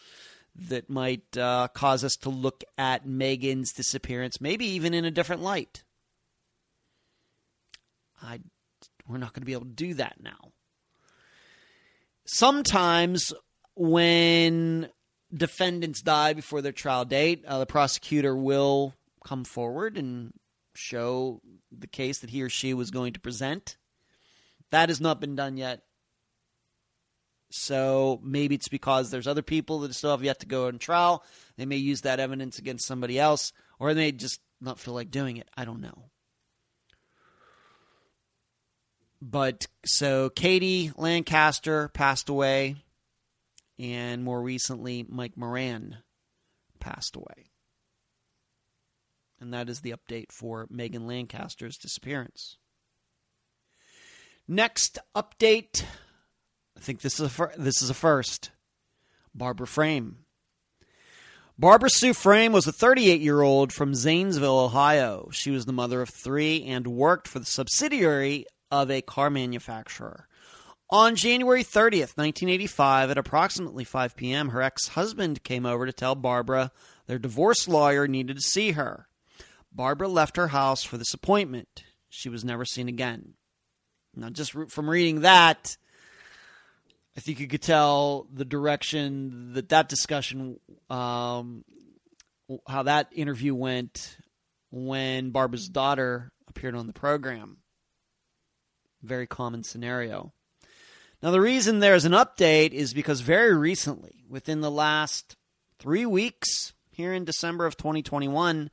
that 0.55 0.89
might 0.89 1.37
uh, 1.37 1.67
cause 1.73 2.03
us 2.03 2.15
to 2.17 2.29
look 2.29 2.63
at 2.77 3.05
Megan's 3.05 3.73
disappearance, 3.73 4.39
maybe 4.39 4.65
even 4.65 4.93
in 4.93 5.05
a 5.05 5.11
different 5.11 5.41
light. 5.41 5.83
I, 8.21 8.39
we're 9.07 9.17
not 9.17 9.33
going 9.33 9.41
to 9.41 9.45
be 9.45 9.53
able 9.53 9.65
to 9.65 9.71
do 9.71 9.93
that 9.95 10.17
now. 10.21 10.51
Sometimes, 12.25 13.33
when 13.75 14.89
defendants 15.35 16.01
die 16.01 16.33
before 16.33 16.61
their 16.61 16.71
trial 16.71 17.05
date, 17.05 17.43
uh, 17.45 17.59
the 17.59 17.65
prosecutor 17.65 18.35
will 18.35 18.93
come 19.25 19.43
forward 19.43 19.97
and 19.97 20.33
show 20.75 21.41
the 21.71 21.87
case 21.87 22.19
that 22.19 22.29
he 22.29 22.41
or 22.41 22.49
she 22.49 22.73
was 22.73 22.91
going 22.91 23.13
to 23.13 23.19
present. 23.19 23.77
That 24.71 24.89
has 24.89 25.01
not 25.01 25.21
been 25.21 25.35
done 25.35 25.57
yet. 25.57 25.81
So 27.51 28.19
maybe 28.23 28.55
it's 28.55 28.67
because 28.67 29.11
there's 29.11 29.27
other 29.27 29.41
people 29.41 29.79
that 29.81 29.93
still 29.93 30.11
have 30.11 30.23
yet 30.23 30.39
to 30.39 30.45
go 30.45 30.67
on 30.67 30.79
trial. 30.79 31.23
They 31.57 31.65
may 31.65 31.77
use 31.77 32.01
that 32.01 32.19
evidence 32.19 32.59
against 32.59 32.85
somebody 32.85 33.19
else, 33.19 33.53
or 33.79 33.93
they 33.93 34.11
just 34.11 34.41
not 34.59 34.79
feel 34.79 34.93
like 34.93 35.11
doing 35.11 35.37
it. 35.37 35.47
I 35.55 35.63
don't 35.65 35.81
know. 35.81 36.09
But 39.21 39.67
so 39.85 40.29
Katie 40.29 40.91
Lancaster 40.97 41.87
passed 41.89 42.29
away, 42.29 42.75
and 43.77 44.23
more 44.23 44.41
recently, 44.41 45.05
Mike 45.07 45.37
Moran 45.37 45.97
passed 46.79 47.15
away. 47.15 47.51
And 49.39 49.53
that 49.53 49.69
is 49.69 49.81
the 49.81 49.93
update 49.93 50.31
for 50.31 50.67
Megan 50.69 51.07
Lancaster's 51.07 51.77
disappearance. 51.77 52.57
Next 54.47 54.99
update 55.15 55.83
I 56.75 56.79
think 56.81 57.01
this 57.01 57.15
is 57.15 57.27
a 57.27 57.29
fir- 57.29 57.53
this 57.57 57.81
is 57.81 57.89
a 57.89 57.93
first. 57.93 58.51
Barbara 59.33 59.67
Frame. 59.67 60.19
Barbara 61.57 61.89
Sue 61.89 62.13
Frame 62.13 62.51
was 62.51 62.67
a 62.67 62.73
38 62.73 63.21
year 63.21 63.41
old 63.41 63.71
from 63.71 63.95
Zanesville, 63.95 64.59
Ohio. 64.59 65.29
She 65.31 65.51
was 65.51 65.65
the 65.65 65.73
mother 65.73 66.01
of 66.01 66.09
three 66.09 66.63
and 66.65 66.87
worked 66.87 67.27
for 67.27 67.39
the 67.39 67.45
subsidiary 67.45 68.45
of 68.71 68.91
a 68.91 69.01
car 69.01 69.29
manufacturer. 69.29 70.27
On 70.89 71.15
January 71.15 71.63
30th, 71.63 72.15
1985, 72.15 73.09
at 73.09 73.17
approximately 73.17 73.83
5 73.83 74.15
p.m., 74.15 74.49
her 74.49 74.61
ex 74.61 74.89
husband 74.89 75.43
came 75.43 75.65
over 75.65 75.85
to 75.85 75.93
tell 75.93 76.13
Barbara 76.13 76.71
their 77.07 77.17
divorce 77.17 77.67
lawyer 77.67 78.07
needed 78.07 78.35
to 78.35 78.41
see 78.41 78.71
her. 78.71 79.07
Barbara 79.71 80.07
left 80.07 80.37
her 80.37 80.49
house 80.49 80.83
for 80.83 80.97
this 80.97 81.13
appointment. 81.13 81.83
She 82.09 82.29
was 82.29 82.45
never 82.45 82.65
seen 82.65 82.87
again. 82.87 83.33
Now, 84.15 84.29
just 84.29 84.51
from 84.69 84.89
reading 84.89 85.21
that, 85.21 85.75
I 87.17 87.19
think 87.19 87.39
you 87.39 87.47
could 87.47 87.63
tell 87.63 88.27
the 88.31 88.45
direction 88.45 89.53
that 89.53 89.69
that 89.69 89.89
discussion, 89.89 90.59
um, 90.89 91.65
how 92.67 92.83
that 92.83 93.09
interview 93.11 93.55
went 93.55 94.17
when 94.69 95.31
Barbara's 95.31 95.67
daughter 95.67 96.31
appeared 96.47 96.75
on 96.75 96.85
the 96.87 96.93
program. 96.93 97.57
Very 99.01 99.27
common 99.27 99.63
scenario. 99.63 100.31
Now, 101.23 101.31
the 101.31 101.41
reason 101.41 101.79
there's 101.79 102.05
an 102.05 102.11
update 102.11 102.71
is 102.71 102.93
because 102.93 103.21
very 103.21 103.55
recently, 103.55 104.23
within 104.29 104.61
the 104.61 104.71
last 104.71 105.35
three 105.79 106.05
weeks, 106.05 106.73
here 106.91 107.13
in 107.13 107.25
December 107.25 107.65
of 107.65 107.77
2021, 107.77 108.69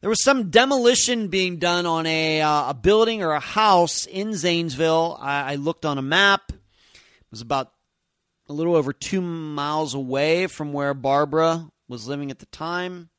there 0.00 0.10
was 0.10 0.22
some 0.22 0.50
demolition 0.50 1.28
being 1.28 1.58
done 1.58 1.86
on 1.86 2.06
a, 2.06 2.40
uh, 2.40 2.70
a 2.70 2.74
building 2.74 3.22
or 3.22 3.32
a 3.32 3.40
house 3.40 4.06
in 4.06 4.34
Zanesville. 4.34 5.16
I, 5.20 5.52
I 5.52 5.54
looked 5.56 5.84
on 5.84 5.98
a 5.98 6.02
map. 6.02 6.42
It 6.50 7.30
was 7.30 7.40
about 7.40 7.72
a 8.48 8.52
little 8.52 8.76
over 8.76 8.92
two 8.92 9.20
miles 9.20 9.94
away 9.94 10.46
from 10.46 10.72
where 10.72 10.94
Barbara 10.94 11.70
was 11.88 12.06
living 12.06 12.30
at 12.30 12.38
the 12.38 12.46
time. 12.46 13.10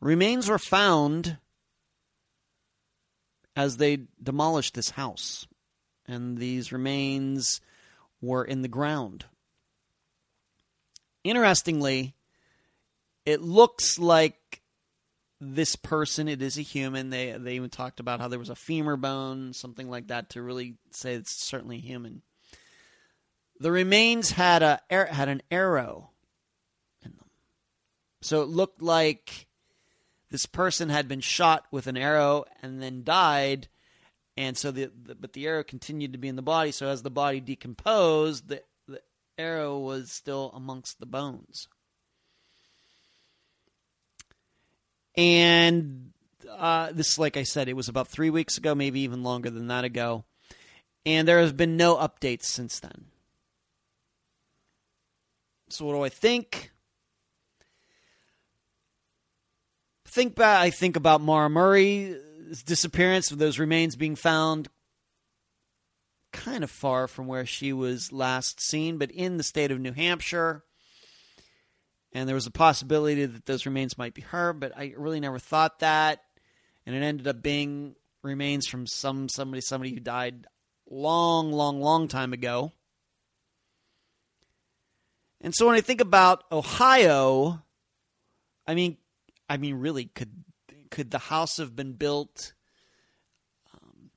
Remains 0.00 0.48
were 0.48 0.58
found 0.58 1.38
as 3.54 3.76
they 3.78 4.00
demolished 4.22 4.74
this 4.74 4.90
house 4.90 5.46
and 6.06 6.38
these 6.38 6.72
remains 6.72 7.60
were 8.20 8.44
in 8.44 8.62
the 8.62 8.68
ground. 8.68 9.24
Interestingly, 11.24 12.14
it 13.24 13.40
looks 13.42 13.98
like 13.98 14.62
this 15.40 15.76
person, 15.76 16.28
it 16.28 16.40
is 16.40 16.56
a 16.56 16.62
human. 16.62 17.10
They 17.10 17.32
they 17.32 17.54
even 17.54 17.70
talked 17.70 18.00
about 18.00 18.20
how 18.20 18.28
there 18.28 18.38
was 18.38 18.48
a 18.48 18.54
femur 18.54 18.96
bone, 18.96 19.52
something 19.52 19.90
like 19.90 20.08
that, 20.08 20.30
to 20.30 20.42
really 20.42 20.76
say 20.92 21.14
it's 21.14 21.32
certainly 21.32 21.78
human. 21.78 22.22
The 23.58 23.72
remains 23.72 24.30
had 24.30 24.62
a 24.62 24.80
had 24.90 25.28
an 25.28 25.42
arrow 25.50 26.10
in 27.04 27.12
them, 27.12 27.30
so 28.22 28.42
it 28.42 28.48
looked 28.48 28.80
like 28.80 29.46
this 30.30 30.46
person 30.46 30.88
had 30.88 31.08
been 31.08 31.20
shot 31.20 31.66
with 31.70 31.86
an 31.86 31.96
arrow 31.96 32.44
and 32.62 32.82
then 32.82 33.04
died, 33.04 33.68
and 34.36 34.56
so 34.56 34.70
the, 34.70 34.90
the, 35.04 35.14
but 35.14 35.32
the 35.32 35.46
arrow 35.46 35.64
continued 35.64 36.12
to 36.12 36.18
be 36.18 36.28
in 36.28 36.36
the 36.36 36.42
body. 36.42 36.70
So 36.70 36.88
as 36.88 37.02
the 37.02 37.10
body 37.10 37.40
decomposed, 37.40 38.48
the 38.48 38.62
the 38.86 39.00
arrow 39.38 39.78
was 39.78 40.12
still 40.12 40.52
amongst 40.54 41.00
the 41.00 41.06
bones. 41.06 41.68
And 45.16 46.12
uh, 46.50 46.92
this, 46.92 47.18
like 47.18 47.38
I 47.38 47.42
said, 47.42 47.68
it 47.68 47.76
was 47.76 47.88
about 47.88 48.08
three 48.08 48.28
weeks 48.28 48.58
ago, 48.58 48.74
maybe 48.74 49.00
even 49.00 49.22
longer 49.22 49.48
than 49.48 49.68
that 49.68 49.84
ago. 49.84 50.24
And 51.06 51.26
there 51.26 51.40
have 51.40 51.56
been 51.56 51.76
no 51.76 51.96
updates 51.96 52.44
since 52.44 52.80
then. 52.80 53.06
So 55.68 55.86
what 55.86 55.94
do 55.94 56.02
I 56.02 56.10
think? 56.10 56.72
Think 60.04 60.34
back. 60.34 60.60
I 60.60 60.70
think 60.70 60.96
about 60.96 61.20
Maura 61.20 61.48
Murray 61.48 62.16
disappearance 62.64 63.30
of 63.30 63.38
those 63.38 63.58
remains 63.58 63.96
being 63.96 64.16
found 64.16 64.68
kind 66.32 66.62
of 66.62 66.70
far 66.70 67.08
from 67.08 67.26
where 67.26 67.46
she 67.46 67.72
was 67.72 68.12
last 68.12 68.60
seen, 68.60 68.98
but 68.98 69.10
in 69.10 69.36
the 69.36 69.42
state 69.42 69.70
of 69.70 69.80
New 69.80 69.92
Hampshire. 69.92 70.62
And 72.12 72.28
there 72.28 72.34
was 72.34 72.46
a 72.46 72.52
possibility 72.52 73.24
that 73.26 73.46
those 73.46 73.66
remains 73.66 73.98
might 73.98 74.14
be 74.14 74.22
her, 74.22 74.52
but 74.52 74.76
I 74.76 74.94
really 74.96 75.20
never 75.20 75.38
thought 75.38 75.80
that. 75.80 76.20
And 76.86 76.94
it 76.94 77.02
ended 77.02 77.26
up 77.26 77.42
being 77.42 77.96
remains 78.22 78.66
from 78.66 78.86
some 78.86 79.28
somebody 79.28 79.60
somebody 79.60 79.92
who 79.92 80.00
died 80.00 80.46
long, 80.88 81.52
long, 81.52 81.80
long 81.80 82.08
time 82.08 82.32
ago. 82.32 82.72
And 85.40 85.54
so 85.54 85.66
when 85.66 85.76
I 85.76 85.80
think 85.80 86.00
about 86.00 86.44
Ohio, 86.50 87.62
I 88.66 88.74
mean, 88.74 88.96
I 89.48 89.58
mean, 89.58 89.74
really, 89.74 90.06
could 90.06 90.32
could 90.96 91.10
the 91.10 91.18
house 91.18 91.58
have 91.58 91.76
been 91.76 91.92
built 91.92 92.54
um, 93.74 94.10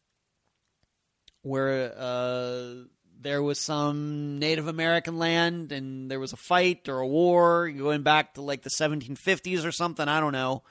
where 1.42 1.94
uh, 1.98 2.76
there 3.20 3.44
was 3.44 3.60
some 3.60 4.40
Native 4.40 4.70
American 4.70 5.20
land 5.20 5.74
and 5.74 6.10
there 6.10 6.22
was 6.22 6.32
a 6.32 6.38
fight 6.38 6.88
or 6.88 7.00
a 7.00 7.08
war 7.08 7.70
going 7.70 8.02
back 8.02 8.36
to 8.36 8.42
like 8.42 8.62
the 8.62 8.70
1750s 8.70 9.66
or 9.66 9.74
something? 9.74 10.08
I 10.08 10.22
don't 10.22 10.32
know. 10.32 10.64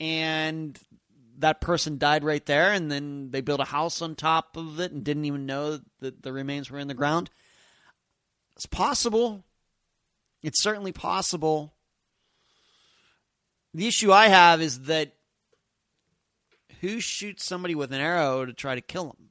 And 0.00 0.78
that 1.40 1.60
person 1.60 1.98
died 1.98 2.24
right 2.24 2.44
there, 2.46 2.72
and 2.72 2.90
then 2.90 3.30
they 3.30 3.42
built 3.42 3.60
a 3.60 3.64
house 3.64 4.00
on 4.00 4.14
top 4.14 4.56
of 4.56 4.80
it 4.80 4.92
and 4.92 5.04
didn't 5.04 5.26
even 5.26 5.44
know 5.44 5.78
that 6.00 6.22
the 6.22 6.32
remains 6.32 6.70
were 6.70 6.78
in 6.78 6.88
the 6.88 6.94
ground. 6.94 7.28
It's 8.56 8.66
possible. 8.66 9.44
It's 10.42 10.62
certainly 10.62 10.92
possible. 10.92 11.74
The 13.74 13.88
issue 13.88 14.12
I 14.12 14.28
have 14.28 14.62
is 14.62 14.82
that 14.82 15.13
who 16.84 17.00
shoots 17.00 17.44
somebody 17.44 17.74
with 17.74 17.92
an 17.92 18.00
arrow 18.00 18.44
to 18.44 18.52
try 18.52 18.74
to 18.74 18.80
kill 18.80 19.06
them? 19.06 19.30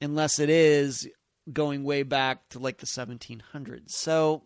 Unless 0.00 0.38
it 0.38 0.50
is 0.50 1.08
going 1.50 1.84
way 1.84 2.02
back 2.02 2.48
to 2.50 2.58
like 2.58 2.78
the 2.78 2.86
1700s. 2.86 3.90
So 3.90 4.42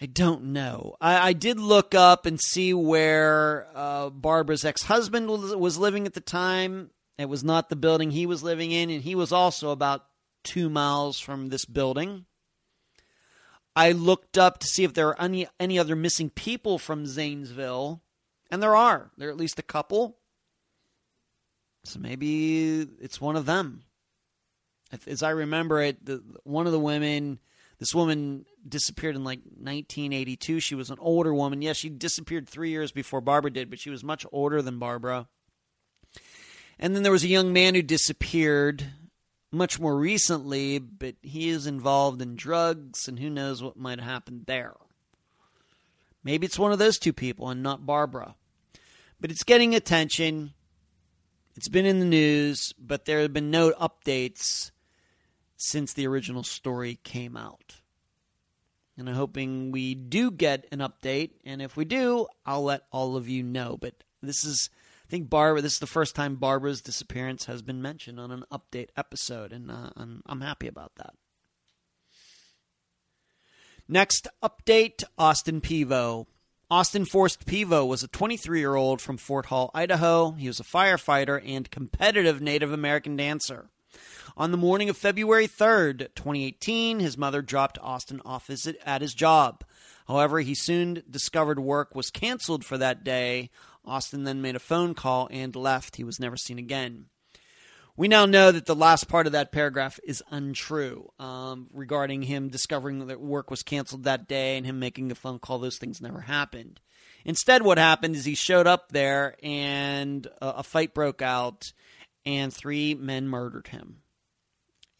I 0.00 0.06
don't 0.06 0.46
know. 0.46 0.96
I, 1.00 1.28
I 1.28 1.32
did 1.32 1.58
look 1.58 1.94
up 1.94 2.26
and 2.26 2.40
see 2.40 2.74
where 2.74 3.68
uh, 3.74 4.10
Barbara's 4.10 4.64
ex 4.64 4.82
husband 4.82 5.28
was, 5.28 5.54
was 5.54 5.78
living 5.78 6.06
at 6.06 6.14
the 6.14 6.20
time. 6.20 6.90
It 7.18 7.28
was 7.28 7.44
not 7.44 7.68
the 7.68 7.76
building 7.76 8.10
he 8.10 8.26
was 8.26 8.42
living 8.42 8.72
in, 8.72 8.90
and 8.90 9.02
he 9.02 9.14
was 9.14 9.32
also 9.32 9.70
about 9.70 10.04
two 10.42 10.68
miles 10.68 11.18
from 11.18 11.48
this 11.48 11.64
building. 11.64 12.26
I 13.74 13.92
looked 13.92 14.36
up 14.36 14.58
to 14.58 14.66
see 14.66 14.84
if 14.84 14.94
there 14.94 15.08
are 15.08 15.20
any 15.20 15.46
any 15.58 15.78
other 15.78 15.96
missing 15.96 16.30
people 16.30 16.78
from 16.78 17.06
Zanesville, 17.06 18.02
and 18.50 18.62
there 18.62 18.76
are. 18.76 19.10
There 19.16 19.28
are 19.28 19.32
at 19.32 19.38
least 19.38 19.58
a 19.58 19.62
couple. 19.62 20.18
So 21.84 21.98
maybe 21.98 22.80
it's 23.00 23.20
one 23.20 23.36
of 23.36 23.46
them. 23.46 23.84
As 25.06 25.22
I 25.22 25.30
remember 25.30 25.80
it, 25.80 26.04
the, 26.04 26.22
one 26.44 26.66
of 26.66 26.72
the 26.72 26.78
women, 26.78 27.40
this 27.78 27.94
woman 27.94 28.44
disappeared 28.68 29.16
in 29.16 29.24
like 29.24 29.40
1982. 29.40 30.60
She 30.60 30.74
was 30.74 30.90
an 30.90 30.98
older 31.00 31.34
woman. 31.34 31.62
Yes, 31.62 31.78
she 31.78 31.88
disappeared 31.88 32.48
three 32.48 32.70
years 32.70 32.92
before 32.92 33.20
Barbara 33.20 33.50
did, 33.50 33.70
but 33.70 33.80
she 33.80 33.90
was 33.90 34.04
much 34.04 34.26
older 34.30 34.60
than 34.60 34.78
Barbara. 34.78 35.28
And 36.78 36.94
then 36.94 37.02
there 37.02 37.10
was 37.10 37.24
a 37.24 37.28
young 37.28 37.52
man 37.52 37.74
who 37.74 37.82
disappeared 37.82 38.84
much 39.52 39.78
more 39.78 39.96
recently, 39.96 40.78
but 40.78 41.14
he 41.22 41.50
is 41.50 41.66
involved 41.66 42.22
in 42.22 42.34
drugs, 42.34 43.06
and 43.06 43.18
who 43.18 43.30
knows 43.30 43.62
what 43.62 43.76
might 43.76 44.00
have 44.00 44.08
happened 44.08 44.44
there. 44.46 44.74
Maybe 46.24 46.46
it's 46.46 46.58
one 46.58 46.72
of 46.72 46.78
those 46.78 46.98
two 46.98 47.12
people 47.12 47.48
and 47.50 47.62
not 47.62 47.86
Barbara. 47.86 48.34
But 49.20 49.30
it's 49.30 49.44
getting 49.44 49.74
attention. 49.74 50.54
It's 51.56 51.68
been 51.68 51.86
in 51.86 52.00
the 52.00 52.06
news, 52.06 52.72
but 52.78 53.04
there 53.04 53.20
have 53.20 53.32
been 53.32 53.50
no 53.50 53.72
updates 53.72 54.70
since 55.56 55.92
the 55.92 56.06
original 56.06 56.42
story 56.42 56.98
came 57.04 57.36
out. 57.36 57.76
And 58.96 59.08
I'm 59.08 59.14
hoping 59.14 59.70
we 59.70 59.94
do 59.94 60.30
get 60.30 60.66
an 60.72 60.80
update. 60.80 61.30
And 61.44 61.62
if 61.62 61.76
we 61.76 61.84
do, 61.84 62.26
I'll 62.44 62.64
let 62.64 62.82
all 62.90 63.16
of 63.16 63.28
you 63.28 63.42
know. 63.42 63.76
But 63.80 63.94
this 64.22 64.44
is 64.44 64.70
think 65.12 65.28
Barbara. 65.28 65.60
This 65.60 65.74
is 65.74 65.78
the 65.78 65.86
first 65.86 66.16
time 66.16 66.36
Barbara's 66.36 66.80
disappearance 66.80 67.44
has 67.44 67.60
been 67.60 67.82
mentioned 67.82 68.18
on 68.18 68.30
an 68.30 68.44
update 68.50 68.88
episode, 68.96 69.52
and 69.52 69.70
uh, 69.70 69.90
I'm 69.94 70.22
I'm 70.24 70.40
happy 70.40 70.66
about 70.66 70.92
that. 70.96 71.12
Next 73.86 74.26
update: 74.42 75.04
Austin 75.18 75.60
Pevo. 75.60 76.26
Austin 76.70 77.04
Forrest 77.04 77.44
Pevo 77.44 77.84
was 77.84 78.02
a 78.02 78.08
23 78.08 78.58
year 78.58 78.74
old 78.74 79.02
from 79.02 79.18
Fort 79.18 79.46
Hall, 79.46 79.70
Idaho. 79.74 80.30
He 80.30 80.48
was 80.48 80.58
a 80.58 80.64
firefighter 80.64 81.42
and 81.46 81.70
competitive 81.70 82.40
Native 82.40 82.72
American 82.72 83.14
dancer. 83.14 83.68
On 84.34 84.50
the 84.50 84.56
morning 84.56 84.88
of 84.88 84.96
February 84.96 85.46
3rd, 85.46 86.14
2018, 86.14 87.00
his 87.00 87.18
mother 87.18 87.42
dropped 87.42 87.78
Austin 87.82 88.22
off 88.24 88.48
at 88.86 89.02
his 89.02 89.12
job. 89.12 89.62
However, 90.08 90.40
he 90.40 90.54
soon 90.54 91.02
discovered 91.10 91.60
work 91.60 91.94
was 91.94 92.10
canceled 92.10 92.64
for 92.64 92.78
that 92.78 93.04
day 93.04 93.50
Austin 93.84 94.24
then 94.24 94.42
made 94.42 94.56
a 94.56 94.60
phone 94.60 94.94
call 94.94 95.28
and 95.30 95.54
left. 95.56 95.96
He 95.96 96.04
was 96.04 96.20
never 96.20 96.36
seen 96.36 96.58
again. 96.58 97.06
We 97.96 98.08
now 98.08 98.24
know 98.24 98.50
that 98.52 98.64
the 98.64 98.74
last 98.74 99.08
part 99.08 99.26
of 99.26 99.32
that 99.32 99.52
paragraph 99.52 100.00
is 100.02 100.22
untrue 100.30 101.10
um, 101.18 101.68
regarding 101.72 102.22
him 102.22 102.48
discovering 102.48 103.06
that 103.06 103.20
work 103.20 103.50
was 103.50 103.62
canceled 103.62 104.04
that 104.04 104.26
day 104.26 104.56
and 104.56 104.64
him 104.64 104.78
making 104.78 105.10
a 105.10 105.14
phone 105.14 105.38
call. 105.38 105.58
Those 105.58 105.76
things 105.76 106.00
never 106.00 106.22
happened. 106.22 106.80
Instead, 107.24 107.62
what 107.62 107.78
happened 107.78 108.16
is 108.16 108.24
he 108.24 108.34
showed 108.34 108.66
up 108.66 108.90
there 108.90 109.36
and 109.42 110.26
a, 110.40 110.62
fight 110.62 110.94
broke 110.94 111.20
out, 111.20 111.72
and 112.24 112.52
three 112.52 112.94
men 112.94 113.28
murdered 113.28 113.68
him. 113.68 113.98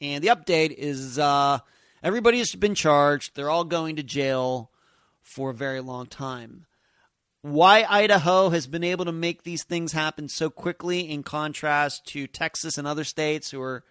And 0.01 0.23
the 0.23 0.29
update 0.29 0.73
is 0.73 1.19
uh, 1.19 1.61
everybody's 2.03 2.55
been 2.55 2.75
charged. 2.75 3.35
They're 3.35 3.51
all 3.51 3.65
going 3.65 3.97
to 3.97 4.03
jail 4.03 4.71
for 5.23 5.51
a 5.51 5.55
very 5.55 5.81
long 5.81 6.07
time. 6.07 6.67
Why 7.43 7.85
Idaho 7.89 8.51
has 8.51 8.69
been 8.69 8.85
able 8.85 9.05
to 9.05 9.13
make 9.13 9.43
these 9.43 9.65
things 9.65 9.93
happen 9.93 10.29
so 10.29 10.49
quickly, 10.49 11.11
in 11.11 11.25
contrast 11.25 12.07
to 12.09 12.29
Texas 12.29 12.79
and 12.79 12.87
other 12.87 13.03
states 13.03 13.51
who 13.51 13.61
are, 13.61 13.83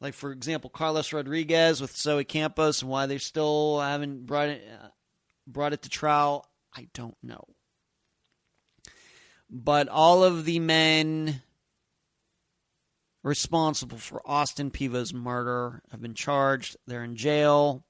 like 0.00 0.14
for 0.14 0.30
example, 0.30 0.70
Carlos 0.70 1.12
Rodriguez 1.12 1.80
with 1.80 1.96
Zoe 1.96 2.24
Campos, 2.24 2.82
and 2.82 2.90
why 2.90 3.06
they 3.06 3.18
still 3.18 3.80
haven't 3.80 4.24
brought 4.24 4.50
it 4.50 4.62
uh, 4.72 4.88
brought 5.48 5.72
it 5.72 5.82
to 5.82 5.88
trial, 5.88 6.46
I 6.72 6.88
don't 6.94 7.16
know. 7.24 7.44
But 9.50 9.88
all 9.88 10.22
of 10.22 10.44
the 10.44 10.60
men 10.60 11.42
responsible 13.24 13.98
for 13.98 14.22
Austin 14.24 14.70
Pevo's 14.70 15.12
murder 15.12 15.82
have 15.90 16.00
been 16.00 16.14
charged. 16.14 16.76
They're 16.86 17.04
in 17.04 17.16
jail. 17.16 17.84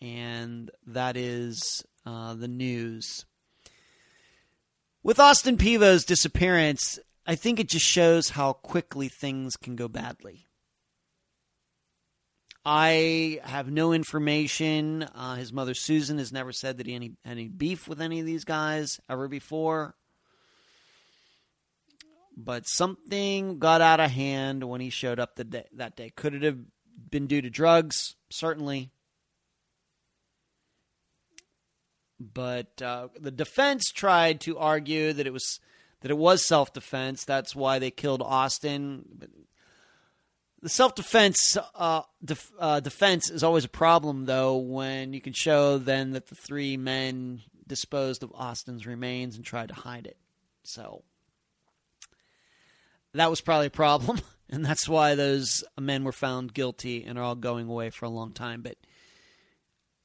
And 0.00 0.70
that 0.86 1.16
is 1.16 1.84
uh, 2.04 2.34
the 2.34 2.48
news. 2.48 3.24
With 5.02 5.20
Austin 5.20 5.56
Pevo's 5.56 6.04
disappearance, 6.04 6.98
I 7.26 7.34
think 7.34 7.60
it 7.60 7.68
just 7.68 7.86
shows 7.86 8.30
how 8.30 8.52
quickly 8.52 9.08
things 9.08 9.56
can 9.56 9.76
go 9.76 9.88
badly. 9.88 10.46
I 12.64 13.38
have 13.44 13.70
no 13.70 13.92
information. 13.92 15.04
Uh, 15.04 15.36
his 15.36 15.52
mother 15.52 15.72
Susan 15.74 16.18
has 16.18 16.32
never 16.32 16.50
said 16.50 16.78
that 16.78 16.86
he 16.86 16.94
had 16.94 17.02
any 17.02 17.12
any 17.24 17.46
beef 17.46 17.86
with 17.86 18.00
any 18.00 18.18
of 18.18 18.26
these 18.26 18.44
guys 18.44 18.98
ever 19.08 19.28
before. 19.28 19.94
But 22.36 22.66
something 22.66 23.60
got 23.60 23.80
out 23.80 24.00
of 24.00 24.10
hand 24.10 24.64
when 24.64 24.80
he 24.80 24.90
showed 24.90 25.20
up 25.20 25.36
the 25.36 25.44
day, 25.44 25.64
that 25.74 25.96
day. 25.96 26.10
Could 26.10 26.34
it 26.34 26.42
have 26.42 26.58
been 27.08 27.28
due 27.28 27.40
to 27.40 27.48
drugs? 27.48 28.16
Certainly. 28.30 28.90
But 32.18 32.80
uh, 32.80 33.08
the 33.18 33.30
defense 33.30 33.90
tried 33.92 34.40
to 34.42 34.58
argue 34.58 35.12
that 35.12 35.26
it 35.26 35.32
was 35.32 35.60
that 36.00 36.10
it 36.10 36.16
was 36.16 36.46
self 36.46 36.72
defense. 36.72 37.24
That's 37.24 37.54
why 37.54 37.78
they 37.78 37.90
killed 37.90 38.22
Austin 38.22 39.04
the 40.62 40.70
self 40.70 40.94
defense 40.94 41.56
uh, 41.74 42.02
def- 42.24 42.52
uh, 42.58 42.80
defense 42.80 43.30
is 43.30 43.44
always 43.44 43.64
a 43.64 43.68
problem, 43.68 44.24
though, 44.24 44.56
when 44.56 45.12
you 45.12 45.20
can 45.20 45.32
show 45.32 45.78
then 45.78 46.10
that 46.12 46.26
the 46.26 46.34
three 46.34 46.76
men 46.76 47.42
disposed 47.66 48.22
of 48.22 48.32
Austin's 48.34 48.86
remains 48.86 49.36
and 49.36 49.44
tried 49.44 49.68
to 49.68 49.74
hide 49.74 50.06
it. 50.06 50.16
So 50.64 51.04
that 53.14 53.30
was 53.30 53.40
probably 53.40 53.66
a 53.66 53.70
problem, 53.70 54.20
and 54.50 54.64
that's 54.64 54.88
why 54.88 55.14
those 55.14 55.62
men 55.78 56.04
were 56.04 56.12
found 56.12 56.54
guilty 56.54 57.04
and 57.04 57.16
are 57.18 57.22
all 57.22 57.36
going 57.36 57.68
away 57.68 57.90
for 57.90 58.06
a 58.06 58.10
long 58.10 58.32
time. 58.32 58.62
But 58.62 58.76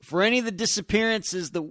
for 0.04 0.22
any 0.22 0.40
of 0.40 0.46
the 0.46 0.52
disappearances 0.52 1.52
that 1.52 1.64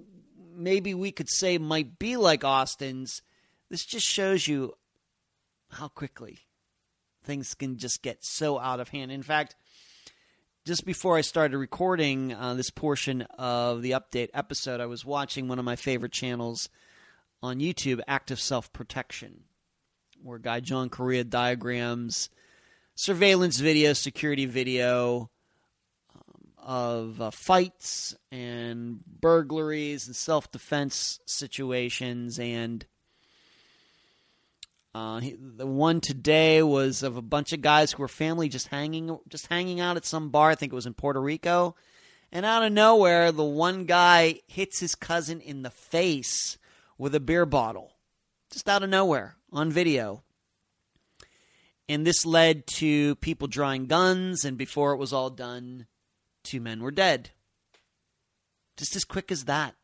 maybe 0.61 0.95
we 0.95 1.11
could 1.11 1.28
say 1.28 1.59
might 1.59 1.99
be 1.99 2.16
like 2.16 2.45
Austin's, 2.45 3.23
this 3.70 3.85
just 3.85 4.07
shows 4.07 4.47
you 4.47 4.74
how 5.70 5.89
quickly 5.89 6.39
things 7.24 7.55
can 7.55 7.78
just 7.78 8.03
get 8.03 8.24
so 8.24 8.59
out 8.59 8.81
of 8.81 8.89
hand. 8.89 9.11
In 9.11 9.23
fact, 9.23 9.57
just 10.66 10.85
before 10.85 11.16
I 11.16 11.23
started 11.23 11.57
recording 11.57 12.35
uh, 12.35 12.55
this 12.55 12.70
portion 12.70 13.23
of 13.39 13.82
the 13.82 13.93
update 13.93 14.28
episode, 14.35 14.81
I 14.81 14.87
was 14.87 15.05
watching 15.05 15.49
one 15.49 15.59
of 15.59 15.65
my 15.65 15.77
favorite 15.77 16.12
channels 16.12 16.69
on 17.43 17.61
YouTube, 17.61 18.01
Active 18.07 18.41
Self 18.41 18.73
Protection, 18.73 19.45
where 20.23 20.39
guy 20.39 20.61
John 20.61 20.91
Correia 20.91 21.24
diagrams 21.24 22.28
surveillance 22.95 23.59
video, 23.59 23.95
security 23.95 24.45
video 24.45 25.31
of 26.65 27.20
uh, 27.20 27.31
fights 27.31 28.15
and 28.31 29.01
burglaries 29.20 30.07
and 30.07 30.16
self 30.16 30.51
defense 30.51 31.20
situations 31.27 32.39
and 32.39 32.87
uh, 34.95 35.20
he, 35.20 35.37
the 35.39 35.66
one 35.66 36.01
today 36.01 36.62
was 36.62 37.03
of 37.03 37.16
a 37.16 37.23
bunch 37.23 37.53
of 37.53 37.61
guys 37.62 37.93
who 37.93 38.03
were 38.03 38.09
family 38.09 38.49
just 38.49 38.69
hanging 38.69 39.16
just 39.28 39.47
hanging 39.47 39.78
out 39.81 39.97
at 39.97 40.05
some 40.05 40.31
bar. 40.31 40.51
I 40.51 40.55
think 40.57 40.73
it 40.73 40.77
was 40.77 40.87
in 40.87 40.95
Puerto 40.95 41.20
Rico, 41.20 41.77
and 42.32 42.45
out 42.45 42.65
of 42.65 42.73
nowhere, 42.73 43.31
the 43.31 43.45
one 43.45 43.85
guy 43.85 44.41
hits 44.49 44.81
his 44.81 44.97
cousin 44.97 45.41
in 45.41 45.62
the 45.62 45.70
face 45.70 46.59
with 46.99 47.15
a 47.15 47.20
beer 47.20 47.47
bottle, 47.47 47.93
just 48.51 48.69
out 48.69 48.82
of 48.82 48.91
nowhere 48.91 49.37
on 49.53 49.70
video. 49.70 50.23
And 51.89 52.07
this 52.07 52.27
led 52.27 52.66
to 52.78 53.16
people 53.16 53.49
drawing 53.49 53.87
guns, 53.87 54.45
and 54.45 54.57
before 54.57 54.93
it 54.93 54.99
was 54.99 55.12
all 55.12 55.31
done, 55.31 55.87
two 56.43 56.61
men 56.61 56.83
were 56.83 56.91
dead. 56.91 57.31
Just 58.77 58.97
as 58.97 59.05
quick 59.05 59.31
as 59.31 59.45
that. 59.45 59.75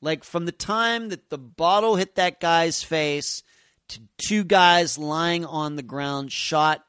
Like 0.00 0.24
from 0.24 0.46
the 0.46 0.52
time 0.52 1.08
that 1.08 1.30
the 1.30 1.38
bottle 1.38 1.96
hit 1.96 2.16
that 2.16 2.40
guy's 2.40 2.82
face 2.82 3.42
to 3.88 4.00
two 4.18 4.44
guys 4.44 4.98
lying 4.98 5.44
on 5.44 5.76
the 5.76 5.82
ground, 5.82 6.32
shot 6.32 6.84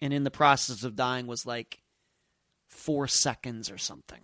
and 0.00 0.12
in 0.12 0.24
the 0.24 0.30
process 0.30 0.84
of 0.84 0.96
dying 0.96 1.26
was 1.26 1.46
like 1.46 1.82
four 2.68 3.06
seconds 3.06 3.70
or 3.70 3.78
something. 3.78 4.20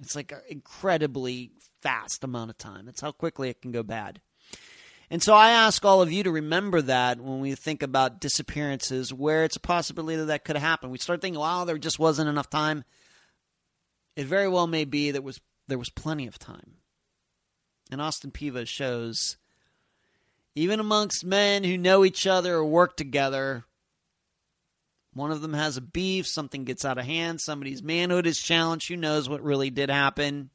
It's 0.00 0.16
like 0.16 0.32
an 0.32 0.40
incredibly 0.48 1.52
fast 1.80 2.24
amount 2.24 2.50
of 2.50 2.58
time. 2.58 2.86
That's 2.86 3.00
how 3.00 3.12
quickly 3.12 3.48
it 3.48 3.62
can 3.62 3.72
go 3.72 3.82
bad. 3.82 4.20
And 5.10 5.22
so 5.22 5.34
I 5.34 5.50
ask 5.50 5.84
all 5.84 6.00
of 6.00 6.10
you 6.10 6.22
to 6.22 6.30
remember 6.30 6.80
that 6.82 7.20
when 7.20 7.40
we 7.40 7.54
think 7.54 7.82
about 7.82 8.20
disappearances 8.20 9.12
where 9.12 9.44
it's 9.44 9.56
a 9.56 9.60
possibility 9.60 10.16
that 10.16 10.24
that 10.26 10.44
could 10.44 10.56
happen. 10.56 10.90
We 10.90 10.98
start 10.98 11.20
thinking, 11.20 11.38
wow, 11.38 11.64
there 11.64 11.76
just 11.78 11.98
wasn't 11.98 12.30
enough 12.30 12.48
time. 12.48 12.84
It 14.16 14.26
very 14.26 14.48
well 14.48 14.66
may 14.66 14.84
be 14.84 15.10
that 15.10 15.24
was 15.24 15.40
there 15.68 15.78
was 15.78 15.90
plenty 15.90 16.26
of 16.26 16.38
time. 16.38 16.76
And 17.90 18.00
Austin 18.00 18.30
Pevo 18.30 18.66
shows 18.66 19.36
even 20.54 20.80
amongst 20.80 21.24
men 21.24 21.64
who 21.64 21.78
know 21.78 22.04
each 22.04 22.26
other 22.26 22.56
or 22.56 22.64
work 22.64 22.96
together, 22.96 23.64
one 25.14 25.30
of 25.30 25.42
them 25.42 25.54
has 25.54 25.76
a 25.76 25.82
beef, 25.82 26.26
something 26.26 26.64
gets 26.64 26.84
out 26.84 26.98
of 26.98 27.04
hand, 27.04 27.40
somebody's 27.40 27.82
manhood 27.82 28.26
is 28.26 28.38
challenged, 28.38 28.88
who 28.88 28.96
knows 28.96 29.28
what 29.28 29.42
really 29.42 29.70
did 29.70 29.90
happen. 29.90 30.50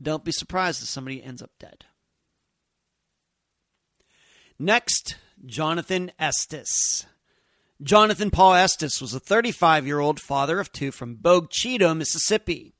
Don't 0.00 0.24
be 0.24 0.32
surprised 0.32 0.82
if 0.82 0.88
somebody 0.88 1.22
ends 1.22 1.42
up 1.42 1.52
dead. 1.60 1.84
Next, 4.58 5.16
Jonathan 5.44 6.10
Estes. 6.18 7.06
Jonathan 7.82 8.30
Paul 8.30 8.54
Estes 8.54 9.00
was 9.00 9.12
a 9.12 9.18
35 9.18 9.86
year 9.86 9.98
old 9.98 10.20
father 10.20 10.60
of 10.60 10.70
two 10.70 10.92
from 10.92 11.16
Bogue 11.16 11.50
Chitto, 11.50 11.96
Mississippi. 11.96 12.74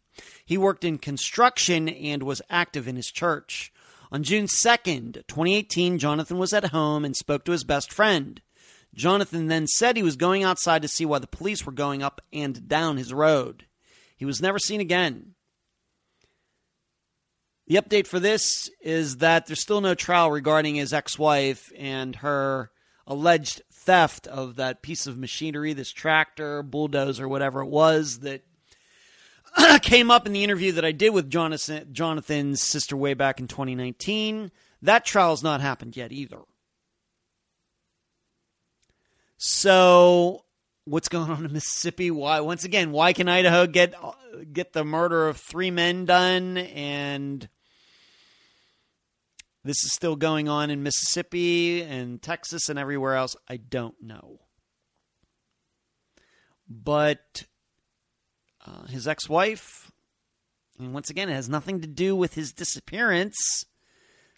He 0.44 0.56
worked 0.56 0.84
in 0.84 0.98
construction 0.98 1.88
and 1.88 2.22
was 2.22 2.42
active 2.48 2.86
in 2.86 2.94
his 2.94 3.10
church. 3.10 3.72
On 4.12 4.22
June 4.22 4.46
2nd, 4.46 5.26
2018, 5.26 5.98
Jonathan 5.98 6.38
was 6.38 6.52
at 6.52 6.66
home 6.66 7.04
and 7.04 7.16
spoke 7.16 7.44
to 7.44 7.52
his 7.52 7.64
best 7.64 7.92
friend. 7.92 8.42
Jonathan 8.94 9.48
then 9.48 9.66
said 9.66 9.96
he 9.96 10.02
was 10.02 10.16
going 10.16 10.44
outside 10.44 10.82
to 10.82 10.88
see 10.88 11.06
why 11.06 11.18
the 11.18 11.26
police 11.26 11.66
were 11.66 11.72
going 11.72 12.02
up 12.02 12.20
and 12.32 12.68
down 12.68 12.96
his 12.96 13.12
road. 13.12 13.64
He 14.16 14.24
was 14.24 14.42
never 14.42 14.58
seen 14.58 14.80
again. 14.80 15.34
The 17.66 17.76
update 17.76 18.06
for 18.06 18.20
this 18.20 18.70
is 18.80 19.16
that 19.16 19.46
there's 19.46 19.62
still 19.62 19.80
no 19.80 19.94
trial 19.94 20.30
regarding 20.30 20.76
his 20.76 20.92
ex 20.92 21.18
wife 21.18 21.72
and 21.76 22.14
her 22.16 22.70
alleged 23.06 23.62
theft 23.84 24.26
of 24.26 24.56
that 24.56 24.82
piece 24.82 25.06
of 25.06 25.18
machinery, 25.18 25.72
this 25.72 25.92
tractor, 25.92 26.62
bulldozer, 26.62 27.28
whatever 27.28 27.60
it 27.60 27.68
was, 27.68 28.20
that 28.20 28.42
came 29.82 30.10
up 30.10 30.26
in 30.26 30.32
the 30.32 30.44
interview 30.44 30.72
that 30.72 30.84
I 30.84 30.92
did 30.92 31.10
with 31.10 31.30
Jonathan, 31.30 31.88
Jonathan's 31.92 32.62
sister 32.62 32.96
way 32.96 33.14
back 33.14 33.40
in 33.40 33.48
2019. 33.48 34.50
That 34.82 35.04
trial's 35.04 35.42
not 35.42 35.60
happened 35.60 35.96
yet 35.96 36.12
either. 36.12 36.40
So, 39.36 40.44
what's 40.84 41.08
going 41.08 41.30
on 41.30 41.44
in 41.44 41.52
Mississippi? 41.52 42.10
Why, 42.10 42.40
once 42.40 42.64
again, 42.64 42.92
why 42.92 43.12
can 43.12 43.28
Idaho 43.28 43.66
get 43.66 43.94
get 44.52 44.72
the 44.72 44.84
murder 44.84 45.28
of 45.28 45.36
three 45.36 45.70
men 45.70 46.04
done, 46.04 46.56
and 46.56 47.48
this 49.64 49.84
is 49.84 49.92
still 49.92 50.16
going 50.16 50.48
on 50.48 50.70
in 50.70 50.82
Mississippi 50.82 51.82
and 51.82 52.20
Texas 52.20 52.68
and 52.68 52.78
everywhere 52.78 53.14
else? 53.14 53.36
I 53.48 53.56
don't 53.56 53.94
know, 54.02 54.40
but 56.68 57.44
uh, 58.66 58.86
his 58.86 59.06
ex 59.06 59.28
wife. 59.28 59.90
And 60.78 60.94
once 60.94 61.10
again, 61.10 61.28
it 61.28 61.34
has 61.34 61.48
nothing 61.48 61.80
to 61.80 61.86
do 61.86 62.16
with 62.16 62.34
his 62.34 62.52
disappearance. 62.52 63.64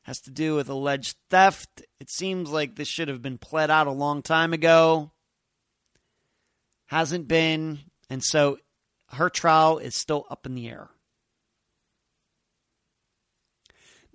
has 0.03 0.21
to 0.21 0.31
do 0.31 0.57
with 0.57 0.69
alleged 0.69 1.17
theft. 1.31 1.83
It 2.01 2.11
seems 2.11 2.51
like 2.51 2.77
this 2.77 2.89
should 2.89 3.09
have 3.09 3.23
been 3.23 3.39
pled 3.39 3.71
out 3.71 3.87
a 3.87 3.93
long 3.93 4.21
time 4.23 4.53
ago. 4.53 5.13
Hasn't 6.87 7.29
been, 7.29 7.79
and 8.11 8.23
so 8.23 8.59
her 9.11 9.31
trial 9.31 9.79
is 9.79 9.97
still 9.97 10.27
up 10.31 10.45
in 10.45 10.55
the 10.55 10.69
air. 10.69 10.91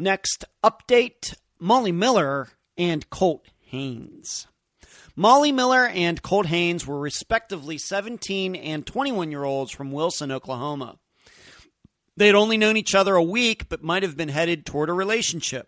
Next 0.02 0.46
update 0.64 1.36
Molly 1.60 1.92
Miller 1.92 2.48
and 2.78 3.10
Colt 3.10 3.46
Haynes. 3.66 4.48
Molly 5.14 5.52
Miller 5.52 5.88
and 5.88 6.22
Colt 6.22 6.46
Haynes 6.46 6.88
were 6.88 6.98
respectively 6.98 7.78
17 7.78 8.56
and 8.56 8.86
21 8.86 9.30
year 9.30 9.44
olds 9.44 9.74
from 9.74 9.92
Wilson, 9.92 10.32
Oklahoma. 10.32 11.00
They 12.16 12.28
had 12.28 12.36
only 12.36 12.56
known 12.56 12.78
each 12.78 12.96
other 12.96 13.16
a 13.16 13.24
week, 13.24 13.68
but 13.68 13.84
might 13.84 14.04
have 14.04 14.16
been 14.16 14.30
headed 14.30 14.66
toward 14.66 14.90
a 14.90 14.94
relationship. 14.94 15.68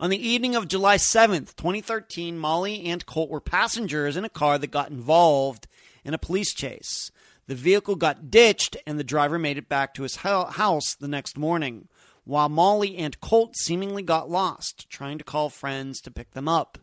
On 0.00 0.10
the 0.10 0.28
evening 0.28 0.56
of 0.56 0.66
July 0.66 0.96
7th, 0.96 1.54
2013, 1.54 2.36
Molly 2.36 2.86
and 2.86 3.06
Colt 3.06 3.30
were 3.30 3.40
passengers 3.40 4.16
in 4.16 4.24
a 4.24 4.28
car 4.28 4.58
that 4.58 4.72
got 4.72 4.90
involved 4.90 5.68
in 6.04 6.14
a 6.14 6.18
police 6.18 6.52
chase. 6.52 7.12
The 7.46 7.54
vehicle 7.54 7.94
got 7.94 8.28
ditched, 8.28 8.76
and 8.88 8.98
the 8.98 9.04
driver 9.04 9.38
made 9.38 9.58
it 9.58 9.68
back 9.68 9.94
to 9.94 10.02
his 10.02 10.16
house 10.16 10.96
the 10.98 11.06
next 11.06 11.38
morning, 11.38 11.86
while 12.24 12.48
Molly 12.48 12.96
and 12.96 13.20
Colt 13.20 13.56
seemingly 13.56 14.02
got 14.02 14.30
lost, 14.30 14.88
trying 14.88 15.18
to 15.18 15.24
call 15.24 15.48
friends 15.48 16.00
to 16.02 16.10
pick 16.10 16.32
them 16.32 16.48
up. 16.48 16.78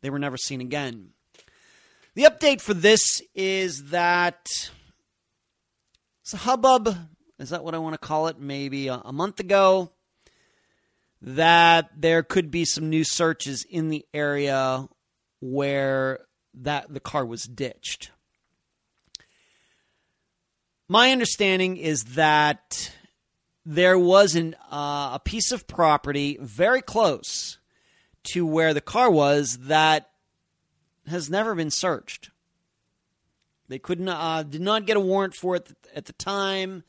They 0.00 0.10
were 0.10 0.18
never 0.18 0.36
seen 0.36 0.60
again. 0.60 1.10
The 2.14 2.24
update 2.24 2.60
for 2.60 2.74
this 2.74 3.20
is 3.34 3.90
that 3.90 4.48
it's 6.22 6.34
a 6.34 6.38
hubbub. 6.38 6.96
Is 7.38 7.50
that 7.50 7.64
what 7.64 7.74
I 7.74 7.78
want 7.78 7.94
to 7.94 7.98
call 7.98 8.28
it? 8.28 8.38
Maybe 8.38 8.88
a, 8.88 9.00
a 9.04 9.12
month 9.12 9.40
ago, 9.40 9.92
that 11.22 11.90
there 11.96 12.22
could 12.22 12.50
be 12.50 12.64
some 12.64 12.88
new 12.88 13.04
searches 13.04 13.64
in 13.68 13.88
the 13.88 14.04
area 14.14 14.88
where 15.40 16.20
that 16.54 16.92
the 16.92 17.00
car 17.00 17.24
was 17.24 17.44
ditched. 17.44 18.10
My 20.88 21.12
understanding 21.12 21.76
is 21.76 22.02
that 22.16 22.92
there 23.64 23.98
was 23.98 24.34
an, 24.34 24.54
uh, 24.70 25.12
a 25.14 25.20
piece 25.22 25.52
of 25.52 25.66
property 25.66 26.38
very 26.40 26.82
close 26.82 27.58
to 28.22 28.46
where 28.46 28.74
the 28.74 28.80
car 28.80 29.10
was 29.10 29.58
that 29.58 30.10
has 31.06 31.30
never 31.30 31.54
been 31.54 31.70
searched. 31.70 32.30
They 33.68 33.78
couldn't 33.78 34.08
uh, 34.08 34.42
did 34.42 34.60
not 34.60 34.86
get 34.86 34.96
a 34.96 35.00
warrant 35.00 35.34
for 35.34 35.56
it 35.56 35.68
at 35.94 36.06
the 36.06 36.12
time. 36.12 36.82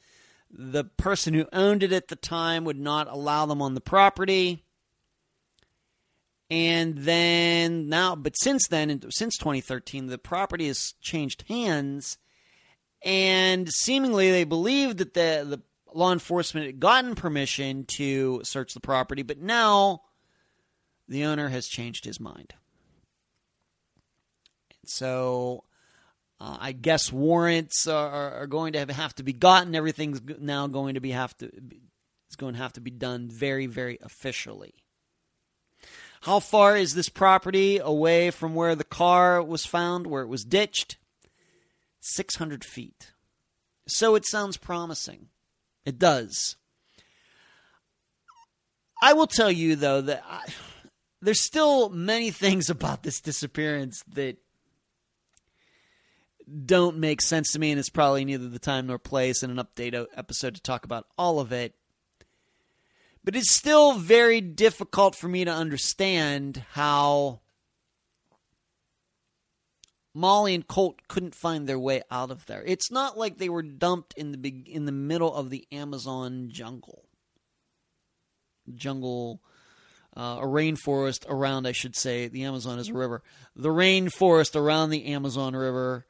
The 0.50 0.84
person 0.84 1.34
who 1.34 1.46
owned 1.54 1.84
it 1.84 1.94
at 1.94 2.08
the 2.08 2.16
time 2.16 2.66
would 2.66 2.80
not 2.80 3.08
allow 3.08 3.46
them 3.46 3.62
on 3.62 3.76
the 3.76 3.82
property. 3.82 4.64
And 6.50 6.98
then 6.98 7.88
now, 7.88 8.16
but 8.16 8.34
since 8.36 8.68
then, 8.68 9.00
since 9.12 9.38
2013, 9.38 10.08
the 10.08 10.18
property 10.18 10.68
has 10.68 10.96
changed 11.00 11.46
hands, 11.48 12.18
and 13.04 13.70
seemingly 13.72 14.32
they 14.32 14.44
believe 14.44 14.98
that 14.98 15.14
the 15.14 15.46
the 15.48 15.62
law 15.94 16.12
enforcement 16.12 16.66
had 16.66 16.80
gotten 16.80 17.16
permission 17.16 17.86
to 17.98 18.42
search 18.44 18.74
the 18.74 18.80
property, 18.80 19.24
but 19.24 19.40
now 19.40 20.02
the 21.08 21.26
owner 21.26 21.50
has 21.50 21.68
changed 21.68 22.06
his 22.06 22.20
mind. 22.20 22.54
And 24.72 24.90
So 24.90 25.64
uh, 26.40 26.58
I 26.60 26.72
guess 26.72 27.12
warrants 27.12 27.86
are, 27.88 28.32
are, 28.34 28.48
going 28.48 28.74
to 28.74 28.80
have, 28.80 28.90
have 28.90 29.16
to 29.16 29.24
be 29.24 29.34
gotten. 29.34 29.76
Everything's 29.76 30.22
now 30.40 30.68
going 30.68 30.96
to 30.96 31.02
be 31.02 31.12
have 31.12 31.38
to 31.38 31.52
it's 32.28 32.36
going 32.38 32.54
to 32.54 32.60
have 32.60 32.74
to 32.74 32.82
be 32.82 32.92
done 32.92 33.30
very 33.30 33.68
very 33.68 34.00
officially. 34.02 34.74
How 36.22 36.40
far 36.40 36.78
is 36.78 36.94
this 36.94 37.10
property 37.10 37.80
away 37.80 38.32
from 38.32 38.56
where 38.56 38.76
the 38.76 38.84
car 38.84 39.42
was 39.44 39.66
found, 39.66 40.08
where 40.08 40.22
it 40.22 40.28
was 40.28 40.46
ditched? 40.46 40.98
600 42.00 42.64
feet. 42.64 43.12
So 43.88 44.16
it 44.16 44.26
sounds 44.26 44.58
promising. 44.58 45.28
It 45.86 45.98
does. 45.98 46.56
I 49.02 49.14
will 49.14 49.28
tell 49.28 49.52
you, 49.52 49.76
though, 49.76 50.02
that 50.02 50.24
I, 50.28 50.46
there's 51.22 51.44
still 51.44 51.90
many 51.90 52.30
things 52.30 52.70
about 52.70 53.04
this 53.04 53.20
disappearance 53.20 54.04
that 54.14 54.38
don't 56.66 56.98
make 56.98 57.22
sense 57.22 57.52
to 57.54 57.60
me, 57.60 57.72
and 57.72 57.80
it's 57.80 57.90
probably 57.90 58.26
neither 58.26 58.50
the 58.50 58.60
time 58.60 58.88
nor 58.88 59.00
place 59.00 59.42
in 59.42 59.50
an 59.50 59.66
update 59.66 60.06
episode 60.16 60.56
to 60.56 60.62
talk 60.62 60.84
about 60.86 61.08
all 61.18 61.40
of 61.40 61.52
it. 61.52 61.74
But 63.24 63.36
it's 63.36 63.56
still 63.56 63.94
very 63.94 64.42
difficult 64.42 65.16
for 65.16 65.28
me 65.28 65.46
to 65.46 65.52
understand 65.52 66.66
how 66.72 67.42
Molly 70.14 70.54
and 70.54 70.68
Colt 70.68 71.00
couldn't 71.08 71.36
find 71.36 71.68
their 71.68 71.80
way 71.80 72.02
out 72.12 72.32
of 72.32 72.46
there. 72.46 72.64
It's 72.66 72.92
not 72.92 73.18
like 73.18 73.38
they 73.38 73.50
were 73.50 73.64
dumped 73.64 74.14
in 74.16 74.32
the 74.32 74.38
big, 74.38 74.68
in 74.68 74.86
the 74.86 74.92
middle 74.92 75.34
of 75.34 75.50
the 75.50 75.66
Amazon 75.72 76.50
jungle. 76.52 77.06
Jungle 78.74 79.42
uh, 80.16 80.40
a 80.42 80.46
rainforest 80.46 81.26
around, 81.30 81.66
I 81.66 81.72
should 81.72 81.96
say, 81.96 82.28
the 82.28 82.44
Amazon 82.44 82.80
is 82.80 82.90
a 82.90 82.94
river, 82.94 83.24
the 83.56 83.70
rainforest 83.70 84.56
around 84.56 84.90
the 84.90 85.06
Amazon 85.08 85.56
River 85.56 86.06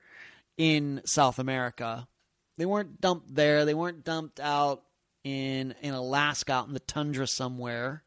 in 0.58 1.02
South 1.06 1.40
America. 1.40 2.08
They 2.58 2.66
weren't 2.66 3.00
dumped 3.00 3.34
there. 3.34 3.66
They 3.66 3.74
weren't 3.74 4.04
dumped 4.04 4.40
out 4.40 4.84
in 5.24 5.76
in 5.82 5.94
Alaska, 5.94 6.54
out 6.54 6.68
in 6.68 6.74
the 6.74 6.80
tundra 6.80 7.28
somewhere. 7.28 8.04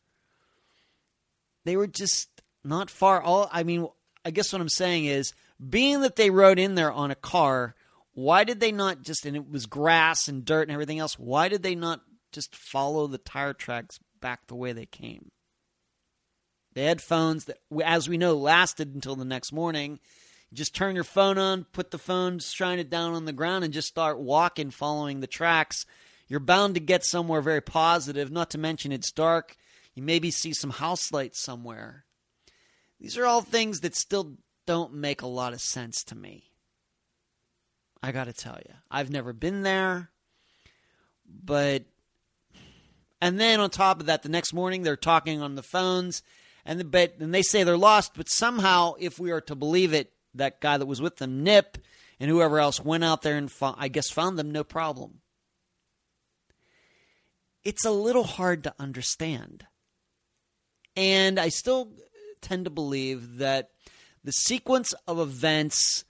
They 1.65 1.77
were 1.77 1.87
just 1.87 2.29
not 2.65 2.91
far. 2.91 3.23
All 3.23 3.49
I 3.53 3.63
mean, 3.63 3.87
I 4.25 4.31
guess 4.31 4.53
what 4.53 4.61
I'm 4.61 4.69
saying 4.69 5.07
is, 5.07 5.33
being 5.69 6.01
that 6.01 6.17
they 6.17 6.31
rode 6.31 6.59
in 6.59 6.75
there 6.75 6.93
on 6.93 7.11
a 7.11 7.17
car, 7.17 7.75
why 8.13 8.45
did 8.45 8.61
they 8.61 8.73
not 8.73 9.03
just? 9.03 9.27
And 9.27 9.37
it 9.37 9.51
was 9.51 9.67
grass 9.67 10.29
and 10.29 10.45
dirt 10.45 10.63
and 10.63 10.73
everything 10.73 10.99
else. 10.99 11.19
Why 11.19 11.49
did 11.49 11.63
they 11.63 11.75
not 11.75 12.01
just 12.33 12.55
follow 12.55 13.07
the 13.07 13.19
tire 13.19 13.53
tracks 13.53 13.99
back 14.21 14.47
the 14.47 14.55
way 14.55 14.73
they 14.73 14.87
came? 14.87 15.31
They 16.75 16.85
had 16.85 17.01
phones 17.01 17.45
that, 17.45 17.59
as 17.85 18.09
we 18.09 18.19
know, 18.19 18.35
lasted 18.35 18.95
until 18.95 19.17
the 19.17 19.25
next 19.25 19.53
morning. 19.53 20.01
You 20.51 20.57
just 20.57 20.75
turn 20.75 20.95
your 20.95 21.05
phone 21.05 21.39
on, 21.39 21.65
put 21.73 21.91
the 21.91 21.99
phone, 21.99 22.41
shine 22.41 22.79
it 22.79 22.91
down 22.91 23.15
on 23.15 23.25
the 23.25 23.33
ground, 23.33 23.65
and 23.65 23.73
just 23.73 23.89
start 23.89 24.19
walking, 24.19 24.71
following 24.71 25.21
the 25.21 25.27
tracks. 25.27 25.87
You're 26.27 26.41
bound 26.41 26.75
to 26.75 26.81
get 26.81 27.05
somewhere 27.05 27.41
very 27.41 27.61
positive, 27.61 28.31
not 28.31 28.51
to 28.51 28.59
mention 28.59 28.91
it's 28.91 29.13
dark. 29.13 29.57
You 29.95 30.03
maybe 30.03 30.31
see 30.31 30.53
some 30.53 30.71
house 30.71 31.13
lights 31.13 31.41
somewhere. 31.41 32.05
These 32.99 33.17
are 33.19 33.27
all 33.27 33.43
things 33.43 33.81
that 33.81 33.95
still 33.95 34.37
don't 34.67 34.95
make 34.95 35.23
a 35.23 35.27
lot 35.27 35.53
of 35.53 35.61
sense 35.61 36.03
to 36.05 36.15
me. 36.15 36.45
I 38.03 38.13
got 38.13 38.25
to 38.25 38.33
tell 38.33 38.59
you, 38.67 38.75
I've 38.91 39.11
never 39.11 39.33
been 39.33 39.63
there, 39.63 40.11
but. 41.27 41.85
And 43.21 43.41
then 43.41 43.59
on 43.59 43.71
top 43.71 44.01
of 44.01 44.07
that, 44.07 44.23
the 44.23 44.29
next 44.29 44.53
morning 44.53 44.83
they're 44.83 44.97
talking 44.97 45.41
on 45.41 45.55
the 45.55 45.63
phones 45.63 46.23
and 46.65 46.81
the, 46.81 46.85
but 46.85 47.15
and 47.21 47.35
they 47.35 47.43
say 47.43 47.63
they're 47.63 47.77
lost, 47.77 48.13
but 48.15 48.29
somehow, 48.29 48.95
if 48.99 49.19
we 49.19 49.31
are 49.31 49.41
to 49.43 49.55
believe 49.55 49.93
it, 49.93 50.13
that 50.35 50.61
guy 50.61 50.77
that 50.77 50.87
was 50.87 51.01
with 51.01 51.17
them, 51.17 51.45
Nip, 51.45 51.79
and 52.19 52.31
whoever 52.31 52.59
else 52.59 52.81
went 52.81 53.05
out 53.05 53.23
there 53.23 53.37
and 53.37 53.51
fo- 53.51 53.75
I 53.77 53.89
guess 53.89 54.11
found 54.11 54.39
them 54.39 54.51
no 54.51 54.65
problem. 54.65 55.21
It's 57.63 57.85
a 57.85 57.91
little 57.91 58.25
hard 58.25 58.65
to 58.65 58.75
understand, 58.79 59.67
and 60.97 61.39
I 61.39 61.49
still 61.49 61.93
tend 62.41 62.65
to 62.65 62.71
believe 62.71 63.39
that 63.39 63.71
the 64.25 64.33
sequence 64.33 64.95
of 65.07 65.19
events 65.19 66.05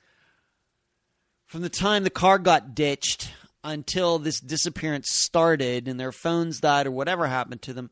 from 1.46 1.62
the 1.62 1.68
time 1.68 2.04
the 2.04 2.10
car 2.10 2.38
got 2.38 2.74
ditched 2.74 3.30
until 3.62 4.18
this 4.18 4.40
disappearance 4.40 5.10
started 5.10 5.88
and 5.88 5.98
their 5.98 6.12
phones 6.12 6.60
died 6.60 6.86
or 6.86 6.90
whatever 6.90 7.26
happened 7.26 7.62
to 7.62 7.72
them 7.72 7.90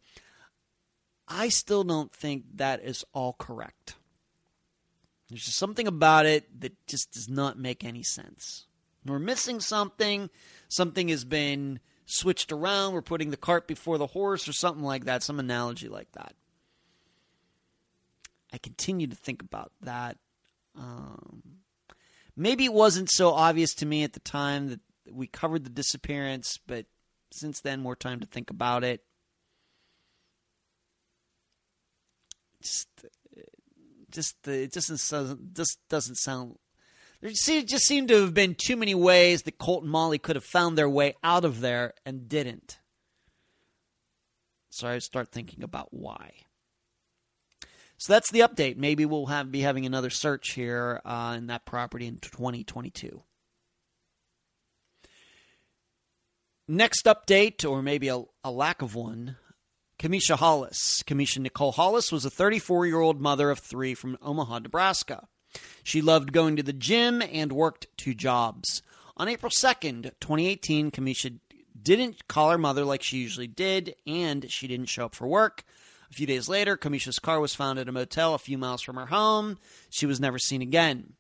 I 1.29 1.49
still 1.49 1.85
don't 1.85 2.13
think 2.13 2.45
that 2.57 2.83
is 2.83 3.05
all 3.13 3.33
correct. 3.33 3.95
There's 5.29 5.45
just 5.45 5.57
something 5.57 5.87
about 5.87 6.27
it 6.27 6.61
that 6.61 6.75
just 6.87 7.13
does 7.13 7.29
not 7.29 7.59
make 7.59 7.85
any 7.85 8.03
sense. 8.03 8.67
We're 9.07 9.19
missing 9.19 9.61
something. 9.61 10.29
Something 10.69 11.09
has 11.09 11.25
been 11.25 11.81
switched 12.05 12.53
around. 12.53 12.93
We're 12.93 13.03
putting 13.03 13.31
the 13.31 13.39
cart 13.39 13.67
before 13.67 13.97
the 13.97 14.09
horse, 14.09 14.47
or 14.47 14.53
something 14.53 14.85
like 14.85 15.07
that, 15.07 15.23
some 15.23 15.39
analogy 15.39 15.89
like 15.89 16.13
that. 16.13 16.35
I 18.53 18.59
continue 18.59 19.07
to 19.07 19.17
think 19.17 19.43
about 19.43 19.73
that. 19.81 20.19
Um, 20.77 21.43
maybe 22.37 22.65
it 22.65 22.73
wasn't 22.73 23.11
so 23.11 23.31
obvious 23.31 23.75
to 23.75 23.87
me 23.87 24.03
at 24.03 24.13
the 24.13 24.21
time 24.21 24.69
that 24.69 24.81
we 25.11 25.27
covered 25.27 25.65
the 25.65 25.71
disappearance, 25.71 26.59
but 26.67 26.87
since 27.33 27.61
then, 27.61 27.81
more 27.81 27.97
time 27.97 28.21
to 28.21 28.27
think 28.27 28.51
about 28.51 28.85
it. 28.85 29.03
just 32.63 32.89
just 34.11 34.49
it 34.49 34.73
just 34.73 34.89
doesn't 34.89 35.55
just 35.55 35.79
doesn't 35.89 36.17
sound. 36.17 36.57
There 37.21 37.31
just 37.31 37.87
seemed 37.87 38.09
to 38.09 38.21
have 38.23 38.35
been 38.35 38.55
too 38.57 38.77
many 38.77 38.95
ways 38.95 39.43
that 39.43 39.59
Colt 39.59 39.85
and 39.85 39.93
Molly 39.93 40.19
could 40.19 40.35
have 40.35 40.45
found 40.45 40.77
their 40.77 40.89
way 40.89 41.15
out 41.23 41.45
of 41.45 41.61
there 41.61 41.95
and 42.05 42.29
didn't. 42.29 42.79
So 44.71 44.89
I 44.89 44.99
start 44.99 45.31
thinking 45.31 45.63
about 45.63 45.89
why. 45.93 46.33
So 48.03 48.15
that's 48.15 48.33
the 48.33 48.41
update. 48.41 48.77
Maybe 48.77 49.05
we'll 49.07 49.27
have 49.27 49.53
be 49.53 49.61
having 49.61 49.87
another 49.87 50.11
search 50.11 50.55
here 50.55 51.01
uh, 51.05 51.37
in 51.39 51.47
that 51.47 51.65
property 51.65 52.09
in 52.09 52.17
2022. 52.17 53.23
Next 56.67 57.05
update, 57.05 57.65
or 57.65 57.81
maybe 57.81 58.09
a, 58.09 58.25
a 58.43 58.51
lack 58.51 58.83
of 58.83 58.97
one, 58.97 59.37
Kamisha 60.01 60.35
Hollis. 60.35 61.05
Kamisha 61.07 61.39
Nicole 61.39 61.71
Hollis 61.71 62.11
was 62.11 62.25
a 62.25 62.31
34 62.31 62.87
year 62.87 62.99
old 62.99 63.21
mother 63.21 63.51
of 63.51 63.61
three 63.61 63.95
from 63.95 64.19
Omaha, 64.21 64.59
Nebraska. 64.59 65.29
She 65.85 66.03
loved 66.03 66.33
going 66.33 66.57
to 66.57 66.65
the 66.65 66.73
gym 66.73 67.23
and 67.23 67.53
worked 67.53 67.87
two 67.97 68.15
jobs. 68.15 68.83
On 69.17 69.29
April 69.29 69.51
2nd, 69.51 70.11
2018, 70.19 70.91
Kamisha 70.91 71.39
didn't 71.81 72.27
call 72.27 72.51
her 72.51 72.59
mother 72.59 72.85
like 72.85 73.05
she 73.05 73.19
usually 73.19 73.47
did, 73.47 73.95
and 74.09 74.51
she 74.51 74.67
didn't 74.67 74.87
show 74.87 75.05
up 75.05 75.15
for 75.15 75.29
work. 75.29 75.63
A 76.13 76.15
few 76.15 76.27
days 76.27 76.47
later, 76.47 76.77
Kamisha's 76.77 77.19
car 77.19 77.41
was 77.41 77.55
found 77.55 77.79
at 77.79 77.89
a 77.89 77.93
motel 77.93 78.35
a 78.35 78.39
few 78.39 78.59
miles 78.59 78.83
from 78.83 78.97
her 78.97 79.07
home. 79.07 79.57
She 79.89 80.05
was 80.05 80.21
never 80.21 80.39
seen 80.39 80.61
again. 80.61 81.15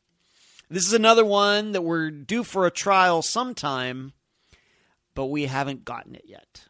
This 0.68 0.86
is 0.86 0.92
another 0.92 1.24
one 1.24 1.72
that 1.72 1.80
we're 1.80 2.10
due 2.10 2.44
for 2.44 2.66
a 2.66 2.70
trial 2.70 3.22
sometime, 3.22 4.12
but 5.14 5.26
we 5.26 5.46
haven't 5.46 5.86
gotten 5.86 6.14
it 6.14 6.26
yet. 6.26 6.64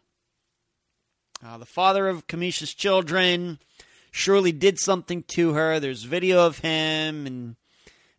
Uh, 1.44 1.59
the 1.59 1.66
father 1.66 2.07
of 2.07 2.28
Kamisha's 2.28 2.73
children 2.73 3.59
surely 4.12 4.53
did 4.53 4.78
something 4.78 5.24
to 5.24 5.55
her. 5.55 5.81
There's 5.81 6.05
video 6.05 6.47
of 6.47 6.59
him, 6.59 7.27
and 7.27 7.57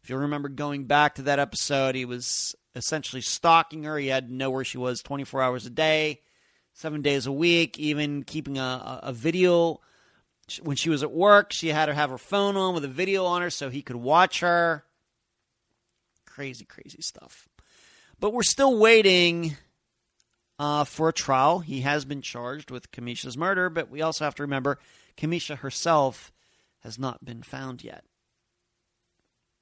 if 0.03 0.09
you'll 0.09 0.19
remember 0.19 0.49
going 0.49 0.83
back 0.83 1.15
to 1.15 1.21
that 1.21 1.39
episode, 1.39 1.95
he 1.95 2.03
was 2.03 2.57
essentially 2.75 3.21
stalking 3.21 3.85
her. 3.85 3.97
He 3.97 4.07
had 4.07 4.27
to 4.27 4.33
know 4.33 4.49
where 4.49 4.65
she 4.65 4.77
was 4.77 5.01
24 5.01 5.41
hours 5.41 5.65
a 5.65 5.69
day, 5.69 6.19
seven 6.73 7.01
days 7.01 7.25
a 7.25 7.31
week, 7.31 7.79
even 7.79 8.23
keeping 8.23 8.57
a, 8.57 8.99
a 9.01 9.13
video. 9.13 9.79
When 10.61 10.75
she 10.75 10.89
was 10.89 11.03
at 11.03 11.11
work, 11.11 11.53
she 11.53 11.69
had 11.69 11.85
to 11.85 11.93
have 11.93 12.09
her 12.09 12.17
phone 12.17 12.57
on 12.57 12.73
with 12.73 12.83
a 12.83 12.89
video 12.89 13.25
on 13.25 13.41
her 13.41 13.49
so 13.49 13.69
he 13.69 13.81
could 13.81 13.95
watch 13.95 14.41
her. 14.41 14.83
Crazy, 16.25 16.65
crazy 16.65 17.01
stuff. 17.01 17.47
But 18.19 18.33
we're 18.33 18.43
still 18.43 18.77
waiting 18.77 19.55
uh, 20.59 20.83
for 20.83 21.09
a 21.09 21.13
trial. 21.13 21.59
He 21.59 21.81
has 21.81 22.05
been 22.05 22.21
charged 22.21 22.71
with 22.71 22.91
Kamisha's 22.91 23.37
murder, 23.37 23.69
but 23.69 23.89
we 23.89 24.01
also 24.01 24.25
have 24.25 24.35
to 24.35 24.43
remember 24.43 24.79
Kamisha 25.17 25.57
herself 25.57 26.31
has 26.81 26.99
not 26.99 27.23
been 27.23 27.41
found 27.41 27.83
yet. 27.83 28.03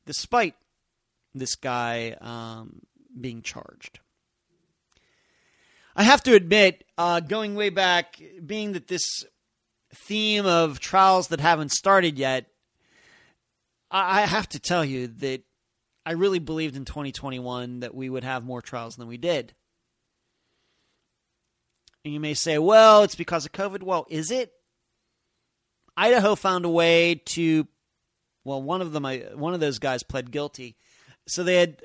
Despite 0.06 0.56
this 1.34 1.56
guy 1.56 2.16
um, 2.22 2.82
being 3.20 3.42
charged. 3.42 4.00
I 5.96 6.04
have 6.04 6.24
to 6.24 6.36
admit, 6.36 6.86
uh, 6.98 7.20
going 7.20 7.56
way 7.56 7.70
back, 7.70 8.22
being 8.46 8.74
that 8.74 8.88
this 8.88 9.26
theme 9.94 10.46
of 10.46 10.80
trials 10.80 11.30
that 11.30 11.40
haven't 11.40 11.72
started 11.72 12.18
yet, 12.18 12.48
I, 13.90 14.22
have 14.22 14.48
to 14.50 14.60
tell 14.60 14.86
you 14.86 15.08
that 15.08 15.42
I 16.06 16.14
really 16.14 16.40
believed 16.40 16.76
in 16.76 16.86
2021 16.86 17.82
that 17.82 17.94
we 17.94 18.10
would 18.10 18.24
have 18.24 18.44
more 18.44 18.62
trials 18.62 18.96
than 18.96 19.08
we 19.08 19.18
did. 19.18 19.54
And 22.04 22.14
you 22.14 22.20
may 22.20 22.34
say, 22.34 22.58
well, 22.58 23.04
it's 23.04 23.16
because 23.16 23.46
of 23.46 23.52
COVID. 23.52 23.84
Well, 23.84 24.08
is 24.10 24.32
it? 24.32 24.52
Idaho 25.98 26.36
found 26.36 26.66
a 26.66 26.70
way 26.70 27.16
to, 27.26 27.68
well, 28.44 28.62
one 28.62 28.82
of 28.82 28.94
them, 28.94 29.04
one 29.36 29.54
of 29.54 29.60
those 29.60 29.78
guys 29.78 30.04
pled 30.04 30.32
guilty. 30.32 30.78
So 31.28 31.44
they 31.44 31.56
had, 31.56 31.82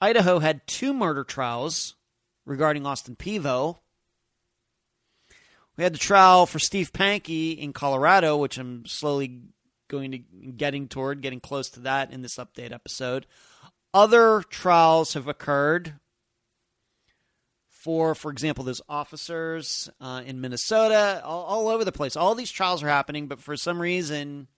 Idaho 0.00 0.38
had 0.38 0.66
two 0.66 0.92
murder 0.92 1.24
trials 1.24 1.94
regarding 2.44 2.86
Austin 2.86 3.16
Pevo. 3.16 3.78
We 5.78 5.84
had 5.84 5.94
the 5.94 5.98
trial 5.98 6.44
for 6.44 6.58
Steve 6.58 6.92
Pankey 6.92 7.56
in 7.56 7.72
Colorado, 7.72 8.36
which 8.36 8.58
I'm 8.58 8.84
slowly 8.84 9.42
going 9.86 10.10
to 10.10 10.18
getting 10.18 10.88
toward, 10.88 11.22
getting 11.22 11.38
close 11.38 11.70
to 11.70 11.80
that 11.80 12.10
in 12.10 12.20
this 12.20 12.36
update 12.36 12.72
episode. 12.72 13.26
Other 13.94 14.42
trials 14.42 15.14
have 15.14 15.28
occurred 15.28 15.94
for, 17.68 18.16
for 18.16 18.32
example, 18.32 18.64
those 18.64 18.82
officers 18.88 19.88
uh, 20.00 20.22
in 20.26 20.40
Minnesota, 20.40 21.22
all, 21.24 21.44
all 21.44 21.68
over 21.68 21.84
the 21.84 21.92
place. 21.92 22.16
All 22.16 22.34
these 22.34 22.50
trials 22.50 22.82
are 22.82 22.88
happening, 22.88 23.28
but 23.28 23.40
for 23.40 23.56
some 23.56 23.80
reason, 23.80 24.48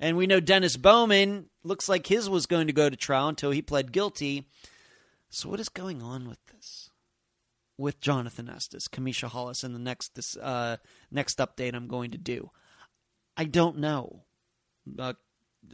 and 0.00 0.16
we 0.16 0.26
know 0.26 0.40
Dennis 0.40 0.78
Bowman 0.78 1.50
looks 1.62 1.90
like 1.90 2.06
his 2.06 2.28
was 2.28 2.46
going 2.46 2.68
to 2.68 2.72
go 2.72 2.88
to 2.88 2.96
trial 2.96 3.28
until 3.28 3.50
he 3.50 3.60
pled 3.60 3.92
guilty. 3.92 4.48
So, 5.28 5.50
what 5.50 5.60
is 5.60 5.68
going 5.68 6.02
on 6.02 6.26
with 6.26 6.38
this? 6.46 6.83
With 7.76 8.00
Jonathan 8.00 8.48
Estes, 8.48 8.86
Kamisha 8.86 9.26
Hollis, 9.26 9.64
in 9.64 9.72
the 9.72 9.80
next 9.80 10.14
this 10.14 10.36
uh, 10.36 10.76
next 11.10 11.38
update 11.38 11.74
I'm 11.74 11.88
going 11.88 12.12
to 12.12 12.18
do, 12.18 12.50
I 13.36 13.44
don't 13.44 13.78
know. 13.78 14.22
Uh, 14.96 15.14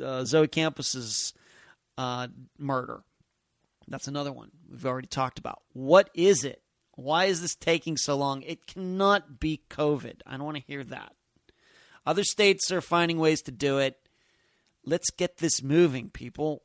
uh, 0.03 0.25
Zoe 0.25 0.49
Campos's 0.49 1.35
uh, 1.99 2.29
murder. 2.59 3.03
That's 3.89 4.09
another 4.09 4.33
one 4.33 4.51
we've 4.71 4.87
already 4.87 5.09
talked 5.09 5.39
about. 5.39 5.63
What 5.73 6.11
is 6.15 6.45
it? 6.45 6.63
Why 6.95 7.25
is 7.27 7.41
this 7.43 7.55
taking 7.55 7.97
so 7.97 8.17
long? 8.17 8.43
It 8.43 8.67
cannot 8.67 9.41
be 9.41 9.63
COVID. 9.69 10.21
I 10.27 10.37
don't 10.37 10.45
want 10.45 10.59
to 10.59 10.63
hear 10.67 10.85
that. 10.85 11.15
Other 12.07 12.25
states 12.25 12.71
are 12.71 12.81
finding 12.81 13.19
ways 13.19 13.43
to 13.43 13.51
do 13.51 13.79
it. 13.79 13.97
Let's 14.85 15.11
get 15.11 15.39
this 15.39 15.63
moving, 15.63 16.11
people. 16.11 16.63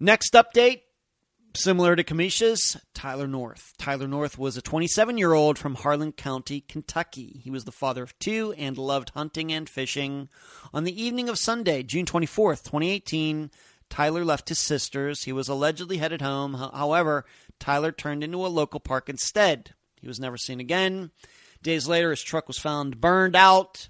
Next 0.00 0.32
update 0.34 0.80
similar 1.54 1.96
to 1.96 2.04
Kamisha's, 2.04 2.76
Tyler 2.94 3.26
North. 3.26 3.74
Tyler 3.78 4.08
North 4.08 4.38
was 4.38 4.56
a 4.56 4.62
27 4.62 5.18
year 5.18 5.32
old 5.32 5.58
from 5.58 5.76
Harlan 5.76 6.12
County, 6.12 6.60
Kentucky. 6.60 7.40
He 7.42 7.50
was 7.50 7.64
the 7.64 7.72
father 7.72 8.02
of 8.02 8.18
two 8.18 8.54
and 8.58 8.76
loved 8.76 9.10
hunting 9.10 9.52
and 9.52 9.68
fishing. 9.68 10.28
On 10.72 10.84
the 10.84 11.02
evening 11.02 11.28
of 11.28 11.38
Sunday, 11.38 11.82
June 11.82 12.06
24th, 12.06 12.64
2018, 12.64 13.50
Tyler 13.88 14.24
left 14.24 14.48
his 14.48 14.58
sister's. 14.58 15.24
He 15.24 15.32
was 15.32 15.48
allegedly 15.48 15.98
headed 15.98 16.20
home. 16.20 16.54
However, 16.54 17.24
Tyler 17.60 17.92
turned 17.92 18.24
into 18.24 18.44
a 18.44 18.48
local 18.48 18.80
park 18.80 19.08
instead. 19.08 19.74
He 20.00 20.08
was 20.08 20.20
never 20.20 20.36
seen 20.36 20.60
again. 20.60 21.10
Days 21.62 21.88
later, 21.88 22.10
his 22.10 22.22
truck 22.22 22.48
was 22.48 22.58
found 22.58 23.00
burned 23.00 23.36
out, 23.36 23.88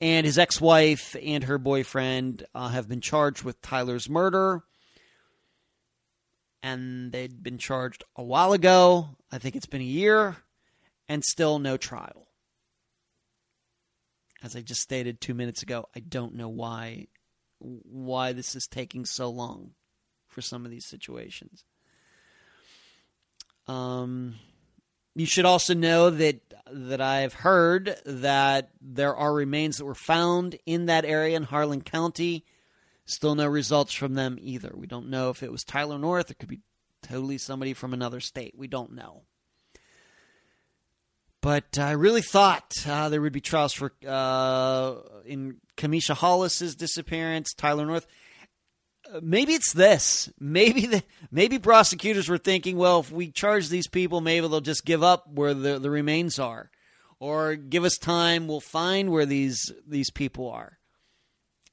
and 0.00 0.26
his 0.26 0.38
ex 0.38 0.60
wife 0.60 1.14
and 1.22 1.44
her 1.44 1.58
boyfriend 1.58 2.44
uh, 2.54 2.68
have 2.68 2.88
been 2.88 3.00
charged 3.00 3.44
with 3.44 3.62
Tyler's 3.62 4.08
murder. 4.08 4.64
And 6.62 7.12
they'd 7.12 7.42
been 7.42 7.58
charged 7.58 8.04
a 8.16 8.22
while 8.22 8.52
ago. 8.52 9.10
I 9.30 9.38
think 9.38 9.56
it's 9.56 9.66
been 9.66 9.80
a 9.80 9.84
year, 9.84 10.36
and 11.08 11.22
still 11.24 11.58
no 11.58 11.76
trial. 11.76 12.26
As 14.42 14.56
I 14.56 14.62
just 14.62 14.80
stated 14.80 15.20
two 15.20 15.34
minutes 15.34 15.62
ago, 15.62 15.88
I 15.94 16.00
don't 16.00 16.34
know 16.34 16.48
why 16.48 17.06
why 17.58 18.32
this 18.32 18.54
is 18.54 18.66
taking 18.66 19.06
so 19.06 19.30
long 19.30 19.70
for 20.28 20.42
some 20.42 20.64
of 20.64 20.70
these 20.70 20.86
situations. 20.86 21.64
Um, 23.66 24.34
you 25.14 25.26
should 25.26 25.46
also 25.46 25.74
know 25.74 26.10
that 26.10 26.40
that 26.70 27.00
I've 27.00 27.32
heard 27.32 27.96
that 28.04 28.70
there 28.80 29.16
are 29.16 29.32
remains 29.32 29.78
that 29.78 29.84
were 29.84 29.94
found 29.94 30.58
in 30.66 30.86
that 30.86 31.04
area 31.04 31.36
in 31.36 31.44
Harlan 31.44 31.82
County. 31.82 32.44
Still 33.06 33.34
no 33.34 33.46
results 33.46 33.94
from 33.94 34.14
them 34.14 34.36
either. 34.40 34.72
We 34.74 34.86
don't 34.86 35.08
know 35.08 35.30
if 35.30 35.42
it 35.42 35.52
was 35.52 35.64
Tyler 35.64 35.98
North. 35.98 36.30
It 36.30 36.38
could 36.38 36.48
be 36.48 36.60
totally 37.02 37.38
somebody 37.38 37.72
from 37.72 37.94
another 37.94 38.20
state. 38.20 38.54
We 38.58 38.66
don't 38.66 38.92
know. 38.92 39.22
But 41.40 41.78
I 41.78 41.92
really 41.92 42.22
thought 42.22 42.74
uh, 42.88 43.08
there 43.08 43.20
would 43.20 43.32
be 43.32 43.40
trials 43.40 43.72
for 43.72 43.92
uh, 44.04 44.96
in 45.24 45.58
Kamisha 45.76 46.14
Hollis's 46.14 46.74
disappearance, 46.74 47.54
Tyler 47.54 47.86
North. 47.86 48.08
Uh, 49.08 49.20
maybe 49.22 49.52
it's 49.52 49.72
this. 49.72 50.28
Maybe 50.40 50.86
the 50.86 51.04
maybe 51.30 51.60
prosecutors 51.60 52.28
were 52.28 52.38
thinking, 52.38 52.76
well, 52.76 52.98
if 52.98 53.12
we 53.12 53.30
charge 53.30 53.68
these 53.68 53.86
people, 53.86 54.20
maybe 54.20 54.48
they'll 54.48 54.60
just 54.60 54.84
give 54.84 55.04
up 55.04 55.28
where 55.32 55.54
the, 55.54 55.78
the 55.78 55.90
remains 55.90 56.40
are, 56.40 56.72
or 57.20 57.54
give 57.54 57.84
us 57.84 57.96
time. 57.96 58.48
We'll 58.48 58.58
find 58.58 59.12
where 59.12 59.26
these 59.26 59.72
these 59.86 60.10
people 60.10 60.50
are, 60.50 60.78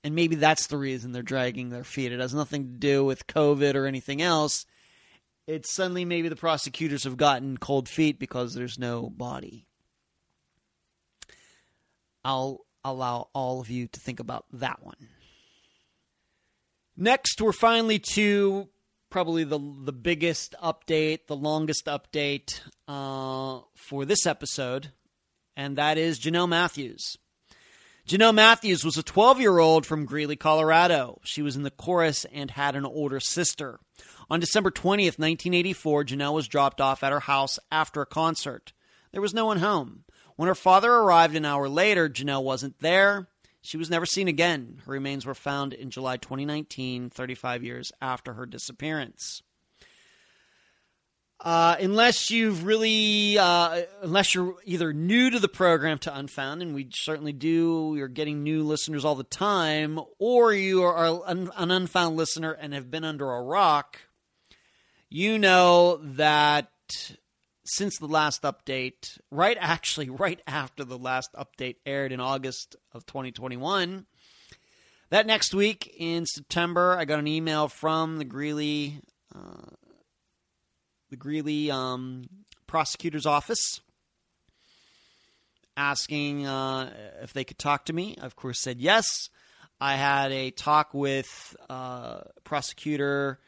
and 0.04 0.16
maybe 0.16 0.36
that's 0.36 0.68
the 0.68 0.78
reason 0.78 1.12
they're 1.12 1.22
dragging 1.22 1.70
their 1.70 1.84
feet. 1.84 2.12
It 2.12 2.20
has 2.20 2.34
nothing 2.34 2.74
to 2.74 2.78
do 2.78 3.06
with 3.06 3.28
COVID 3.28 3.76
or 3.76 3.86
anything 3.86 4.22
else 4.22 4.66
it's 5.48 5.74
suddenly 5.74 6.06
maybe 6.06 6.30
the 6.30 6.36
prosecutors 6.36 7.04
have 7.04 7.18
gotten 7.18 7.58
cold 7.58 7.90
feet 7.90 8.20
because 8.20 8.54
there's 8.54 8.80
no 8.80 9.10
body. 9.10 9.68
I'll 12.24 12.62
allow 12.84 13.30
all 13.34 13.60
of 13.60 13.70
you 13.70 13.88
to 13.88 14.00
think 14.00 14.20
about 14.20 14.46
that 14.54 14.84
one. 14.84 15.10
Next, 16.96 17.42
we're 17.42 17.52
finally 17.52 18.00
to 18.14 18.70
probably 19.10 19.44
the 19.44 19.60
the 19.60 19.92
biggest 19.92 20.56
update, 20.64 21.28
the 21.28 21.36
longest 21.36 21.88
update 21.88 22.62
uh, 22.88 23.62
for 23.76 24.06
this 24.06 24.26
episode, 24.26 24.92
and 25.58 25.78
that 25.78 25.98
is 25.98 26.20
Jonelle 26.20 26.48
Matthews. 26.48 27.18
Jonelle 28.06 28.36
Matthews 28.36 28.84
was 28.84 28.98
a 28.98 29.04
12 29.04 29.40
year 29.40 29.60
old 29.60 29.86
from 29.86 30.04
Greeley, 30.04 30.36
Colorado. 30.36 31.22
She 31.24 31.42
was 31.42 31.56
in 31.56 31.64
the 31.64 31.72
chorus 31.72 32.26
and 32.34 32.52
had 32.52 32.76
an 32.76 32.86
older 32.86 33.22
sister. 33.22 33.80
On 34.30 34.42
December 34.42 34.72
20th, 34.72 35.18
1984, 35.18 36.04
Jonelle 36.04 36.34
was 36.34 36.50
dropped 36.50 36.82
off 36.82 37.02
at 37.02 37.14
her 37.14 37.22
house 37.22 37.60
after 37.72 38.02
a 38.02 38.06
concert. 38.06 38.74
there 39.14 39.22
was 39.22 39.34
no 39.34 39.46
one 39.46 39.60
home. 39.60 40.04
When 40.36 40.48
her 40.48 40.56
father 40.56 40.92
arrived 40.92 41.34
an 41.38 41.46
hour 41.46 41.70
later, 41.70 42.10
Jonelle 42.10 42.44
wasn't 42.44 42.78
there. 42.82 43.30
She 43.62 43.78
was 43.78 43.90
never 43.90 44.06
seen 44.06 44.28
again. 44.28 44.82
Her 44.86 44.92
remains 44.92 45.26
were 45.26 45.34
found 45.34 45.72
in 45.72 45.90
July 45.90 46.18
2019, 46.18 47.10
35 47.10 47.64
years 47.64 47.94
after 48.02 48.34
her 48.34 48.46
disappearance. 48.46 49.44
Uh, 51.44 51.76
unless 51.82 52.32
you've 52.32 52.64
really, 52.64 53.38
uh, 53.38 53.82
unless 54.02 54.34
you're 54.34 54.56
either 54.64 54.94
new 54.94 55.30
to 55.30 55.40
the 55.40 55.50
program 55.50 55.98
to 55.98 56.18
Unfound, 56.18 56.62
and 56.62 56.74
we 56.74 56.88
certainly 56.94 57.34
do, 57.34 57.96
you're 57.98 58.08
getting 58.08 58.44
new 58.44 58.64
listeners 58.64 59.04
all 59.04 59.16
the 59.16 59.26
time, 59.26 60.00
or 60.20 60.54
you 60.54 60.84
are 60.84 61.22
an, 61.28 61.52
Unfound 61.58 62.16
listener 62.16 62.54
and 62.54 62.74
have 62.74 62.90
been 62.90 63.04
under 63.04 63.30
a 63.30 63.42
rock, 63.42 64.00
you 65.10 65.38
know 65.38 65.98
that 65.98 66.70
since 67.66 67.98
the 67.98 68.08
last 68.08 68.44
update, 68.44 69.20
right 69.30 69.58
actually, 69.60 70.10
right 70.10 70.42
after 70.48 70.86
the 70.86 70.98
last 70.98 71.34
update 71.34 71.76
aired 71.86 72.14
in 72.14 72.22
August 72.22 72.78
of 72.94 73.06
2021, 73.06 74.06
that 75.10 75.28
next 75.28 75.54
week 75.54 75.94
in 75.98 76.26
September, 76.26 76.98
I 76.98 77.04
got 77.04 77.20
an 77.20 77.28
email 77.28 77.68
from 77.68 78.18
the 78.18 78.26
Greeley. 78.26 79.02
Uh, 79.36 79.74
the 81.14 81.18
Greeley 81.18 81.70
um, 81.70 82.28
prosecutor's 82.66 83.28
office 83.28 83.82
asking 85.78 86.48
uh, 86.48 86.92
if 87.22 87.34
they 87.34 87.44
could 87.44 87.60
talk 87.60 87.86
to 87.86 87.94
me. 87.94 88.18
I, 88.20 88.26
of 88.26 88.36
course, 88.36 88.60
said 88.60 88.82
yes. 88.82 89.30
I 89.80 89.94
had 89.94 90.32
a 90.32 90.50
talk 90.50 90.92
with 90.92 91.56
uh, 91.70 92.22
prosecutor 92.44 93.40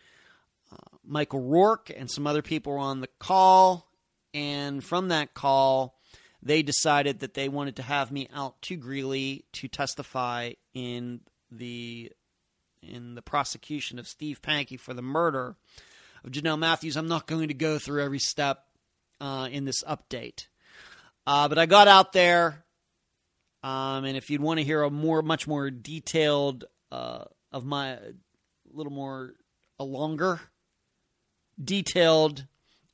uh, 0.71 0.75
Michael 1.03 1.41
Rourke 1.41 1.91
and 1.97 2.07
some 2.07 2.27
other 2.27 2.43
people 2.43 2.73
were 2.73 2.77
on 2.77 3.01
the 3.01 3.09
call. 3.17 3.89
And 4.35 4.83
from 4.83 5.07
that 5.07 5.33
call, 5.33 5.97
they 6.43 6.61
decided 6.61 7.21
that 7.21 7.33
they 7.33 7.49
wanted 7.49 7.77
to 7.77 7.81
have 7.81 8.11
me 8.11 8.29
out 8.31 8.61
to 8.63 8.75
Greeley 8.75 9.45
to 9.53 9.67
testify 9.67 10.51
in 10.75 11.21
the 11.49 12.11
in 12.83 13.15
the 13.15 13.23
prosecution 13.23 13.97
of 13.97 14.07
Steve 14.07 14.39
Pankey 14.43 14.79
for 14.79 14.93
the 14.93 15.01
murder 15.01 15.55
of 16.25 16.31
Jonelle 16.31 16.59
Matthews. 16.59 16.97
I'm 16.97 17.07
not 17.07 17.27
going 17.27 17.49
to 17.49 17.53
go 17.53 17.77
through 17.77 18.03
every 18.03 18.19
step 18.19 18.65
uh, 19.21 19.47
in 19.51 19.65
this 19.65 19.83
update, 19.83 20.47
uh, 21.27 21.47
but 21.47 21.59
I 21.59 21.65
got 21.67 21.87
out 21.87 22.13
there, 22.13 22.65
um, 23.63 24.05
and 24.05 24.17
if 24.17 24.29
you'd 24.29 24.41
want 24.41 24.59
to 24.59 24.65
hear 24.65 24.81
a 24.81 24.89
more, 24.89 25.21
much 25.21 25.47
more 25.47 25.69
detailed 25.69 26.65
uh, 26.91 27.25
of 27.51 27.65
my, 27.65 27.89
a 27.89 28.13
little 28.73 28.91
more, 28.91 29.33
a 29.79 29.83
longer, 29.83 30.41
detailed 31.63 32.45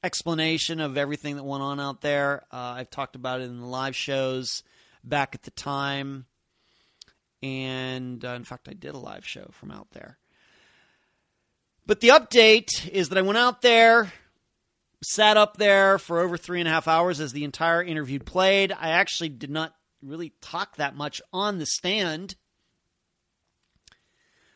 explanation 0.04 0.80
of 0.80 0.98
everything 0.98 1.38
that 1.38 1.44
went 1.44 1.64
on 1.64 1.80
out 1.80 2.02
there, 2.02 2.44
uh, 2.52 2.76
I've 2.78 2.90
talked 2.90 3.16
about 3.16 3.42
it 3.42 3.46
in 3.46 3.60
the 3.60 3.66
live 3.66 3.96
shows 3.96 4.64
back 5.04 5.36
at 5.36 5.44
the 5.44 5.52
time. 5.52 6.26
And 7.42 8.24
uh, 8.24 8.30
in 8.30 8.44
fact, 8.44 8.68
I 8.70 8.74
did 8.74 8.94
a 8.94 9.00
live 9.00 9.26
show 9.26 9.50
from 9.52 9.72
out 9.72 9.90
there. 9.92 10.20
But 11.92 12.00
the 12.00 12.08
update 12.08 12.88
is 12.88 13.10
that 13.10 13.18
I 13.18 13.22
went 13.22 13.38
out 13.38 13.62
there, 13.62 14.14
sat 15.04 15.36
up 15.36 15.58
there 15.58 15.98
for 15.98 16.22
over 16.22 16.38
three 16.38 16.62
and 16.62 16.68
a 16.70 16.72
half 16.72 16.88
hours 16.88 17.20
as 17.20 17.34
the 17.34 17.44
entire 17.44 17.84
interview 17.84 18.18
played. 18.18 18.72
I 18.72 18.92
actually 18.92 19.28
did 19.28 19.50
not 19.50 19.76
really 20.02 20.32
talk 20.40 20.78
that 20.78 20.96
much 20.96 21.22
on 21.34 21.60
the 21.60 21.66
stand. 21.66 22.36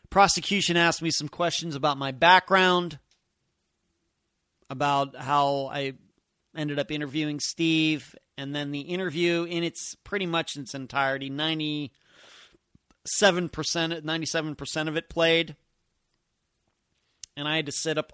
Prosecution 0.08 0.78
asked 0.78 1.02
me 1.02 1.10
some 1.10 1.28
questions 1.28 1.74
about 1.74 1.98
my 1.98 2.10
background, 2.10 2.98
about 4.70 5.14
how 5.14 5.68
I 5.70 5.92
ended 6.56 6.78
up 6.78 6.90
interviewing 6.90 7.38
Steve, 7.40 8.14
and 8.38 8.54
then 8.54 8.72
the 8.72 8.80
interview 8.80 9.44
in 9.44 9.62
its 9.62 9.94
pretty 10.04 10.24
much 10.24 10.56
its 10.56 10.74
entirety, 10.74 11.28
97%, 11.28 11.90
97% 13.06 14.88
of 14.88 14.96
it 14.96 15.10
played 15.10 15.54
and 17.36 17.46
I 17.46 17.56
had 17.56 17.66
to 17.66 17.72
sit 17.72 17.98
up 17.98 18.12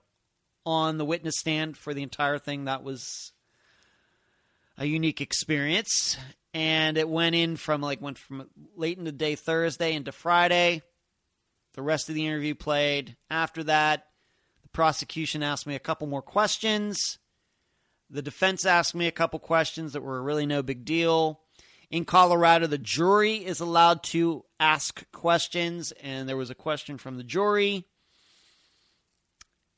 on 0.64 0.98
the 0.98 1.04
witness 1.04 1.38
stand 1.38 1.76
for 1.76 1.94
the 1.94 2.02
entire 2.02 2.38
thing. 2.38 2.64
That 2.64 2.82
was 2.82 3.32
a 4.76 4.84
unique 4.84 5.20
experience. 5.20 6.16
And 6.54 6.98
it 6.98 7.08
went 7.08 7.34
in 7.34 7.56
from 7.56 7.80
like 7.80 8.02
went 8.02 8.18
from 8.18 8.48
late 8.76 8.98
in 8.98 9.04
the 9.04 9.12
day 9.12 9.34
Thursday 9.36 9.94
into 9.94 10.12
Friday. 10.12 10.82
The 11.74 11.82
rest 11.82 12.08
of 12.08 12.14
the 12.14 12.26
interview 12.26 12.54
played. 12.54 13.16
After 13.30 13.64
that, 13.64 14.08
the 14.62 14.68
prosecution 14.68 15.42
asked 15.42 15.66
me 15.66 15.74
a 15.74 15.80
couple 15.80 16.06
more 16.06 16.22
questions. 16.22 17.18
The 18.10 18.20
defense 18.20 18.66
asked 18.66 18.94
me 18.94 19.06
a 19.06 19.12
couple 19.12 19.38
questions 19.38 19.94
that 19.94 20.02
were 20.02 20.22
really 20.22 20.44
no 20.44 20.62
big 20.62 20.84
deal. 20.84 21.40
In 21.90 22.04
Colorado, 22.04 22.66
the 22.66 22.76
jury 22.76 23.36
is 23.36 23.60
allowed 23.60 24.02
to 24.04 24.44
ask 24.60 25.10
questions, 25.12 25.92
and 26.02 26.28
there 26.28 26.36
was 26.36 26.50
a 26.50 26.54
question 26.54 26.98
from 26.98 27.16
the 27.16 27.24
jury 27.24 27.86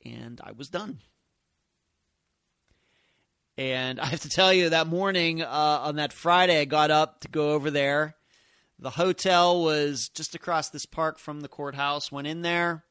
and 0.04 0.40
I 0.42 0.52
was 0.52 0.68
done. 0.68 1.00
And 3.56 4.00
I 4.00 4.06
have 4.06 4.22
to 4.22 4.28
tell 4.28 4.52
you, 4.52 4.70
that 4.70 4.88
morning 4.88 5.42
uh, 5.42 5.46
on 5.46 5.96
that 5.96 6.12
Friday, 6.12 6.60
I 6.60 6.64
got 6.64 6.90
up 6.90 7.20
to 7.20 7.28
go 7.28 7.52
over 7.52 7.70
there. 7.70 8.16
The 8.80 8.90
hotel 8.90 9.62
was 9.62 10.08
just 10.08 10.34
across 10.34 10.70
this 10.70 10.86
park 10.86 11.18
from 11.18 11.40
the 11.40 11.48
courthouse. 11.48 12.10
Went 12.10 12.26
in 12.26 12.42
there. 12.42 12.84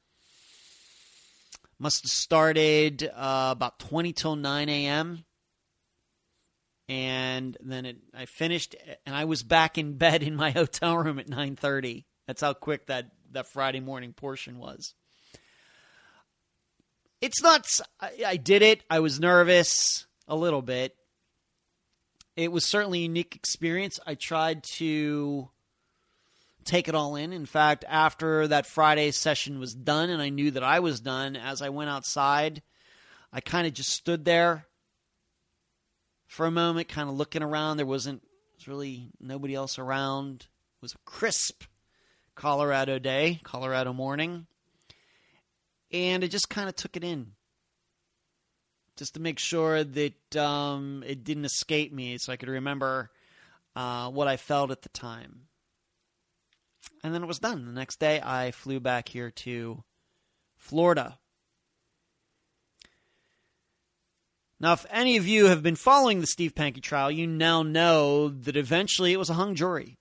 Must 1.79 2.03
have 2.03 2.11
started 2.11 3.03
uh, 3.13 3.49
about 3.51 3.79
20 3.79 4.13
till 4.13 4.37
9 4.37 4.69
a.m. 4.69 5.25
And 6.87 7.57
then 7.61 7.85
it, 7.85 7.97
I 8.13 8.25
finished, 8.25 8.75
and 9.05 9.15
I 9.15 9.25
was 9.25 9.43
back 9.43 9.77
in 9.77 9.97
bed 9.97 10.23
in 10.23 10.35
my 10.35 10.51
hotel 10.51 10.97
room 10.97 11.19
at 11.19 11.27
9:30. 11.27 12.05
That's 12.27 12.41
how 12.41 12.53
quick 12.53 12.87
that 12.87 13.11
that 13.31 13.47
Friday 13.47 13.79
morning 13.81 14.13
portion 14.13 14.59
was 14.59 14.93
it's 17.23 17.41
not. 17.41 17.65
I, 18.01 18.11
I 18.27 18.37
did 18.37 18.61
it. 18.61 18.83
I 18.89 18.99
was 18.99 19.17
nervous 19.17 20.05
a 20.27 20.35
little 20.35 20.61
bit. 20.61 20.93
It 22.35 22.51
was 22.51 22.65
certainly 22.65 22.99
a 22.99 23.03
unique 23.03 23.37
experience. 23.37 23.97
I 24.05 24.15
tried 24.15 24.63
to 24.75 25.49
take 26.65 26.89
it 26.89 26.95
all 26.95 27.15
in. 27.15 27.31
In 27.31 27.45
fact, 27.45 27.85
after 27.87 28.49
that 28.49 28.65
Friday 28.65 29.11
session 29.11 29.57
was 29.57 29.73
done 29.73 30.09
and 30.09 30.21
I 30.21 30.29
knew 30.29 30.51
that 30.51 30.63
I 30.63 30.81
was 30.81 30.99
done, 30.99 31.37
as 31.37 31.61
I 31.61 31.69
went 31.69 31.89
outside, 31.89 32.61
I 33.31 33.39
kind 33.39 33.67
of 33.67 33.73
just 33.73 33.91
stood 33.91 34.25
there 34.25 34.65
for 36.27 36.45
a 36.45 36.51
moment, 36.51 36.89
kind 36.89 37.07
of 37.07 37.15
looking 37.15 37.43
around. 37.43 37.77
There 37.77 37.85
wasn't 37.85 38.21
was 38.57 38.67
really 38.67 39.11
nobody 39.21 39.55
else 39.55 39.79
around. 39.79 40.41
It 40.41 40.81
was 40.81 40.93
a 40.93 40.97
crisp 41.05 41.63
Colorado 42.35 42.99
day, 42.99 43.39
Colorado 43.43 43.93
morning 43.93 44.45
and 45.93 46.23
I 46.23 46.27
just 46.27 46.49
kind 46.49 46.67
of 46.67 46.75
took 46.75 46.97
it 46.97 47.03
in 47.03 47.33
just 48.97 49.13
to 49.13 49.19
make 49.19 49.39
sure 49.39 49.83
that 49.83 50.35
um, 50.35 51.03
it 51.05 51.23
didn't 51.23 51.45
escape 51.45 51.93
me 51.93 52.17
so 52.17 52.33
I 52.33 52.35
could 52.35 52.49
remember 52.49 53.11
uh, 53.75 54.09
what 54.09 54.27
I 54.27 54.37
felt 54.37 54.71
at 54.71 54.81
the 54.81 54.89
time. 54.89 55.47
And 57.03 57.13
then 57.13 57.23
it 57.23 57.27
was 57.27 57.39
done. 57.39 57.65
The 57.65 57.71
next 57.71 57.99
day, 57.99 58.21
I 58.21 58.51
flew 58.51 58.79
back 58.79 59.09
here 59.09 59.31
to 59.31 59.83
Florida. 60.57 61.17
Now, 64.59 64.73
if 64.73 64.85
any 64.89 65.17
of 65.17 65.27
you 65.27 65.47
have 65.47 65.63
been 65.63 65.75
following 65.75 66.21
the 66.21 66.27
Steve 66.27 66.55
Pankey 66.55 66.81
trial, 66.81 67.11
you 67.11 67.27
now 67.27 67.63
know 67.63 68.29
that 68.29 68.55
eventually 68.55 69.11
it 69.11 69.19
was 69.19 69.29
a 69.29 69.33
hung 69.33 69.55
jury. 69.55 69.97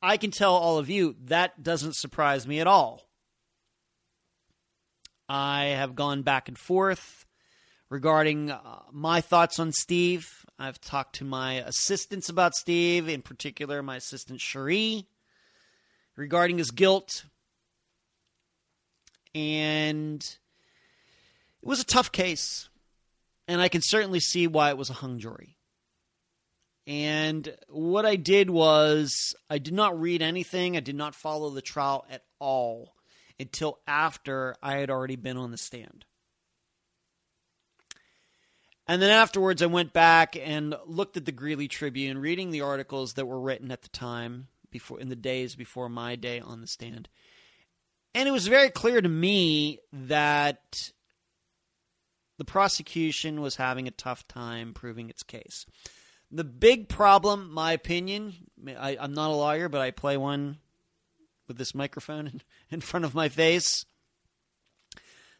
I 0.00 0.16
can 0.16 0.30
tell 0.30 0.54
all 0.54 0.78
of 0.78 0.88
you 0.88 1.16
that 1.24 1.62
doesn't 1.62 1.96
surprise 1.96 2.46
me 2.46 2.60
at 2.60 2.66
all. 2.66 3.09
I 5.32 5.66
have 5.76 5.94
gone 5.94 6.22
back 6.22 6.48
and 6.48 6.58
forth 6.58 7.24
regarding 7.88 8.50
uh, 8.50 8.80
my 8.90 9.20
thoughts 9.20 9.60
on 9.60 9.70
Steve. 9.70 10.44
I've 10.58 10.80
talked 10.80 11.14
to 11.16 11.24
my 11.24 11.54
assistants 11.54 12.28
about 12.28 12.56
Steve, 12.56 13.08
in 13.08 13.22
particular, 13.22 13.80
my 13.80 13.94
assistant 13.94 14.40
Cherie, 14.40 15.06
regarding 16.16 16.58
his 16.58 16.72
guilt. 16.72 17.26
And 19.32 20.20
it 20.20 21.68
was 21.68 21.80
a 21.80 21.84
tough 21.84 22.10
case. 22.10 22.68
And 23.46 23.60
I 23.60 23.68
can 23.68 23.82
certainly 23.82 24.18
see 24.18 24.48
why 24.48 24.70
it 24.70 24.76
was 24.76 24.90
a 24.90 24.94
hung 24.94 25.20
jury. 25.20 25.56
And 26.88 27.54
what 27.68 28.04
I 28.04 28.16
did 28.16 28.50
was, 28.50 29.32
I 29.48 29.58
did 29.58 29.74
not 29.74 30.00
read 30.00 30.22
anything, 30.22 30.76
I 30.76 30.80
did 30.80 30.96
not 30.96 31.14
follow 31.14 31.50
the 31.50 31.62
trial 31.62 32.04
at 32.10 32.24
all 32.40 32.94
until 33.40 33.78
after 33.86 34.54
I 34.62 34.76
had 34.76 34.90
already 34.90 35.16
been 35.16 35.36
on 35.36 35.50
the 35.50 35.56
stand. 35.56 36.04
And 38.86 39.00
then 39.00 39.10
afterwards, 39.10 39.62
I 39.62 39.66
went 39.66 39.92
back 39.92 40.36
and 40.36 40.74
looked 40.84 41.16
at 41.16 41.24
the 41.24 41.32
Greeley 41.32 41.68
Tribune, 41.68 42.18
reading 42.18 42.50
the 42.50 42.62
articles 42.62 43.14
that 43.14 43.26
were 43.26 43.40
written 43.40 43.70
at 43.70 43.82
the 43.82 43.88
time, 43.88 44.48
before 44.70 45.00
in 45.00 45.08
the 45.08 45.16
days 45.16 45.54
before 45.54 45.88
my 45.88 46.16
day 46.16 46.40
on 46.40 46.60
the 46.60 46.66
stand. 46.66 47.08
And 48.14 48.28
it 48.28 48.32
was 48.32 48.48
very 48.48 48.70
clear 48.70 49.00
to 49.00 49.08
me 49.08 49.78
that 49.92 50.90
the 52.38 52.44
prosecution 52.44 53.40
was 53.40 53.56
having 53.56 53.86
a 53.86 53.92
tough 53.92 54.26
time 54.26 54.74
proving 54.74 55.08
its 55.08 55.22
case. 55.22 55.66
The 56.32 56.44
big 56.44 56.88
problem, 56.88 57.52
my 57.52 57.72
opinion, 57.72 58.34
I, 58.66 58.96
am 59.00 59.14
not 59.14 59.30
a 59.30 59.34
lawyer, 59.34 59.68
but 59.68 59.80
I 59.80 59.90
play 59.90 60.16
one 60.16 60.58
with 61.50 61.58
this 61.58 61.74
microphone 61.74 62.26
in 62.28 62.42
in 62.70 62.80
front 62.80 63.04
of 63.04 63.14
my 63.14 63.28
face. 63.28 63.84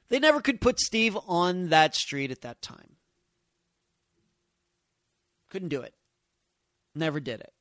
They 0.09 0.19
never 0.19 0.41
could 0.41 0.61
put 0.61 0.81
Steve 0.81 1.17
on 1.29 1.69
that 1.69 1.95
street 1.95 2.33
at 2.33 2.41
that 2.41 2.61
time. 2.61 2.97
Couldn't 5.49 5.69
do 5.69 5.81
it. 5.81 5.95
Never 6.95 7.21
did 7.21 7.41
it. 7.41 7.53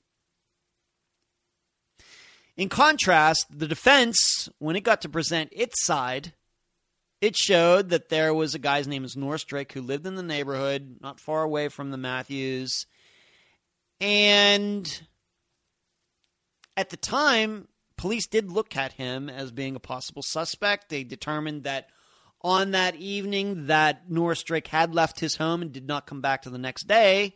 In 2.57 2.67
contrast, 2.67 3.45
the 3.49 3.67
defense, 3.67 4.49
when 4.57 4.75
it 4.75 4.81
got 4.81 5.03
to 5.03 5.09
present 5.09 5.53
its 5.53 5.85
side, 5.85 6.33
it 7.21 7.37
showed 7.37 7.89
that 7.89 8.09
there 8.09 8.33
was 8.33 8.53
a 8.55 8.59
guy's 8.59 8.87
name 8.87 9.05
is 9.05 9.15
Drake 9.45 9.71
who 9.71 9.81
lived 9.81 10.05
in 10.05 10.15
the 10.15 10.23
neighborhood, 10.23 10.97
not 10.99 11.19
far 11.19 11.43
away 11.43 11.69
from 11.69 11.91
the 11.91 11.97
Matthews. 11.97 12.85
And 14.01 15.01
at 16.75 16.89
the 16.89 16.97
time, 16.97 17.68
police 17.99 18.27
did 18.27 18.49
look 18.49 18.77
at 18.77 18.93
him 18.93 19.29
as 19.29 19.51
being 19.51 19.75
a 19.75 19.79
possible 19.79 20.21
suspect. 20.21 20.87
They 20.87 21.03
determined 21.03 21.63
that 21.63 21.89
on 22.41 22.71
that 22.71 22.95
evening 22.95 23.67
that 23.67 24.09
Norris 24.09 24.41
Drake 24.41 24.67
had 24.67 24.95
left 24.95 25.19
his 25.19 25.35
home 25.35 25.61
and 25.61 25.73
did 25.73 25.85
not 25.85 26.07
come 26.07 26.21
back 26.21 26.43
to 26.43 26.49
the 26.49 26.57
next 26.57 26.87
day. 26.87 27.35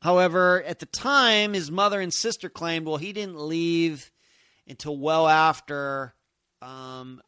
However, 0.00 0.62
at 0.62 0.78
the 0.78 0.86
time, 0.86 1.52
his 1.52 1.70
mother 1.70 2.00
and 2.00 2.10
sister 2.10 2.48
claimed, 2.48 2.86
well, 2.86 2.96
he 2.96 3.12
didn't 3.12 3.38
leave 3.38 4.10
until 4.66 4.96
well 4.96 5.28
after 5.28 6.14
um, 6.62 7.20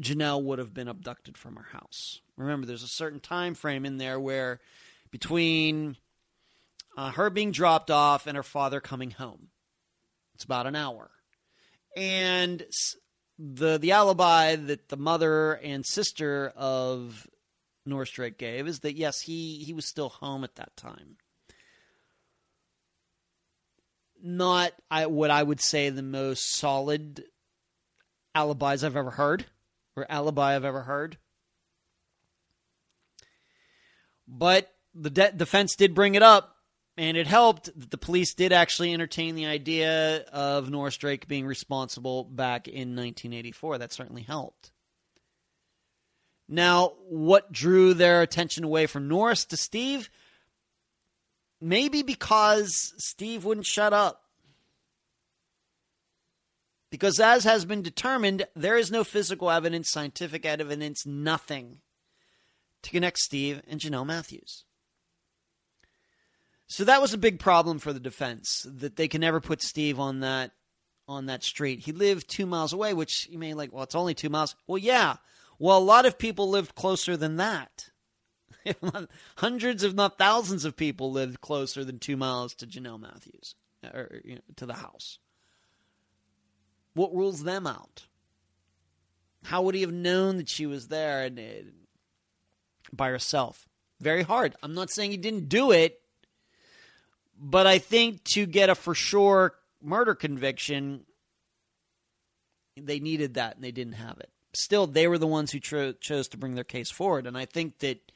Jonelle 0.00 0.44
would 0.44 0.60
have 0.60 0.72
been 0.72 0.86
abducted 0.86 1.36
from 1.36 1.56
her 1.56 1.66
house. 1.72 2.20
Remember, 2.36 2.64
there's 2.64 2.84
a 2.84 2.88
certain 2.88 3.18
time 3.18 3.54
frame 3.54 3.84
in 3.84 3.98
there 3.98 4.20
where 4.20 4.60
between 5.10 5.96
uh, 6.96 7.10
her 7.10 7.28
being 7.28 7.50
dropped 7.50 7.90
off 7.90 8.28
and 8.28 8.36
her 8.36 8.44
father 8.44 8.80
coming 8.80 9.10
home, 9.10 9.48
it's 10.36 10.44
about 10.44 10.68
an 10.68 10.76
hour. 10.76 11.10
And 11.96 12.64
the 13.38 13.78
the 13.78 13.92
alibi 13.92 14.56
that 14.56 14.88
the 14.88 14.96
mother 14.96 15.54
and 15.54 15.84
sister 15.84 16.52
of 16.56 17.26
Norris 17.86 18.10
Drake 18.10 18.38
gave 18.38 18.68
is 18.68 18.80
that 18.80 18.96
yes, 18.96 19.20
he 19.22 19.64
he 19.64 19.72
was 19.72 19.86
still 19.86 20.08
home 20.08 20.44
at 20.44 20.56
that 20.56 20.76
time. 20.76 21.16
Not 24.22 24.72
I, 24.90 25.06
what 25.06 25.30
I 25.30 25.42
would 25.42 25.62
say 25.62 25.88
the 25.88 26.02
most 26.02 26.54
solid 26.56 27.24
alibis 28.34 28.84
I've 28.84 28.96
ever 28.96 29.10
heard 29.10 29.46
or 29.96 30.06
alibi 30.10 30.54
I've 30.54 30.64
ever 30.64 30.82
heard. 30.82 31.16
But 34.28 34.72
the 34.94 35.10
de- 35.10 35.32
defense 35.32 35.74
did 35.74 35.94
bring 35.94 36.14
it 36.14 36.22
up, 36.22 36.56
and 37.00 37.16
it 37.16 37.26
helped 37.26 37.70
that 37.80 37.90
the 37.90 37.96
police 37.96 38.34
did 38.34 38.52
actually 38.52 38.92
entertain 38.92 39.34
the 39.34 39.46
idea 39.46 40.18
of 40.34 40.68
Norris 40.68 40.98
Drake 40.98 41.26
being 41.26 41.46
responsible 41.46 42.24
back 42.24 42.68
in 42.68 42.94
1984. 42.94 43.78
That 43.78 43.90
certainly 43.90 44.20
helped. 44.20 44.70
Now, 46.46 46.92
what 47.08 47.50
drew 47.50 47.94
their 47.94 48.20
attention 48.20 48.64
away 48.64 48.84
from 48.84 49.08
Norris 49.08 49.46
to 49.46 49.56
Steve? 49.56 50.10
Maybe 51.58 52.02
because 52.02 52.92
Steve 52.98 53.46
wouldn't 53.46 53.64
shut 53.64 53.94
up. 53.94 54.24
Because, 56.90 57.18
as 57.18 57.44
has 57.44 57.64
been 57.64 57.80
determined, 57.80 58.46
there 58.54 58.76
is 58.76 58.90
no 58.90 59.04
physical 59.04 59.50
evidence, 59.50 59.88
scientific 59.88 60.44
evidence, 60.44 61.06
nothing 61.06 61.78
to 62.82 62.90
connect 62.90 63.20
Steve 63.20 63.62
and 63.66 63.80
Jonelle 63.80 64.04
Matthews. 64.04 64.66
So 66.70 66.84
that 66.84 67.02
was 67.02 67.12
a 67.12 67.18
big 67.18 67.40
problem 67.40 67.80
for 67.80 67.92
the 67.92 67.98
defense 67.98 68.64
that 68.64 68.94
they 68.94 69.08
can 69.08 69.20
never 69.20 69.40
put 69.40 69.60
Steve 69.60 69.98
on 69.98 70.20
that 70.20 70.52
on 71.08 71.26
that 71.26 71.42
street. 71.42 71.80
He 71.80 71.90
lived 71.90 72.30
two 72.30 72.46
miles 72.46 72.72
away, 72.72 72.94
which 72.94 73.28
you 73.28 73.40
may 73.40 73.54
like. 73.54 73.72
Well, 73.72 73.82
it's 73.82 73.96
only 73.96 74.14
two 74.14 74.28
miles. 74.28 74.54
Well, 74.68 74.78
yeah. 74.78 75.16
Well, 75.58 75.78
a 75.78 75.80
lot 75.80 76.06
of 76.06 76.16
people 76.16 76.48
lived 76.48 76.76
closer 76.76 77.16
than 77.16 77.38
that. 77.38 77.90
Hundreds, 79.36 79.82
if 79.82 79.94
not 79.94 80.16
thousands, 80.16 80.64
of 80.64 80.76
people 80.76 81.10
lived 81.10 81.40
closer 81.40 81.84
than 81.84 81.98
two 81.98 82.16
miles 82.16 82.54
to 82.54 82.68
Jonelle 82.68 83.00
Matthews 83.00 83.56
or 83.92 84.20
you 84.24 84.36
know, 84.36 84.40
to 84.54 84.64
the 84.64 84.74
house. 84.74 85.18
What 86.94 87.12
rules 87.12 87.42
them 87.42 87.66
out? 87.66 88.06
How 89.42 89.62
would 89.62 89.74
he 89.74 89.80
have 89.80 89.92
known 89.92 90.36
that 90.36 90.48
she 90.48 90.66
was 90.66 90.86
there 90.86 91.24
and, 91.24 91.36
uh, 91.36 91.42
by 92.92 93.08
herself? 93.08 93.68
Very 94.00 94.22
hard. 94.22 94.54
I'm 94.62 94.74
not 94.74 94.90
saying 94.90 95.10
he 95.10 95.16
didn't 95.16 95.48
do 95.48 95.72
it, 95.72 96.00
but 97.40 97.66
I 97.66 97.78
think 97.78 98.22
to 98.34 98.44
get 98.46 98.68
a 98.68 98.74
for 98.74 98.94
sure 98.94 99.54
murder 99.82 100.14
conviction, 100.14 101.06
they 102.76 103.00
needed 103.00 103.34
that 103.34 103.56
and 103.56 103.64
they 103.64 103.72
didn't 103.72 103.94
have 103.94 104.18
it. 104.18 104.30
Still, 104.52 104.86
they 104.86 105.08
were 105.08 105.18
the 105.18 105.26
ones 105.26 105.50
who 105.50 105.60
cho- 105.60 105.92
chose 105.92 106.28
to 106.28 106.36
bring 106.36 106.54
their 106.54 106.64
case 106.64 106.90
forward, 106.90 107.26
and 107.26 107.38
I 107.38 107.46
think 107.46 107.78
that 107.78 108.12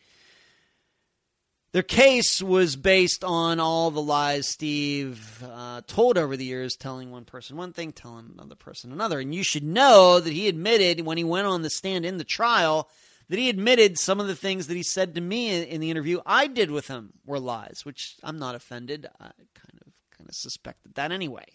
their 1.72 1.82
case 1.82 2.40
was 2.40 2.76
based 2.76 3.24
on 3.24 3.58
all 3.58 3.90
the 3.90 4.02
lies 4.02 4.46
Steve 4.46 5.42
uh, 5.42 5.80
told 5.88 6.16
over 6.16 6.36
the 6.36 6.44
years, 6.44 6.76
telling 6.76 7.10
one 7.10 7.24
person 7.24 7.56
one 7.56 7.72
thing, 7.72 7.90
telling 7.90 8.30
another 8.32 8.54
person 8.54 8.92
another. 8.92 9.18
And 9.18 9.34
you 9.34 9.42
should 9.42 9.64
know 9.64 10.20
that 10.20 10.32
he 10.32 10.46
admitted 10.46 11.04
when 11.04 11.18
he 11.18 11.24
went 11.24 11.48
on 11.48 11.62
the 11.62 11.70
stand 11.70 12.06
in 12.06 12.18
the 12.18 12.24
trial 12.24 12.88
that 13.28 13.38
he 13.38 13.48
admitted 13.48 13.98
some 13.98 14.20
of 14.20 14.26
the 14.26 14.36
things 14.36 14.66
that 14.66 14.76
he 14.76 14.82
said 14.82 15.14
to 15.14 15.20
me 15.20 15.68
in, 15.68 15.80
the 15.80 15.90
interview 15.90 16.20
I 16.26 16.46
did 16.46 16.70
with 16.70 16.88
him 16.88 17.14
were 17.24 17.40
lies, 17.40 17.80
which 17.84 18.16
I'm 18.22 18.38
not 18.38 18.54
offended. 18.54 19.06
I 19.18 19.24
kind 19.24 19.80
of 19.86 19.92
kind 20.16 20.28
of 20.28 20.34
suspected 20.34 20.94
that 20.94 21.12
anyway. 21.12 21.46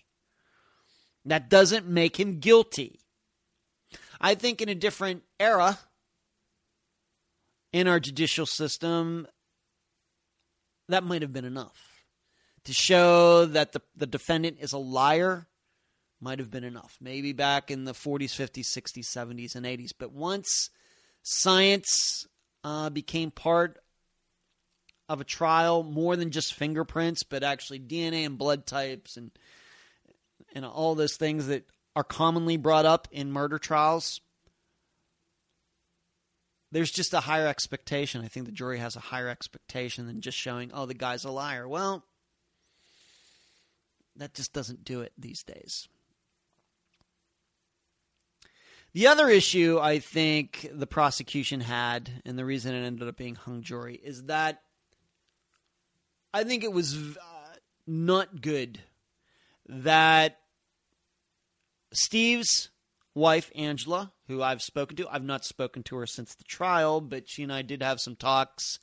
That 1.25 1.49
doesn't 1.49 1.87
make 1.87 2.19
him 2.19 2.39
guilty. 2.39 2.99
I 4.19 4.35
think 4.35 4.61
in 4.61 4.69
a 4.69 4.75
different 4.75 5.23
era 5.39 5.79
in 7.71 7.87
our 7.87 7.99
judicial 7.99 8.45
system, 8.45 9.27
that 10.87 11.03
might 11.03 11.21
have 11.21 11.33
been 11.33 11.45
enough. 11.45 12.03
To 12.65 12.73
show 12.73 13.45
that 13.45 13.71
the, 13.71 13.81
the 13.95 14.07
defendant 14.07 14.57
is 14.59 14.73
a 14.73 14.77
liar 14.77 15.47
might 16.19 16.39
have 16.39 16.51
been 16.51 16.63
enough. 16.63 16.97
Maybe 16.99 17.31
back 17.31 17.71
in 17.71 17.85
the 17.85 17.93
40s, 17.93 18.35
50s, 18.35 18.65
60s, 18.65 19.05
70s, 19.05 19.55
and 19.55 19.65
80s. 19.65 19.91
But 19.97 20.11
once 20.11 20.69
science 21.23 22.25
uh, 22.63 22.89
became 22.89 23.31
part 23.31 23.79
of 25.07 25.21
a 25.21 25.23
trial, 25.23 25.83
more 25.83 26.15
than 26.15 26.31
just 26.31 26.53
fingerprints, 26.53 27.23
but 27.23 27.43
actually 27.43 27.79
DNA 27.79 28.25
and 28.25 28.37
blood 28.37 28.65
types 28.65 29.17
and 29.17 29.31
and 30.53 30.65
all 30.65 30.95
those 30.95 31.15
things 31.15 31.47
that 31.47 31.63
are 31.95 32.03
commonly 32.03 32.57
brought 32.57 32.85
up 32.85 33.07
in 33.11 33.31
murder 33.31 33.59
trials, 33.59 34.21
there's 36.71 36.91
just 36.91 37.13
a 37.13 37.19
higher 37.19 37.47
expectation. 37.47 38.23
I 38.23 38.27
think 38.27 38.45
the 38.45 38.51
jury 38.51 38.79
has 38.79 38.95
a 38.95 38.99
higher 38.99 39.27
expectation 39.27 40.07
than 40.07 40.21
just 40.21 40.37
showing, 40.37 40.71
oh, 40.73 40.85
the 40.85 40.93
guy's 40.93 41.23
a 41.23 41.31
liar. 41.31 41.67
Well, 41.67 42.03
that 44.15 44.33
just 44.33 44.53
doesn't 44.53 44.83
do 44.83 45.01
it 45.01 45.13
these 45.17 45.43
days. 45.43 45.87
The 48.93 49.07
other 49.07 49.29
issue 49.29 49.79
I 49.79 49.99
think 49.99 50.69
the 50.73 50.87
prosecution 50.87 51.61
had, 51.61 52.09
and 52.25 52.37
the 52.37 52.45
reason 52.45 52.73
it 52.73 52.85
ended 52.85 53.07
up 53.07 53.17
being 53.17 53.35
hung 53.35 53.61
jury, 53.61 53.99
is 54.03 54.23
that 54.23 54.61
I 56.33 56.43
think 56.43 56.63
it 56.63 56.73
was 56.73 56.95
uh, 56.95 57.19
not 57.85 58.41
good 58.41 58.79
that 59.67 60.39
Steve's 61.93 62.69
wife, 63.13 63.51
Angela, 63.55 64.11
who 64.27 64.41
I've 64.41 64.61
spoken 64.61 64.97
to. 64.97 65.07
I've 65.07 65.23
not 65.23 65.45
spoken 65.45 65.83
to 65.83 65.95
her 65.97 66.07
since 66.07 66.33
the 66.33 66.43
trial, 66.43 66.99
but 66.99 67.29
she 67.29 67.43
and 67.43 67.53
I 67.53 67.61
did 67.61 67.83
have 67.83 67.99
some 67.99 68.15
talks 68.15 68.79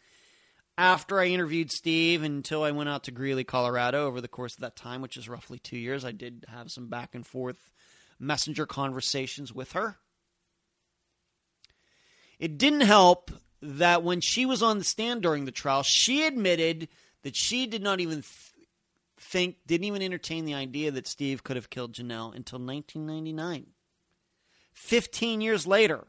after 0.78 1.20
I 1.20 1.27
interviewed 1.27 1.73
Steve 1.73 2.23
until 2.23 2.62
I 2.62 2.70
went 2.70 2.89
out 2.89 3.05
to 3.05 3.11
Greeley, 3.11 3.45
Colorado 3.45 4.07
over 4.07 4.20
the 4.20 4.28
course 4.28 4.55
of 4.55 4.61
that 4.61 4.77
time, 4.77 5.03
which 5.03 5.16
is 5.16 5.28
roughly 5.28 5.59
two 5.59 5.78
years. 5.78 6.05
I 6.05 6.12
did 6.12 6.45
have 6.49 6.70
some 6.70 6.89
back 6.89 7.15
and 7.15 7.27
forth 7.27 7.70
messenger 8.18 8.66
conversations 8.66 9.52
with 9.52 9.72
her. 9.72 9.97
It 12.38 12.59
didn't 12.59 12.82
help 12.82 13.30
that 13.62 14.02
when 14.02 14.20
she 14.20 14.47
was 14.47 14.62
on 14.62 14.78
the 14.78 14.84
stand 14.84 15.22
during 15.22 15.44
the 15.44 15.52
trial, 15.52 15.82
she 15.82 16.26
admitted 16.26 16.88
that 17.22 17.36
she 17.36 17.66
did 17.66 17.82
not 17.82 18.01
even 18.01 18.22
th- 18.22 18.68
think, 19.18 19.56
didn't 19.66 19.86
even 19.86 20.02
entertain 20.02 20.44
the 20.44 20.55
idea 20.55 20.90
that 20.90 21.06
Steve 21.06 21.43
could 21.43 21.56
have 21.56 21.70
killed 21.70 21.94
Jonelle 21.94 22.34
until 22.34 22.59
1999. 22.59 23.66
15 24.74 25.40
years 25.40 25.66
later. 25.66 26.06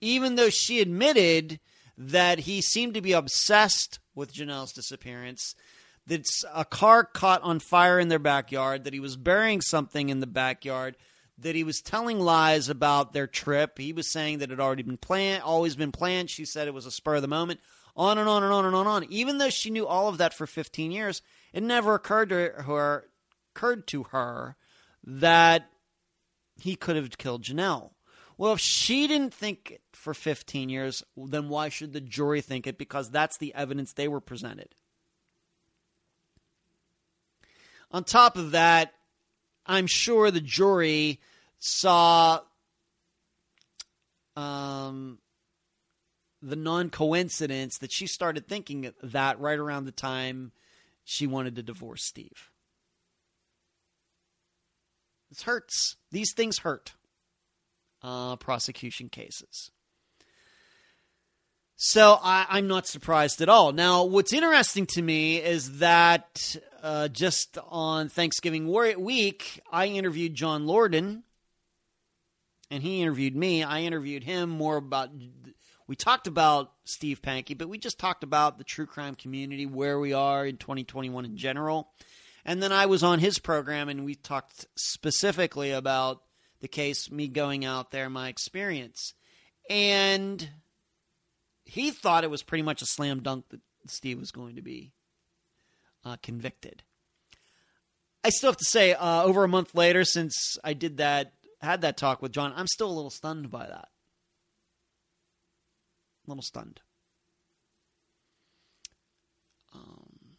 Even 0.00 0.36
though 0.36 0.50
she 0.50 0.80
admitted 0.80 1.58
that 1.98 2.40
he 2.40 2.60
seemed 2.60 2.94
to 2.94 3.00
be 3.00 3.12
obsessed 3.12 3.98
with 4.14 4.32
Jonelle's 4.32 4.72
disappearance, 4.72 5.54
that 6.06 6.26
a 6.54 6.64
car 6.64 7.04
caught 7.04 7.42
on 7.42 7.58
fire 7.58 7.98
in 7.98 8.08
their 8.08 8.18
backyard, 8.18 8.84
that 8.84 8.92
he 8.92 9.00
was 9.00 9.16
burying 9.16 9.60
something 9.60 10.08
in 10.08 10.20
the 10.20 10.26
backyard, 10.26 10.96
that 11.38 11.54
he 11.54 11.64
was 11.64 11.80
telling 11.80 12.20
lies 12.20 12.68
about 12.68 13.12
their 13.12 13.26
trip. 13.26 13.78
He 13.78 13.92
was 13.92 14.10
saying 14.10 14.38
that 14.38 14.50
it 14.50 14.50
had 14.50 14.60
already 14.60 14.82
been 14.82 14.96
planned, 14.96 15.42
always 15.42 15.76
been 15.76 15.92
planned. 15.92 16.30
She 16.30 16.44
said 16.44 16.68
it 16.68 16.74
was 16.74 16.86
a 16.86 16.90
spur 16.90 17.16
of 17.16 17.22
the 17.22 17.28
moment. 17.28 17.60
On 17.96 18.18
and 18.18 18.28
on 18.28 18.42
and 18.42 18.52
on 18.52 18.66
and 18.66 18.74
on 18.74 18.86
and 18.86 19.04
on. 19.04 19.12
Even 19.12 19.38
though 19.38 19.48
she 19.48 19.70
knew 19.70 19.86
all 19.86 20.08
of 20.08 20.18
that 20.18 20.34
for 20.34 20.46
15 20.46 20.90
years, 20.90 21.22
it 21.52 21.62
never 21.62 21.94
occurred 21.94 22.28
to 22.28 22.62
her 22.62 23.08
occurred 23.54 23.86
to 23.86 24.04
her 24.04 24.54
that 25.02 25.70
he 26.60 26.76
could 26.76 26.96
have 26.96 27.16
killed 27.16 27.42
Jonelle. 27.42 27.92
Well, 28.38 28.52
if 28.52 28.60
she 28.60 29.06
didn't 29.06 29.32
think 29.32 29.70
it 29.70 29.82
for 29.94 30.12
15 30.12 30.68
years, 30.68 31.02
then 31.16 31.48
why 31.48 31.70
should 31.70 31.94
the 31.94 32.02
jury 32.02 32.42
think 32.42 32.66
it? 32.66 32.76
Because 32.76 33.10
that's 33.10 33.38
the 33.38 33.54
evidence 33.54 33.94
they 33.94 34.08
were 34.08 34.20
presented. 34.20 34.74
On 37.96 38.04
top 38.04 38.36
of 38.36 38.50
that, 38.50 38.92
I'm 39.64 39.86
sure 39.86 40.30
the 40.30 40.42
jury 40.42 41.18
saw 41.58 42.40
um, 44.36 45.16
the 46.42 46.56
non 46.56 46.90
coincidence 46.90 47.78
that 47.78 47.90
she 47.90 48.06
started 48.06 48.46
thinking 48.46 48.92
that 49.02 49.40
right 49.40 49.58
around 49.58 49.86
the 49.86 49.92
time 49.92 50.52
she 51.04 51.26
wanted 51.26 51.56
to 51.56 51.62
divorce 51.62 52.04
Steve. 52.04 52.50
This 55.30 55.44
hurts. 55.44 55.96
These 56.12 56.34
things 56.34 56.58
hurt. 56.58 56.92
Uh, 58.02 58.36
prosecution 58.36 59.08
cases. 59.08 59.70
So 61.78 62.18
I, 62.22 62.56
am 62.56 62.68
not 62.68 62.86
surprised 62.86 63.42
at 63.42 63.50
all. 63.50 63.70
Now, 63.72 64.04
what's 64.04 64.32
interesting 64.32 64.86
to 64.86 65.02
me 65.02 65.36
is 65.36 65.80
that 65.80 66.56
uh, 66.82 67.08
just 67.08 67.58
on 67.68 68.08
Thanksgiving 68.08 68.66
week, 68.66 69.60
I 69.70 69.88
interviewed 69.88 70.34
John 70.34 70.64
Lordan, 70.64 71.22
and 72.70 72.82
he 72.82 73.02
interviewed 73.02 73.36
me. 73.36 73.62
I 73.62 73.82
interviewed 73.82 74.24
him 74.24 74.48
more 74.48 74.78
about. 74.78 75.10
We 75.86 75.96
talked 75.96 76.26
about 76.26 76.72
Steve 76.86 77.20
Pankey, 77.20 77.56
but 77.56 77.68
we 77.68 77.76
just 77.76 77.98
talked 77.98 78.24
about 78.24 78.56
the 78.56 78.64
true 78.64 78.86
crime 78.86 79.14
community, 79.14 79.66
where 79.66 80.00
we 80.00 80.14
are 80.14 80.46
in 80.46 80.56
2021 80.56 81.26
in 81.26 81.36
general. 81.36 81.90
And 82.46 82.62
then 82.62 82.72
I 82.72 82.86
was 82.86 83.02
on 83.02 83.18
his 83.18 83.38
program, 83.38 83.90
and 83.90 84.06
we 84.06 84.14
talked 84.14 84.64
specifically 84.76 85.72
about 85.72 86.22
the 86.62 86.68
case, 86.68 87.10
me 87.10 87.28
going 87.28 87.66
out 87.66 87.90
there, 87.90 88.08
my 88.08 88.28
experience. 88.30 89.12
And 89.68 90.48
he 91.66 91.90
thought 91.90 92.24
it 92.24 92.30
was 92.30 92.42
pretty 92.42 92.62
much 92.62 92.80
a 92.80 92.86
slam 92.86 93.22
dunk 93.22 93.48
that 93.50 93.60
Steve 93.86 94.18
was 94.18 94.30
going 94.30 94.56
to 94.56 94.62
be 94.62 94.92
uh, 96.04 96.16
convicted. 96.22 96.84
I 98.24 98.30
still 98.30 98.50
have 98.50 98.56
to 98.56 98.64
say, 98.64 98.94
uh, 98.94 99.24
over 99.24 99.44
a 99.44 99.48
month 99.48 99.74
later, 99.74 100.04
since 100.04 100.56
I 100.64 100.72
did 100.72 100.96
that, 100.96 101.32
had 101.60 101.82
that 101.82 101.96
talk 101.96 102.22
with 102.22 102.32
John, 102.32 102.52
I'm 102.56 102.66
still 102.66 102.90
a 102.90 102.92
little 102.94 103.10
stunned 103.10 103.50
by 103.50 103.66
that. 103.66 103.88
A 106.26 106.30
little 106.30 106.42
stunned. 106.42 106.80
Um, 109.74 110.36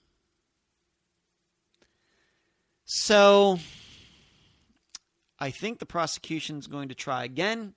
so, 2.86 3.60
I 5.40 5.52
think 5.52 5.80
the 5.80 5.86
prosecution 5.86 6.58
is 6.58 6.68
going 6.68 6.90
to 6.90 6.96
try 6.96 7.24
again. 7.24 7.74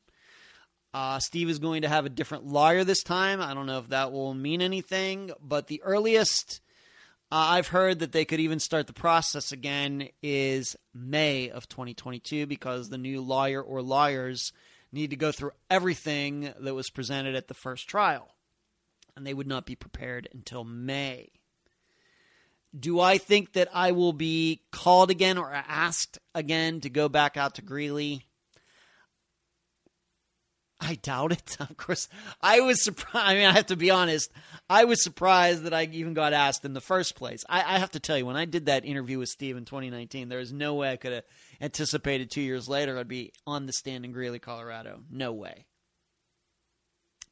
Uh, 0.92 1.20
Steve 1.20 1.48
is 1.48 1.60
going 1.60 1.82
to 1.82 1.88
have 1.88 2.04
a 2.04 2.10
different 2.10 2.46
lawyer 2.46 2.82
this 2.82 3.02
time. 3.02 3.40
I 3.40 3.54
don't 3.54 3.66
know 3.66 3.78
if 3.78 3.88
that 3.90 4.10
will 4.10 4.34
mean 4.34 4.60
anything, 4.60 5.30
but 5.40 5.68
the 5.68 5.82
earliest 5.82 6.60
uh, 7.32 7.46
I've 7.50 7.68
heard 7.68 8.00
that 8.00 8.10
they 8.10 8.24
could 8.24 8.40
even 8.40 8.58
start 8.58 8.88
the 8.88 8.92
process 8.92 9.52
again 9.52 10.08
is 10.20 10.74
May 10.92 11.48
of 11.48 11.68
2022 11.68 12.46
because 12.46 12.88
the 12.88 12.98
new 12.98 13.20
lawyer 13.20 13.62
or 13.62 13.82
lawyers 13.82 14.52
need 14.90 15.10
to 15.10 15.16
go 15.16 15.30
through 15.30 15.52
everything 15.70 16.52
that 16.58 16.74
was 16.74 16.90
presented 16.90 17.36
at 17.36 17.46
the 17.46 17.54
first 17.54 17.88
trial, 17.88 18.34
and 19.16 19.24
they 19.24 19.34
would 19.34 19.46
not 19.46 19.64
be 19.64 19.76
prepared 19.76 20.28
until 20.32 20.64
May. 20.64 21.30
Do 22.78 22.98
I 22.98 23.18
think 23.18 23.52
that 23.52 23.68
I 23.72 23.92
will 23.92 24.12
be 24.12 24.62
called 24.72 25.10
again 25.10 25.38
or 25.38 25.52
asked 25.52 26.18
again 26.34 26.80
to 26.80 26.90
go 26.90 27.08
back 27.08 27.36
out 27.36 27.56
to 27.56 27.62
Greeley? 27.62 28.26
I 30.81 30.94
doubt 30.94 31.32
it. 31.32 31.57
Of 31.61 31.77
course, 31.77 32.09
I 32.40 32.61
was 32.61 32.82
surprised. 32.82 33.28
I 33.28 33.35
mean, 33.35 33.47
I 33.47 33.52
have 33.52 33.66
to 33.66 33.77
be 33.77 33.90
honest. 33.90 34.31
I 34.69 34.85
was 34.85 35.02
surprised 35.02 35.65
that 35.65 35.74
I 35.74 35.85
even 35.93 36.15
got 36.15 36.32
asked 36.32 36.65
in 36.65 36.73
the 36.73 36.81
first 36.81 37.16
place. 37.16 37.44
I, 37.48 37.59
I 37.77 37.78
have 37.78 37.90
to 37.93 38.01
tell 38.01 38.16
you, 38.16 38.24
when 38.27 38.36
I 38.36 38.47
did 38.47 38.66
that 38.66 38.85
interview 38.85 39.19
with 39.19 39.28
Steve 39.28 39.57
in 39.57 39.65
2019, 39.65 40.28
there 40.28 40.39
was 40.39 40.52
no 40.52 40.74
way 40.74 40.90
I 40.90 40.97
could 40.97 41.12
have 41.12 41.24
anticipated 41.61 42.31
two 42.31 42.40
years 42.40 42.69
later 42.69 42.98
I'd 42.98 43.09
be 43.09 43.32
on 43.47 43.66
the 43.66 43.73
stand 43.73 44.05
in 44.05 44.12
Greeley, 44.12 44.39
Colorado. 44.39 45.01
No 45.11 45.32
way. 45.32 45.66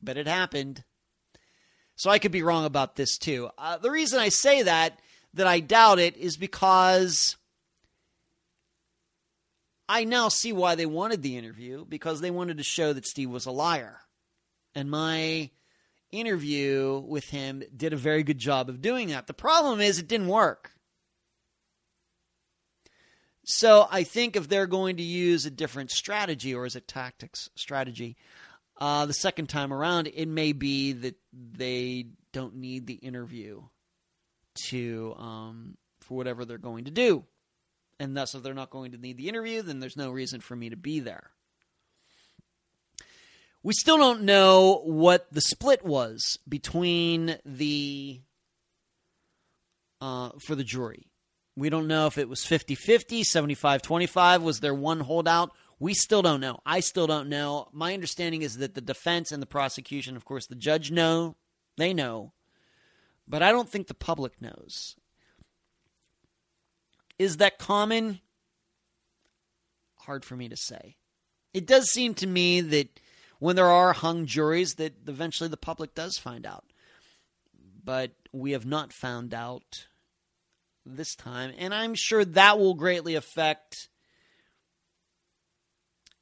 But 0.03 0.19
it 0.19 0.27
happened. 0.27 0.85
So 1.97 2.11
I 2.11 2.19
could 2.19 2.33
be 2.33 2.43
wrong 2.43 2.65
about 2.65 2.97
this 2.97 3.19
too. 3.19 3.51
Uh, 3.57 3.79
the 3.79 3.91
reason 3.91 4.20
I 4.20 4.29
say 4.29 4.62
that, 4.62 5.01
that 5.35 5.47
I 5.47 5.61
doubt 5.61 5.99
it, 5.99 6.16
is 6.16 6.37
because 6.37 7.37
I 9.89 10.05
now 10.05 10.28
see 10.28 10.52
why 10.52 10.74
they 10.74 10.86
wanted 10.86 11.23
the 11.23 11.36
interview 11.36 11.85
because 11.85 12.20
they 12.20 12.31
wanted 12.31 12.59
to 12.59 12.65
show 12.65 12.93
that 12.93 13.06
Steve 13.06 13.31
was 13.31 13.47
a 13.47 13.51
liar. 13.51 14.01
And 14.74 14.90
my 14.90 15.51
interview 16.10 17.02
with 17.06 17.28
him 17.31 17.62
did 17.74 17.93
a 17.93 17.97
very 17.97 18.23
good 18.23 18.39
job 18.39 18.69
of 18.69 18.82
doing 18.82 19.09
that. 19.09 19.27
The 19.27 19.35
problem 19.35 19.81
is 19.81 19.98
it 19.98 20.09
didn't 20.09 20.28
work. 20.28 20.73
So 23.44 23.89
I 23.90 24.02
think 24.02 24.36
if 24.36 24.47
they're 24.47 24.66
going 24.66 24.98
to 24.98 25.02
use 25.02 25.47
a 25.47 25.51
different 25.51 25.90
strategy 25.90 26.55
or 26.55 26.66
is 26.66 26.77
it 26.77 26.86
tactics 26.86 27.48
strategy, 27.56 28.16
uh, 28.78 29.06
the 29.06 29.15
second 29.15 29.48
time 29.48 29.73
around, 29.73 30.06
it 30.06 30.28
may 30.28 30.52
be 30.52 30.93
that 30.93 31.16
they 31.32 32.09
don't 32.32 32.56
need 32.56 32.86
the 32.86 32.94
interview 32.94 33.62
to 34.66 35.15
um, 35.19 35.77
for 36.01 36.16
whatever 36.16 36.44
they're 36.44 36.59
going 36.59 36.85
to 36.85 36.90
do. 36.90 37.24
And 38.01 38.16
thus, 38.16 38.35
if 38.35 38.43
they're 38.43 38.55
not 38.55 38.70
going 38.70 38.93
to 38.93 38.99
need 38.99 39.16
the 39.16 39.29
interview, 39.29 39.62
then 39.62 39.81
there's 39.81 39.97
no 39.97 40.11
reason 40.11 40.41
for 40.41 40.55
me 40.55 40.70
to 40.70 40.77
be 40.77 41.01
there. 41.01 41.31
We 43.62 43.75
still 43.75 43.99
don't 43.99 44.23
know 44.23 44.83
what 44.85 45.27
the 45.33 45.41
split 45.41 45.85
was 45.85 46.39
between 46.49 47.39
the 47.45 48.20
uh, 50.01 50.31
for 50.39 50.55
the 50.55 50.65
jury. 50.65 51.09
We 51.57 51.70
don't 51.70 51.89
know 51.89 52.07
if 52.07 52.19
it 52.19 52.29
was 52.29 52.45
50 52.45 52.77
50, 52.77 53.25
75 53.25 53.83
25. 53.83 54.43
Was 54.43 54.61
there 54.61 54.75
one 54.75 55.01
holdout? 55.01 55.51
We 55.81 55.95
still 55.95 56.23
don't 56.23 56.41
know. 56.41 56.61
I 56.65 56.81
still 56.81 57.09
don't 57.09 57.29
know. 57.29 57.69
My 57.73 57.95
understanding 57.95 58.43
is 58.43 58.59
that 58.59 58.75
the 58.75 58.81
defense 58.81 59.33
and 59.33 59.43
the 59.43 59.47
prosecution, 59.47 60.16
of 60.16 60.25
course, 60.25 60.47
the 60.47 60.55
judge 60.55 60.91
know, 60.91 61.37
they 61.77 61.93
know, 61.93 62.33
but 63.27 63.43
I 63.43 63.51
don't 63.51 63.69
think 63.69 63.87
the 63.87 63.95
public 63.95 64.41
knows. 64.41 64.97
Is 67.19 67.39
that 67.39 67.59
common? 67.59 68.20
Hard 69.97 70.24
for 70.24 70.36
me 70.36 70.49
to 70.49 70.57
say. 70.57 70.97
It 71.53 71.66
does 71.66 71.90
seem 71.90 72.15
to 72.15 72.27
me 72.27 72.61
that 72.61 73.01
when 73.39 73.57
there 73.57 73.66
are 73.66 73.93
hung 73.93 74.27
juries 74.27 74.74
that 74.74 74.95
eventually 75.07 75.49
the 75.49 75.57
public 75.57 75.95
does 75.95 76.19
find 76.19 76.47
out. 76.47 76.65
But 77.85 78.12
we 78.32 78.53
have 78.53 78.66
not 78.66 78.93
found 78.93 79.32
out 79.32 79.86
this 80.85 81.15
time, 81.15 81.53
and 81.59 81.74
I'm 81.74 81.95
sure 81.95 82.24
that 82.24 82.59
will 82.59 82.74
greatly 82.74 83.15
affect 83.15 83.89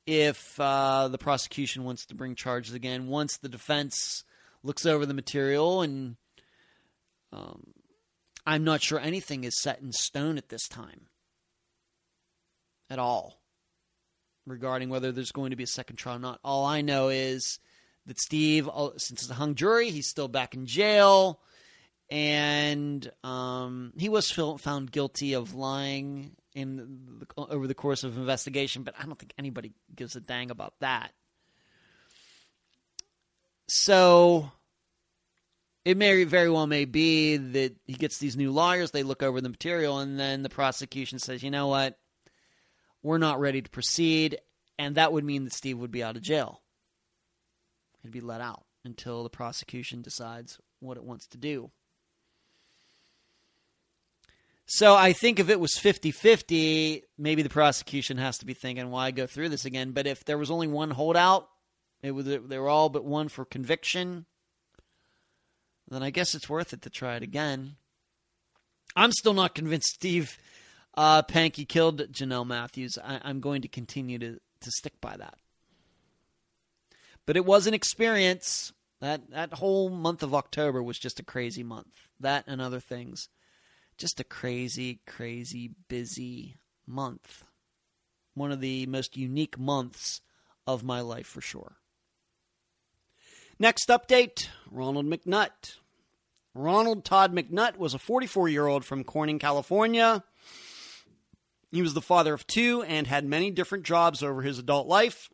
if 0.06 0.58
uh, 0.60 1.08
the 1.08 1.18
prosecution 1.18 1.84
wants 1.84 2.06
to 2.06 2.14
bring 2.14 2.34
charges 2.34 2.74
again. 2.74 3.08
Once 3.08 3.36
the 3.36 3.48
defense 3.48 4.24
looks 4.62 4.86
over 4.86 5.04
the 5.04 5.14
material 5.14 5.82
and 5.82 6.16
um, 7.32 7.62
I'm 8.46 8.64
not 8.64 8.80
sure 8.82 9.00
anything 9.00 9.44
is 9.44 9.60
set 9.60 9.80
in 9.80 9.92
stone 9.92 10.38
at 10.38 10.48
this 10.48 10.68
time 10.68 11.08
at 12.88 12.98
all 12.98 13.40
regarding 14.46 14.88
whether 14.88 15.10
there's 15.10 15.32
going 15.32 15.50
to 15.50 15.56
be 15.56 15.64
a 15.64 15.68
second 15.68 15.96
trial 15.96 16.16
or 16.16 16.20
not. 16.20 16.40
All 16.44 16.64
I 16.64 16.80
know 16.80 17.08
is 17.08 17.58
that 18.06 18.20
Steve, 18.20 18.68
uh, 18.72 18.90
since 18.96 19.22
it's 19.22 19.30
a 19.30 19.34
hung 19.34 19.56
jury, 19.56 19.90
he's 19.90 20.08
still 20.08 20.28
back 20.28 20.54
in 20.54 20.66
jail. 20.66 21.40
And 22.08 23.10
um, 23.24 23.92
he 23.98 24.08
was 24.08 24.30
found 24.30 24.92
guilty 24.92 25.32
of 25.32 25.54
lying 25.54 26.36
in 26.54 27.18
the, 27.18 27.26
over 27.36 27.66
the 27.66 27.74
course 27.74 28.04
of 28.04 28.16
investigation, 28.16 28.84
but 28.84 28.94
I 28.96 29.04
don't 29.04 29.18
think 29.18 29.34
anybody 29.36 29.72
gives 29.94 30.14
a 30.14 30.20
dang 30.20 30.52
about 30.52 30.74
that. 30.78 31.12
So 33.68 34.52
it 35.86 35.96
may 35.96 36.24
very 36.24 36.50
well 36.50 36.66
may 36.66 36.84
be 36.84 37.36
that 37.36 37.76
he 37.86 37.92
gets 37.92 38.18
these 38.18 38.36
new 38.36 38.50
lawyers, 38.50 38.90
they 38.90 39.04
look 39.04 39.22
over 39.22 39.40
the 39.40 39.48
material, 39.48 40.00
and 40.00 40.18
then 40.18 40.42
the 40.42 40.48
prosecution 40.48 41.20
says, 41.20 41.44
you 41.44 41.50
know 41.52 41.68
what, 41.68 41.96
we're 43.04 43.18
not 43.18 43.38
ready 43.38 43.62
to 43.62 43.70
proceed, 43.70 44.36
and 44.80 44.96
that 44.96 45.12
would 45.12 45.22
mean 45.22 45.44
that 45.44 45.52
Steve 45.52 45.78
would 45.78 45.92
be 45.92 46.02
out 46.02 46.16
of 46.16 46.22
jail. 46.22 46.60
He'd 48.02 48.10
be 48.10 48.20
let 48.20 48.40
out 48.40 48.64
until 48.84 49.22
the 49.22 49.30
prosecution 49.30 50.02
decides 50.02 50.58
what 50.80 50.96
it 50.96 51.04
wants 51.04 51.28
to 51.28 51.38
do. 51.38 51.70
So 54.66 54.96
I 54.96 55.12
think 55.12 55.38
if 55.38 55.50
it 55.50 55.60
was 55.60 55.78
50 55.78 56.10
50, 56.10 57.04
maybe 57.16 57.42
the 57.42 57.48
prosecution 57.48 58.18
has 58.18 58.38
to 58.38 58.44
be 58.44 58.54
thinking, 58.54 58.90
why 58.90 59.12
go 59.12 59.28
through 59.28 59.50
this 59.50 59.64
again? 59.64 59.92
But 59.92 60.08
if 60.08 60.24
there 60.24 60.36
was 60.36 60.50
only 60.50 60.66
one 60.66 60.90
holdout, 60.90 61.48
it 62.02 62.10
was, 62.10 62.24
they 62.24 62.58
were 62.58 62.68
all 62.68 62.88
but 62.88 63.04
one 63.04 63.28
for 63.28 63.44
conviction, 63.44 64.26
then 65.88 66.02
I 66.02 66.10
guess 66.10 66.34
it's 66.34 66.48
worth 66.48 66.72
it 66.72 66.82
to 66.82 66.90
try 66.90 67.16
it 67.16 67.22
again. 67.22 67.76
I'm 68.94 69.12
still 69.12 69.34
not 69.34 69.54
convinced 69.54 69.94
Steve 69.94 70.38
uh, 70.96 71.22
Pankey 71.22 71.68
killed 71.68 72.12
Jonelle 72.12 72.46
Matthews. 72.46 72.98
I, 73.02 73.20
I'm 73.22 73.40
going 73.40 73.62
to 73.62 73.68
continue 73.68 74.18
to, 74.18 74.32
to 74.60 74.70
stick 74.70 75.00
by 75.00 75.16
that. 75.16 75.38
But 77.26 77.36
it 77.36 77.44
was 77.44 77.66
an 77.66 77.74
experience. 77.74 78.72
That 79.00 79.30
that 79.30 79.52
whole 79.52 79.90
month 79.90 80.22
of 80.22 80.34
October 80.34 80.82
was 80.82 80.98
just 80.98 81.20
a 81.20 81.24
crazy 81.24 81.62
month. 81.62 82.08
That 82.18 82.44
and 82.46 82.62
other 82.62 82.80
things. 82.80 83.28
Just 83.98 84.20
a 84.20 84.24
crazy, 84.24 85.00
crazy 85.06 85.72
busy 85.88 86.56
month. 86.86 87.44
One 88.34 88.52
of 88.52 88.60
the 88.60 88.86
most 88.86 89.16
unique 89.16 89.58
months 89.58 90.22
of 90.66 90.82
my 90.82 91.00
life 91.00 91.26
for 91.26 91.40
sure. 91.40 91.76
Next 93.58 93.88
update 93.88 94.48
Ronald 94.70 95.06
McNutt. 95.06 95.76
Ronald 96.54 97.04
Todd 97.06 97.34
McNutt 97.34 97.78
was 97.78 97.94
a 97.94 97.98
44 97.98 98.50
year 98.50 98.66
old 98.66 98.84
from 98.84 99.02
Corning, 99.02 99.38
California. 99.38 100.22
He 101.70 101.80
was 101.80 101.94
the 101.94 102.02
father 102.02 102.34
of 102.34 102.46
two 102.46 102.82
and 102.82 103.06
had 103.06 103.24
many 103.24 103.50
different 103.50 103.84
jobs 103.84 104.22
over 104.22 104.42
his 104.42 104.58
adult 104.58 104.86
life. 104.86 105.30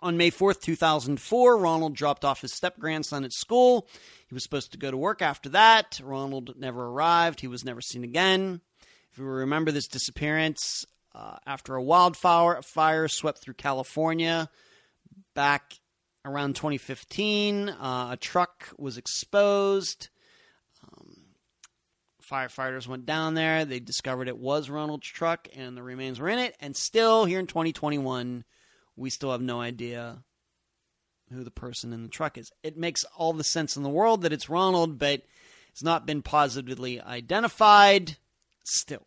On 0.00 0.16
May 0.16 0.32
4th, 0.32 0.60
2004, 0.62 1.58
Ronald 1.58 1.94
dropped 1.94 2.24
off 2.24 2.40
his 2.40 2.52
step 2.52 2.76
grandson 2.76 3.22
at 3.22 3.32
school. 3.32 3.86
He 4.28 4.34
was 4.34 4.42
supposed 4.42 4.72
to 4.72 4.78
go 4.78 4.90
to 4.90 4.96
work 4.96 5.22
after 5.22 5.48
that. 5.50 6.00
Ronald 6.02 6.54
never 6.58 6.86
arrived. 6.86 7.40
He 7.40 7.46
was 7.46 7.64
never 7.64 7.80
seen 7.80 8.02
again. 8.02 8.60
If 9.12 9.18
you 9.18 9.24
remember 9.24 9.70
this 9.70 9.86
disappearance, 9.86 10.84
uh, 11.14 11.36
after 11.46 11.76
a 11.76 11.82
wildfire 11.82 12.62
fire 12.62 13.06
swept 13.06 13.38
through 13.38 13.54
California 13.54 14.48
back 15.34 15.74
around 16.24 16.56
2015, 16.56 17.68
uh, 17.68 18.08
a 18.12 18.16
truck 18.16 18.68
was 18.78 18.96
exposed. 18.96 20.08
Um, 20.84 21.16
firefighters 22.22 22.86
went 22.86 23.06
down 23.06 23.34
there. 23.34 23.64
They 23.64 23.80
discovered 23.80 24.28
it 24.28 24.38
was 24.38 24.70
Ronald's 24.70 25.06
truck 25.06 25.48
and 25.54 25.76
the 25.76 25.82
remains 25.82 26.20
were 26.20 26.28
in 26.28 26.38
it. 26.38 26.56
And 26.60 26.76
still, 26.76 27.24
here 27.24 27.40
in 27.40 27.46
2021, 27.46 28.44
we 28.96 29.10
still 29.10 29.32
have 29.32 29.42
no 29.42 29.60
idea 29.60 30.22
who 31.32 31.44
the 31.44 31.50
person 31.50 31.92
in 31.92 32.02
the 32.02 32.08
truck 32.08 32.38
is. 32.38 32.50
It 32.62 32.76
makes 32.76 33.04
all 33.16 33.32
the 33.32 33.44
sense 33.44 33.76
in 33.76 33.82
the 33.82 33.88
world 33.88 34.22
that 34.22 34.32
it's 34.32 34.50
Ronald, 34.50 34.98
but 34.98 35.22
it's 35.70 35.82
not 35.82 36.06
been 36.06 36.22
positively 36.22 37.00
identified 37.00 38.16
still. 38.64 39.06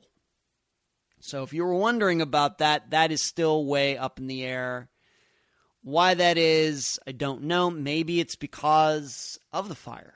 So 1.20 1.44
if 1.44 1.54
you 1.54 1.64
were 1.64 1.74
wondering 1.74 2.22
about 2.22 2.60
that, 2.60 2.92
that 2.92 3.12
is 3.12 3.24
still 3.24 3.66
way 3.66 3.98
up 3.98 4.20
in 4.20 4.28
the 4.28 4.44
air. 4.44 4.90
Why 5.86 6.16
that 6.16 6.40
is, 6.40 7.00
I 7.06 7.12
don't 7.12 7.44
know. 7.44 7.70
Maybe 7.70 8.20
it's 8.20 8.36
because 8.36 9.38
of 9.54 9.70
the 9.70 9.76
fire 9.76 10.16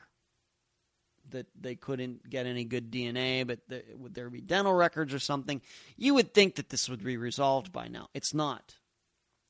that 1.30 1.46
they 1.62 1.76
couldn't 1.76 2.28
get 2.28 2.48
any 2.48 2.66
good 2.66 2.90
DNA, 2.90 3.46
but 3.46 3.60
the, 3.68 3.84
would 3.96 4.16
there 4.16 4.32
be 4.32 4.42
dental 4.42 4.74
records 4.74 5.14
or 5.14 5.20
something? 5.20 5.62
You 5.96 6.16
would 6.16 6.34
think 6.34 6.56
that 6.56 6.70
this 6.70 6.90
would 6.90 7.04
be 7.04 7.18
resolved 7.18 7.72
by 7.72 7.88
now. 7.88 8.10
It's 8.16 8.34
not. 8.34 8.78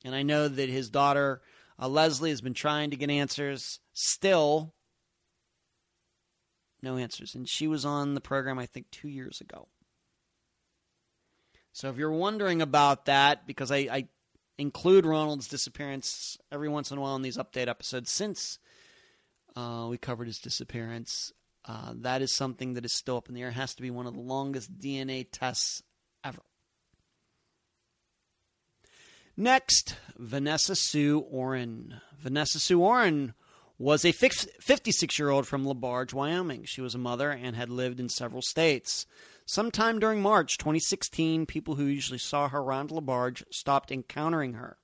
And 0.04 0.14
I 0.14 0.24
know 0.24 0.50
that 0.50 0.68
his 0.68 0.90
daughter, 0.90 1.42
uh, 1.82 1.88
Leslie, 1.88 2.32
has 2.32 2.42
been 2.42 2.54
trying 2.54 2.90
to 2.90 2.98
get 2.98 3.10
answers. 3.10 3.80
Still, 3.94 4.74
no 6.82 6.98
answers. 6.98 7.34
And 7.34 7.48
she 7.48 7.66
was 7.66 7.86
on 7.86 8.14
the 8.14 8.20
program, 8.20 8.60
I 8.60 8.66
think, 8.66 8.92
two 8.92 9.08
years 9.08 9.40
ago. 9.40 9.70
So 11.72 11.88
if 11.90 11.96
you're 11.96 12.12
wondering 12.12 12.62
about 12.62 13.06
that, 13.06 13.48
because 13.48 13.72
I, 13.72 13.78
I 13.78 14.08
include 14.60 15.06
Ronald's 15.06 15.48
disappearance 15.48 16.38
every 16.52 16.70
once 16.70 16.92
in 16.92 16.98
a 16.98 17.02
while 17.02 17.16
in 17.16 17.22
these 17.22 17.38
update 17.38 17.68
episodes 17.68 18.12
since 18.12 18.60
uh, 19.56 19.88
we 19.90 19.98
covered 19.98 20.28
his 20.28 20.38
disappearance, 20.38 21.34
uh, 21.66 21.94
that 21.96 22.22
is 22.22 22.36
something 22.36 22.74
that 22.74 22.86
is 22.86 22.94
still 22.94 23.18
up 23.18 23.30
in 23.30 23.36
the 23.36 23.42
air. 23.42 23.50
It 23.50 23.54
has 23.54 23.74
to 23.76 23.82
be 23.82 23.90
one 23.90 24.06
of 24.06 24.14
the 24.14 24.20
longest 24.20 24.80
DNA 24.80 25.26
tests 25.32 25.82
ever. 26.24 26.42
Next, 29.36 29.96
Vanessa 30.18 30.76
Sue 30.76 31.20
Orrin. 31.20 32.02
Vanessa 32.20 32.60
Sue 32.60 32.82
Orrin 32.82 33.34
was 33.78 34.04
a 34.04 34.12
56 34.12 35.18
year 35.18 35.30
old 35.30 35.48
from 35.48 35.66
LaBarge, 35.66 36.14
Wyoming. 36.14 36.66
She 36.66 36.82
was 36.82 36.96
a 36.96 37.00
mother 37.00 37.32
and 37.32 37.56
had 37.56 37.70
lived 37.70 38.02
in 38.02 38.10
several 38.10 38.42
states. 38.42 39.06
Sometime 39.50 39.98
during 39.98 40.22
March 40.22 40.60
2016, 40.60 41.48
people 41.48 41.74
who 41.74 41.86
usually 41.86 42.20
saw 42.20 42.50
her 42.50 42.60
around 42.60 42.92
LaBarge 42.92 43.42
stopped 43.50 43.92
encountering 43.92 44.54
her. 44.54 44.78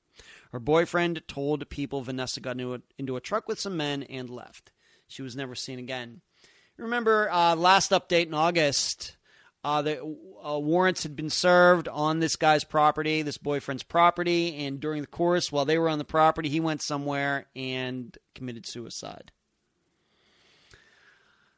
Her 0.51 0.59
boyfriend 0.59 1.21
told 1.27 1.69
people 1.69 2.01
Vanessa 2.01 2.39
got 2.39 2.53
into 2.53 2.73
a, 2.73 2.79
into 2.97 3.15
a 3.15 3.21
truck 3.21 3.47
with 3.47 3.59
some 3.59 3.77
men 3.77 4.01
and 4.01 4.27
left. 4.27 4.71
She 5.07 5.21
was 5.21 5.35
never 5.35 5.53
seen 5.53 5.77
again. 5.77 6.21
Remember, 6.77 7.29
uh, 7.31 7.55
last 7.55 7.91
update 7.91 8.25
in 8.25 8.33
August, 8.33 9.17
uh, 9.63 9.83
the 9.83 10.01
uh, 10.01 10.57
warrants 10.57 11.03
had 11.03 11.15
been 11.15 11.29
served 11.29 11.87
on 11.87 12.19
this 12.19 12.35
guy's 12.35 12.63
property, 12.63 13.21
this 13.21 13.37
boyfriend's 13.37 13.83
property, 13.83 14.65
and 14.65 14.79
during 14.79 15.01
the 15.01 15.07
course, 15.07 15.51
while 15.51 15.65
they 15.65 15.77
were 15.77 15.89
on 15.89 15.99
the 15.99 16.03
property, 16.03 16.49
he 16.49 16.59
went 16.59 16.81
somewhere 16.81 17.45
and 17.55 18.17
committed 18.33 18.65
suicide. 18.65 19.31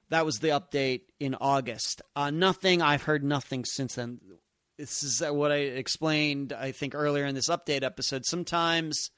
That 0.09 0.25
was 0.25 0.39
the 0.39 0.49
update 0.49 1.01
in 1.19 1.35
August. 1.35 2.01
Uh, 2.15 2.29
nothing. 2.29 2.81
I've 2.81 3.03
heard 3.03 3.23
nothing 3.23 3.65
since 3.65 3.95
then. 3.95 4.19
This 4.77 5.03
is 5.03 5.21
what 5.21 5.51
I 5.51 5.57
explained, 5.57 6.53
I 6.53 6.71
think, 6.71 6.93
earlier 6.95 7.25
in 7.25 7.35
this 7.35 7.49
update 7.49 7.84
episode. 7.84 8.25
Sometimes 8.25 9.09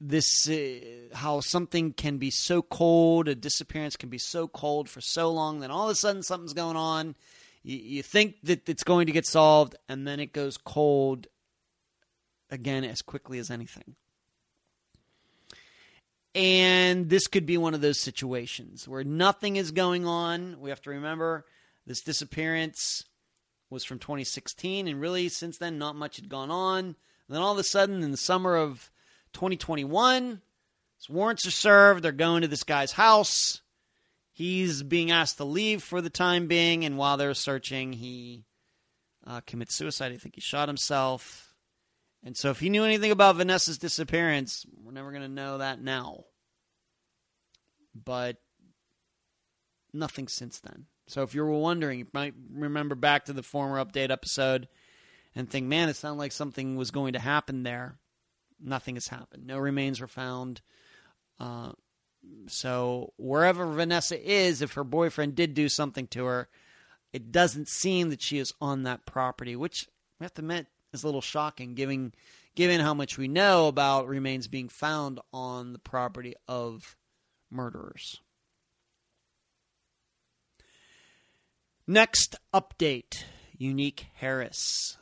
this 0.00 0.48
uh, 0.48 0.78
how 1.14 1.40
something 1.40 1.92
can 1.92 2.18
be 2.18 2.30
so 2.30 2.60
cold 2.60 3.28
a 3.28 3.34
disappearance 3.34 3.96
can 3.96 4.10
be 4.10 4.18
so 4.18 4.46
cold 4.46 4.88
for 4.88 5.00
so 5.00 5.32
long 5.32 5.60
then 5.60 5.70
all 5.70 5.84
of 5.84 5.92
a 5.92 5.94
sudden 5.94 6.22
something's 6.22 6.52
going 6.52 6.76
on 6.76 7.16
you, 7.62 7.78
you 7.78 8.02
think 8.02 8.34
that 8.42 8.68
it's 8.68 8.84
going 8.84 9.06
to 9.06 9.12
get 9.12 9.26
solved 9.26 9.74
and 9.88 10.06
then 10.06 10.20
it 10.20 10.32
goes 10.34 10.58
cold 10.58 11.26
again 12.50 12.84
as 12.84 13.00
quickly 13.00 13.38
as 13.38 13.50
anything 13.50 13.96
and 16.36 17.08
this 17.08 17.26
could 17.26 17.46
be 17.46 17.58
one 17.58 17.74
of 17.74 17.80
those 17.80 17.98
situations 17.98 18.86
where 18.86 19.02
nothing 19.02 19.56
is 19.56 19.72
going 19.72 20.06
on 20.06 20.56
we 20.60 20.70
have 20.70 20.82
to 20.82 20.90
remember 20.90 21.44
this 21.86 22.02
disappearance 22.02 23.04
was 23.70 23.84
from 23.84 23.98
2016 23.98 24.86
and 24.86 25.00
really 25.00 25.28
since 25.28 25.58
then 25.58 25.78
not 25.78 25.96
much 25.96 26.16
had 26.16 26.28
gone 26.28 26.50
on 26.50 26.84
and 26.84 26.94
then 27.28 27.42
all 27.42 27.52
of 27.52 27.58
a 27.58 27.64
sudden 27.64 28.02
in 28.02 28.12
the 28.12 28.16
summer 28.16 28.56
of 28.56 28.90
2021. 29.36 30.40
His 30.96 31.10
warrants 31.10 31.46
are 31.46 31.50
served. 31.50 32.02
They're 32.02 32.10
going 32.12 32.40
to 32.40 32.48
this 32.48 32.64
guy's 32.64 32.92
house. 32.92 33.60
He's 34.32 34.82
being 34.82 35.10
asked 35.10 35.36
to 35.36 35.44
leave 35.44 35.82
for 35.82 36.00
the 36.00 36.10
time 36.10 36.46
being, 36.46 36.84
and 36.84 36.96
while 36.96 37.18
they're 37.18 37.34
searching, 37.34 37.92
he 37.92 38.44
uh, 39.26 39.42
commits 39.46 39.74
suicide. 39.74 40.12
I 40.12 40.16
think 40.16 40.36
he 40.36 40.40
shot 40.40 40.68
himself. 40.68 41.45
And 42.24 42.36
so, 42.36 42.50
if 42.50 42.60
he 42.60 42.70
knew 42.70 42.84
anything 42.84 43.12
about 43.12 43.36
Vanessa's 43.36 43.78
disappearance, 43.78 44.66
we're 44.82 44.92
never 44.92 45.10
going 45.10 45.22
to 45.22 45.28
know 45.28 45.58
that 45.58 45.80
now. 45.80 46.24
But 47.94 48.36
nothing 49.92 50.28
since 50.28 50.58
then. 50.58 50.86
So, 51.06 51.22
if 51.22 51.34
you 51.34 51.42
were 51.44 51.52
wondering, 51.52 52.00
you 52.00 52.06
might 52.12 52.34
remember 52.52 52.94
back 52.94 53.26
to 53.26 53.32
the 53.32 53.42
former 53.42 53.84
update 53.84 54.10
episode 54.10 54.66
and 55.34 55.48
think, 55.48 55.66
man, 55.66 55.88
it 55.88 55.96
sounded 55.96 56.18
like 56.18 56.32
something 56.32 56.76
was 56.76 56.90
going 56.90 57.12
to 57.12 57.20
happen 57.20 57.62
there 57.62 57.98
nothing 58.60 58.96
has 58.96 59.08
happened. 59.08 59.46
No 59.46 59.58
remains 59.58 60.00
were 60.00 60.06
found. 60.06 60.60
Uh, 61.38 61.72
so 62.48 63.12
wherever 63.16 63.66
Vanessa 63.66 64.20
is, 64.20 64.62
if 64.62 64.74
her 64.74 64.84
boyfriend 64.84 65.34
did 65.34 65.54
do 65.54 65.68
something 65.68 66.06
to 66.08 66.24
her, 66.24 66.48
it 67.12 67.32
doesn't 67.32 67.68
seem 67.68 68.10
that 68.10 68.22
she 68.22 68.38
is 68.38 68.52
on 68.60 68.82
that 68.82 69.06
property, 69.06 69.56
which 69.56 69.88
we 70.18 70.24
have 70.24 70.34
to 70.34 70.42
admit 70.42 70.66
is 70.92 71.02
a 71.02 71.06
little 71.06 71.20
shocking, 71.20 71.74
given 71.74 72.12
given 72.54 72.80
how 72.80 72.94
much 72.94 73.18
we 73.18 73.28
know 73.28 73.68
about 73.68 74.08
remains 74.08 74.48
being 74.48 74.68
found 74.68 75.20
on 75.32 75.72
the 75.72 75.78
property 75.78 76.34
of 76.48 76.96
murderers. 77.50 78.20
Next 81.86 82.36
update 82.52 83.24
Unique 83.56 84.06
Harris. 84.14 84.96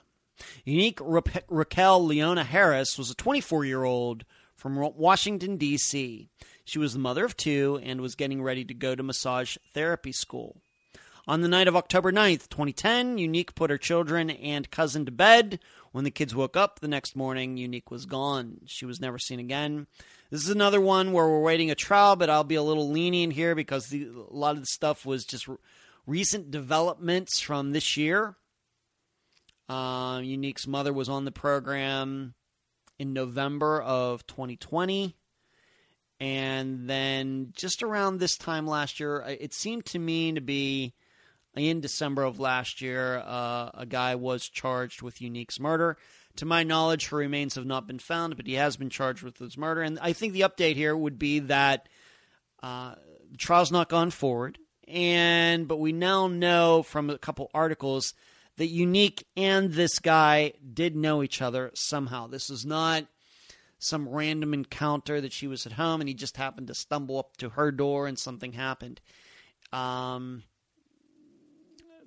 Unique 0.64 0.98
Ra- 1.00 1.22
Raquel 1.48 2.04
Leona 2.04 2.44
Harris 2.44 2.98
was 2.98 3.10
a 3.10 3.14
24 3.14 3.64
year 3.64 3.84
old 3.84 4.24
from 4.54 4.76
Washington, 4.76 5.56
D.C. 5.56 6.28
She 6.64 6.78
was 6.78 6.92
the 6.92 6.98
mother 6.98 7.24
of 7.24 7.36
two 7.36 7.80
and 7.82 8.00
was 8.00 8.14
getting 8.14 8.42
ready 8.42 8.64
to 8.64 8.74
go 8.74 8.94
to 8.94 9.02
massage 9.02 9.56
therapy 9.72 10.12
school. 10.12 10.60
On 11.26 11.40
the 11.40 11.48
night 11.48 11.68
of 11.68 11.76
October 11.76 12.12
9th, 12.12 12.50
2010, 12.50 13.16
Unique 13.16 13.54
put 13.54 13.70
her 13.70 13.78
children 13.78 14.28
and 14.28 14.70
cousin 14.70 15.06
to 15.06 15.10
bed. 15.10 15.58
When 15.90 16.04
the 16.04 16.10
kids 16.10 16.34
woke 16.34 16.54
up 16.54 16.80
the 16.80 16.88
next 16.88 17.16
morning, 17.16 17.56
Unique 17.56 17.90
was 17.90 18.04
gone. 18.04 18.60
She 18.66 18.84
was 18.84 19.00
never 19.00 19.18
seen 19.18 19.40
again. 19.40 19.86
This 20.30 20.42
is 20.42 20.50
another 20.50 20.82
one 20.82 21.12
where 21.12 21.26
we're 21.26 21.40
waiting 21.40 21.70
a 21.70 21.74
trial, 21.74 22.14
but 22.14 22.28
I'll 22.28 22.44
be 22.44 22.56
a 22.56 22.62
little 22.62 22.90
lenient 22.90 23.32
here 23.32 23.54
because 23.54 23.86
the, 23.86 24.04
a 24.04 24.36
lot 24.36 24.56
of 24.56 24.60
the 24.60 24.66
stuff 24.66 25.06
was 25.06 25.24
just 25.24 25.48
recent 26.06 26.50
developments 26.50 27.40
from 27.40 27.72
this 27.72 27.96
year. 27.96 28.36
Uh, 29.66 30.20
Unique's 30.22 30.66
mother 30.66 30.92
was 30.92 31.08
on 31.08 31.24
the 31.24 31.32
program 31.32 32.34
in 32.98 33.14
November 33.14 33.80
of 33.80 34.26
2020. 34.26 35.16
And 36.20 36.86
then 36.88 37.52
just 37.56 37.82
around 37.82 38.18
this 38.18 38.36
time 38.36 38.66
last 38.66 39.00
year, 39.00 39.24
it 39.26 39.54
seemed 39.54 39.86
to 39.86 39.98
me 39.98 40.32
to 40.32 40.42
be 40.42 40.92
in 41.56 41.80
December 41.80 42.24
of 42.24 42.40
last 42.40 42.80
year, 42.80 43.18
uh, 43.18 43.70
a 43.74 43.86
guy 43.88 44.14
was 44.14 44.48
charged 44.48 45.02
with 45.02 45.20
Unique's 45.20 45.60
murder. 45.60 45.96
To 46.36 46.46
my 46.46 46.64
knowledge, 46.64 47.08
her 47.08 47.16
remains 47.16 47.54
have 47.54 47.66
not 47.66 47.86
been 47.86 48.00
found, 48.00 48.36
but 48.36 48.46
he 48.46 48.54
has 48.54 48.76
been 48.76 48.90
charged 48.90 49.22
with 49.22 49.38
his 49.38 49.56
murder. 49.56 49.82
And 49.82 49.98
I 50.00 50.12
think 50.12 50.32
the 50.32 50.40
update 50.40 50.74
here 50.74 50.96
would 50.96 51.18
be 51.18 51.38
that 51.40 51.88
uh, 52.62 52.94
the 53.30 53.36
trial's 53.36 53.70
not 53.70 53.88
gone 53.88 54.10
forward, 54.10 54.58
and 54.88 55.68
but 55.68 55.76
we 55.78 55.92
now 55.92 56.26
know 56.26 56.82
from 56.82 57.08
a 57.08 57.18
couple 57.18 57.50
articles 57.54 58.14
that 58.56 58.66
Unique 58.66 59.26
and 59.36 59.72
this 59.72 59.98
guy 59.98 60.52
did 60.72 60.96
know 60.96 61.22
each 61.22 61.42
other 61.42 61.70
somehow. 61.74 62.26
This 62.26 62.50
is 62.50 62.64
not 62.64 63.06
some 63.78 64.08
random 64.08 64.54
encounter 64.54 65.20
that 65.20 65.32
she 65.32 65.46
was 65.46 65.66
at 65.66 65.72
home 65.72 66.00
and 66.00 66.08
he 66.08 66.14
just 66.14 66.36
happened 66.36 66.68
to 66.68 66.74
stumble 66.74 67.18
up 67.18 67.36
to 67.36 67.50
her 67.50 67.70
door 67.70 68.06
and 68.06 68.18
something 68.18 68.52
happened. 68.52 69.00
Um, 69.72 70.44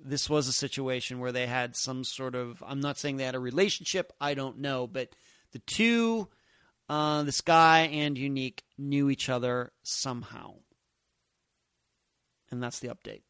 this 0.08 0.28
was 0.28 0.48
a 0.48 0.52
situation 0.52 1.18
where 1.18 1.32
they 1.32 1.46
had 1.46 1.76
some 1.76 2.04
sort 2.04 2.34
of 2.34 2.62
I'm 2.66 2.80
not 2.80 2.98
saying 2.98 3.16
they 3.16 3.24
had 3.24 3.34
a 3.34 3.40
relationship, 3.40 4.12
I 4.20 4.34
don't 4.34 4.58
know, 4.58 4.86
but 4.86 5.10
the 5.52 5.60
two 5.60 6.28
uh, 6.88 7.22
this 7.22 7.40
guy 7.40 7.80
and 7.80 8.16
Unique 8.16 8.64
knew 8.78 9.10
each 9.10 9.28
other 9.28 9.72
somehow. 9.82 10.54
And 12.50 12.62
that's 12.62 12.78
the 12.78 12.88
update. 12.88 13.22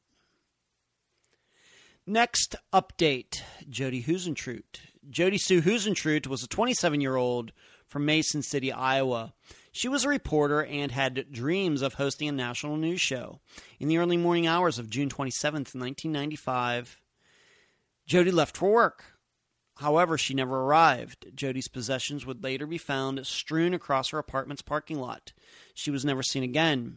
Next 2.06 2.54
update 2.72 3.42
Jody 3.68 4.02
Huisentruit. 4.02 4.80
Jody 5.10 5.38
Sue 5.38 5.60
Huisentruit 5.60 6.26
was 6.26 6.42
a 6.42 6.48
27 6.48 7.00
year 7.00 7.16
old 7.16 7.52
from 7.86 8.06
Mason 8.06 8.42
City, 8.42 8.72
Iowa. 8.72 9.34
She 9.78 9.86
was 9.86 10.04
a 10.04 10.08
reporter 10.08 10.64
and 10.64 10.90
had 10.90 11.30
dreams 11.30 11.82
of 11.82 11.94
hosting 11.94 12.28
a 12.28 12.32
national 12.32 12.76
news 12.78 13.00
show. 13.00 13.38
In 13.78 13.86
the 13.86 13.98
early 13.98 14.16
morning 14.16 14.44
hours 14.44 14.80
of 14.80 14.90
June 14.90 15.08
27th, 15.08 15.72
1995, 15.72 17.00
Jody 18.04 18.32
left 18.32 18.56
for 18.56 18.72
work. 18.72 19.04
However, 19.76 20.18
she 20.18 20.34
never 20.34 20.62
arrived. 20.62 21.26
Jody's 21.32 21.68
possessions 21.68 22.26
would 22.26 22.42
later 22.42 22.66
be 22.66 22.76
found 22.76 23.24
strewn 23.24 23.72
across 23.72 24.08
her 24.08 24.18
apartment's 24.18 24.62
parking 24.62 24.98
lot. 24.98 25.32
She 25.74 25.92
was 25.92 26.04
never 26.04 26.24
seen 26.24 26.42
again. 26.42 26.96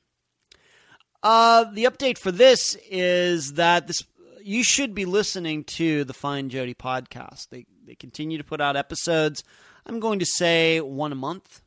Uh, 1.21 1.65
the 1.65 1.83
update 1.83 2.17
for 2.17 2.31
this 2.31 2.75
is 2.89 3.53
that 3.53 3.85
this 3.85 4.03
you 4.43 4.63
should 4.63 4.95
be 4.95 5.05
listening 5.05 5.65
to 5.65 6.03
the 6.03 6.15
Find 6.15 6.49
Jody 6.49 6.73
podcast. 6.73 7.49
They 7.49 7.67
they 7.85 7.93
continue 7.93 8.39
to 8.39 8.43
put 8.43 8.59
out 8.59 8.75
episodes. 8.75 9.43
I'm 9.85 9.99
going 9.99 10.17
to 10.17 10.25
say 10.25 10.81
one 10.81 11.11
a 11.11 11.15
month. 11.15 11.61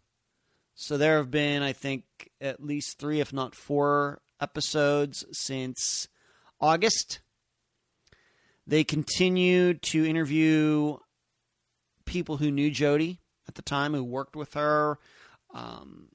So 0.75 0.97
there 0.97 1.19
have 1.19 1.31
been, 1.31 1.63
I 1.63 1.73
think, 1.73 2.05
at 2.41 2.63
least 2.63 2.99
three, 2.99 3.21
if 3.21 3.33
not 3.33 3.55
four, 3.55 4.21
episodes 4.41 5.25
since 5.33 6.09
August. 6.61 7.21
They 8.67 8.83
continue 8.83 9.75
to 9.75 10.05
interview 10.05 10.97
people 12.05 12.39
who 12.39 12.51
knew 12.51 12.71
Jody 12.71 13.21
at 13.47 13.55
the 13.55 13.63
time, 13.63 13.95
who 13.95 14.03
worked 14.03 14.37
with 14.37 14.55
her. 14.55 14.99
Um, 15.53 16.09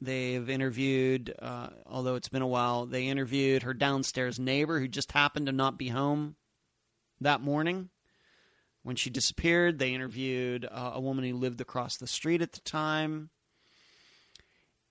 they've 0.00 0.48
interviewed, 0.48 1.34
uh, 1.40 1.68
although 1.86 2.14
it's 2.14 2.28
been 2.28 2.42
a 2.42 2.46
while, 2.46 2.86
they 2.86 3.08
interviewed 3.08 3.64
her 3.64 3.74
downstairs 3.74 4.38
neighbor 4.38 4.78
who 4.78 4.88
just 4.88 5.12
happened 5.12 5.46
to 5.46 5.52
not 5.52 5.78
be 5.78 5.88
home 5.88 6.36
that 7.20 7.40
morning 7.40 7.90
when 8.82 8.96
she 8.96 9.10
disappeared. 9.10 9.78
They 9.78 9.94
interviewed 9.94 10.66
uh, 10.70 10.92
a 10.94 11.00
woman 11.00 11.24
who 11.24 11.36
lived 11.36 11.60
across 11.60 11.96
the 11.96 12.06
street 12.06 12.42
at 12.42 12.52
the 12.52 12.60
time, 12.60 13.30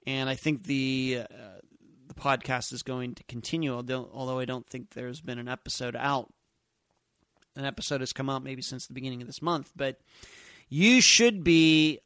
and 0.05 0.29
I 0.29 0.35
think 0.35 0.63
the 0.63 1.23
uh, 1.29 1.59
the 2.07 2.13
podcast 2.13 2.73
is 2.73 2.83
going 2.83 3.15
to 3.15 3.23
continue. 3.23 3.73
Although, 3.73 4.39
I 4.39 4.45
don't 4.45 4.67
think 4.67 4.91
there's 4.91 5.21
been 5.21 5.39
an 5.39 5.47
episode 5.47 5.95
out. 5.95 6.33
An 7.55 7.65
episode 7.65 8.01
has 8.01 8.13
come 8.13 8.29
out 8.29 8.43
maybe 8.43 8.61
since 8.61 8.87
the 8.87 8.93
beginning 8.93 9.21
of 9.21 9.27
this 9.27 9.41
month, 9.41 9.71
but 9.75 9.99
you 10.69 11.01
should 11.01 11.43
be 11.43 11.99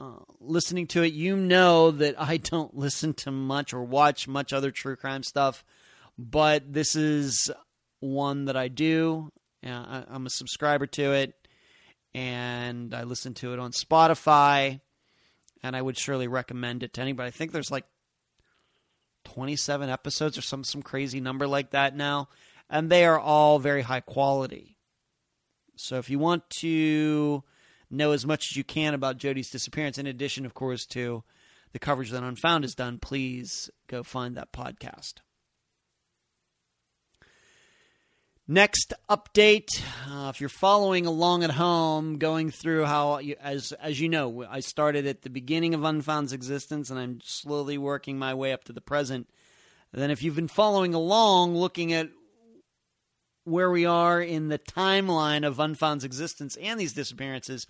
uh, 0.00 0.20
listening 0.38 0.86
to 0.88 1.02
it. 1.02 1.12
You 1.12 1.36
know 1.36 1.90
that 1.90 2.20
I 2.20 2.36
don't 2.38 2.76
listen 2.76 3.14
to 3.14 3.30
much 3.30 3.74
or 3.74 3.82
watch 3.82 4.28
much 4.28 4.52
other 4.52 4.70
true 4.70 4.96
crime 4.96 5.22
stuff, 5.22 5.64
but 6.18 6.72
this 6.72 6.96
is 6.96 7.50
one 8.00 8.46
that 8.46 8.56
I 8.56 8.68
do. 8.68 9.30
I, 9.64 10.04
I'm 10.08 10.26
a 10.26 10.30
subscriber 10.30 10.86
to 10.86 11.12
it, 11.12 11.34
and 12.14 12.94
I 12.94 13.02
listen 13.02 13.34
to 13.34 13.52
it 13.52 13.58
on 13.58 13.72
Spotify, 13.72 14.80
and 15.62 15.76
I 15.76 15.82
would 15.82 15.98
surely 15.98 16.28
recommend 16.28 16.82
it 16.82 16.94
to 16.94 17.00
anybody. 17.00 17.28
I 17.28 17.30
think 17.30 17.52
there's 17.52 17.70
like 17.70 17.84
27 19.24 19.88
episodes 19.88 20.38
or 20.38 20.42
some 20.42 20.64
some 20.64 20.82
crazy 20.82 21.20
number 21.20 21.46
like 21.46 21.70
that 21.70 21.96
now, 21.96 22.28
and 22.68 22.90
they 22.90 23.04
are 23.04 23.18
all 23.18 23.58
very 23.58 23.82
high 23.82 24.00
quality. 24.00 24.76
So 25.76 25.96
if 25.96 26.10
you 26.10 26.18
want 26.18 26.48
to 26.50 27.42
know 27.90 28.12
as 28.12 28.26
much 28.26 28.50
as 28.50 28.56
you 28.56 28.64
can 28.64 28.94
about 28.94 29.18
Jody's 29.18 29.50
disappearance, 29.50 29.98
in 29.98 30.06
addition, 30.06 30.44
of 30.46 30.54
course, 30.54 30.86
to 30.86 31.24
the 31.72 31.78
coverage 31.78 32.10
that 32.10 32.22
Unfound 32.22 32.64
has 32.64 32.74
done, 32.74 32.98
please 32.98 33.70
go 33.86 34.02
find 34.02 34.36
that 34.36 34.52
podcast. 34.52 35.14
Next 38.52 38.92
update, 39.08 39.80
uh, 40.10 40.28
if 40.30 40.40
you're 40.40 40.48
following 40.48 41.06
along 41.06 41.44
at 41.44 41.52
home, 41.52 42.18
going 42.18 42.50
through 42.50 42.84
how, 42.84 43.18
you, 43.18 43.36
as 43.40 43.70
as 43.70 44.00
you 44.00 44.08
know, 44.08 44.44
I 44.44 44.58
started 44.58 45.06
at 45.06 45.22
the 45.22 45.30
beginning 45.30 45.72
of 45.72 45.84
Unfound's 45.84 46.32
existence, 46.32 46.90
and 46.90 46.98
I'm 46.98 47.20
slowly 47.22 47.78
working 47.78 48.18
my 48.18 48.34
way 48.34 48.52
up 48.52 48.64
to 48.64 48.72
the 48.72 48.80
present. 48.80 49.28
then, 49.92 50.10
if 50.10 50.24
you've 50.24 50.34
been 50.34 50.48
following 50.48 50.94
along, 50.94 51.56
looking 51.56 51.92
at 51.92 52.08
where 53.44 53.70
we 53.70 53.86
are 53.86 54.20
in 54.20 54.48
the 54.48 54.58
timeline 54.58 55.46
of 55.46 55.60
Unfound's 55.60 56.02
existence 56.02 56.56
and 56.56 56.80
these 56.80 56.92
disappearances, 56.92 57.68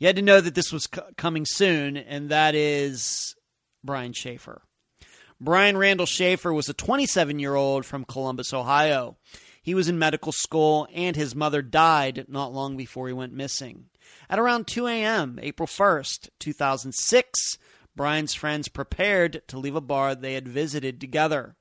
you 0.00 0.08
had 0.08 0.16
to 0.16 0.22
know 0.22 0.40
that 0.40 0.56
this 0.56 0.72
was 0.72 0.88
c- 0.92 1.00
coming 1.16 1.44
soon, 1.46 1.96
and 1.96 2.30
that 2.30 2.56
is 2.56 3.36
Brian 3.84 4.14
Shaffer. 4.14 4.62
Brian 5.40 5.76
Randall 5.76 6.06
Shaffer 6.06 6.52
was 6.52 6.68
a 6.68 6.74
27 6.74 7.38
year 7.38 7.54
old 7.54 7.86
from 7.86 8.04
Columbus, 8.04 8.52
Ohio. 8.52 9.16
He 9.68 9.74
was 9.74 9.86
in 9.86 9.98
medical 9.98 10.32
school, 10.32 10.88
and 10.94 11.14
his 11.14 11.34
mother 11.34 11.60
died 11.60 12.24
not 12.26 12.54
long 12.54 12.78
before 12.78 13.06
he 13.06 13.12
went 13.12 13.34
missing. 13.34 13.90
At 14.30 14.38
around 14.38 14.66
2 14.66 14.86
a.m., 14.86 15.38
April 15.42 15.66
1st, 15.66 16.30
2006, 16.38 17.58
Brian's 17.94 18.32
friends 18.32 18.68
prepared 18.68 19.42
to 19.46 19.58
leave 19.58 19.74
a 19.74 19.82
bar 19.82 20.14
they 20.14 20.32
had 20.32 20.48
visited 20.48 20.98
together. 20.98 21.54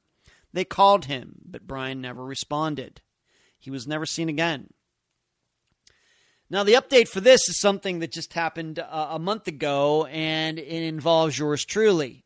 They 0.54 0.64
called 0.64 1.04
him, 1.04 1.42
but 1.46 1.68
Brian 1.68 2.00
never 2.00 2.24
responded. 2.24 3.02
He 3.60 3.70
was 3.70 3.86
never 3.86 4.06
seen 4.06 4.30
again. 4.30 4.70
Now, 6.50 6.64
the 6.64 6.76
update 6.76 7.10
for 7.10 7.20
this 7.20 7.50
is 7.50 7.60
something 7.60 8.00
that 8.00 8.14
just 8.14 8.32
happened 8.32 8.80
uh, 8.80 9.08
a 9.10 9.20
month 9.20 9.50
ago, 9.50 10.06
and 10.06 10.58
it 10.58 10.84
involves 10.84 11.38
yours 11.38 11.66
truly. 11.66 12.24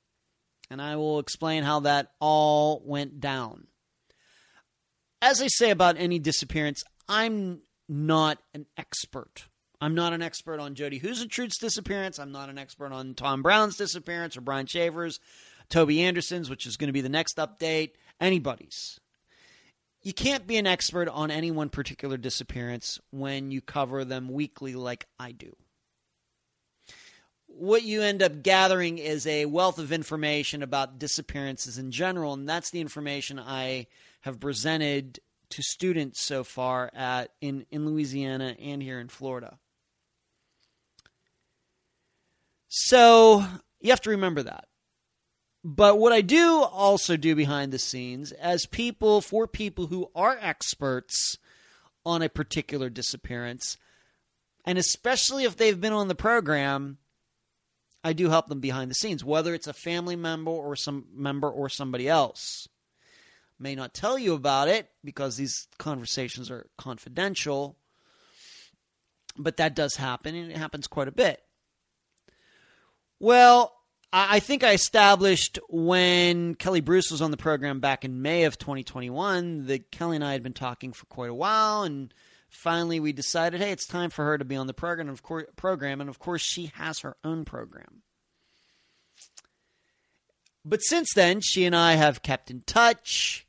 And 0.69 0.79
I 0.79 0.97
will 0.97 1.17
explain 1.17 1.63
how 1.63 1.79
that 1.79 2.11
all 2.19 2.83
went 2.85 3.19
down 3.19 3.65
as 5.21 5.41
I 5.41 5.47
say 5.47 5.69
about 5.69 5.97
any 5.97 6.19
disappearance, 6.19 6.83
I'm 7.07 7.61
not 7.87 8.39
an 8.53 8.65
expert. 8.77 9.45
I'm 9.79 9.95
not 9.95 10.13
an 10.13 10.21
expert 10.21 10.59
on 10.59 10.75
Jody 10.75 10.99
Huisentruit's 10.99 11.57
disappearance. 11.57 12.19
I'm 12.19 12.31
not 12.31 12.49
an 12.49 12.57
expert 12.57 12.91
on 12.91 13.15
Tom 13.15 13.41
Brown's 13.41 13.77
disappearance 13.77 14.37
or 14.37 14.41
Brian 14.41 14.67
Shaffer's, 14.67 15.19
Toby 15.69 16.01
Anderson's, 16.03 16.49
which 16.49 16.65
is 16.65 16.77
going 16.77 16.87
to 16.87 16.93
be 16.93 17.01
the 17.01 17.09
next 17.09 17.37
update, 17.37 17.91
anybody's. 18.19 18.99
You 20.03 20.13
can't 20.13 20.47
be 20.47 20.57
an 20.57 20.67
expert 20.67 21.07
on 21.07 21.31
any 21.31 21.51
one 21.51 21.69
particular 21.69 22.17
disappearance 22.17 22.99
when 23.11 23.51
you 23.51 23.61
cover 23.61 24.03
them 24.03 24.29
weekly 24.29 24.75
like 24.75 25.05
I 25.19 25.31
do. 25.31 25.55
What 27.47 27.83
you 27.83 28.01
end 28.01 28.23
up 28.23 28.43
gathering 28.43 28.97
is 28.97 29.27
a 29.27 29.45
wealth 29.45 29.77
of 29.77 29.91
information 29.91 30.63
about 30.63 30.99
disappearances 30.99 31.77
in 31.77 31.91
general, 31.91 32.33
and 32.33 32.47
that's 32.47 32.71
the 32.71 32.81
information 32.81 33.39
I 33.39 33.87
have 34.21 34.39
presented 34.39 35.19
to 35.49 35.61
students 35.61 36.21
so 36.21 36.43
far 36.43 36.89
at 36.93 37.31
in, 37.41 37.65
in 37.71 37.85
Louisiana 37.85 38.55
and 38.59 38.81
here 38.81 38.99
in 38.99 39.09
Florida. 39.09 39.57
So 42.67 43.45
you 43.81 43.89
have 43.89 44.01
to 44.01 44.11
remember 44.11 44.43
that. 44.43 44.65
But 45.63 45.99
what 45.99 46.13
I 46.13 46.21
do 46.21 46.63
also 46.63 47.17
do 47.17 47.35
behind 47.35 47.71
the 47.71 47.79
scenes, 47.79 48.31
as 48.31 48.65
people, 48.65 49.21
for 49.21 49.45
people 49.45 49.87
who 49.87 50.09
are 50.15 50.37
experts 50.41 51.37
on 52.03 52.21
a 52.21 52.29
particular 52.29 52.89
disappearance, 52.89 53.77
and 54.65 54.77
especially 54.77 55.43
if 55.43 55.57
they've 55.57 55.79
been 55.79 55.93
on 55.93 56.07
the 56.07 56.15
program, 56.15 56.97
I 58.03 58.13
do 58.13 58.29
help 58.29 58.47
them 58.47 58.59
behind 58.59 58.89
the 58.89 58.95
scenes, 58.95 59.23
whether 59.23 59.53
it's 59.53 59.67
a 59.67 59.73
family 59.73 60.15
member 60.15 60.49
or 60.49 60.75
some 60.75 61.05
member 61.13 61.49
or 61.49 61.69
somebody 61.69 62.07
else. 62.07 62.67
May 63.61 63.75
not 63.75 63.93
tell 63.93 64.17
you 64.17 64.33
about 64.33 64.67
it 64.67 64.89
because 65.03 65.37
these 65.37 65.67
conversations 65.77 66.49
are 66.49 66.67
confidential, 66.77 67.77
but 69.37 69.57
that 69.57 69.75
does 69.75 69.95
happen, 69.95 70.35
and 70.35 70.51
it 70.51 70.57
happens 70.57 70.87
quite 70.87 71.07
a 71.07 71.11
bit. 71.11 71.41
Well, 73.19 73.73
I 74.11 74.39
think 74.39 74.63
I 74.63 74.73
established 74.73 75.57
when 75.69 76.55
Kelly 76.55 76.81
Bruce 76.81 77.11
was 77.11 77.21
on 77.21 77.31
the 77.31 77.37
program 77.37 77.79
back 77.79 78.03
in 78.03 78.21
May 78.21 78.43
of 78.43 78.57
2021 78.57 79.67
that 79.67 79.91
Kelly 79.91 80.17
and 80.17 80.25
I 80.25 80.33
had 80.33 80.43
been 80.43 80.53
talking 80.53 80.91
for 80.91 81.05
quite 81.05 81.29
a 81.29 81.35
while, 81.35 81.83
and 81.83 82.13
finally 82.49 82.99
we 82.99 83.13
decided, 83.13 83.61
hey, 83.61 83.71
it's 83.71 83.87
time 83.87 84.09
for 84.09 84.25
her 84.25 84.37
to 84.37 84.43
be 84.43 84.57
on 84.57 84.67
the 84.67 84.73
program. 84.73 85.07
Of 85.07 85.23
course, 85.23 85.45
program, 85.55 86.01
and 86.01 86.09
of 86.09 86.19
course, 86.19 86.41
she 86.41 86.71
has 86.75 86.99
her 86.99 87.15
own 87.23 87.45
program. 87.45 88.01
But 90.65 90.81
since 90.83 91.13
then, 91.15 91.39
she 91.41 91.65
and 91.65 91.75
I 91.75 91.93
have 91.93 92.21
kept 92.21 92.51
in 92.51 92.61
touch, 92.61 93.47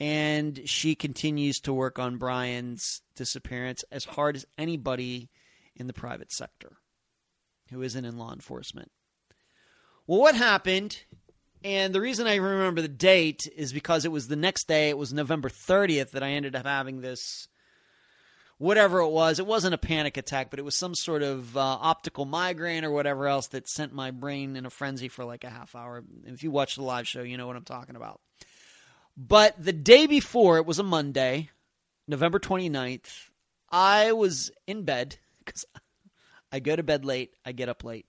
and 0.00 0.68
she 0.68 0.94
continues 0.94 1.58
to 1.60 1.72
work 1.72 1.98
on 1.98 2.16
Brian's 2.16 3.00
disappearance 3.14 3.84
as 3.92 4.04
hard 4.04 4.36
as 4.36 4.46
anybody 4.58 5.30
in 5.76 5.86
the 5.86 5.92
private 5.92 6.32
sector 6.32 6.76
who 7.70 7.82
isn't 7.82 8.04
in 8.04 8.18
law 8.18 8.32
enforcement. 8.32 8.90
Well, 10.06 10.20
what 10.20 10.34
happened? 10.34 11.02
And 11.62 11.94
the 11.94 12.00
reason 12.00 12.26
I 12.26 12.36
remember 12.36 12.82
the 12.82 12.88
date 12.88 13.48
is 13.56 13.72
because 13.72 14.04
it 14.04 14.12
was 14.12 14.28
the 14.28 14.36
next 14.36 14.68
day, 14.68 14.90
it 14.90 14.98
was 14.98 15.12
November 15.12 15.48
30th, 15.48 16.10
that 16.10 16.22
I 16.22 16.30
ended 16.30 16.54
up 16.54 16.66
having 16.66 17.00
this 17.00 17.48
whatever 18.58 19.00
it 19.00 19.08
was. 19.08 19.38
It 19.38 19.46
wasn't 19.46 19.74
a 19.74 19.78
panic 19.78 20.16
attack, 20.16 20.50
but 20.50 20.58
it 20.58 20.64
was 20.64 20.76
some 20.76 20.94
sort 20.94 21.22
of 21.22 21.56
uh, 21.56 21.60
optical 21.60 22.24
migraine 22.24 22.84
or 22.84 22.90
whatever 22.90 23.26
else 23.26 23.48
that 23.48 23.68
sent 23.68 23.92
my 23.92 24.10
brain 24.10 24.56
in 24.56 24.66
a 24.66 24.70
frenzy 24.70 25.08
for 25.08 25.24
like 25.24 25.44
a 25.44 25.50
half 25.50 25.74
hour. 25.74 26.04
If 26.24 26.42
you 26.42 26.50
watch 26.50 26.76
the 26.76 26.82
live 26.82 27.08
show, 27.08 27.22
you 27.22 27.36
know 27.36 27.46
what 27.46 27.56
I'm 27.56 27.64
talking 27.64 27.96
about. 27.96 28.20
But 29.16 29.62
the 29.62 29.72
day 29.72 30.06
before, 30.06 30.58
it 30.58 30.66
was 30.66 30.78
a 30.78 30.82
Monday, 30.82 31.50
November 32.08 32.38
29th, 32.38 33.30
I 33.70 34.12
was 34.12 34.50
in 34.66 34.84
bed 34.84 35.16
because 35.44 35.64
I 36.52 36.60
go 36.60 36.74
to 36.74 36.82
bed 36.82 37.04
late, 37.04 37.34
I 37.44 37.52
get 37.52 37.68
up 37.68 37.84
late. 37.84 38.06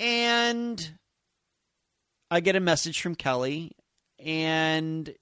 And 0.00 0.92
I 2.30 2.40
get 2.40 2.56
a 2.56 2.60
message 2.60 3.00
from 3.00 3.14
Kelly, 3.14 3.72
and 4.18 5.12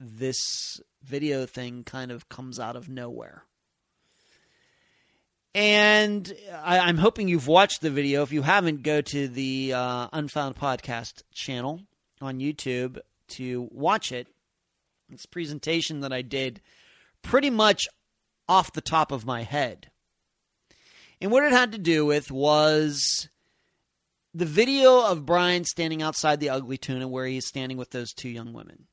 this 0.00 0.80
video 1.02 1.46
thing 1.46 1.84
kind 1.84 2.10
of 2.10 2.28
comes 2.28 2.58
out 2.58 2.74
of 2.74 2.88
nowhere. 2.88 3.44
And 5.54 6.32
I, 6.62 6.78
I'm 6.78 6.96
hoping 6.96 7.28
you've 7.28 7.46
watched 7.46 7.82
the 7.82 7.90
video. 7.90 8.22
If 8.22 8.32
you 8.32 8.42
haven't, 8.42 8.82
go 8.82 9.02
to 9.02 9.28
the 9.28 9.74
uh, 9.74 10.08
Unfound 10.12 10.56
Podcast 10.56 11.22
channel 11.32 11.82
on 12.22 12.38
YouTube 12.38 12.98
to 13.28 13.68
watch 13.70 14.12
it. 14.12 14.28
This 15.08 15.26
presentation 15.26 16.00
that 16.00 16.12
I 16.12 16.22
did 16.22 16.60
pretty 17.22 17.50
much 17.50 17.86
off 18.48 18.72
the 18.72 18.80
top 18.80 19.12
of 19.12 19.26
my 19.26 19.42
head. 19.42 19.90
And 21.20 21.30
what 21.30 21.44
it 21.44 21.52
had 21.52 21.72
to 21.72 21.78
do 21.78 22.06
with 22.06 22.30
was 22.30 23.28
the 24.34 24.46
video 24.46 25.04
of 25.04 25.26
Brian 25.26 25.64
standing 25.64 26.02
outside 26.02 26.40
the 26.40 26.50
Ugly 26.50 26.78
Tuna 26.78 27.06
where 27.06 27.26
he's 27.26 27.46
standing 27.46 27.76
with 27.76 27.90
those 27.90 28.12
two 28.12 28.28
young 28.28 28.52
women. 28.52 28.86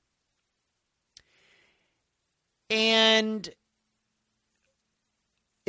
And 2.69 3.49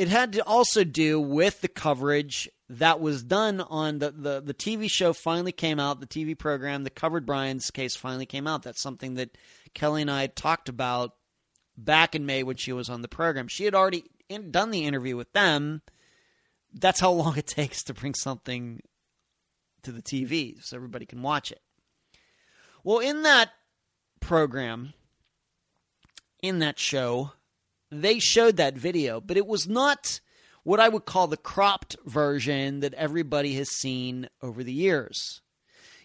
it 0.01 0.07
had 0.07 0.33
to 0.33 0.43
also 0.47 0.83
do 0.83 1.21
with 1.21 1.61
the 1.61 1.67
coverage 1.67 2.49
that 2.69 2.99
was 2.99 3.21
done 3.21 3.61
on 3.61 3.99
the, 3.99 4.09
the, 4.09 4.41
the 4.41 4.53
TV 4.55 4.89
show 4.89 5.13
finally 5.13 5.51
came 5.51 5.79
out, 5.79 5.99
the 5.99 6.07
TV 6.07 6.35
program 6.35 6.83
that 6.85 6.95
covered 6.95 7.23
Brian's 7.23 7.69
case 7.69 7.95
finally 7.95 8.25
came 8.25 8.47
out. 8.47 8.63
That's 8.63 8.81
something 8.81 9.13
that 9.13 9.37
Kelly 9.75 10.01
and 10.01 10.09
I 10.09 10.25
talked 10.25 10.69
about 10.69 11.11
back 11.77 12.15
in 12.15 12.25
May 12.25 12.41
when 12.41 12.55
she 12.55 12.73
was 12.73 12.89
on 12.89 13.03
the 13.03 13.07
program. 13.07 13.47
She 13.47 13.63
had 13.63 13.75
already 13.75 14.05
in, 14.27 14.49
done 14.49 14.71
the 14.71 14.85
interview 14.85 15.15
with 15.15 15.31
them. 15.33 15.83
That's 16.73 16.99
how 16.99 17.11
long 17.11 17.37
it 17.37 17.45
takes 17.45 17.83
to 17.83 17.93
bring 17.93 18.15
something 18.15 18.81
to 19.83 19.91
the 19.91 20.01
TV 20.01 20.63
so 20.63 20.77
everybody 20.77 21.05
can 21.05 21.21
watch 21.21 21.51
it. 21.51 21.61
Well, 22.83 22.97
in 22.97 23.21
that 23.21 23.51
program, 24.19 24.93
in 26.41 26.57
that 26.57 26.79
show, 26.79 27.33
they 27.91 28.19
showed 28.19 28.57
that 28.57 28.75
video, 28.75 29.19
but 29.19 29.37
it 29.37 29.45
was 29.45 29.67
not 29.67 30.21
what 30.63 30.79
I 30.79 30.89
would 30.89 31.05
call 31.05 31.27
the 31.27 31.37
cropped 31.37 31.97
version 32.05 32.79
that 32.79 32.93
everybody 32.93 33.55
has 33.55 33.69
seen 33.69 34.29
over 34.41 34.63
the 34.63 34.73
years. 34.73 35.41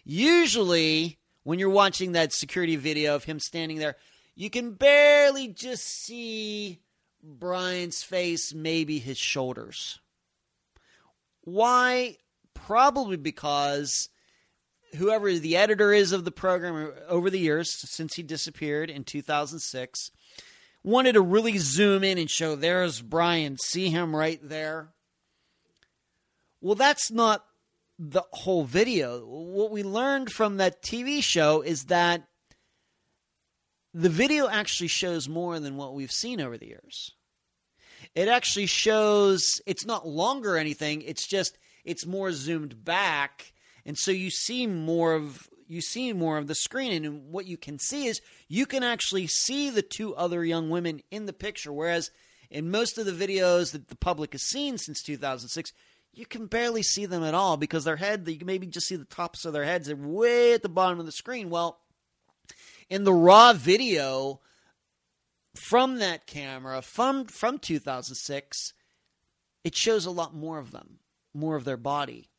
Usually, 0.03 1.17
when 1.43 1.59
you're 1.59 1.69
watching 1.69 2.11
that 2.11 2.33
security 2.33 2.75
video 2.75 3.15
of 3.15 3.23
him 3.23 3.39
standing 3.39 3.77
there, 3.77 3.95
you 4.35 4.49
can 4.49 4.73
barely 4.73 5.47
just 5.47 5.83
see 5.85 6.81
Brian's 7.23 8.03
face, 8.03 8.53
maybe 8.53 8.99
his 8.99 9.17
shoulders. 9.17 9.99
Why? 11.41 12.17
Probably 12.53 13.17
because 13.17 14.09
whoever 14.95 15.31
the 15.33 15.57
editor 15.57 15.93
is 15.93 16.11
of 16.11 16.25
the 16.25 16.31
program 16.31 16.93
over 17.07 17.29
the 17.29 17.39
years, 17.39 17.69
since 17.71 18.15
he 18.15 18.23
disappeared 18.23 18.89
in 18.89 19.03
2006, 19.03 20.11
wanted 20.87 21.13
to 21.13 21.21
really 21.21 21.57
zoom 21.57 22.03
in 22.03 22.17
and 22.17 22.29
show 22.29 22.55
there's 22.55 23.01
Brian, 23.01 23.57
see 23.57 23.89
him 23.89 24.15
right 24.15 24.39
there. 24.41 24.93
Well, 26.61 26.75
that's 26.75 27.11
not 27.11 27.43
the 27.99 28.23
whole 28.31 28.63
video. 28.63 29.19
What 29.25 29.71
we 29.71 29.83
learned 29.83 30.31
from 30.31 30.57
that 30.57 30.81
TV 30.81 31.21
show 31.21 31.61
is 31.61 31.85
that 31.85 32.23
the 33.93 34.09
video 34.09 34.47
actually 34.47 34.87
shows 34.87 35.27
more 35.27 35.59
than 35.59 35.75
what 35.75 35.93
we've 35.93 36.11
seen 36.11 36.39
over 36.39 36.57
the 36.57 36.67
years. 36.67 37.11
It 38.15 38.27
actually 38.27 38.67
shows 38.67 39.61
it's 39.65 39.85
not 39.85 40.07
longer 40.07 40.57
anything, 40.57 41.01
it's 41.01 41.27
just 41.27 41.57
it's 41.83 42.05
more 42.05 42.31
zoomed 42.31 42.83
back 42.83 43.51
and 43.87 43.97
so 43.97 44.11
you 44.11 44.29
see 44.29 44.67
more 44.67 45.13
of 45.13 45.47
you 45.67 45.81
see 45.81 46.13
more 46.13 46.37
of 46.37 46.47
the 46.47 46.55
screen 46.55 47.05
and 47.05 47.31
what 47.31 47.45
you 47.45 47.57
can 47.57 47.79
see 47.79 48.07
is 48.07 48.21
you 48.47 48.65
can 48.65 48.83
actually 48.83 49.27
see 49.27 49.69
the 49.69 49.81
two 49.81 50.15
other 50.15 50.43
young 50.43 50.69
women 50.69 51.01
in 51.11 51.25
the 51.25 51.33
picture 51.33 51.71
whereas 51.71 52.11
in 52.49 52.71
most 52.71 52.97
of 52.97 53.05
the 53.05 53.11
videos 53.11 53.71
that 53.71 53.89
the 53.89 53.95
public 53.95 54.31
has 54.31 54.41
seen 54.41 54.77
since 54.77 55.01
2006 55.01 55.73
you 56.13 56.25
can 56.25 56.47
barely 56.47 56.81
see 56.81 57.05
them 57.05 57.23
at 57.23 57.35
all 57.35 57.57
because 57.57 57.83
their 57.83 57.97
head 57.97 58.27
you 58.27 58.37
can 58.37 58.47
maybe 58.47 58.67
just 58.67 58.87
see 58.87 58.95
the 58.95 59.05
tops 59.05 59.45
of 59.45 59.53
their 59.53 59.65
heads 59.65 59.87
they're 59.87 59.95
way 59.95 60.53
at 60.53 60.63
the 60.63 60.69
bottom 60.69 60.99
of 60.99 61.05
the 61.05 61.11
screen. 61.11 61.49
Well 61.49 61.79
in 62.89 63.03
the 63.03 63.13
raw 63.13 63.53
video 63.53 64.41
from 65.55 65.99
that 65.99 66.25
camera 66.25 66.81
from 66.81 67.25
from 67.25 67.59
2006 67.59 68.73
it 69.63 69.75
shows 69.75 70.05
a 70.05 70.11
lot 70.11 70.33
more 70.33 70.59
of 70.59 70.71
them 70.71 70.99
more 71.33 71.55
of 71.55 71.65
their 71.65 71.77
body 71.77 72.29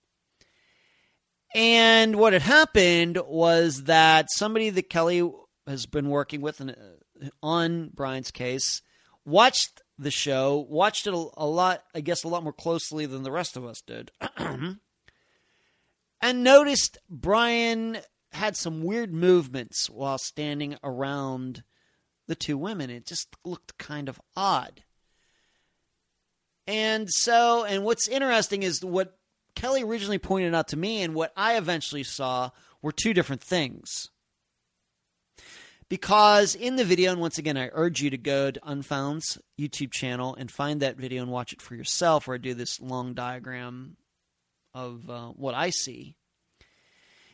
and 1.55 2.17
what 2.17 2.33
had 2.33 2.43
happened 2.43 3.19
was 3.27 3.85
that 3.85 4.31
somebody 4.31 4.71
that 4.71 4.91
Kelly 4.91 5.31
has 5.67 5.87
been 5.87 6.09
working 6.09 6.41
with 6.41 6.61
uh, 6.61 6.73
on 7.43 7.91
Brian's 7.95 8.31
case 8.31 8.83
watched 9.25 9.83
the 9.99 10.11
show, 10.11 10.67
watched 10.69 11.07
it 11.07 11.15
a, 11.15 11.27
a 11.37 11.47
lot, 11.47 11.83
I 11.95 12.01
guess, 12.01 12.25
a 12.25 12.29
lot 12.29 12.43
more 12.43 12.53
closely 12.53 13.07
than 13.07 13.23
the 13.23 13.33
rest 13.33 13.57
of 13.57 13.65
us 13.65 13.83
did, 13.87 14.11
and 14.39 14.79
noticed 16.23 16.99
Brian 17.09 17.99
had 18.33 18.57
some 18.57 18.83
weird 18.83 19.13
movements 19.13 19.89
while 19.89 20.19
standing 20.19 20.77
around 20.85 21.63
the 22.27 22.35
two 22.35 22.59
women. 22.59 22.91
It 22.91 23.07
just 23.07 23.35
looked 23.45 23.79
kind 23.79 24.09
of 24.09 24.21
odd. 24.37 24.83
And 26.67 27.09
so, 27.11 27.65
and 27.65 27.83
what's 27.83 28.07
interesting 28.09 28.63
is 28.63 28.85
what 28.85 29.18
Kelly 29.59 29.83
originally 29.83 30.19
pointed 30.19 30.55
out 30.55 30.69
to 30.69 30.77
me 30.77 31.03
and 31.03 31.17
what 31.17 31.33
I 31.37 31.57
eventually 31.57 32.05
saw 32.05 32.51
were 32.81 32.93
two 32.93 33.13
different 33.13 33.43
things. 33.43 34.09
Because 35.89 36.55
in 36.55 36.77
the 36.77 36.85
video, 36.85 37.11
and 37.11 37.21
once 37.21 37.39
again, 37.39 37.57
I 37.57 37.71
urge 37.73 38.01
you 38.01 38.11
to 38.11 38.19
go 38.19 38.53
to 38.53 38.61
Unfound's 38.63 39.37
YouTube 39.59 39.91
channel 39.91 40.37
and 40.37 40.49
find 40.49 40.81
that 40.81 40.97
video 40.97 41.23
and 41.23 41.33
watch 41.33 41.53
it 41.53 41.61
for 41.61 41.75
yourself, 41.75 42.29
where 42.29 42.37
I 42.37 42.39
do 42.39 42.55
this 42.55 42.81
long 42.81 43.15
diagram 43.15 43.97
of 44.75 45.11
uh, 45.11 45.29
what 45.31 45.57
I 45.57 45.71
see, 45.71 46.15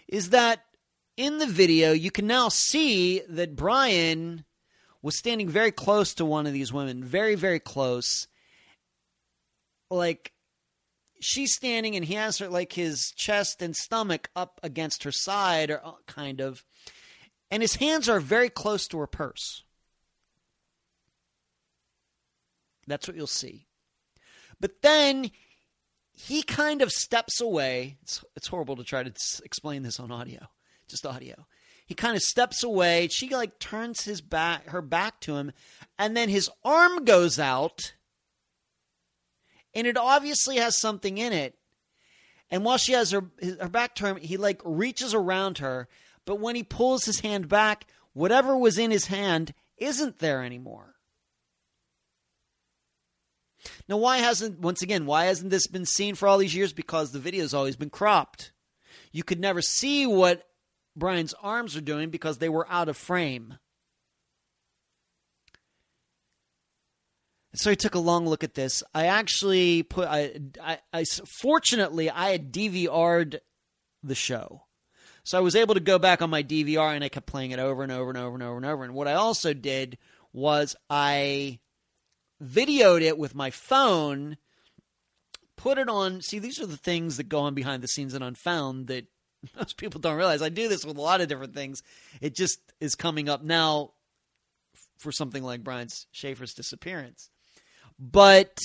is 0.09 0.31
that 0.31 0.65
in 1.19 1.37
the 1.37 1.47
video, 1.47 1.93
you 1.93 2.11
can 2.11 2.27
now 2.27 2.49
see 2.49 3.21
that 3.29 3.55
Brian 3.55 4.47
was 5.03 5.19
standing 5.19 5.51
very 5.51 5.73
close 5.73 6.15
to 6.15 6.25
one 6.25 6.47
of 6.47 6.55
these 6.55 6.73
women, 6.73 7.05
very, 7.05 7.35
very 7.35 7.61
close. 7.61 8.29
Like 9.91 10.33
she's 11.21 11.55
standing 11.55 11.97
and 11.97 12.05
he 12.05 12.15
has 12.15 12.39
her 12.39 12.49
like 12.49 12.73
his 12.73 13.13
chest 13.17 13.63
and 13.63 13.75
stomach 13.75 14.29
up 14.35 14.61
against 14.63 15.05
her 15.05 15.13
side 15.13 15.71
or 15.71 15.81
uh, 15.85 15.93
kind 16.07 16.41
of 16.41 16.65
and 17.51 17.63
his 17.63 17.77
hands 17.77 18.09
are 18.09 18.21
very 18.21 18.49
close 18.49 18.89
to 18.89 18.99
her 18.99 19.07
purse. 19.07 19.63
That's 22.87 23.07
what 23.07 23.17
you'll 23.17 23.27
see. 23.27 23.67
But 24.61 24.83
then 24.83 25.31
he 26.13 26.43
kind 26.43 26.83
of 26.83 26.91
steps 26.91 27.41
away. 27.41 27.97
It's, 28.03 28.25
it's 28.37 28.49
horrible 28.49 28.77
to 28.77 28.85
try 28.85 29.03
to 29.03 29.13
explain 29.45 29.83
this 29.83 30.01
on 30.01 30.11
audio 30.11 30.49
just 30.89 31.07
audio. 31.07 31.47
He 31.87 31.95
kind 31.95 32.17
of 32.17 32.23
steps 32.23 32.63
away. 32.63 33.09
She 33.09 33.29
like 33.29 33.59
turns 33.59 34.05
his 34.05 34.21
back 34.21 34.69
her 34.69 34.83
back 34.83 35.21
to 35.21 35.37
him 35.37 35.53
and 35.99 36.17
then 36.17 36.29
his 36.29 36.51
arm 36.65 37.05
goes 37.05 37.39
out 37.39 37.95
and 39.75 39.87
it 39.87 39.97
obviously 39.97 40.57
has 40.57 40.79
something 40.79 41.19
in 41.19 41.33
it. 41.33 41.57
And 42.51 42.65
while 42.65 42.79
she 42.79 42.93
has 42.93 43.11
her 43.11 43.25
her 43.61 43.69
back 43.69 43.95
turned, 43.95 44.21
he 44.21 44.37
like 44.37 44.61
reaches 44.65 45.15
around 45.15 45.59
her, 45.59 45.89
but 46.25 46.41
when 46.41 46.57
he 46.57 46.63
pulls 46.63 47.05
his 47.05 47.21
hand 47.21 47.49
back, 47.49 47.87
whatever 48.13 48.57
was 48.57 48.79
in 48.79 48.91
his 48.91 49.07
hand 49.07 49.55
isn't 49.77 50.19
there 50.19 50.43
anymore. 50.43 50.95
Now, 53.89 53.97
why 53.97 54.19
hasn't, 54.19 54.61
once 54.61 54.83
again, 54.83 55.07
why 55.07 55.27
hasn't 55.27 55.51
this 55.51 55.67
been 55.67 55.87
seen 55.87 56.15
for 56.15 56.29
all 56.29 56.39
these 56.39 56.55
years? 56.55 56.73
Because 56.73 57.13
the 57.13 57.19
video's 57.19 57.55
always 57.55 57.77
been 57.77 57.91
cropped. 57.91 58.53
You 59.11 59.23
could 59.23 59.41
never 59.41 59.63
see 59.63 60.07
what 60.07 60.47
Brian's 60.97 61.35
arms 61.43 61.77
are 61.77 61.83
doing 61.83 62.11
because 62.11 62.39
they 62.39 62.49
were 62.49 62.71
out 62.71 62.89
of 62.89 62.97
frame. 62.97 63.59
So 67.57 67.71
I 67.71 67.75
took 67.75 67.95
a 67.95 68.01
long 68.01 68.27
look 68.27 68.43
at 68.43 68.55
this. 68.55 68.83
I 68.95 69.07
actually 69.07 69.85
put, 69.85 70.09
I, 70.09 70.33
I, 70.63 70.79
I 70.93 71.05
fortunately, 71.05 72.11
I 72.11 72.31
had 72.31 72.53
DVR'd 72.53 73.41
the 74.03 74.15
show. 74.15 74.65
So 75.23 75.39
I 75.39 75.41
was 75.41 75.57
able 75.57 75.75
to 75.75 75.81
go 75.81 75.99
back 75.99 76.21
on 76.21 76.31
my 76.31 76.43
DVR 76.43 76.95
and 76.95 77.05
I 77.05 77.09
kept 77.09 77.27
playing 77.27 77.53
it 77.53 77.59
over 77.59 77.83
and 77.83 77.93
over 77.93 78.11
and 78.11 78.19
over 78.19 78.35
and 78.35 78.43
over 78.43 78.57
and 78.57 78.67
over. 78.67 78.85
And 78.85 78.95
what 78.95 79.09
I 79.09 79.15
also 79.15 79.55
did 79.55 79.99
was 80.33 80.75
I 80.91 81.61
videoed 82.43 83.03
it 83.03 83.17
with 83.17 83.35
my 83.35 83.51
phone, 83.51 84.37
put 85.57 85.79
it 85.79 85.89
on. 85.89 86.21
See, 86.23 86.41
these 86.41 86.61
are 86.61 86.67
the 86.67 86.77
things 86.77 87.17
that 87.17 87.29
go 87.29 87.41
on 87.41 87.55
behind 87.55 87.83
the 87.83 87.89
scenes 87.89 88.15
and 88.15 88.25
unfound 88.25 88.89
that 88.89 89.07
most 89.57 89.77
people 89.77 90.01
don't 90.01 90.17
realize. 90.17 90.43
I 90.43 90.49
do 90.49 90.69
this 90.69 90.85
with 90.85 90.99
a 90.99 91.03
lot 91.03 91.21
of 91.21 91.29
different 91.29 91.55
things. 91.55 91.83
It 92.21 92.35
just 92.35 92.59
is 92.81 92.97
coming 92.97 93.29
up 93.29 93.43
now 93.43 93.93
for 94.99 95.13
something 95.13 95.43
like 95.43 95.65
Brian 95.65 95.89
Shaffer's 96.13 96.55
disappearance. 96.55 97.31
But 97.99 98.59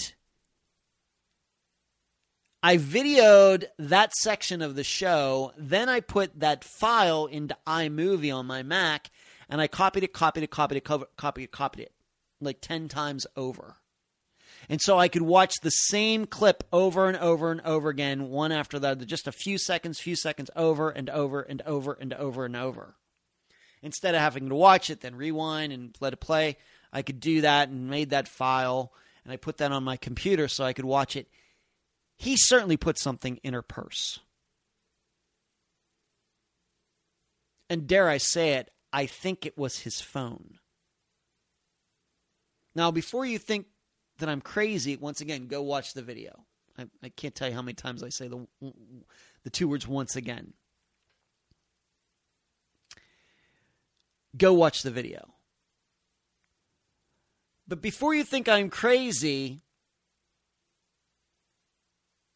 I 2.62 2.78
videoed 2.78 3.66
that 3.78 4.14
section 4.16 4.62
of 4.62 4.76
the 4.76 4.84
show. 4.84 5.54
Then 5.58 5.88
I 5.88 6.02
put 6.02 6.40
that 6.40 6.64
file 6.64 7.26
into 7.26 7.58
iMovie 7.66 8.36
on 8.36 8.46
my 8.48 8.64
Mac, 8.64 9.10
and 9.48 9.62
I 9.62 9.68
copied 9.68 10.04
it, 10.04 10.14
copied 10.14 10.44
it, 10.44 10.52
copied 10.52 10.78
it, 10.78 10.84
copied 10.84 11.44
it, 11.44 11.52
copied 11.52 11.84
it, 11.84 11.94
like 12.42 12.60
ten 12.60 12.88
times 12.88 13.26
over. 13.36 13.78
And 14.68 14.82
so 14.82 15.00
I 15.00 15.08
could 15.08 15.22
watch 15.22 15.54
the 15.62 15.70
same 15.70 16.26
clip 16.26 16.64
over 16.72 17.08
and 17.08 17.18
over 17.18 17.52
and 17.52 17.62
over 17.62 17.90
again, 17.90 18.30
one 18.30 18.52
after 18.52 18.78
the 18.78 18.90
other, 18.90 19.06
just 19.06 19.28
a 19.28 19.32
few 19.32 19.58
seconds, 19.58 20.00
few 20.00 20.16
seconds 20.16 20.52
over 20.56 20.90
and 20.90 21.10
over 21.10 21.42
and 21.42 21.62
over 21.64 21.94
and 21.94 22.14
over 22.14 22.46
and 22.46 22.56
over. 22.56 22.96
Instead 23.82 24.16
of 24.16 24.22
having 24.22 24.50
to 24.50 24.56
watch 24.56 24.90
it, 24.90 25.02
then 25.02 25.16
rewind 25.16 25.72
and 25.72 25.96
let 26.02 26.14
it 26.14 26.20
play, 26.20 26.58
I 26.92 27.02
could 27.02 27.20
do 27.20 27.42
that 27.42 27.70
and 27.70 27.90
made 27.90 28.10
that 28.10 28.28
file, 28.28 28.92
and 29.30 29.34
I 29.34 29.38
put 29.38 29.58
that 29.58 29.72
on 29.72 29.84
my 29.84 29.96
computer 29.96 30.48
so 30.48 30.64
I 30.64 30.74
could 30.74 30.86
watch 30.86 31.16
it 31.16 31.28
he 32.20 32.36
certainly 32.36 32.76
put 32.76 33.00
something 33.00 33.40
in 33.44 33.54
her 33.54 33.62
purse. 33.62 34.20
And 37.70 37.88
dare 37.88 38.10
I 38.10 38.18
say 38.18 38.56
it, 38.56 38.70
I 38.92 39.06
think 39.06 39.46
it 39.46 39.58
was 39.58 39.80
his 39.80 40.02
phone. 40.02 40.60
Now, 42.76 42.92
before 42.92 43.26
you 43.26 43.40
think 43.40 43.68
that 44.18 44.28
I'm 44.28 44.42
crazy, 44.42 44.98
once 44.98 45.22
again, 45.22 45.48
go 45.48 45.62
watch 45.62 45.94
the 45.94 46.02
video. 46.02 46.46
I, 46.78 46.88
I 47.02 47.10
can't 47.10 47.34
tell 47.34 47.48
you 47.48 47.56
how 47.56 47.62
many 47.62 47.76
times 47.76 48.04
I 48.04 48.10
say 48.10 48.28
the, 48.28 48.46
the 49.44 49.50
two 49.50 49.70
words 49.70 49.88
once 49.88 50.18
again. 50.18 50.54
Go 54.36 54.54
watch 54.54 54.84
the 54.84 54.92
video. 54.92 55.34
But 57.70 57.84
before 57.84 58.16
you 58.16 58.24
think 58.24 58.50
I'm 58.50 58.72
crazy, 58.72 59.62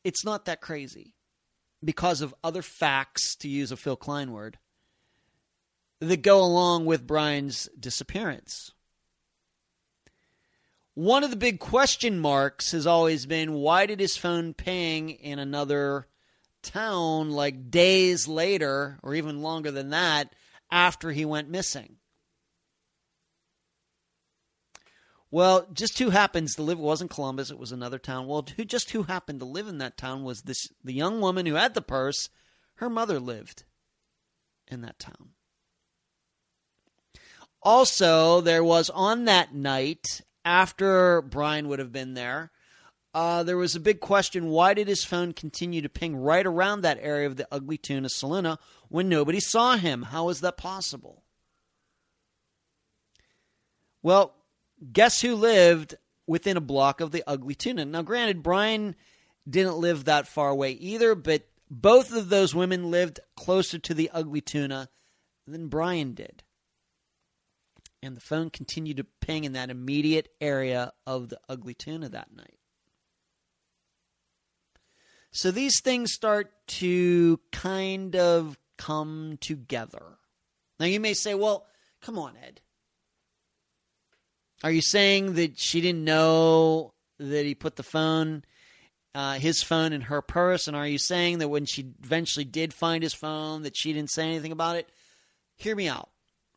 it's 0.03 0.23
not 0.23 0.45
that 0.45 0.61
crazy 0.61 1.15
because 1.83 2.21
of 2.21 2.35
other 2.43 2.61
facts, 2.61 3.35
to 3.37 3.49
use 3.49 3.71
a 3.71 3.75
Phil 3.75 3.95
Klein 3.95 4.31
word, 4.31 4.59
that 5.99 6.21
go 6.21 6.39
along 6.39 6.85
with 6.85 7.07
Brian's 7.07 7.67
disappearance. 7.77 8.71
One 10.93 11.23
of 11.23 11.31
the 11.31 11.35
big 11.35 11.59
question 11.59 12.19
marks 12.19 12.71
has 12.71 12.85
always 12.85 13.25
been 13.25 13.53
why 13.53 13.87
did 13.87 13.99
his 13.99 14.15
phone 14.15 14.53
ping 14.53 15.09
in 15.09 15.39
another 15.39 16.07
town 16.61 17.31
like 17.31 17.71
days 17.71 18.27
later, 18.27 18.99
or 19.01 19.15
even 19.15 19.41
longer 19.41 19.71
than 19.71 19.89
that, 19.89 20.35
after 20.69 21.11
he 21.11 21.25
went 21.25 21.49
missing? 21.49 21.97
Well, 25.33 25.65
just 25.73 25.97
who 25.97 26.11
happens 26.11 26.53
to 26.53 26.61
live 26.61 26.77
it 26.77 26.83
wasn't 26.83 27.09
Columbus, 27.09 27.49
it 27.49 27.57
was 27.57 27.71
another 27.71 27.97
town. 27.97 28.27
Well, 28.27 28.45
who 28.55 28.63
just 28.63 28.91
who 28.91 29.01
happened 29.01 29.39
to 29.39 29.47
live 29.47 29.67
in 29.67 29.79
that 29.79 29.97
town 29.97 30.23
was 30.23 30.43
this 30.43 30.67
the 30.83 30.93
young 30.93 31.21
woman 31.21 31.47
who 31.47 31.55
had 31.55 31.73
the 31.73 31.81
purse. 31.81 32.29
Her 32.75 32.87
mother 32.87 33.19
lived 33.19 33.63
in 34.67 34.81
that 34.81 34.99
town. 34.99 35.29
Also, 37.63 38.41
there 38.41 38.63
was 38.63 38.91
on 38.91 39.25
that 39.25 39.55
night 39.55 40.21
after 40.45 41.23
Brian 41.23 41.67
would 41.67 41.79
have 41.79 41.91
been 41.91 42.13
there, 42.13 42.51
uh, 43.15 43.41
there 43.41 43.57
was 43.57 43.75
a 43.75 43.79
big 43.79 44.01
question: 44.01 44.49
Why 44.49 44.75
did 44.75 44.87
his 44.87 45.03
phone 45.03 45.33
continue 45.33 45.81
to 45.81 45.89
ping 45.89 46.15
right 46.15 46.45
around 46.45 46.81
that 46.81 46.99
area 47.01 47.25
of 47.25 47.37
the 47.37 47.47
Ugly 47.51 47.79
Tuna 47.79 48.09
Saloona 48.09 48.59
when 48.87 49.09
nobody 49.09 49.39
saw 49.39 49.77
him? 49.77 50.03
How 50.03 50.29
is 50.29 50.41
that 50.41 50.57
possible? 50.57 51.23
Well, 54.03 54.35
guess 54.91 55.21
who 55.21 55.35
lived 55.35 55.95
within 56.27 56.57
a 56.57 56.61
block 56.61 57.01
of 57.01 57.11
the 57.11 57.23
Ugly 57.27 57.55
Tuna? 57.55 57.85
Now, 57.85 58.01
granted, 58.01 58.43
Brian 58.43 58.95
didn't 59.49 59.77
live 59.77 60.05
that 60.05 60.27
far 60.27 60.49
away 60.49 60.71
either, 60.71 61.15
but 61.15 61.47
both 61.69 62.13
of 62.13 62.29
those 62.29 62.53
women 62.53 62.91
lived 62.91 63.19
closer 63.35 63.79
to 63.79 63.93
the 63.93 64.09
Ugly 64.13 64.41
Tuna 64.41 64.89
than 65.47 65.67
Brian 65.67 66.13
did. 66.13 66.43
And 68.01 68.17
the 68.17 68.21
phone 68.21 68.49
continued 68.49 68.97
to 68.97 69.05
ping 69.21 69.45
in 69.45 69.53
that 69.53 69.69
immediate 69.69 70.29
area 70.41 70.91
of 71.07 71.29
the 71.29 71.39
Ugly 71.47 71.73
Tuna 71.73 72.09
that 72.09 72.35
night. 72.35 72.57
So 75.31 75.51
these 75.51 75.81
things 75.81 76.13
start 76.13 76.51
to 76.67 77.39
kind 77.51 78.15
of 78.15 78.57
come 78.77 79.37
together. 79.41 80.17
Now, 80.79 80.85
you 80.85 80.99
may 80.99 81.13
say, 81.13 81.33
well, 81.33 81.65
come 82.01 82.19
on, 82.19 82.35
Ed. 82.45 82.61
Are 84.63 84.71
you 84.71 84.81
saying 84.81 85.33
that 85.33 85.59
she 85.59 85.81
didn't 85.81 86.05
know 86.05 86.93
that 87.19 87.45
he 87.45 87.53
put 87.53 87.75
the 87.75 87.83
phone, 87.83 88.43
uh, 89.13 89.33
his 89.33 89.61
phone, 89.61 89.91
in 89.91 90.01
her 90.01 90.21
purse? 90.21 90.67
And 90.67 90.77
are 90.77 90.87
you 90.87 90.97
saying 90.97 91.39
that 91.39 91.49
when 91.49 91.65
she 91.65 91.93
eventually 92.01 92.45
did 92.45 92.73
find 92.73 93.03
his 93.03 93.13
phone, 93.13 93.63
that 93.63 93.75
she 93.75 93.91
didn't 93.91 94.11
say 94.11 94.23
anything 94.23 94.53
about 94.53 94.77
it? 94.77 94.89
Hear 95.57 95.75
me 95.75 95.89
out. 95.89 96.09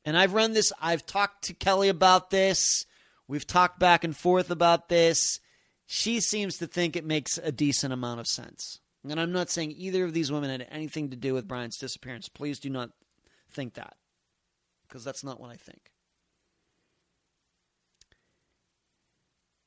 And 0.05 0.17
I've 0.17 0.35
run 0.35 0.53
this. 0.53 0.73
I've 0.81 1.05
talked 1.05 1.45
to 1.45 1.55
Kelly 1.55 1.89
about 1.89 2.31
this. 2.31 2.87
We've 3.27 3.47
talked 3.47 3.81
back 3.81 4.05
and 4.05 4.17
forth 4.17 4.51
about 4.51 4.89
this. 4.89 5.41
She 5.87 6.21
seems 6.21 6.59
to 6.59 6.69
think 6.69 6.95
it 6.95 7.05
makes 7.05 7.39
a 7.39 7.51
decent 7.51 7.93
amount 7.93 8.21
of 8.21 8.29
sense. 8.29 8.79
And 9.09 9.21
I'm 9.21 9.33
not 9.33 9.51
saying 9.51 9.75
either 9.77 10.05
of 10.05 10.13
these 10.13 10.31
women 10.31 10.51
had 10.51 10.67
anything 10.71 11.11
to 11.11 11.17
do 11.17 11.35
with 11.35 11.49
Brian's 11.49 11.77
disappearance. 11.77 12.29
Please 12.29 12.61
do 12.61 12.71
not 12.71 12.91
think 13.51 13.75
that, 13.75 13.95
because 14.87 15.05
that's 15.05 15.25
not 15.25 15.41
what 15.41 15.51
I 15.51 15.57
think. 15.57 15.91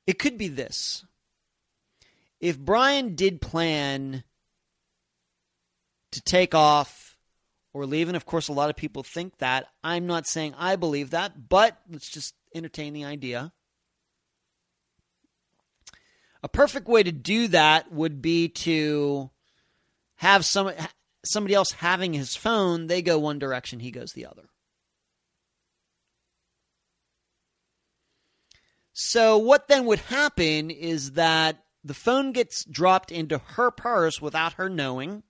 It 0.09 0.17
could 0.17 0.39
be 0.39 0.47
this. 0.47 1.05
If 2.39 2.57
Brian 2.57 3.13
did 3.13 3.41
plan 3.41 4.23
to 6.11 6.21
take 6.21 6.55
off 6.55 7.15
or 7.73 7.85
leave, 7.85 8.07
and 8.07 8.17
of 8.17 8.25
course, 8.25 8.47
a 8.47 8.53
lot 8.53 8.71
of 8.71 8.75
people 8.75 9.03
think 9.03 9.37
that, 9.37 9.67
I'm 9.83 10.07
not 10.07 10.25
saying 10.25 10.55
I 10.57 10.77
believe 10.77 11.11
that, 11.11 11.47
but 11.47 11.77
let's 11.87 12.09
just 12.09 12.33
entertain 12.55 12.93
the 12.93 13.05
idea. 13.05 13.53
A 16.41 16.49
perfect 16.49 16.87
way 16.87 17.03
to 17.03 17.11
do 17.11 17.47
that 17.49 17.91
would 17.91 18.19
be 18.19 18.47
to 18.47 19.29
have 20.15 20.43
some 20.43 20.71
somebody 21.23 21.53
else 21.53 21.73
having 21.73 22.13
his 22.13 22.35
phone, 22.35 22.87
they 22.87 23.03
go 23.03 23.19
one 23.19 23.37
direction, 23.37 23.79
he 23.79 23.91
goes 23.91 24.13
the 24.13 24.25
other. 24.25 24.49
So, 29.01 29.37
what 29.37 29.69
then 29.69 29.85
would 29.85 29.99
happen 29.99 30.69
is 30.69 31.13
that 31.13 31.63
the 31.85 31.93
phone 31.93 32.33
gets 32.33 32.65
dropped 32.65 33.13
into 33.13 33.37
her 33.37 33.71
purse 33.71 34.21
without 34.21 34.55
her 34.55 34.67
knowing. 34.67 35.23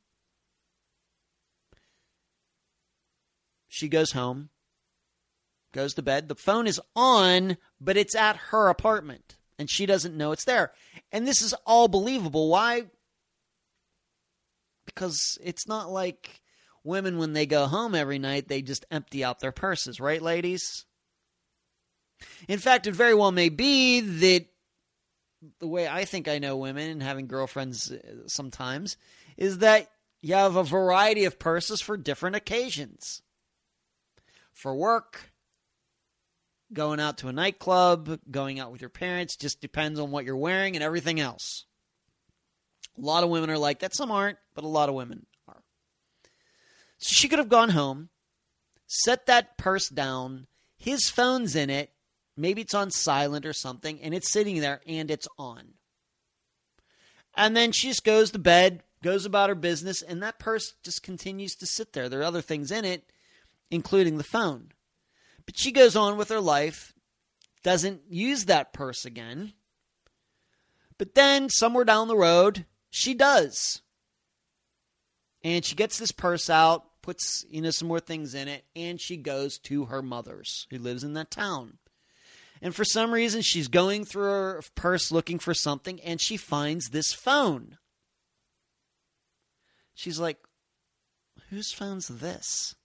She 3.67 3.87
goes 3.87 4.13
home, 4.13 4.49
goes 5.71 5.93
to 5.93 6.01
bed. 6.01 6.29
The 6.29 6.35
phone 6.35 6.65
is 6.65 6.81
on, 6.95 7.57
but 7.79 7.95
it's 7.95 8.15
at 8.15 8.37
her 8.37 8.69
apartment, 8.69 9.37
and 9.59 9.69
she 9.69 9.85
doesn't 9.85 10.17
know 10.17 10.31
it's 10.31 10.45
there. 10.45 10.71
And 11.11 11.27
this 11.27 11.43
is 11.43 11.53
all 11.63 11.87
believable. 11.87 12.49
Why? 12.49 12.85
Because 14.87 15.37
it's 15.43 15.67
not 15.67 15.91
like 15.91 16.41
women, 16.83 17.19
when 17.19 17.33
they 17.33 17.45
go 17.45 17.67
home 17.67 17.93
every 17.93 18.17
night, 18.17 18.47
they 18.47 18.63
just 18.63 18.87
empty 18.89 19.23
out 19.23 19.41
their 19.41 19.51
purses, 19.51 19.99
right, 19.99 20.23
ladies? 20.23 20.87
In 22.47 22.59
fact, 22.59 22.87
it 22.87 22.93
very 22.93 23.13
well 23.13 23.31
may 23.31 23.49
be 23.49 24.01
that 24.01 24.45
the 25.59 25.67
way 25.67 25.87
I 25.87 26.05
think 26.05 26.27
I 26.27 26.39
know 26.39 26.57
women 26.57 26.89
and 26.89 27.03
having 27.03 27.27
girlfriends 27.27 27.91
uh, 27.91 28.27
sometimes 28.27 28.97
is 29.37 29.59
that 29.59 29.89
you 30.21 30.35
have 30.35 30.55
a 30.55 30.63
variety 30.63 31.25
of 31.25 31.39
purses 31.39 31.81
for 31.81 31.95
different 31.95 32.35
occasions. 32.35 33.21
For 34.51 34.75
work, 34.75 35.31
going 36.73 36.99
out 36.99 37.19
to 37.19 37.29
a 37.29 37.33
nightclub, 37.33 38.19
going 38.29 38.59
out 38.59 38.71
with 38.71 38.81
your 38.81 38.89
parents, 38.89 39.37
just 39.37 39.61
depends 39.61 39.99
on 39.99 40.11
what 40.11 40.25
you're 40.25 40.35
wearing 40.35 40.75
and 40.75 40.83
everything 40.83 41.19
else. 41.19 41.65
A 42.97 43.01
lot 43.01 43.23
of 43.23 43.29
women 43.29 43.49
are 43.49 43.57
like 43.57 43.79
that. 43.79 43.95
Some 43.95 44.11
aren't, 44.11 44.37
but 44.55 44.65
a 44.65 44.67
lot 44.67 44.89
of 44.89 44.95
women 44.95 45.25
are. 45.47 45.63
So 46.97 47.13
she 47.13 47.29
could 47.29 47.39
have 47.39 47.47
gone 47.47 47.69
home, 47.69 48.09
set 48.87 49.27
that 49.27 49.57
purse 49.57 49.87
down, 49.87 50.47
his 50.77 51.09
phone's 51.09 51.55
in 51.55 51.69
it, 51.69 51.91
maybe 52.39 52.61
it's 52.61 52.73
on 52.73 52.91
silent 52.91 53.45
or 53.45 53.53
something, 53.53 54.01
and 54.01 54.13
it's 54.13 54.31
sitting 54.31 54.59
there 54.61 54.81
and 54.87 55.11
it's 55.11 55.27
on. 55.37 55.73
And 57.35 57.55
then 57.55 57.71
she 57.71 57.87
just 57.87 58.03
goes 58.03 58.31
to 58.31 58.39
bed, 58.39 58.83
goes 59.03 59.25
about 59.25 59.49
her 59.49 59.55
business, 59.55 60.01
and 60.01 60.23
that 60.23 60.39
purse 60.39 60.73
just 60.83 61.03
continues 61.03 61.55
to 61.55 61.65
sit 61.65 61.93
there. 61.93 62.09
There 62.09 62.21
are 62.21 62.23
other 62.23 62.41
things 62.41 62.71
in 62.71 62.85
it, 62.85 63.11
including 63.69 64.17
the 64.17 64.23
phone. 64.23 64.69
But 65.45 65.57
she 65.57 65.71
goes 65.71 65.95
on 65.95 66.17
with 66.17 66.29
her 66.29 66.41
life, 66.41 66.93
doesn't 67.63 68.01
use 68.09 68.45
that 68.45 68.73
purse 68.73 69.05
again. 69.05 69.53
But 70.97 71.15
then, 71.15 71.49
somewhere 71.49 71.85
down 71.85 72.07
the 72.07 72.17
road, 72.17 72.65
she 72.89 73.13
does. 73.13 73.81
And 75.43 75.63
she 75.63 75.75
gets 75.75 75.97
this 75.97 76.11
purse 76.11 76.49
out, 76.49 77.01
puts, 77.01 77.45
you 77.49 77.61
know, 77.61 77.71
some 77.71 77.87
more 77.87 78.01
things 78.01 78.35
in 78.35 78.47
it, 78.47 78.65
and 78.75 78.99
she 78.99 79.15
goes 79.15 79.57
to 79.59 79.85
her 79.85 80.01
mother's, 80.01 80.67
who 80.69 80.77
lives 80.77 81.03
in 81.03 81.13
that 81.13 81.31
town. 81.31 81.77
And 82.61 82.75
for 82.75 82.83
some 82.83 83.13
reason, 83.13 83.41
she's 83.41 83.67
going 83.67 84.05
through 84.05 84.23
her 84.23 84.61
purse 84.75 85.11
looking 85.11 85.39
for 85.39 85.53
something, 85.53 85.99
and 86.01 86.19
she 86.19 86.37
finds 86.37 86.89
this 86.89 87.13
phone. 87.13 87.77
She's 89.93 90.19
like, 90.19 90.37
Whose 91.49 91.71
phone's 91.71 92.07
this? 92.07 92.75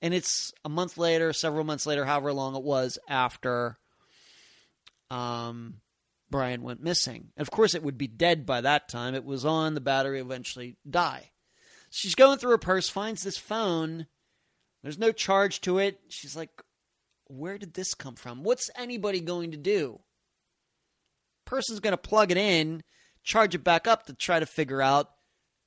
And 0.00 0.12
it's 0.12 0.52
a 0.64 0.68
month 0.68 0.98
later, 0.98 1.32
several 1.32 1.64
months 1.64 1.86
later, 1.86 2.04
however 2.04 2.32
long 2.32 2.56
it 2.56 2.62
was 2.64 2.98
after 3.08 3.78
um, 5.10 5.76
Brian 6.28 6.62
went 6.62 6.82
missing. 6.82 7.28
And 7.36 7.46
of 7.46 7.52
course, 7.52 7.74
it 7.74 7.84
would 7.84 7.98
be 7.98 8.08
dead 8.08 8.44
by 8.44 8.62
that 8.62 8.88
time. 8.88 9.14
It 9.14 9.24
was 9.24 9.44
on, 9.44 9.74
the 9.74 9.80
battery 9.80 10.20
eventually 10.20 10.76
die. 10.88 11.30
She's 11.90 12.16
going 12.16 12.38
through 12.38 12.50
her 12.52 12.58
purse, 12.58 12.88
finds 12.88 13.22
this 13.22 13.38
phone. 13.38 14.06
There's 14.82 14.98
no 14.98 15.12
charge 15.12 15.60
to 15.60 15.78
it. 15.78 16.00
She's 16.08 16.34
like, 16.34 16.50
where 17.32 17.58
did 17.58 17.74
this 17.74 17.94
come 17.94 18.14
from? 18.14 18.42
What's 18.42 18.70
anybody 18.76 19.20
going 19.20 19.52
to 19.52 19.56
do? 19.56 20.00
Person's 21.44 21.80
going 21.80 21.92
to 21.92 21.98
plug 21.98 22.30
it 22.30 22.36
in, 22.36 22.82
charge 23.24 23.54
it 23.54 23.64
back 23.64 23.86
up 23.86 24.06
to 24.06 24.12
try 24.12 24.38
to 24.38 24.46
figure 24.46 24.82
out 24.82 25.10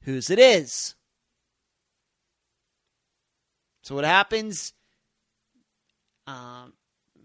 whose 0.04 0.30
it 0.30 0.40
is. 0.40 0.96
So 3.82 3.96
what 3.96 4.06
happens? 4.06 4.74
Um, 6.28 6.74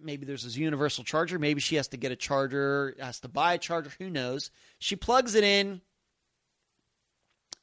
maybe 0.02 0.26
there's 0.26 0.44
this 0.44 0.56
universal 0.56 1.04
charger. 1.04 1.38
Maybe 1.38 1.60
she 1.60 1.76
has 1.76 1.88
to 1.88 1.96
get 1.96 2.12
a 2.12 2.16
charger, 2.16 2.94
has 2.98 3.20
to 3.20 3.28
buy 3.28 3.54
a 3.54 3.58
charger. 3.58 3.90
Who 3.98 4.10
knows? 4.10 4.50
She 4.78 4.96
plugs 4.96 5.34
it 5.34 5.44
in. 5.44 5.80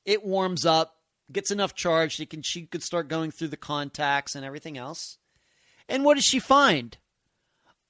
It 0.06 0.24
warms 0.24 0.66
up, 0.66 0.96
gets 1.32 1.52
enough 1.52 1.76
charge. 1.76 2.14
She 2.14 2.26
can 2.26 2.42
she 2.42 2.66
could 2.66 2.82
start 2.82 3.10
going 3.10 3.32
through 3.32 3.50
the 3.50 3.58
contacts 3.58 4.36
and 4.36 4.46
everything 4.46 4.78
else. 4.78 5.18
And 5.90 6.04
what 6.04 6.16
does 6.16 6.26
she 6.26 6.40
find? 6.40 6.98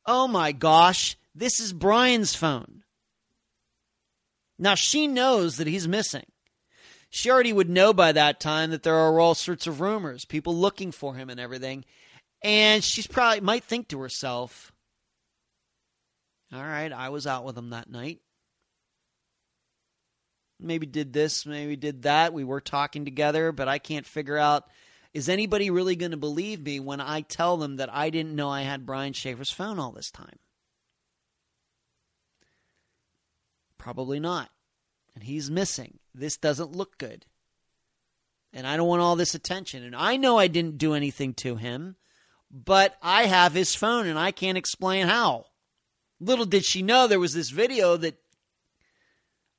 Oh 0.05 0.27
my 0.27 0.51
gosh, 0.51 1.17
this 1.35 1.59
is 1.59 1.73
Brian's 1.73 2.35
phone. 2.35 2.83
Now 4.59 4.75
she 4.75 5.07
knows 5.07 5.57
that 5.57 5.67
he's 5.67 5.87
missing. 5.87 6.25
She 7.09 7.29
already 7.29 7.53
would 7.53 7.69
know 7.69 7.93
by 7.93 8.11
that 8.11 8.39
time 8.39 8.71
that 8.71 8.83
there 8.83 8.95
are 8.95 9.19
all 9.19 9.35
sorts 9.35 9.67
of 9.67 9.79
rumors, 9.79 10.25
people 10.25 10.55
looking 10.55 10.91
for 10.91 11.15
him 11.15 11.29
and 11.29 11.39
everything. 11.39 11.85
And 12.43 12.83
she's 12.83 13.07
probably 13.07 13.41
might 13.41 13.63
think 13.63 13.87
to 13.89 14.01
herself, 14.01 14.71
all 16.53 16.61
right, 16.61 16.91
I 16.91 17.09
was 17.09 17.27
out 17.27 17.45
with 17.45 17.57
him 17.57 17.71
that 17.71 17.89
night. 17.89 18.19
Maybe 20.59 20.85
did 20.85 21.13
this, 21.13 21.45
maybe 21.45 21.75
did 21.75 22.03
that. 22.03 22.33
We 22.33 22.43
were 22.43 22.61
talking 22.61 23.05
together, 23.05 23.51
but 23.51 23.67
I 23.67 23.77
can't 23.77 24.05
figure 24.05 24.37
out 24.37 24.65
is 25.13 25.29
anybody 25.29 25.69
really 25.69 25.95
going 25.95 26.11
to 26.11 26.17
believe 26.17 26.61
me 26.61 26.79
when 26.79 27.01
I 27.01 27.21
tell 27.21 27.57
them 27.57 27.77
that 27.77 27.93
I 27.93 28.09
didn't 28.09 28.35
know 28.35 28.49
I 28.49 28.61
had 28.61 28.85
Brian 28.85 29.13
Shaffer's 29.13 29.51
phone 29.51 29.79
all 29.79 29.91
this 29.91 30.11
time? 30.11 30.39
Probably 33.77 34.19
not. 34.19 34.49
And 35.15 35.23
he's 35.23 35.49
missing. 35.49 35.99
This 36.13 36.37
doesn't 36.37 36.75
look 36.75 36.97
good. 36.97 37.25
And 38.53 38.67
I 38.67 38.77
don't 38.77 38.87
want 38.87 39.01
all 39.01 39.15
this 39.15 39.35
attention. 39.35 39.83
And 39.83 39.95
I 39.95 40.17
know 40.17 40.37
I 40.37 40.47
didn't 40.47 40.77
do 40.77 40.93
anything 40.93 41.33
to 41.35 41.55
him 41.55 41.95
but 42.51 42.95
I 43.01 43.25
have 43.25 43.53
his 43.53 43.75
phone 43.75 44.07
and 44.07 44.17
I 44.17 44.31
can't 44.31 44.57
explain 44.57 45.07
how. 45.07 45.45
Little 46.19 46.45
did 46.45 46.65
she 46.65 46.81
know 46.81 47.07
there 47.07 47.19
was 47.19 47.33
this 47.33 47.49
video 47.49 47.97
that 47.97 48.15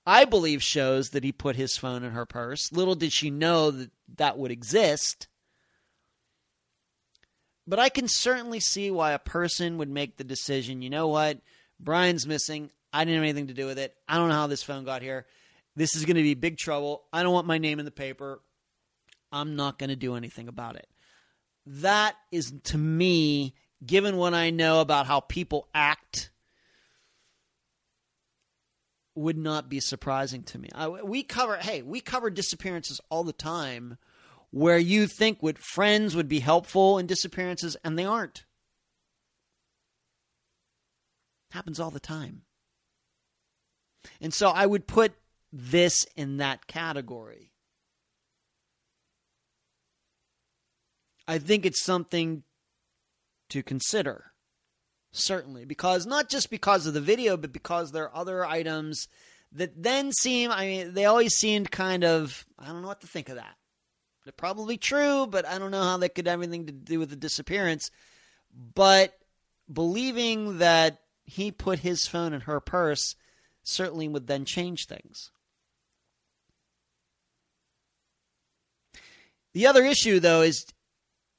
I 0.06 0.24
believe 0.24 0.62
shows 0.62 1.10
that 1.10 1.24
he 1.24 1.32
put 1.32 1.56
his 1.56 1.76
phone 1.76 2.02
in 2.02 2.12
her 2.12 2.26
purse. 2.26 2.72
Little 2.72 2.94
did 2.94 3.12
she 3.12 3.30
know 3.30 3.70
that 3.70 3.90
that 4.16 4.38
would 4.38 4.50
exist. 4.50 5.28
But 7.68 7.78
I 7.78 7.90
can 7.90 8.08
certainly 8.08 8.60
see 8.60 8.90
why 8.90 9.12
a 9.12 9.18
person 9.18 9.78
would 9.78 9.90
make 9.90 10.16
the 10.16 10.24
decision 10.24 10.82
you 10.82 10.90
know 10.90 11.08
what? 11.08 11.38
Brian's 11.78 12.26
missing. 12.26 12.70
I 12.92 13.04
didn't 13.04 13.16
have 13.16 13.24
anything 13.24 13.48
to 13.48 13.54
do 13.54 13.66
with 13.66 13.78
it. 13.78 13.94
I 14.08 14.16
don't 14.16 14.30
know 14.30 14.34
how 14.34 14.46
this 14.46 14.62
phone 14.62 14.84
got 14.84 15.02
here. 15.02 15.26
This 15.76 15.94
is 15.94 16.04
going 16.04 16.16
to 16.16 16.22
be 16.22 16.34
big 16.34 16.56
trouble. 16.56 17.04
I 17.12 17.22
don't 17.22 17.32
want 17.32 17.46
my 17.46 17.58
name 17.58 17.78
in 17.78 17.84
the 17.84 17.90
paper. 17.92 18.40
I'm 19.30 19.54
not 19.54 19.78
going 19.78 19.90
to 19.90 19.96
do 19.96 20.16
anything 20.16 20.48
about 20.48 20.76
it 20.76 20.88
that 21.68 22.16
is 22.32 22.52
to 22.64 22.78
me, 22.78 23.54
given 23.84 24.16
what 24.16 24.34
I 24.34 24.50
know 24.50 24.80
about 24.80 25.06
how 25.06 25.20
people 25.20 25.68
act, 25.74 26.30
would 29.14 29.36
not 29.36 29.68
be 29.68 29.80
surprising 29.80 30.44
to 30.44 30.58
me. 30.58 30.68
I, 30.74 30.88
we 30.88 31.22
cover, 31.22 31.56
hey, 31.56 31.82
we 31.82 32.00
cover 32.00 32.30
disappearances 32.30 33.00
all 33.10 33.24
the 33.24 33.32
time 33.32 33.98
where 34.50 34.78
you 34.78 35.06
think 35.06 35.42
would 35.42 35.58
friends 35.58 36.16
would 36.16 36.28
be 36.28 36.40
helpful 36.40 36.98
in 36.98 37.06
disappearances 37.06 37.76
and 37.84 37.98
they 37.98 38.04
aren't. 38.04 38.44
Happens 41.50 41.80
all 41.80 41.90
the 41.90 42.00
time. 42.00 42.42
And 44.20 44.32
so 44.32 44.48
I 44.50 44.66
would 44.66 44.86
put 44.86 45.12
this 45.52 46.04
in 46.16 46.38
that 46.38 46.66
category. 46.66 47.52
I 51.26 51.38
think 51.38 51.66
it's 51.66 51.84
something 51.84 52.42
to 53.50 53.62
consider. 53.62 54.32
Certainly, 55.12 55.64
because 55.64 56.06
not 56.06 56.28
just 56.28 56.50
because 56.50 56.86
of 56.86 56.92
the 56.92 57.00
video, 57.00 57.36
but 57.36 57.52
because 57.52 57.92
there 57.92 58.04
are 58.04 58.16
other 58.16 58.44
items 58.44 59.08
that 59.52 59.82
then 59.82 60.12
seem, 60.12 60.50
I 60.50 60.66
mean, 60.66 60.94
they 60.94 61.06
always 61.06 61.32
seemed 61.34 61.70
kind 61.70 62.04
of, 62.04 62.46
I 62.58 62.66
don't 62.66 62.82
know 62.82 62.88
what 62.88 63.00
to 63.00 63.06
think 63.06 63.30
of 63.30 63.36
that. 63.36 63.56
They're 64.24 64.32
probably 64.32 64.76
true, 64.76 65.26
but 65.26 65.46
I 65.46 65.58
don't 65.58 65.70
know 65.70 65.82
how 65.82 65.96
that 65.98 66.14
could 66.14 66.26
have 66.26 66.42
anything 66.42 66.66
to 66.66 66.72
do 66.72 66.98
with 66.98 67.10
the 67.10 67.16
disappearance. 67.16 67.90
But 68.74 69.18
believing 69.72 70.58
that 70.58 71.00
he 71.24 71.50
put 71.50 71.80
his 71.80 72.06
phone 72.06 72.32
in 72.32 72.42
her 72.42 72.60
purse 72.60 73.14
certainly 73.62 74.08
would 74.08 74.26
then 74.26 74.44
change 74.44 74.86
things. 74.86 75.30
The 79.54 79.66
other 79.66 79.84
issue, 79.84 80.20
though, 80.20 80.42
is 80.42 80.66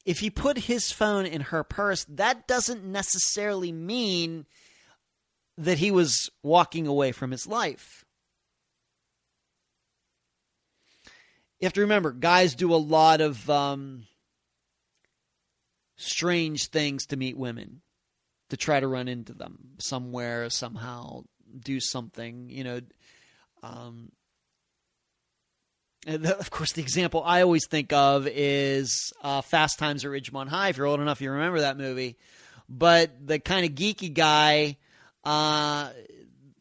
if 0.05 0.19
he 0.19 0.29
put 0.29 0.57
his 0.57 0.91
phone 0.91 1.25
in 1.25 1.41
her 1.41 1.63
purse, 1.63 2.05
that 2.09 2.47
doesn't 2.47 2.83
necessarily 2.83 3.71
mean 3.71 4.45
that 5.57 5.77
he 5.77 5.91
was 5.91 6.29
walking 6.41 6.87
away 6.87 7.11
from 7.11 7.31
his 7.31 7.45
life. 7.45 8.05
You 11.59 11.65
have 11.65 11.73
to 11.73 11.81
remember, 11.81 12.11
guys 12.11 12.55
do 12.55 12.73
a 12.73 12.77
lot 12.77 13.19
of 13.19 13.49
um, 13.49 14.05
strange 15.97 16.67
things 16.67 17.05
to 17.07 17.17
meet 17.17 17.37
women, 17.37 17.81
to 18.49 18.57
try 18.57 18.79
to 18.79 18.87
run 18.87 19.09
into 19.09 19.33
them 19.33 19.71
somewhere, 19.79 20.49
somehow, 20.49 21.23
do 21.61 21.79
something. 21.81 22.49
You 22.49 22.63
know, 22.63 22.81
um, 23.61 24.11
of 26.07 26.49
course, 26.49 26.71
the 26.71 26.81
example 26.81 27.23
I 27.25 27.41
always 27.41 27.67
think 27.67 27.91
of 27.91 28.25
is 28.27 29.11
uh, 29.21 29.41
Fast 29.41 29.79
Times 29.79 30.05
at 30.05 30.11
Ridgemont 30.11 30.47
High. 30.47 30.69
If 30.69 30.77
you're 30.77 30.87
old 30.87 31.01
enough, 31.01 31.19
you 31.19 31.29
remember 31.31 31.59
that 31.59 31.77
movie. 31.77 32.17
But 32.69 33.27
the 33.27 33.39
kind 33.39 33.65
of 33.65 33.73
geeky 33.73 34.13
guy, 34.13 34.77
uh, 35.25 35.89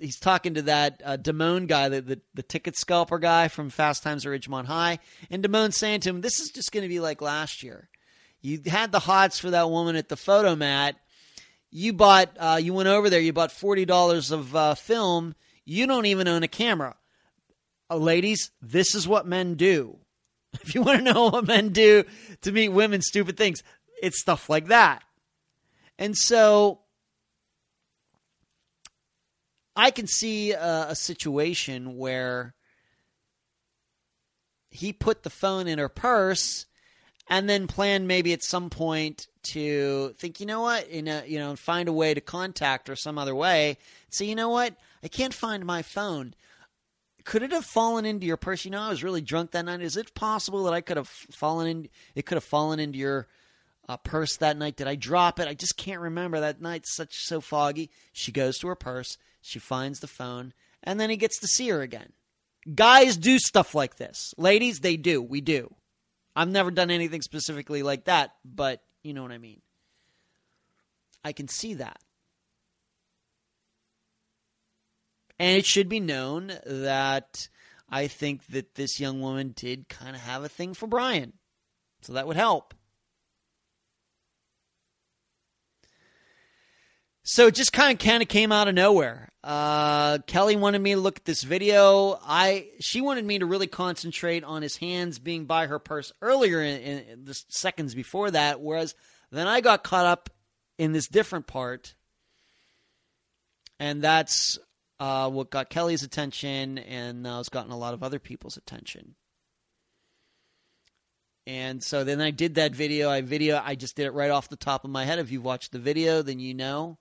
he's 0.01 0.19
talking 0.19 0.55
to 0.55 0.63
that 0.63 1.03
uh, 1.05 1.17
Damone 1.17 1.67
guy, 1.67 1.89
the, 1.89 2.01
the 2.01 2.21
the 2.35 2.43
ticket 2.43 2.77
scalper 2.77 3.19
guy 3.19 3.49
from 3.49 3.71
Fast 3.71 4.03
Times 4.03 4.27
at 4.27 4.33
Ridgemont 4.33 4.67
High, 4.67 4.99
and 5.31 5.43
Damone's 5.43 5.77
saying 5.77 6.01
to 6.01 6.11
him, 6.11 6.21
"This 6.21 6.41
is 6.41 6.51
just 6.51 6.73
going 6.73 6.83
to 6.83 6.89
be 6.89 7.01
like 7.01 7.21
last 7.21 7.63
year. 7.63 7.89
You 8.41 8.61
had 8.67 8.93
the 8.93 9.01
hots 9.01 9.39
for 9.39 9.51
that 9.51 9.71
woman 9.71 9.97
at 9.97 10.09
the 10.09 10.17
Fotomat. 10.17 10.95
You 11.71 11.93
bought, 11.93 12.31
uh, 12.39 12.59
you 12.63 12.73
went 12.73 12.89
over 12.89 13.11
there. 13.11 13.21
You 13.21 13.33
bought 13.33 13.53
forty 13.53 13.85
dollars 13.85 14.31
of 14.31 14.55
uh, 14.55 14.75
film. 14.75 15.35
You 15.65 15.87
don't 15.87 16.07
even 16.07 16.29
own 16.29 16.43
a 16.43 16.49
camera, 16.49 16.97
uh, 17.91 17.97
ladies. 17.97 18.51
This 18.63 18.95
is 18.95 19.07
what 19.07 19.27
men 19.27 19.55
do. 19.55 19.99
If 20.63 20.75
you 20.75 20.83
want 20.83 20.99
to 21.05 21.13
know 21.13 21.29
what 21.29 21.47
men 21.47 21.71
do 21.71 22.05
to 22.41 22.53
meet 22.53 22.71
women, 22.71 23.03
stupid 23.03 23.37
things, 23.37 23.63
it's 24.03 24.21
stuff 24.21 24.49
like 24.49 24.69
that. 24.69 25.03
And 25.99 26.17
so." 26.17 26.81
I 29.79 29.93
can 29.93 30.09
see 30.09 30.51
a, 30.51 30.87
a 30.89 30.97
situation 30.97 31.97
where 31.97 32.53
he 34.71 34.93
put 34.93 35.23
the 35.23 35.31
phone 35.31 35.69
in 35.69 35.79
her 35.79 35.89
purse 35.89 36.67
and 37.29 37.49
then 37.49 37.69
planned 37.69 38.09
maybe 38.09 38.33
at 38.33 38.43
some 38.43 38.71
point 38.71 39.29
to 39.45 40.17
think, 40.19 40.41
you 40.41 40.47
know 40.47 40.63
what, 40.63 40.89
in 40.89 41.07
a, 41.07 41.23
you 41.29 41.39
know, 41.39 41.55
find 41.55 41.89
a 41.89 41.93
way 41.93 42.13
to 42.13 42.21
contact 42.21 42.89
her 42.89 42.97
some 42.97 43.19
other 43.19 43.37
way. 43.37 43.79
Say, 44.11 44.25
you 44.25 44.35
know 44.35 44.49
what, 44.49 44.75
I 45.05 45.07
can't 45.07 45.33
find 45.33 45.65
my 45.65 45.83
phone. 45.83 46.35
Could 47.25 47.45
it 47.45 47.53
have 47.53 47.65
fallen 47.65 48.05
into 48.05 48.27
your 48.27 48.37
purse? 48.37 48.65
You 48.65 48.73
know, 48.73 48.81
I 48.81 48.89
was 48.89 49.05
really 49.05 49.21
drunk 49.21 49.53
that 49.53 49.65
night. 49.65 49.81
Is 49.81 49.97
it 49.97 50.13
possible 50.13 50.65
that 50.65 50.75
I 50.75 50.81
could 50.81 50.97
have 50.97 51.09
fallen 51.09 51.69
in? 51.69 51.89
It 52.17 52.27
could 52.27 52.35
have 52.35 52.43
fallen 52.43 52.81
into 52.81 52.99
your 52.99 53.29
uh, 53.89 53.97
purse 53.97 54.37
that 54.37 54.57
night. 54.57 54.77
Did 54.77 54.87
I 54.87 54.95
drop 54.95 55.41
it? 55.41 55.49
I 55.49 55.55
just 55.55 55.77
can't 55.77 56.01
remember. 56.01 56.41
That 56.41 56.61
night's 56.61 56.95
such 56.95 57.15
so 57.15 57.41
foggy. 57.41 57.91
She 58.13 58.33
goes 58.33 58.59
to 58.59 58.69
her 58.69 58.75
purse. 58.75 59.17
She 59.41 59.59
finds 59.59 60.01
the 60.01 60.07
phone, 60.07 60.53
and 60.83 61.01
then 61.01 61.11
he 61.11 61.17
gets 61.17 61.39
to 61.41 61.47
see 61.47 61.69
her 61.69 61.81
again. 61.81 62.13
Guys 62.75 63.17
do 63.17 63.39
stuff 63.39 63.75
like 63.75 63.97
this. 63.97 64.35
Ladies, 64.37 64.81
they 64.81 64.97
do. 64.97 65.23
We 65.23 65.41
do. 65.41 65.75
I've 66.37 66.49
never 66.49 66.71
done 66.71 66.91
anything 66.91 67.23
specifically 67.23 67.83
like 67.83 68.05
that, 68.05 68.33
but 68.45 68.83
you 69.03 69.15
know 69.15 69.23
what 69.23 69.33
I 69.33 69.39
mean. 69.39 69.63
I 71.25 71.33
can 71.33 71.49
see 71.49 71.75
that. 71.75 71.99
And 75.39 75.57
it 75.57 75.67
should 75.67 75.89
be 75.89 76.01
known 76.01 76.53
that 76.67 77.49
I 77.89 78.09
think 78.09 78.47
that 78.49 78.75
this 78.75 79.01
young 79.01 79.21
woman 79.21 79.53
did 79.55 79.89
kind 79.89 80.15
of 80.15 80.23
have 80.23 80.45
a 80.45 80.49
thing 80.49 80.75
for 80.75 80.87
Brian. 80.87 81.33
So 82.03 82.13
that 82.15 82.27
would 82.27 82.37
help. 82.37 82.75
So 87.31 87.49
it 87.49 87.55
just 87.55 87.75
kind 87.75 87.93
of 87.93 88.03
kind 88.03 88.23
of 88.23 88.29
came 88.31 88.53
out 88.53 88.69
of 88.69 88.75
nowhere. 88.75 89.29
Uh, 89.45 90.17
Kelly 90.27 90.57
wanted 90.57 90.81
me 90.81 90.95
to 90.95 91.01
look 91.01 91.19
at 91.19 91.27
this 91.27 91.43
video. 91.43 92.19
I 92.23 92.69
she 92.81 93.03
wanted 93.03 93.23
me 93.27 93.41
to 93.41 93.45
really 93.45 93.67
concentrate 93.67 94.45
on 94.45 94.63
his 94.63 94.79
hands 94.79 95.19
being 95.19 95.45
by 95.45 95.67
her 95.67 95.79
purse 95.79 96.11
earlier 96.23 96.63
in, 96.63 96.81
in 96.81 97.25
the 97.27 97.35
seconds 97.51 97.95
before 97.95 98.31
that, 98.31 98.63
whereas 98.63 98.95
then 99.31 99.47
I 99.47 99.61
got 99.61 99.85
caught 99.85 100.07
up 100.07 100.31
in 100.79 100.93
this 100.93 101.07
different 101.07 101.47
part, 101.47 101.95
and 103.79 104.01
that's 104.01 104.59
uh, 104.99 105.29
what 105.29 105.51
got 105.51 105.69
Kelly's 105.69 106.05
attention, 106.05 106.79
and 106.79 107.27
uh, 107.27 107.37
it's 107.41 107.51
gotten 107.51 107.73
a 107.73 107.79
lot 107.79 107.93
of 107.93 108.03
other 108.03 108.19
people's 108.19 108.57
attention. 108.57 109.17
And 111.47 111.83
so 111.83 112.05
then 112.05 112.23
I 112.23 112.31
did 112.31 112.55
that 112.55 112.75
video. 112.75 113.11
I 113.11 113.21
video. 113.21 113.61
I 113.63 113.75
just 113.75 113.97
did 113.97 114.07
it 114.07 114.15
right 114.15 114.31
off 114.31 114.49
the 114.49 114.57
top 114.57 114.85
of 114.85 114.91
my 114.91 115.05
head. 115.05 115.19
If 115.19 115.31
you've 115.31 115.45
watched 115.45 115.73
the 115.73 115.79
video, 115.79 116.23
then 116.23 116.41
you 116.41 116.55
know 116.55 116.97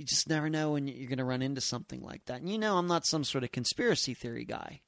you 0.00 0.06
just 0.06 0.30
never 0.30 0.48
know 0.48 0.72
when 0.72 0.88
you're 0.88 1.10
going 1.10 1.18
to 1.18 1.24
run 1.24 1.42
into 1.42 1.60
something 1.60 2.00
like 2.00 2.24
that. 2.24 2.40
And 2.40 2.48
you 2.48 2.56
know, 2.56 2.78
I'm 2.78 2.86
not 2.86 3.04
some 3.04 3.22
sort 3.22 3.44
of 3.44 3.52
conspiracy 3.52 4.14
theory 4.14 4.46
guy. 4.46 4.80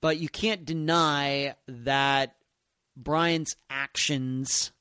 But 0.00 0.16
you 0.18 0.30
can't 0.30 0.64
deny 0.64 1.54
that 1.68 2.36
Brian's 2.96 3.56
actions, 3.68 4.72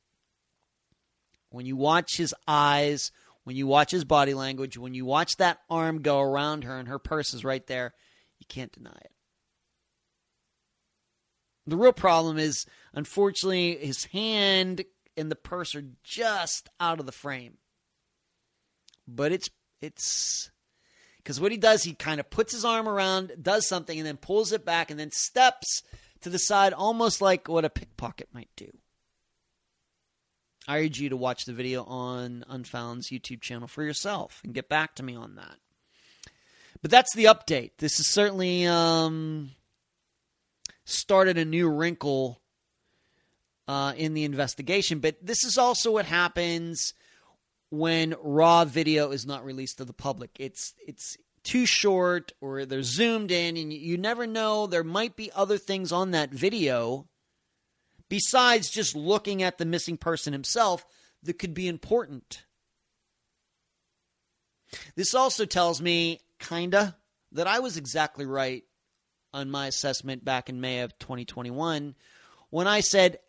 when 1.49 1.65
you 1.65 1.75
watch 1.75 2.15
his 2.15 2.33
eyes, 2.47 3.11
when 3.43 3.57
you 3.57 3.67
watch 3.67 3.91
his 3.91 4.05
body 4.05 4.33
language, 4.33 4.77
when 4.77 4.93
you 4.93 5.03
watch 5.03 5.35
that 5.35 5.59
arm 5.69 6.01
go 6.01 6.21
around 6.21 6.63
her 6.63 6.79
and 6.79 6.87
her 6.87 6.97
purse 6.97 7.33
is 7.33 7.43
right 7.43 7.67
there, 7.67 7.93
you 8.39 8.45
can't 8.47 8.71
deny 8.71 8.97
it. 9.01 9.11
The 11.67 11.75
real 11.75 11.91
problem 11.91 12.37
is, 12.37 12.65
unfortunately, 12.93 13.75
his 13.85 14.05
hand 14.05 14.85
and 15.17 15.29
the 15.29 15.35
purse 15.35 15.75
are 15.75 15.83
just 16.05 16.69
out 16.79 17.01
of 17.01 17.05
the 17.05 17.11
frame 17.11 17.57
but 19.15 19.31
it's 19.31 19.49
it's 19.81 20.51
because 21.17 21.39
what 21.39 21.51
he 21.51 21.57
does, 21.57 21.83
he 21.83 21.93
kind 21.93 22.19
of 22.19 22.29
puts 22.29 22.53
his 22.53 22.65
arm 22.65 22.87
around, 22.87 23.33
does 23.41 23.67
something, 23.67 23.97
and 23.97 24.07
then 24.07 24.17
pulls 24.17 24.51
it 24.51 24.65
back, 24.65 24.89
and 24.89 24.99
then 24.99 25.11
steps 25.11 25.83
to 26.21 26.29
the 26.29 26.39
side, 26.39 26.73
almost 26.73 27.21
like 27.21 27.47
what 27.47 27.65
a 27.65 27.69
pickpocket 27.69 28.29
might 28.33 28.49
do. 28.55 28.69
I 30.67 30.79
urge 30.79 30.99
you 30.99 31.09
to 31.09 31.17
watch 31.17 31.45
the 31.45 31.53
video 31.53 31.83
on 31.83 32.45
Unfound's 32.47 33.09
YouTube 33.09 33.41
channel 33.41 33.67
for 33.67 33.83
yourself 33.83 34.41
and 34.43 34.53
get 34.53 34.69
back 34.69 34.95
to 34.95 35.03
me 35.03 35.15
on 35.15 35.35
that. 35.35 35.55
But 36.81 36.91
that's 36.91 37.13
the 37.15 37.25
update. 37.25 37.71
This 37.79 37.97
has 37.97 38.11
certainly 38.11 38.65
um, 38.65 39.51
started 40.85 41.37
a 41.37 41.45
new 41.45 41.69
wrinkle 41.69 42.39
uh, 43.67 43.93
in 43.97 44.13
the 44.13 44.23
investigation. 44.23 44.99
But 44.99 45.17
this 45.21 45.43
is 45.43 45.57
also 45.57 45.91
what 45.91 46.05
happens 46.05 46.93
when 47.69 48.15
raw 48.21 48.65
video 48.65 49.11
is 49.11 49.25
not 49.25 49.45
released 49.45 49.77
to 49.77 49.85
the 49.85 49.93
public. 49.93 50.31
It's 50.39 50.73
it's 50.85 51.17
too 51.43 51.65
short 51.65 52.31
or 52.41 52.65
they're 52.65 52.83
zoomed 52.83 53.31
in 53.31 53.57
and 53.57 53.71
you 53.71 53.97
never 53.97 54.27
know 54.27 54.67
there 54.67 54.83
might 54.83 55.15
be 55.15 55.31
other 55.33 55.57
things 55.57 55.91
on 55.91 56.11
that 56.11 56.31
video 56.31 57.07
besides 58.09 58.69
just 58.69 58.95
looking 58.95 59.41
at 59.41 59.57
the 59.57 59.65
missing 59.65 59.95
person 59.95 60.33
himself 60.33 60.85
that 61.23 61.39
could 61.39 61.53
be 61.53 61.67
important. 61.67 62.43
This 64.95 65.15
also 65.15 65.45
tells 65.45 65.81
me 65.81 66.19
kinda 66.39 66.97
that 67.31 67.47
I 67.47 67.59
was 67.59 67.77
exactly 67.77 68.25
right 68.25 68.63
on 69.33 69.49
my 69.49 69.67
assessment 69.67 70.25
back 70.25 70.49
in 70.49 70.59
May 70.59 70.81
of 70.81 70.97
2021 70.99 71.95
when 72.49 72.67
I 72.67 72.81
said 72.81 73.19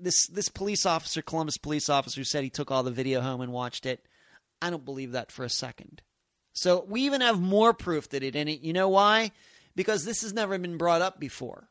this 0.00 0.26
this 0.26 0.48
police 0.48 0.86
officer, 0.86 1.22
Columbus 1.22 1.58
police 1.58 1.88
officer, 1.88 2.24
said 2.24 2.44
he 2.44 2.50
took 2.50 2.70
all 2.70 2.82
the 2.82 2.90
video 2.90 3.20
home 3.20 3.40
and 3.40 3.52
watched 3.52 3.86
it. 3.86 4.04
I 4.60 4.70
don't 4.70 4.84
believe 4.84 5.12
that 5.12 5.32
for 5.32 5.44
a 5.44 5.50
second. 5.50 6.02
So 6.52 6.84
we 6.88 7.02
even 7.02 7.20
have 7.20 7.40
more 7.40 7.72
proof 7.72 8.10
that 8.10 8.22
it 8.22 8.32
didn't. 8.32 8.62
You 8.62 8.72
know 8.72 8.88
why? 8.88 9.32
Because 9.74 10.04
this 10.04 10.22
has 10.22 10.32
never 10.32 10.58
been 10.58 10.76
brought 10.76 11.02
up 11.02 11.18
before. 11.18 11.68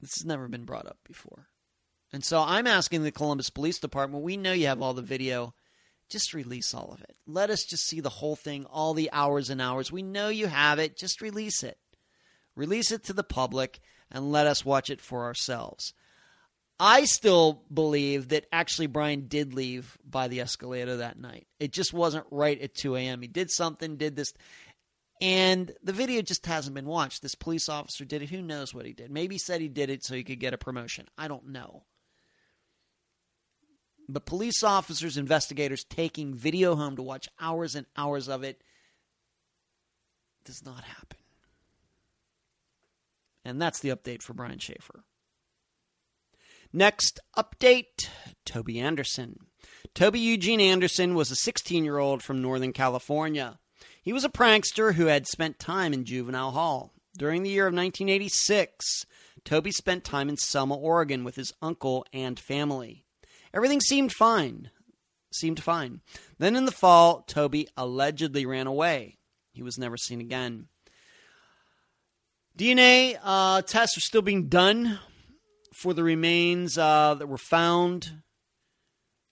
This 0.00 0.14
has 0.16 0.24
never 0.24 0.48
been 0.48 0.64
brought 0.64 0.86
up 0.86 0.98
before. 1.06 1.48
And 2.12 2.24
so 2.24 2.40
I'm 2.40 2.66
asking 2.66 3.02
the 3.02 3.12
Columbus 3.12 3.50
Police 3.50 3.78
Department, 3.78 4.24
we 4.24 4.36
know 4.36 4.52
you 4.52 4.66
have 4.66 4.80
all 4.80 4.94
the 4.94 5.02
video. 5.02 5.54
Just 6.08 6.32
release 6.32 6.72
all 6.72 6.92
of 6.92 7.02
it. 7.02 7.16
Let 7.26 7.50
us 7.50 7.64
just 7.64 7.84
see 7.84 8.00
the 8.00 8.08
whole 8.08 8.36
thing, 8.36 8.64
all 8.64 8.94
the 8.94 9.10
hours 9.12 9.50
and 9.50 9.60
hours. 9.60 9.92
We 9.92 10.02
know 10.02 10.28
you 10.28 10.46
have 10.46 10.78
it. 10.78 10.96
Just 10.96 11.20
release 11.20 11.62
it. 11.62 11.76
Release 12.58 12.90
it 12.90 13.04
to 13.04 13.12
the 13.12 13.22
public 13.22 13.78
and 14.10 14.32
let 14.32 14.48
us 14.48 14.64
watch 14.64 14.90
it 14.90 15.00
for 15.00 15.22
ourselves. 15.26 15.94
I 16.80 17.04
still 17.04 17.62
believe 17.72 18.28
that 18.28 18.46
actually 18.52 18.88
Brian 18.88 19.28
did 19.28 19.54
leave 19.54 19.96
by 20.04 20.26
the 20.26 20.40
escalator 20.40 20.96
that 20.96 21.20
night. 21.20 21.46
It 21.60 21.72
just 21.72 21.92
wasn't 21.92 22.26
right 22.32 22.60
at 22.60 22.74
2 22.74 22.96
a.m. 22.96 23.22
He 23.22 23.28
did 23.28 23.48
something, 23.52 23.96
did 23.96 24.16
this, 24.16 24.32
and 25.20 25.70
the 25.84 25.92
video 25.92 26.20
just 26.20 26.44
hasn't 26.46 26.74
been 26.74 26.86
watched. 26.86 27.22
This 27.22 27.36
police 27.36 27.68
officer 27.68 28.04
did 28.04 28.22
it. 28.22 28.30
Who 28.30 28.42
knows 28.42 28.74
what 28.74 28.86
he 28.86 28.92
did? 28.92 29.12
Maybe 29.12 29.36
he 29.36 29.38
said 29.38 29.60
he 29.60 29.68
did 29.68 29.88
it 29.88 30.04
so 30.04 30.16
he 30.16 30.24
could 30.24 30.40
get 30.40 30.54
a 30.54 30.58
promotion. 30.58 31.06
I 31.16 31.28
don't 31.28 31.50
know. 31.50 31.84
But 34.08 34.26
police 34.26 34.64
officers, 34.64 35.16
investigators 35.16 35.84
taking 35.84 36.34
video 36.34 36.74
home 36.74 36.96
to 36.96 37.02
watch 37.02 37.28
hours 37.40 37.76
and 37.76 37.86
hours 37.96 38.28
of 38.28 38.42
it 38.42 38.62
does 40.44 40.64
not 40.64 40.82
happen. 40.82 41.17
And 43.48 43.62
that's 43.62 43.80
the 43.80 43.88
update 43.88 44.22
for 44.22 44.34
Brian 44.34 44.58
Shaffer. 44.58 45.04
Next 46.70 47.18
update 47.34 48.10
Toby 48.44 48.78
Anderson. 48.78 49.38
Toby 49.94 50.20
Eugene 50.20 50.60
Anderson 50.60 51.14
was 51.14 51.30
a 51.30 51.36
16 51.36 51.82
year 51.82 51.96
old 51.96 52.22
from 52.22 52.42
Northern 52.42 52.74
California. 52.74 53.58
He 54.02 54.12
was 54.12 54.22
a 54.22 54.28
prankster 54.28 54.94
who 54.94 55.06
had 55.06 55.26
spent 55.26 55.58
time 55.58 55.94
in 55.94 56.04
juvenile 56.04 56.50
hall. 56.50 56.92
During 57.16 57.42
the 57.42 57.48
year 57.48 57.66
of 57.66 57.72
1986, 57.72 58.84
Toby 59.46 59.72
spent 59.72 60.04
time 60.04 60.28
in 60.28 60.36
Selma, 60.36 60.76
Oregon 60.76 61.24
with 61.24 61.36
his 61.36 61.54
uncle 61.62 62.04
and 62.12 62.38
family. 62.38 63.06
Everything 63.54 63.80
seemed 63.80 64.12
fine. 64.12 64.70
Seemed 65.32 65.62
fine. 65.62 66.02
Then 66.38 66.54
in 66.54 66.66
the 66.66 66.70
fall, 66.70 67.22
Toby 67.22 67.66
allegedly 67.78 68.44
ran 68.44 68.66
away. 68.66 69.16
He 69.52 69.62
was 69.62 69.78
never 69.78 69.96
seen 69.96 70.20
again. 70.20 70.68
DNA 72.58 73.16
uh, 73.22 73.62
tests 73.62 73.96
are 73.96 74.00
still 74.00 74.20
being 74.20 74.48
done 74.48 74.98
for 75.72 75.94
the 75.94 76.02
remains 76.02 76.76
uh, 76.76 77.14
that 77.14 77.28
were 77.28 77.38
found 77.38 78.10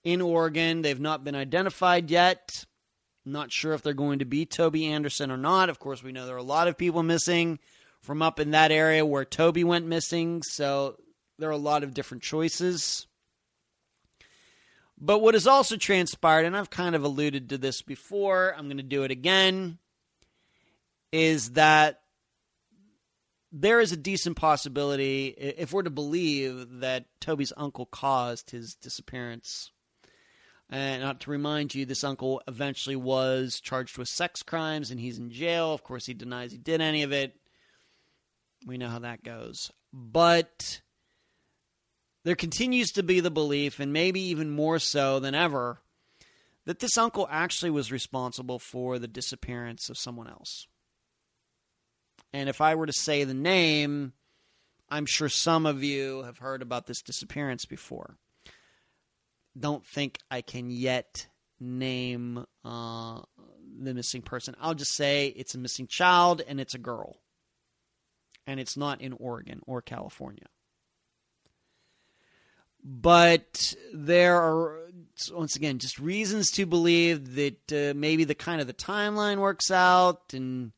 in 0.05 0.21
Oregon. 0.21 0.83
They've 0.83 1.01
not 1.01 1.25
been 1.25 1.35
identified 1.35 2.09
yet. 2.09 2.65
Not 3.25 3.51
sure 3.51 3.73
if 3.73 3.83
they're 3.83 3.95
going 3.95 4.21
to 4.21 4.25
be 4.25 4.47
Toby 4.47 4.87
Anderson 4.87 5.33
or 5.33 5.37
not. 5.37 5.71
Of 5.71 5.81
course, 5.81 6.05
we 6.05 6.13
know 6.13 6.25
there 6.25 6.37
are 6.37 6.39
a 6.39 6.43
lot 6.45 6.69
of 6.69 6.79
people 6.79 7.03
missing 7.03 7.59
from 8.01 8.23
up 8.23 8.39
in 8.39 8.53
that 8.53 8.71
area 8.71 9.05
where 9.05 9.25
Toby 9.25 9.65
went 9.65 9.89
missing, 9.89 10.45
so 10.45 10.95
there 11.41 11.49
are 11.49 11.53
a 11.53 11.57
lot 11.57 11.83
of 11.83 11.95
different 11.95 12.23
choices. 12.23 13.09
But 14.97 15.19
what 15.19 15.35
has 15.35 15.49
also 15.49 15.77
transpired, 15.77 16.45
and 16.47 16.57
I've 16.57 16.71
kind 16.71 16.95
of 16.95 17.03
alluded 17.03 17.49
to 17.49 17.59
this 17.59 17.83
before, 17.83 18.55
I'm 18.57 18.67
going 18.67 18.77
to 18.77 18.85
do 18.85 19.03
it 19.03 19.11
again, 19.11 19.79
is 21.11 21.55
that 21.55 22.03
there 23.53 23.81
is 23.81 23.93
a 23.93 23.97
decent 23.97 24.37
possibility, 24.37 25.29
if 25.29 25.73
we're 25.73 25.83
to 25.83 25.91
believe, 25.91 26.81
that 26.81 27.07
Toby's 27.21 27.53
uncle 27.57 27.87
caused 27.87 28.51
his 28.51 28.75
disappearance. 28.75 29.71
And 30.69 31.03
not 31.03 31.21
to 31.21 31.31
remind 31.31 31.75
you, 31.75 31.87
this 31.87 32.03
uncle 32.03 32.43
eventually 32.49 32.97
was 32.97 33.61
charged 33.61 33.99
with 33.99 34.09
sex 34.09 34.43
crimes 34.43 34.91
and 34.91 34.99
he's 34.99 35.19
in 35.19 35.31
jail. 35.31 35.73
Of 35.73 35.85
course, 35.85 36.07
he 36.07 36.15
denies 36.15 36.51
he 36.51 36.59
did 36.59 36.81
any 36.81 37.05
of 37.05 37.13
it. 37.13 37.37
We 38.67 38.79
know 38.79 38.89
how 38.89 38.99
that 39.01 39.23
goes. 39.23 39.71
But 39.93 40.81
there 42.25 42.35
continues 42.35 42.91
to 42.93 43.05
be 43.05 43.21
the 43.21 43.31
belief, 43.31 43.79
and 43.79 43.93
maybe 43.93 44.21
even 44.21 44.51
more 44.51 44.81
so 44.81 45.21
than 45.21 45.37
ever, 45.37 45.81
that 46.65 46.81
this 46.81 46.99
uncle 46.99 47.29
actually 47.31 47.71
was 47.71 47.93
responsible 47.93 48.59
for 48.59 48.99
the 48.99 49.07
disappearance 49.07 49.89
of 49.89 49.97
someone 49.97 50.27
else. 50.27 50.67
And 52.33 52.49
if 52.49 52.61
I 52.61 52.75
were 52.75 52.87
to 52.87 52.93
say 52.93 53.25
the 53.25 53.35
name, 53.35 54.13
I'm 54.89 55.07
sure 55.07 55.29
some 55.29 55.67
of 55.67 55.83
you 55.83 56.23
have 56.25 56.39
heard 56.39 56.63
about 56.63 56.87
this 56.87 57.03
disappearance 57.03 57.65
before 57.65 58.19
don't 59.59 59.87
think 59.87 60.19
I 60.31 60.43
can 60.43 60.71
yet 60.71 61.27
name 61.59 62.45
uh, 62.65 63.21
the 63.81 63.95
missing 63.95 64.23
person. 64.23 64.55
I'll 64.61 64.75
just 64.75 64.95
say 64.95 65.29
it's 65.29 65.55
a 65.55 65.59
missing 65.59 65.87
child 65.87 66.43
and 66.47 66.61
it's 66.61 66.75
a 66.75 66.79
girl. 66.79 67.17
And 68.47 68.61
it's 68.61 68.77
not 68.77 69.01
in 69.01 69.13
Oregon 69.15 69.61
or 69.67 69.83
California. 69.83 70.47
But 72.85 73.75
there 73.93 74.37
are, 74.37 74.91
once 75.33 75.57
again, 75.57 75.79
just 75.79 75.99
reasons 75.99 76.53
to 76.53 76.67
believe 76.67 77.35
that 77.35 77.73
uh, 77.73 77.95
maybe 77.97 78.23
the 78.23 78.37
kind 78.37 78.61
of 78.61 78.69
the 78.69 78.73
timeline 78.73 79.39
works 79.39 79.73
out 79.73 80.33
and 80.33 80.71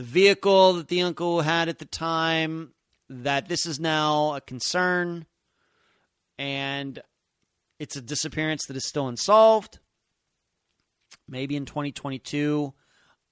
the 0.00 0.06
vehicle 0.06 0.72
that 0.72 0.88
the 0.88 1.02
uncle 1.02 1.42
had 1.42 1.68
at 1.68 1.78
the 1.78 1.84
time, 1.84 2.72
that 3.10 3.48
this 3.48 3.66
is 3.66 3.78
now 3.78 4.34
a 4.34 4.40
concern. 4.40 5.26
And 6.38 6.98
it's 7.78 7.96
a 7.96 8.00
disappearance 8.00 8.64
that 8.64 8.78
is 8.78 8.86
still 8.86 9.08
unsolved. 9.08 9.78
Maybe 11.28 11.54
in 11.54 11.66
2022, 11.66 12.72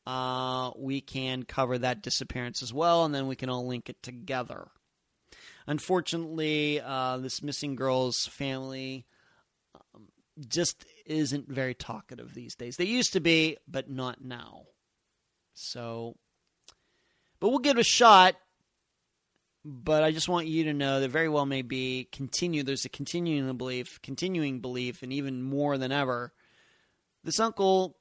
uh, 0.06 0.72
we 0.76 1.00
can 1.00 1.44
cover 1.44 1.78
that 1.78 2.02
disappearance 2.02 2.62
as 2.62 2.70
well, 2.70 3.06
and 3.06 3.14
then 3.14 3.28
we 3.28 3.36
can 3.36 3.48
all 3.48 3.66
link 3.66 3.88
it 3.88 4.02
together. 4.02 4.68
Unfortunately, 5.66 6.82
uh, 6.82 7.16
this 7.16 7.42
missing 7.42 7.76
girl's 7.76 8.26
family 8.26 9.06
um, 9.94 10.08
just 10.46 10.84
isn't 11.06 11.48
very 11.48 11.72
talkative 11.72 12.34
these 12.34 12.54
days. 12.54 12.76
They 12.76 12.84
used 12.84 13.14
to 13.14 13.20
be, 13.20 13.56
but 13.66 13.88
not 13.88 14.22
now. 14.22 14.64
So, 15.54 16.14
but 17.40 17.48
we'll 17.48 17.58
give 17.58 17.76
it 17.76 17.80
a 17.80 17.84
shot 17.84 18.36
but 19.64 20.02
I 20.02 20.12
just 20.12 20.28
want 20.28 20.46
you 20.46 20.64
to 20.64 20.72
know 20.72 21.00
that 21.00 21.10
very 21.10 21.28
well 21.28 21.44
may 21.44 21.62
be 21.62 22.08
continue. 22.10 22.62
There's 22.62 22.86
a 22.86 22.88
continuing 22.88 23.54
belief, 23.56 24.00
continuing 24.02 24.60
belief, 24.60 25.02
and 25.02 25.12
even 25.12 25.42
more 25.42 25.76
than 25.76 25.92
ever, 25.92 26.32
this 27.22 27.38
uncle 27.38 27.96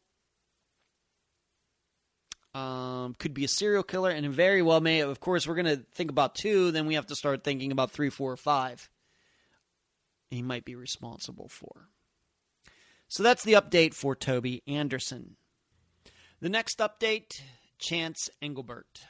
um, 2.54 3.16
could 3.20 3.34
be 3.34 3.44
a 3.44 3.50
serial 3.50 3.84
killer, 3.84 4.12
and 4.12 4.26
very 4.30 4.62
well 4.62 4.80
may. 4.80 5.02
Of 5.02 5.20
course, 5.20 5.46
we're 5.46 5.56
going 5.56 5.78
to 5.78 5.84
think 5.94 6.10
about 6.10 6.36
two. 6.36 6.72
Then 6.72 6.88
we 6.88 6.96
have 6.96 7.08
to 7.08 7.16
start 7.16 7.44
thinking 7.44 7.72
about 7.72 7.92
three, 7.92 8.10
four, 8.10 8.32
or 8.32 8.38
five. 8.38 8.90
He 10.30 10.42
might 10.42 10.64
be 10.64 10.76
responsible 10.76 11.50
for. 11.50 11.90
So 13.10 13.24
that's 13.24 13.44
the 13.44 13.54
update 13.54 13.94
for 13.94 14.16
Toby 14.16 14.64
Anderson. 14.68 15.36
The 16.40 16.50
next 16.50 16.80
update: 16.80 17.42
Chance 17.78 18.30
Engelbert. 18.42 19.02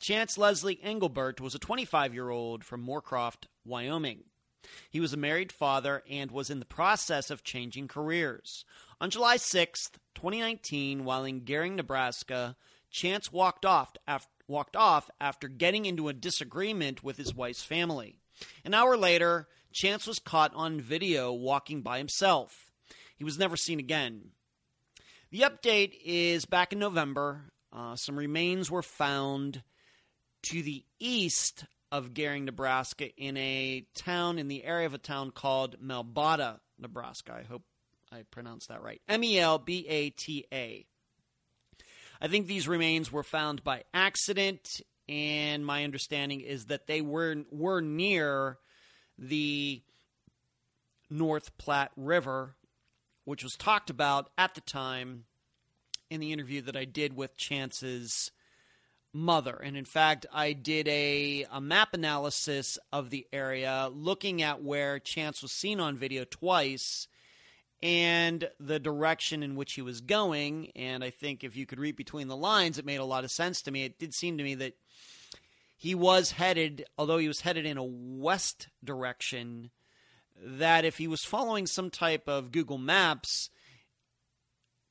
Chance 0.00 0.38
Leslie 0.38 0.80
Engelbert 0.82 1.40
was 1.40 1.54
a 1.54 1.58
25 1.58 2.14
year 2.14 2.28
old 2.28 2.64
from 2.64 2.86
Moorcroft, 2.86 3.46
Wyoming. 3.64 4.24
He 4.90 5.00
was 5.00 5.12
a 5.12 5.16
married 5.16 5.52
father 5.52 6.02
and 6.10 6.30
was 6.30 6.50
in 6.50 6.58
the 6.58 6.64
process 6.64 7.30
of 7.30 7.44
changing 7.44 7.88
careers. 7.88 8.64
On 9.00 9.10
July 9.10 9.36
6, 9.36 9.90
2019, 10.14 11.04
while 11.04 11.24
in 11.24 11.40
Gering, 11.42 11.76
Nebraska, 11.76 12.56
Chance 12.90 13.32
walked 13.32 13.64
off, 13.64 13.92
after, 14.06 14.30
walked 14.48 14.76
off 14.76 15.10
after 15.20 15.48
getting 15.48 15.86
into 15.86 16.08
a 16.08 16.14
disagreement 16.14 17.04
with 17.04 17.16
his 17.16 17.34
wife's 17.34 17.62
family. 17.62 18.18
An 18.64 18.74
hour 18.74 18.96
later, 18.96 19.48
Chance 19.72 20.06
was 20.06 20.18
caught 20.18 20.52
on 20.54 20.80
video 20.80 21.32
walking 21.32 21.82
by 21.82 21.98
himself. 21.98 22.72
He 23.16 23.24
was 23.24 23.38
never 23.38 23.56
seen 23.56 23.78
again. 23.78 24.30
The 25.30 25.40
update 25.40 25.98
is 26.04 26.44
back 26.44 26.72
in 26.72 26.78
November. 26.78 27.52
Uh, 27.72 27.96
some 27.96 28.16
remains 28.16 28.70
were 28.70 28.82
found 28.82 29.62
to 30.42 30.62
the 30.62 30.84
east 30.98 31.64
of 31.92 32.14
Gering, 32.14 32.44
Nebraska, 32.44 33.14
in 33.16 33.36
a 33.36 33.86
town 33.94 34.38
in 34.38 34.48
the 34.48 34.64
area 34.64 34.86
of 34.86 34.94
a 34.94 34.98
town 34.98 35.30
called 35.30 35.76
Melbeta, 35.80 36.60
Nebraska. 36.78 37.32
I 37.32 37.42
hope 37.42 37.62
I 38.12 38.22
pronounced 38.30 38.68
that 38.68 38.82
right. 38.82 39.00
M 39.08 39.24
E 39.24 39.38
L 39.38 39.58
B 39.58 39.86
A 39.88 40.10
T 40.10 40.46
A. 40.52 40.86
I 42.20 42.28
think 42.28 42.46
these 42.46 42.66
remains 42.66 43.12
were 43.12 43.22
found 43.22 43.62
by 43.62 43.84
accident, 43.92 44.68
and 45.08 45.64
my 45.64 45.84
understanding 45.84 46.40
is 46.40 46.66
that 46.66 46.86
they 46.86 47.00
were 47.00 47.44
were 47.50 47.80
near 47.80 48.58
the 49.18 49.82
North 51.10 51.56
Platte 51.58 51.92
River, 51.96 52.56
which 53.24 53.42
was 53.42 53.54
talked 53.54 53.90
about 53.90 54.30
at 54.36 54.54
the 54.54 54.60
time 54.60 55.24
in 56.10 56.20
the 56.20 56.32
interview 56.32 56.62
that 56.62 56.76
I 56.76 56.84
did 56.84 57.16
with 57.16 57.36
Chance's 57.36 58.30
mother. 59.16 59.56
And 59.56 59.76
in 59.76 59.84
fact, 59.84 60.26
I 60.32 60.52
did 60.52 60.86
a, 60.88 61.46
a 61.50 61.60
map 61.60 61.94
analysis 61.94 62.78
of 62.92 63.10
the 63.10 63.26
area 63.32 63.90
looking 63.92 64.42
at 64.42 64.62
where 64.62 64.98
Chance 64.98 65.42
was 65.42 65.52
seen 65.52 65.80
on 65.80 65.96
video 65.96 66.24
twice 66.24 67.08
and 67.82 68.48
the 68.60 68.78
direction 68.78 69.42
in 69.42 69.56
which 69.56 69.72
he 69.72 69.82
was 69.82 70.00
going. 70.00 70.70
And 70.76 71.02
I 71.02 71.10
think 71.10 71.42
if 71.42 71.56
you 71.56 71.66
could 71.66 71.80
read 71.80 71.96
between 71.96 72.28
the 72.28 72.36
lines, 72.36 72.78
it 72.78 72.84
made 72.84 73.00
a 73.00 73.04
lot 73.04 73.24
of 73.24 73.30
sense 73.30 73.62
to 73.62 73.70
me. 73.70 73.84
It 73.84 73.98
did 73.98 74.14
seem 74.14 74.38
to 74.38 74.44
me 74.44 74.54
that 74.56 74.74
he 75.76 75.94
was 75.94 76.32
headed, 76.32 76.84
although 76.96 77.18
he 77.18 77.28
was 77.28 77.40
headed 77.40 77.66
in 77.66 77.78
a 77.78 77.84
west 77.84 78.68
direction, 78.84 79.70
that 80.42 80.84
if 80.84 80.98
he 80.98 81.08
was 81.08 81.24
following 81.24 81.66
some 81.66 81.90
type 81.90 82.28
of 82.28 82.52
Google 82.52 82.78
Maps, 82.78 83.50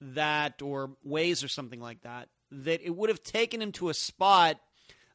that 0.01 0.61
or 0.61 0.91
Waze 1.07 1.43
or 1.43 1.47
something 1.47 1.79
like 1.79 2.01
that, 2.01 2.29
that 2.51 2.81
it 2.81 2.95
would 2.95 3.09
have 3.09 3.23
taken 3.23 3.61
him 3.61 3.71
to 3.73 3.89
a 3.89 3.93
spot 3.93 4.59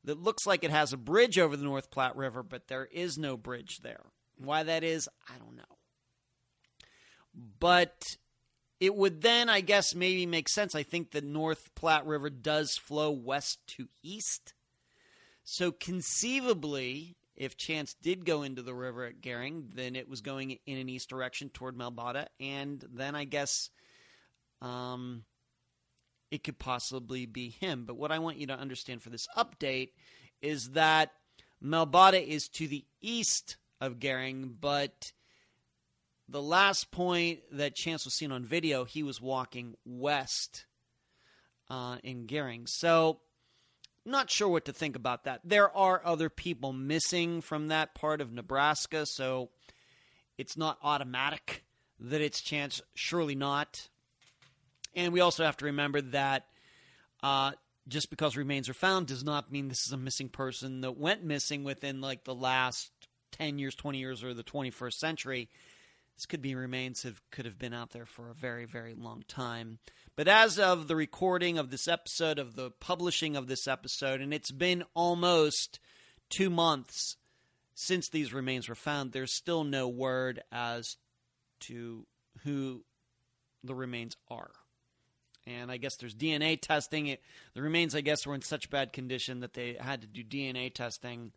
that 0.04 0.22
looks 0.22 0.46
like 0.46 0.64
it 0.64 0.70
has 0.70 0.92
a 0.92 0.96
bridge 0.96 1.38
over 1.38 1.56
the 1.56 1.64
North 1.64 1.90
Platte 1.90 2.16
River, 2.16 2.42
but 2.42 2.68
there 2.68 2.86
is 2.86 3.18
no 3.18 3.36
bridge 3.36 3.80
there. 3.82 4.04
Why 4.38 4.62
that 4.62 4.82
is, 4.82 5.08
I 5.28 5.38
don't 5.38 5.56
know. 5.56 5.62
But 7.58 8.02
it 8.80 8.94
would 8.94 9.20
then, 9.20 9.48
I 9.48 9.60
guess, 9.60 9.94
maybe 9.94 10.24
make 10.24 10.48
sense. 10.48 10.74
I 10.74 10.82
think 10.82 11.10
the 11.10 11.20
North 11.20 11.74
Platte 11.74 12.06
River 12.06 12.30
does 12.30 12.76
flow 12.76 13.10
west 13.10 13.58
to 13.76 13.88
east. 14.02 14.54
So 15.44 15.70
conceivably, 15.70 17.16
if 17.36 17.56
Chance 17.56 17.94
did 18.02 18.24
go 18.24 18.42
into 18.42 18.62
the 18.62 18.74
river 18.74 19.04
at 19.04 19.20
Gering, 19.20 19.70
then 19.74 19.96
it 19.96 20.08
was 20.08 20.20
going 20.22 20.58
in 20.66 20.78
an 20.78 20.88
east 20.88 21.10
direction 21.10 21.50
toward 21.50 21.76
Melbeta. 21.76 22.26
And 22.38 22.84
then 22.92 23.14
I 23.14 23.24
guess 23.24 23.70
um, 24.62 25.24
it 26.30 26.44
could 26.44 26.58
possibly 26.58 27.26
be 27.26 27.50
him. 27.50 27.84
But 27.86 27.96
what 27.96 28.12
I 28.12 28.18
want 28.18 28.38
you 28.38 28.46
to 28.48 28.58
understand 28.58 29.02
for 29.02 29.10
this 29.10 29.26
update 29.36 29.90
is 30.40 30.70
that 30.70 31.12
Melbeta 31.62 32.24
is 32.24 32.48
to 32.54 32.66
the 32.66 32.84
east 33.00 33.56
of 33.80 33.98
Gering, 33.98 34.54
but 34.60 35.12
the 36.28 36.42
last 36.42 36.90
point 36.90 37.40
that 37.52 37.74
Chance 37.74 38.04
was 38.04 38.14
seen 38.14 38.32
on 38.32 38.44
video, 38.44 38.84
he 38.84 39.02
was 39.02 39.20
walking 39.20 39.74
west 39.84 40.66
uh, 41.68 41.96
in 42.02 42.26
Gering. 42.26 42.66
So, 42.66 43.20
not 44.06 44.30
sure 44.30 44.48
what 44.48 44.64
to 44.64 44.72
think 44.72 44.96
about 44.96 45.24
that. 45.24 45.40
There 45.44 45.74
are 45.76 46.00
other 46.04 46.30
people 46.30 46.72
missing 46.72 47.42
from 47.42 47.68
that 47.68 47.94
part 47.94 48.20
of 48.20 48.32
Nebraska, 48.32 49.04
so 49.06 49.50
it's 50.38 50.56
not 50.56 50.78
automatic 50.82 51.64
that 51.98 52.20
it's 52.22 52.40
Chance. 52.40 52.80
Surely 52.94 53.34
not. 53.34 53.89
And 54.94 55.12
we 55.12 55.20
also 55.20 55.44
have 55.44 55.56
to 55.58 55.66
remember 55.66 56.00
that 56.00 56.46
uh, 57.22 57.52
just 57.88 58.10
because 58.10 58.36
remains 58.36 58.68
are 58.68 58.74
found 58.74 59.06
does 59.06 59.24
not 59.24 59.52
mean 59.52 59.68
this 59.68 59.86
is 59.86 59.92
a 59.92 59.96
missing 59.96 60.28
person 60.28 60.80
that 60.80 60.98
went 60.98 61.24
missing 61.24 61.64
within 61.64 62.00
like 62.00 62.24
the 62.24 62.34
last 62.34 62.90
10 63.32 63.58
years, 63.58 63.74
20 63.74 63.98
years, 63.98 64.24
or 64.24 64.34
the 64.34 64.42
21st 64.42 64.94
century. 64.94 65.48
This 66.16 66.26
could 66.26 66.42
be 66.42 66.54
remains 66.54 67.02
have 67.04 67.22
could 67.30 67.46
have 67.46 67.58
been 67.58 67.72
out 67.72 67.90
there 67.90 68.04
for 68.04 68.28
a 68.28 68.34
very, 68.34 68.66
very 68.66 68.94
long 68.94 69.22
time. 69.26 69.78
But 70.16 70.28
as 70.28 70.58
of 70.58 70.86
the 70.86 70.96
recording 70.96 71.56
of 71.56 71.70
this 71.70 71.88
episode, 71.88 72.38
of 72.38 72.56
the 72.56 72.70
publishing 72.70 73.36
of 73.36 73.46
this 73.46 73.66
episode, 73.66 74.20
and 74.20 74.34
it's 74.34 74.50
been 74.50 74.84
almost 74.94 75.80
two 76.28 76.50
months 76.50 77.16
since 77.74 78.10
these 78.10 78.34
remains 78.34 78.68
were 78.68 78.74
found, 78.74 79.12
there's 79.12 79.32
still 79.32 79.64
no 79.64 79.88
word 79.88 80.42
as 80.52 80.98
to 81.60 82.06
who 82.44 82.84
the 83.64 83.74
remains 83.74 84.16
are. 84.28 84.50
And 85.46 85.70
I 85.70 85.78
guess 85.78 85.96
there's 85.96 86.14
DNA 86.14 86.60
testing. 86.60 87.06
It, 87.08 87.22
the 87.54 87.62
remains, 87.62 87.94
I 87.94 88.02
guess, 88.02 88.26
were 88.26 88.34
in 88.34 88.42
such 88.42 88.70
bad 88.70 88.92
condition 88.92 89.40
that 89.40 89.54
they 89.54 89.76
had 89.80 90.02
to 90.02 90.06
do 90.06 90.22
DNA 90.22 90.72
testing 90.72 91.32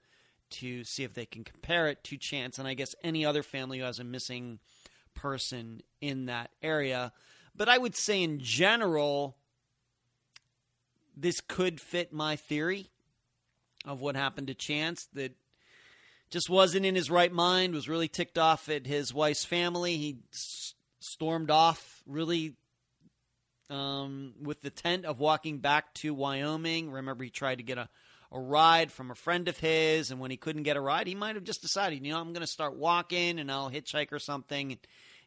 to 0.51 0.83
see 0.83 1.03
if 1.03 1.13
they 1.13 1.25
can 1.25 1.43
compare 1.43 1.87
it 1.87 2.03
to 2.03 2.17
Chance 2.17 2.59
and 2.59 2.67
I 2.67 2.75
guess 2.75 2.93
any 3.03 3.25
other 3.25 3.41
family 3.41 3.79
who 3.79 3.85
has 3.85 3.99
a 3.99 4.03
missing 4.03 4.59
person 5.15 5.81
in 5.99 6.25
that 6.25 6.51
area. 6.61 7.11
But 7.55 7.69
I 7.69 7.77
would 7.77 7.95
say, 7.95 8.21
in 8.21 8.39
general, 8.39 9.37
this 11.15 11.39
could 11.41 11.79
fit 11.79 12.13
my 12.13 12.35
theory 12.35 12.89
of 13.85 14.01
what 14.01 14.15
happened 14.15 14.47
to 14.47 14.53
Chance 14.53 15.07
that 15.13 15.35
just 16.29 16.49
wasn't 16.49 16.85
in 16.85 16.95
his 16.95 17.11
right 17.11 17.31
mind, 17.31 17.73
was 17.73 17.89
really 17.89 18.07
ticked 18.07 18.37
off 18.37 18.69
at 18.69 18.87
his 18.87 19.13
wife's 19.13 19.45
family. 19.45 19.97
He 19.97 20.17
s- 20.33 20.73
stormed 20.99 21.51
off 21.51 22.01
really 22.07 22.55
um, 23.69 24.33
with 24.41 24.61
the 24.61 24.69
tent 24.69 25.05
of 25.05 25.19
walking 25.19 25.59
back 25.59 25.93
to 25.95 26.13
Wyoming. 26.13 26.91
Remember, 26.91 27.23
he 27.23 27.29
tried 27.29 27.57
to 27.57 27.63
get 27.63 27.77
a, 27.77 27.89
a 28.31 28.39
ride 28.39 28.91
from 28.91 29.11
a 29.11 29.15
friend 29.15 29.47
of 29.47 29.57
his, 29.59 30.11
and 30.11 30.19
when 30.19 30.31
he 30.31 30.37
couldn't 30.37 30.63
get 30.63 30.77
a 30.77 30.81
ride, 30.81 31.07
he 31.07 31.15
might 31.15 31.35
have 31.35 31.43
just 31.43 31.61
decided, 31.61 32.05
you 32.05 32.11
know, 32.11 32.19
I'm 32.19 32.33
going 32.33 32.41
to 32.41 32.47
start 32.47 32.75
walking 32.75 33.39
and 33.39 33.51
I'll 33.51 33.71
hitchhike 33.71 34.11
or 34.11 34.19
something. 34.19 34.77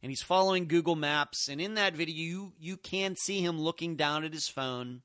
And 0.03 0.11
he's 0.11 0.23
following 0.23 0.69
Google 0.69 0.95
Maps, 0.95 1.49
and 1.49 1.61
in 1.61 1.75
that 1.75 1.95
video, 1.95 2.15
you 2.15 2.53
you 2.61 2.77
can 2.77 3.17
see 3.17 3.41
him 3.41 3.59
looking 3.59 3.97
down 3.97 4.25
at 4.25 4.33
his 4.33 4.47
phone. 4.47 5.03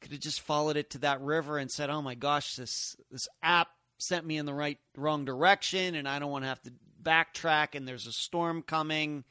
Could 0.00 0.12
have 0.12 0.20
just 0.20 0.40
followed 0.40 0.76
it 0.76 0.90
to 0.90 0.98
that 0.98 1.20
river 1.20 1.58
and 1.58 1.70
said, 1.70 1.90
"Oh 1.90 2.00
my 2.00 2.14
gosh, 2.14 2.54
this 2.54 2.96
this 3.10 3.28
app 3.42 3.68
sent 3.98 4.24
me 4.24 4.38
in 4.38 4.46
the 4.46 4.54
right 4.54 4.78
wrong 4.96 5.24
direction, 5.24 5.96
and 5.96 6.08
I 6.08 6.20
don't 6.20 6.30
want 6.30 6.44
to 6.44 6.48
have 6.48 6.62
to 6.62 6.72
backtrack. 7.02 7.74
And 7.74 7.86
there's 7.86 8.06
a 8.06 8.12
storm 8.12 8.62
coming." 8.62 9.24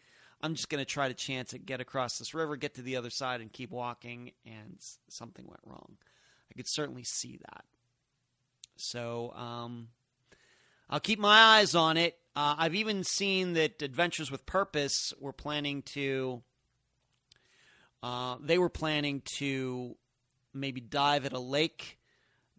I'm 0.44 0.56
just 0.56 0.70
going 0.70 0.84
to 0.84 0.86
try 0.86 1.08
to 1.08 1.14
chance 1.14 1.54
it, 1.54 1.66
get 1.66 1.82
across 1.82 2.18
this 2.18 2.34
river, 2.34 2.56
get 2.56 2.76
to 2.76 2.82
the 2.82 2.98
other 2.98 3.10
side, 3.10 3.42
and 3.42 3.52
keep 3.52 3.72
walking. 3.72 4.32
And 4.46 4.78
something 5.10 5.46
went 5.46 5.62
wrong. 5.66 5.98
I 6.52 6.54
could 6.56 6.68
certainly 6.68 7.04
see 7.04 7.38
that. 7.38 7.64
So 8.76 9.32
um, 9.36 9.90
I'll 10.90 11.00
keep 11.00 11.20
my 11.20 11.40
eyes 11.40 11.76
on 11.76 11.98
it. 11.98 12.18
Uh, 12.36 12.56
I've 12.58 12.76
even 12.76 13.04
seen 13.04 13.54
that 13.54 13.82
Adventures 13.82 14.32
with 14.32 14.46
Purpose 14.46 15.14
were 15.20 15.34
planning 15.34 15.82
to. 15.94 16.42
Uh, 18.02 18.38
they 18.42 18.58
were 18.58 18.70
planning 18.70 19.22
to 19.38 19.96
maybe 20.54 20.82
dive 20.82 21.26
at 21.26 21.34
a 21.34 21.40
lake 21.40 22.00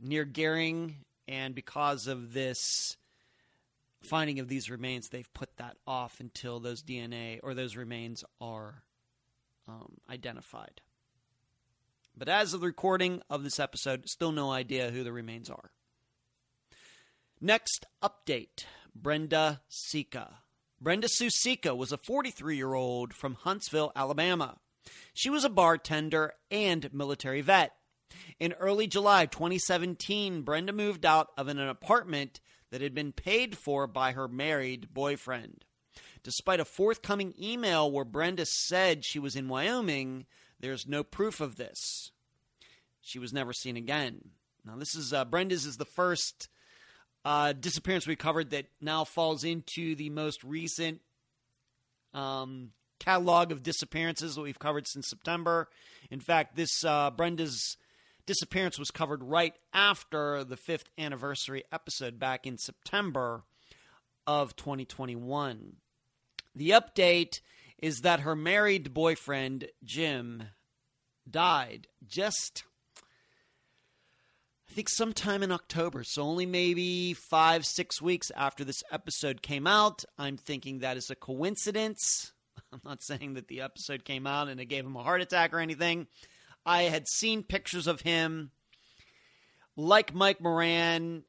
near 0.01 0.25
Gering, 0.25 0.95
and 1.27 1.55
because 1.55 2.07
of 2.07 2.33
this 2.33 2.97
finding 4.03 4.39
of 4.39 4.49
these 4.49 4.71
remains, 4.71 5.09
they've 5.09 5.33
put 5.33 5.57
that 5.57 5.77
off 5.87 6.21
until 6.21 6.61
those 6.61 6.83
DNA 6.83 7.41
or 7.43 7.55
those 7.55 7.77
remains 7.77 8.25
are 8.41 8.83
um, 9.69 9.99
identified. 10.11 10.81
But 12.17 12.29
as 12.29 12.53
of 12.53 12.61
the 12.61 12.67
recording 12.67 13.23
of 13.31 13.43
this 13.43 13.59
episode, 13.59 14.09
still 14.09 14.33
no 14.33 14.51
idea 14.51 14.91
who 14.91 15.03
the 15.03 15.13
remains 15.13 15.49
are. 15.49 15.71
Next 17.41 17.87
update 18.03 18.65
Brenda 18.95 19.63
Sika. 19.69 20.39
Brenda 20.81 21.09
Sue 21.09 21.31
Sika 21.31 21.75
was 21.75 21.93
a 21.93 21.97
43 21.97 22.57
year 22.57 22.75
old 22.75 23.15
from 23.15 23.35
Huntsville, 23.35 23.93
Alabama. 23.97 24.59
She 25.15 25.31
was 25.31 25.45
a 25.45 25.49
bartender 25.49 26.35
and 26.51 26.93
military 26.93 27.41
vet. 27.41 27.73
In 28.39 28.53
early 28.55 28.87
July 28.87 29.27
2017, 29.27 30.43
Brenda 30.43 30.73
moved 30.73 31.07
out 31.07 31.29
of 31.39 31.49
an 31.49 31.59
apartment 31.59 32.41
that 32.73 32.81
had 32.81 32.95
been 32.95 33.13
paid 33.13 33.57
for 33.57 33.87
by 33.87 34.13
her 34.13 34.27
married 34.27 34.89
boyfriend. 34.93 35.67
Despite 36.25 36.59
a 36.59 36.65
forthcoming 36.65 37.35
email 37.41 37.91
where 37.91 38.05
Brenda 38.05 38.47
said 38.47 39.05
she 39.05 39.19
was 39.19 39.37
in 39.37 39.49
Wyoming, 39.49 40.25
there's 40.59 40.89
no 40.89 41.05
proof 41.05 41.41
of 41.41 41.57
this. 41.57 42.11
She 43.03 43.19
was 43.19 43.33
never 43.33 43.53
seen 43.53 43.77
again. 43.77 44.31
Now, 44.65 44.77
this 44.77 44.95
is 44.95 45.13
uh, 45.13 45.27
Brenda's 45.27 45.67
is 45.67 45.77
the 45.77 45.85
first 45.85 46.49
uh, 47.27 47.53
disappearance 47.53 48.07
we 48.07 48.17
covered 48.17 48.51
that 48.51 48.67
now 48.81 49.05
falls 49.05 49.45
into 49.45 49.95
the 49.95 50.09
most 50.09 50.43
recent 50.43 51.03
um, 52.15 52.71
catalog 52.99 53.53
of 53.53 53.63
disappearances 53.63 54.35
that 54.35 54.43
we've 54.43 54.59
covered 54.59 54.87
since 54.89 55.11
September. 55.11 55.69
In 56.11 56.21
fact, 56.21 56.57
this 56.57 56.85
uh, 56.85 57.11
Brenda's 57.11 57.77
disappearance 58.27 58.79
was 58.79 58.91
covered 58.91 59.23
right 59.23 59.55
after 59.73 60.45
the 60.45 60.57
fifth 60.57 60.89
anniversary 60.97 61.65
episode 61.73 62.19
back 62.19 62.47
in 62.47 62.59
September 62.59 63.45
of 64.27 64.57
2021. 64.57 65.77
The 66.55 66.71
update 66.71 67.41
is 67.79 68.01
that 68.01 68.21
her 68.21 68.37
married 68.37 68.95
boyfriend, 68.95 69.67
Jim, 69.85 70.45
died 71.29 71.89
just, 72.07 72.65
I 74.71 74.73
think, 74.73 74.89
sometime 74.89 75.43
in 75.43 75.51
October. 75.51 76.05
So, 76.05 76.23
only 76.23 76.47
maybe 76.47 77.15
five, 77.15 77.65
six 77.67 78.01
weeks 78.01 78.31
after 78.37 78.65
this 78.65 78.83
episode 78.91 79.43
came 79.43 79.67
out. 79.67 80.05
I'm 80.19 80.37
thinking 80.37 80.79
that 80.79 80.97
is 80.97 81.11
a 81.11 81.17
coincidence. 81.17 82.33
I'm 82.73 82.81
not 82.85 83.03
saying 83.03 83.35
that 83.35 83.49
the 83.49 83.61
episode 83.63 84.05
came 84.05 84.27
out 84.27 84.49
and 84.49 84.61
it 84.61 84.67
gave 84.67 84.87
him 84.87 84.97
a 84.97 85.03
heart 85.03 85.21
attack 85.21 85.53
or 85.53 85.59
anything. 85.59 86.07
I 86.65 86.83
had 86.83 87.09
seen 87.09 87.43
pictures 87.43 87.87
of 87.87 88.03
him 88.03 88.51
like 89.77 90.15
Mike 90.15 90.41
Moran, 90.41 91.25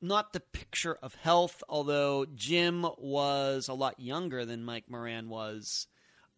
not 0.00 0.32
the 0.32 0.40
picture 0.40 0.98
of 1.02 1.14
health, 1.14 1.62
although 1.68 2.26
Jim 2.34 2.86
was 2.98 3.68
a 3.68 3.74
lot 3.74 3.98
younger 3.98 4.44
than 4.44 4.64
Mike 4.64 4.88
Moran 4.88 5.28
was. 5.28 5.86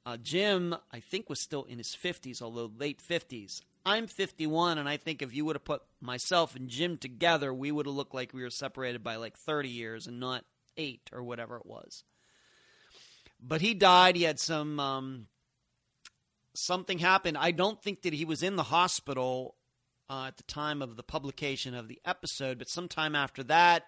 Uh, 0.07 0.17
Jim, 0.17 0.75
I 0.93 1.01
think, 1.01 1.29
was 1.29 1.43
still 1.43 1.65
in 1.65 1.79
his 1.79 1.97
50s, 2.03 2.41
although 2.41 2.71
late 2.79 3.03
50s. 3.03 3.61
I'm 3.85 4.07
51, 4.07 4.79
and 4.79 4.89
I 4.89 4.97
think 4.97 5.23
if 5.23 5.35
you 5.35 5.45
would 5.45 5.57
have 5.57 5.65
put 5.65 5.83
myself 6.01 6.55
and 6.57 6.69
Jim 6.69 6.97
together, 6.97 7.53
we 7.53 7.73
would 7.73 7.87
have 7.87 7.95
looked 7.95 8.15
like 8.15 8.33
we 8.33 8.43
were 8.43 8.51
separated 8.51 9.03
by 9.03 9.17
like 9.17 9.37
30 9.37 9.69
years 9.69 10.07
and 10.07 10.21
not 10.21 10.45
eight 10.77 11.11
or 11.13 11.23
whatever 11.23 11.57
it 11.57 11.67
was. 11.67 12.05
But 13.41 13.61
he 13.61 13.75
died. 13.75 14.17
He 14.17 14.23
had 14.25 14.41
some 14.41 14.81
um, 14.81 15.27
something 16.59 16.99
happened. 16.99 17.39
I 17.39 17.51
don't 17.51 17.83
think 17.83 18.03
that 18.03 18.13
he 18.13 18.25
was 18.25 18.43
in 18.43 18.57
the 18.57 18.65
hospital 18.65 19.57
uh, 20.11 20.27
at 20.29 20.37
the 20.37 20.43
time 20.45 20.83
of 20.83 20.97
the 20.97 21.03
publication 21.03 21.75
of 21.75 21.89
the 21.89 22.01
episode, 22.05 22.59
but 22.59 22.69
sometime 22.69 23.15
after 23.15 23.43
that, 23.45 23.85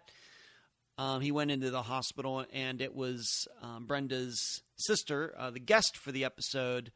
um, 0.99 1.20
he 1.23 1.32
went 1.32 1.50
into 1.50 1.70
the 1.70 1.82
hospital, 1.82 2.44
and 2.52 2.82
it 2.82 2.94
was 2.94 3.49
um, 3.62 3.86
Brenda's 3.86 4.62
sister, 4.76 5.34
uh, 5.39 5.50
the 5.50 5.60
guest 5.60 5.97
for 5.97 6.12
the 6.12 6.24
episode, 6.24 6.92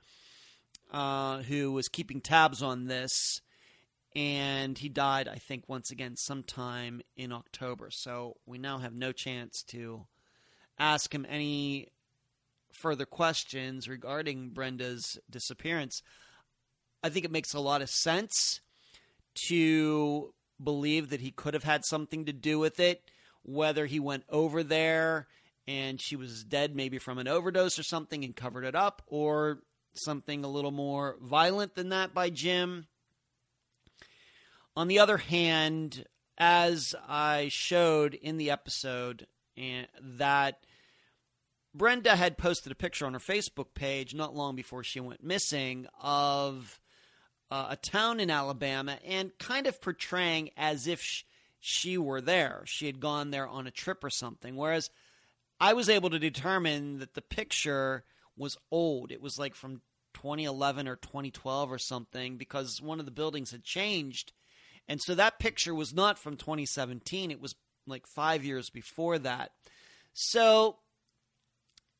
uh, 0.93 1.39
who 1.39 1.73
was 1.73 1.89
keeping 1.89 2.21
tabs 2.21 2.63
on 2.63 2.87
this. 2.87 3.41
And 4.15 4.79
he 4.79 4.89
died, 4.89 5.27
I 5.27 5.37
think, 5.37 5.65
once 5.69 5.91
again 5.91 6.17
sometime 6.17 7.01
in 7.17 7.33
October. 7.33 7.89
So 7.91 8.37
we 8.47 8.59
now 8.59 8.79
have 8.79 8.95
no 8.95 9.11
chance 9.11 9.63
to 9.69 10.07
ask 10.79 11.13
him 11.13 11.27
any 11.29 11.89
further 12.77 13.07
questions 13.07 13.89
regarding 13.89 14.51
Brenda's 14.51 15.19
disappearance. 15.31 16.03
I 17.03 17.09
think 17.09 17.25
it 17.25 17.31
makes 17.31 17.55
a 17.55 17.61
lot 17.61 17.83
of 17.83 17.91
sense 17.91 18.61
to 19.49 20.33
believe 20.63 21.11
that 21.11 21.21
he 21.21 21.31
could 21.31 21.55
have 21.55 21.65
had 21.65 21.85
something 21.85 22.25
to 22.25 22.33
do 22.33 22.59
with 22.59 22.81
it, 22.81 23.03
whether 23.43 23.87
he 23.87 24.01
went 24.01 24.25
over 24.29 24.63
there 24.63 25.27
and 25.67 26.01
she 26.01 26.17
was 26.17 26.45
dead 26.45 26.77
maybe 26.77 26.99
from 26.99 27.19
an 27.19 27.29
overdose 27.29 27.79
or 27.79 27.83
something 27.83 28.25
and 28.25 28.37
covered 28.37 28.65
it 28.65 28.75
up, 28.75 29.03
or 29.07 29.61
something 29.95 30.45
a 30.45 30.49
little 30.49 30.71
more 30.71 31.17
violent 31.21 31.75
than 31.75 31.89
that 31.89 32.13
by 32.13 32.29
Jim. 32.29 32.87
On 34.77 34.89
the 34.89 34.99
other 34.99 35.19
hand, 35.19 36.05
as 36.37 36.95
I 37.09 37.49
showed 37.51 38.15
in 38.15 38.37
the 38.37 38.51
episode, 38.51 39.27
and 39.57 39.87
that 40.01 40.59
Brenda 41.75 42.15
had 42.15 42.39
posted 42.39 42.71
a 42.71 42.77
picture 42.77 43.05
on 43.05 43.15
her 43.15 43.19
Facebook 43.19 43.75
page 43.75 44.15
not 44.15 44.35
long 44.35 44.55
before 44.55 44.85
she 44.85 45.01
went 45.01 45.25
missing 45.25 45.87
of 46.01 46.81
uh, 47.51 47.67
a 47.71 47.77
town 47.77 48.21
in 48.21 48.31
Alabama 48.31 48.99
and 49.05 49.37
kind 49.39 49.67
of 49.67 49.81
portraying 49.81 50.51
as 50.57 50.87
if 50.87 51.01
sh- 51.01 51.25
she 51.59 51.99
were 51.99 52.21
there. 52.21 52.63
She 52.67 52.87
had 52.87 53.01
gone 53.01 53.31
there 53.31 53.49
on 53.49 53.67
a 53.67 53.73
trip 53.73 54.05
or 54.05 54.11
something. 54.11 54.55
Whereas 54.55 54.89
I 55.61 55.73
was 55.73 55.89
able 55.89 56.11
to 56.11 56.19
determine 56.19 56.99
that 57.01 57.15
the 57.15 57.23
picture 57.23 58.05
was 58.37 58.57
old. 58.71 59.11
It 59.11 59.21
was 59.21 59.39
like 59.39 59.55
from 59.55 59.81
2011 60.15 60.87
or 60.87 60.97
2012 60.97 61.73
or 61.73 61.79
something 61.79 62.37
because 62.37 62.81
one 62.81 63.01
of 63.01 63.05
the 63.07 63.11
buildings 63.11 63.51
had 63.51 63.65
changed. 63.65 64.33
And 64.87 65.01
so 65.01 65.15
that 65.15 65.39
picture 65.39 65.75
was 65.75 65.93
not 65.93 66.19
from 66.19 66.37
2017. 66.37 67.31
It 67.31 67.41
was 67.41 67.57
like 67.87 68.07
five 68.07 68.45
years 68.45 68.71
before 68.71 69.19
that. 69.19 69.51
So 70.13 70.77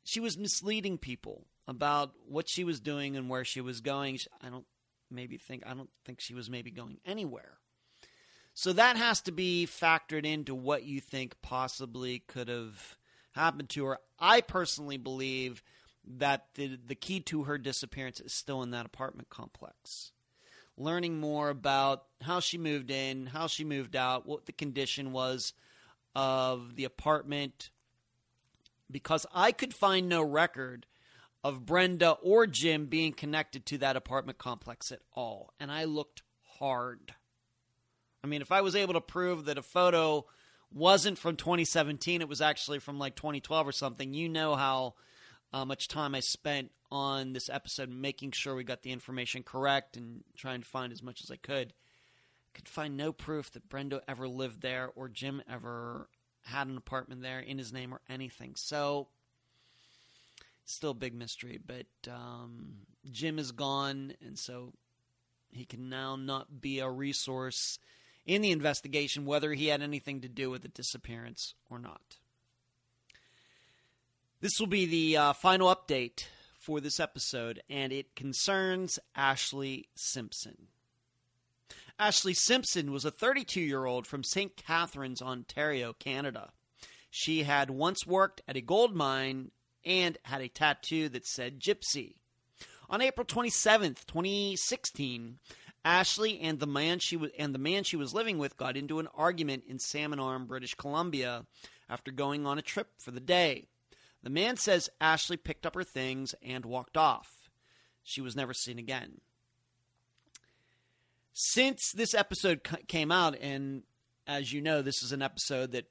she 0.05 0.21
was 0.21 0.39
misleading 0.39 0.99
people 0.99 1.47
about 1.67 2.13
what 2.29 2.49
she 2.49 2.63
was 2.63 2.79
doing 2.79 3.17
and 3.17 3.29
where 3.29 3.45
she 3.45 3.61
was 3.61 3.81
going. 3.81 4.19
I 4.41 4.51
don't 4.51 4.67
maybe 5.11 5.39
think 5.39 5.65
I 5.67 5.75
don't 5.75 5.91
think 6.05 6.21
she 6.21 6.35
was 6.35 6.51
maybe 6.51 6.71
going 6.71 6.99
anywhere. 7.05 7.59
So 8.53 8.73
that 8.75 8.97
has 8.97 9.21
to 9.23 9.33
be 9.33 9.67
factored 9.67 10.25
into 10.25 10.55
what 10.55 10.85
you 10.85 11.01
think 11.01 11.41
possibly 11.43 12.21
could 12.21 12.49
have 12.49 12.97
happened 13.33 13.69
to 13.71 13.85
her. 13.87 13.99
I 14.19 14.43
personally 14.43 14.99
believe 14.99 15.63
that 16.07 16.49
the 16.55 16.79
the 16.87 16.95
key 16.95 17.21
to 17.21 17.45
her 17.45 17.59
disappearance 17.59 18.21
is 18.21 18.33
still 18.33 18.63
in 18.63 18.71
that 18.71 18.87
apartment 18.87 19.31
complex. 19.31 20.13
Learning 20.77 21.19
more 21.19 21.51
about 21.51 22.05
how 22.21 22.41
she 22.41 22.59
moved 22.59 22.91
in, 22.91 23.27
how 23.27 23.47
she 23.47 23.65
moved 23.65 23.95
out, 23.95 24.27
what 24.27 24.47
the 24.47 24.53
condition 24.53 25.13
was 25.13 25.53
of 26.17 26.75
the 26.77 26.85
apartment, 26.85 27.71
because 28.95 29.27
I 29.35 29.51
could 29.51 29.75
find 29.75 30.09
no 30.09 30.23
record 30.23 30.87
of 31.43 31.67
Brenda 31.67 32.13
or 32.23 32.47
Jim 32.47 32.87
being 32.87 33.13
connected 33.13 33.67
to 33.67 33.79
that 33.79 33.97
apartment 33.97 34.39
complex 34.39 34.93
at 34.93 35.01
all. 35.17 35.53
And 35.59 35.73
I 35.73 35.83
looked 35.83 36.23
hard. 36.61 37.13
I 38.23 38.29
mean, 38.29 38.41
if 38.41 38.53
I 38.53 38.61
was 38.61 38.77
able 38.77 38.95
to 38.95 39.01
prove 39.01 39.47
that 39.47 39.59
a 39.59 39.63
photo 39.63 40.27
wasn't 40.73 41.19
from 41.19 41.35
2017, 41.35 42.21
it 42.21 42.29
was 42.29 42.41
actually 42.41 42.79
from 42.79 43.01
like 43.01 43.17
2012 43.17 43.67
or 43.67 43.73
something, 43.73 44.15
you 44.15 44.29
know 44.29 44.55
how 44.55 44.95
uh, 45.53 45.65
much 45.65 45.89
time 45.89 46.15
I 46.15 46.21
spent 46.21 46.71
on 46.93 47.33
this 47.33 47.51
episode 47.51 47.89
making 47.89 48.31
sure 48.31 48.55
we 48.55 48.63
got 48.63 48.83
the 48.83 48.93
information 48.93 49.43
correct 49.43 49.97
and 49.97 50.23
trying 50.37 50.61
to 50.61 50.69
find 50.69 50.93
as 50.93 51.03
much 51.03 51.21
as 51.25 51.33
I 51.33 51.37
could. 51.37 51.73
Could 52.55 52.69
find 52.69 52.97
no 52.97 53.13
proof 53.13 53.51
that 53.55 53.69
Brenda 53.69 54.03
ever 54.07 54.29
lived 54.29 54.63
there 54.63 54.89
or 54.95 55.09
Jim 55.09 55.43
ever 55.51 56.09
had 56.45 56.69
an 56.69 56.77
apartment 56.77 57.23
there 57.23 57.41
in 57.41 57.59
his 57.59 57.73
name 57.73 57.93
or 57.93 58.01
anything. 58.09 58.55
So 58.57 59.09
still 60.65 60.91
a 60.91 60.95
big 60.95 61.15
mystery. 61.15 61.59
But 61.65 61.87
um, 62.11 62.77
Jim 63.11 63.39
is 63.39 63.53
gone, 63.53 64.15
and 64.25 64.39
so 64.39 64.73
he 65.53 65.65
can 65.65 65.89
now 65.89 66.17
not 66.17 66.61
be 66.61 66.81
a 66.81 66.91
resource 66.91 67.79
in 68.27 68.43
the 68.43 68.51
investigation, 68.51 69.27
whether 69.27 69.53
he 69.53 69.67
had 69.67 69.83
anything 69.83 70.21
to 70.23 70.29
do 70.29 70.51
with 70.51 70.63
the 70.63 70.69
disappearance 70.69 71.55
or 71.71 71.79
not. 71.79 72.19
This 74.41 74.59
will 74.59 74.67
be 74.67 74.87
the 74.87 75.17
uh, 75.17 75.33
final 75.33 75.75
update 75.75 76.27
for 76.59 76.81
this 76.81 77.01
episode, 77.01 77.63
and 77.69 77.93
it 77.93 78.17
concerns 78.17 78.99
Ashley 79.15 79.89
Simpson. 79.95 80.69
Ashley 81.99 82.35
Simpson 82.35 82.91
was 82.91 83.05
a 83.05 83.11
32 83.11 83.61
year 83.61 83.85
old 83.85 84.07
from 84.07 84.25
St. 84.25 84.57
Catharines, 84.57 85.23
Ontario, 85.23 85.93
Canada. 85.93 86.51
She 87.09 87.45
had 87.45 87.71
once 87.71 88.05
worked 88.05 88.43
at 88.49 88.57
a 88.57 88.61
gold 88.61 88.97
mine 88.97 89.53
and 89.85 90.19
had 90.25 90.41
a 90.41 90.49
tattoo 90.49 91.09
that 91.11 91.27
said 91.27 91.61
Gypsy. 91.61 92.17
On 92.91 93.01
April 93.01 93.25
27th, 93.25 94.07
2016, 94.07 95.39
Ashley 95.85 96.41
and 96.41 96.59
the 96.59 96.67
man 96.67 96.99
she 96.99 97.17
was 97.17 97.31
and 97.39 97.55
the 97.55 97.59
man 97.61 97.85
she 97.85 97.97
was 97.97 98.13
living 98.13 98.39
with 98.39 98.57
got 98.57 98.77
into 98.77 98.99
an 98.99 99.09
argument 99.15 99.65
in 99.69 99.79
Salmon 99.79 100.19
Arm, 100.19 100.47
British 100.47 100.75
Columbia, 100.75 101.47
after 101.89 102.11
going 102.11 102.45
on 102.45 102.59
a 102.59 102.63
trip 102.63 102.89
for 102.99 103.13
the 103.13 103.21
day. 103.21 103.69
The 104.23 104.31
man 104.31 104.57
says 104.57 104.91
Ashley 105.01 105.37
picked 105.37 105.65
up 105.65 105.75
her 105.75 105.85
things 105.85 106.35
and 106.43 106.65
walked 106.65 106.97
off. 106.97 107.51
She 108.03 108.21
was 108.21 108.35
never 108.35 108.53
seen 108.53 108.79
again. 108.79 109.21
Since 111.35 111.91
this 111.93 112.15
episode 112.15 112.61
came 112.87 113.11
out, 113.11 113.37
and 113.41 113.83
as 114.25 114.53
you 114.53 114.61
know, 114.61 114.83
this 114.83 115.03
is 115.03 115.11
an 115.11 115.21
episode 115.21 115.73
that 115.73 115.87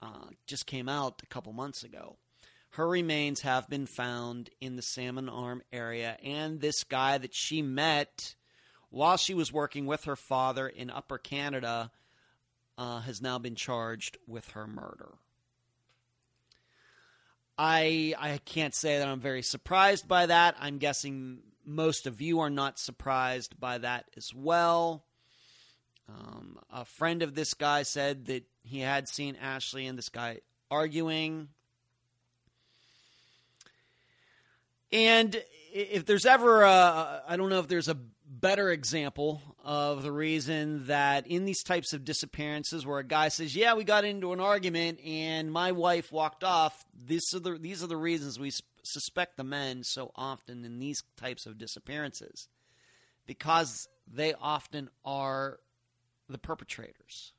uh, 0.00 0.28
just 0.46 0.66
came 0.66 0.88
out 0.88 1.20
a 1.24 1.26
couple 1.26 1.52
months 1.52 1.82
ago. 1.82 2.16
Her 2.70 2.88
remains 2.88 3.40
have 3.40 3.68
been 3.68 3.86
found 3.86 4.50
in 4.60 4.76
the 4.76 4.82
Salmon 4.82 5.28
Arm 5.28 5.62
area, 5.72 6.16
and 6.22 6.60
this 6.60 6.84
guy 6.84 7.18
that 7.18 7.34
she 7.34 7.62
met 7.62 8.36
while 8.90 9.16
she 9.16 9.34
was 9.34 9.52
working 9.52 9.86
with 9.86 10.04
her 10.04 10.16
father 10.16 10.68
in 10.68 10.88
Upper 10.88 11.18
Canada 11.18 11.90
uh, 12.78 13.00
has 13.00 13.20
now 13.20 13.40
been 13.40 13.56
charged 13.56 14.18
with 14.28 14.50
her 14.50 14.68
murder. 14.68 15.14
I 17.58 18.14
I 18.18 18.38
can't 18.44 18.74
say 18.74 18.98
that 18.98 19.08
I'm 19.08 19.20
very 19.20 19.42
surprised 19.42 20.06
by 20.06 20.26
that. 20.26 20.56
I'm 20.60 20.78
guessing 20.78 21.42
most 21.66 22.06
of 22.06 22.20
you 22.20 22.40
are 22.40 22.50
not 22.50 22.78
surprised 22.78 23.58
by 23.58 23.78
that 23.78 24.06
as 24.16 24.32
well. 24.34 25.04
Um, 26.08 26.58
a 26.70 26.84
friend 26.84 27.22
of 27.22 27.34
this 27.34 27.54
guy 27.54 27.82
said 27.82 28.26
that 28.26 28.44
he 28.62 28.80
had 28.80 29.08
seen 29.08 29.36
Ashley 29.36 29.86
and 29.86 29.96
this 29.96 30.08
guy 30.08 30.40
arguing. 30.70 31.48
And 34.92 35.42
if 35.72 36.06
there's 36.06 36.26
ever 36.26 36.62
a, 36.62 37.22
I 37.26 37.36
don't 37.36 37.48
know 37.48 37.58
if 37.58 37.68
there's 37.68 37.88
a 37.88 37.96
better 38.26 38.70
example 38.70 39.42
of 39.64 40.02
the 40.02 40.12
reason 40.12 40.86
that 40.86 41.26
in 41.26 41.44
these 41.44 41.62
types 41.62 41.92
of 41.92 42.04
disappearances 42.04 42.86
where 42.86 42.98
a 42.98 43.04
guy 43.04 43.28
says, 43.28 43.56
"Yeah, 43.56 43.74
we 43.74 43.84
got 43.84 44.04
into 44.04 44.32
an 44.32 44.40
argument 44.40 45.00
and 45.04 45.50
my 45.50 45.72
wife 45.72 46.12
walked 46.12 46.44
off," 46.44 46.84
these 47.06 47.24
are 47.34 47.40
the 47.40 47.58
these 47.58 47.82
are 47.82 47.86
the 47.86 47.96
reasons 47.96 48.38
we 48.38 48.52
suspect 48.84 49.36
the 49.36 49.44
men 49.44 49.82
so 49.82 50.10
often 50.14 50.64
in 50.64 50.78
these 50.78 51.02
types 51.16 51.46
of 51.46 51.58
disappearances 51.58 52.48
because 53.26 53.88
they 54.06 54.34
often 54.34 54.90
are 55.04 55.58
the 56.28 56.38
perpetrators, 56.38 57.32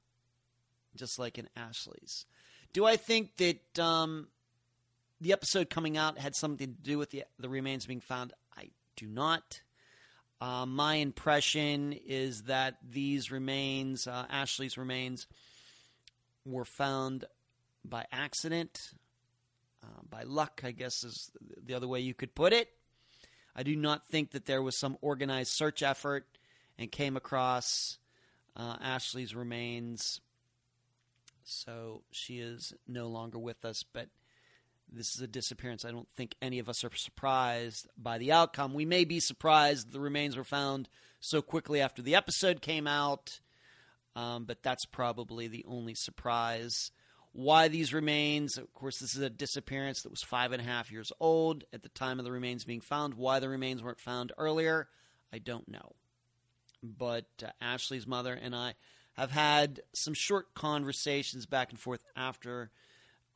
just 0.95 1.19
like 1.19 1.37
in 1.37 1.47
Ashley's. 1.55 2.25
Do 2.73 2.85
I 2.85 2.97
think 2.97 3.37
that 3.37 3.79
um, 3.79 4.27
the 5.21 5.33
episode 5.33 5.69
coming 5.69 5.97
out 5.97 6.17
had 6.17 6.35
something 6.35 6.75
to 6.75 6.81
do 6.81 6.97
with 6.97 7.11
the, 7.11 7.23
the 7.39 7.49
remains 7.49 7.85
being 7.85 8.01
found. 8.01 8.33
I 8.55 8.69
do 8.95 9.07
not. 9.07 9.61
Uh, 10.41 10.65
my 10.65 10.95
impression 10.95 11.93
is 11.93 12.43
that 12.43 12.75
these 12.87 13.31
remains, 13.31 14.07
uh, 14.07 14.25
Ashley's 14.29 14.77
remains, 14.77 15.27
were 16.45 16.65
found 16.65 17.25
by 17.83 18.05
accident, 18.11 18.91
uh, 19.85 20.01
by 20.09 20.23
luck, 20.23 20.61
I 20.63 20.71
guess 20.71 21.03
is 21.03 21.29
the 21.63 21.75
other 21.75 21.87
way 21.87 21.99
you 21.99 22.13
could 22.13 22.33
put 22.33 22.53
it. 22.53 22.69
I 23.55 23.63
do 23.63 23.75
not 23.75 24.07
think 24.07 24.31
that 24.31 24.45
there 24.45 24.61
was 24.61 24.77
some 24.77 24.97
organized 25.01 25.51
search 25.51 25.83
effort 25.83 26.25
and 26.77 26.91
came 26.91 27.15
across 27.15 27.97
uh, 28.55 28.77
Ashley's 28.81 29.35
remains. 29.35 30.19
So 31.43 32.01
she 32.11 32.39
is 32.39 32.73
no 32.87 33.07
longer 33.07 33.37
with 33.37 33.63
us, 33.63 33.83
but 33.83 34.09
this 34.91 35.15
is 35.15 35.21
a 35.21 35.27
disappearance. 35.27 35.85
I 35.85 35.91
don't 35.91 36.07
think 36.15 36.35
any 36.41 36.59
of 36.59 36.69
us 36.69 36.83
are 36.83 36.95
surprised 36.95 37.87
by 37.97 38.17
the 38.17 38.31
outcome. 38.31 38.73
We 38.73 38.85
may 38.85 39.05
be 39.05 39.19
surprised 39.19 39.91
the 39.91 39.99
remains 39.99 40.37
were 40.37 40.43
found 40.43 40.89
so 41.19 41.41
quickly 41.41 41.81
after 41.81 42.01
the 42.01 42.15
episode 42.15 42.61
came 42.61 42.87
out, 42.87 43.39
um, 44.15 44.45
but 44.45 44.63
that's 44.63 44.85
probably 44.85 45.47
the 45.47 45.65
only 45.67 45.95
surprise. 45.95 46.91
Why 47.37 47.67
these 47.67 47.93
remains? 47.93 48.57
Of 48.57 48.73
course, 48.73 48.99
this 48.99 49.13
is 49.13 49.21
a 49.21 49.29
disappearance 49.29 50.03
that 50.03 50.09
was 50.09 50.23
five 50.23 50.53
and 50.53 50.61
a 50.61 50.65
half 50.65 50.89
years 50.89 51.11
old 51.19 51.65
at 51.73 51.83
the 51.83 51.89
time 51.89 52.17
of 52.17 52.23
the 52.23 52.31
remains 52.31 52.63
being 52.63 52.79
found. 52.79 53.15
Why 53.15 53.39
the 53.39 53.49
remains 53.49 53.83
weren't 53.83 53.99
found 53.99 54.31
earlier, 54.37 54.87
I 55.33 55.39
don't 55.39 55.67
know. 55.67 55.95
But 56.81 57.25
uh, 57.43 57.49
Ashley's 57.59 58.07
mother 58.07 58.33
and 58.41 58.55
I 58.55 58.75
have 59.17 59.31
had 59.31 59.81
some 59.91 60.13
short 60.13 60.53
conversations 60.53 61.45
back 61.45 61.71
and 61.71 61.79
forth 61.79 62.05
after 62.15 62.71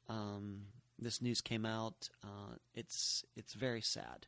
um, 0.07 0.67
this 0.97 1.21
news 1.21 1.41
came 1.41 1.65
out. 1.65 2.07
Uh, 2.23 2.55
it's 2.73 3.25
it's 3.35 3.53
very 3.53 3.81
sad. 3.81 4.27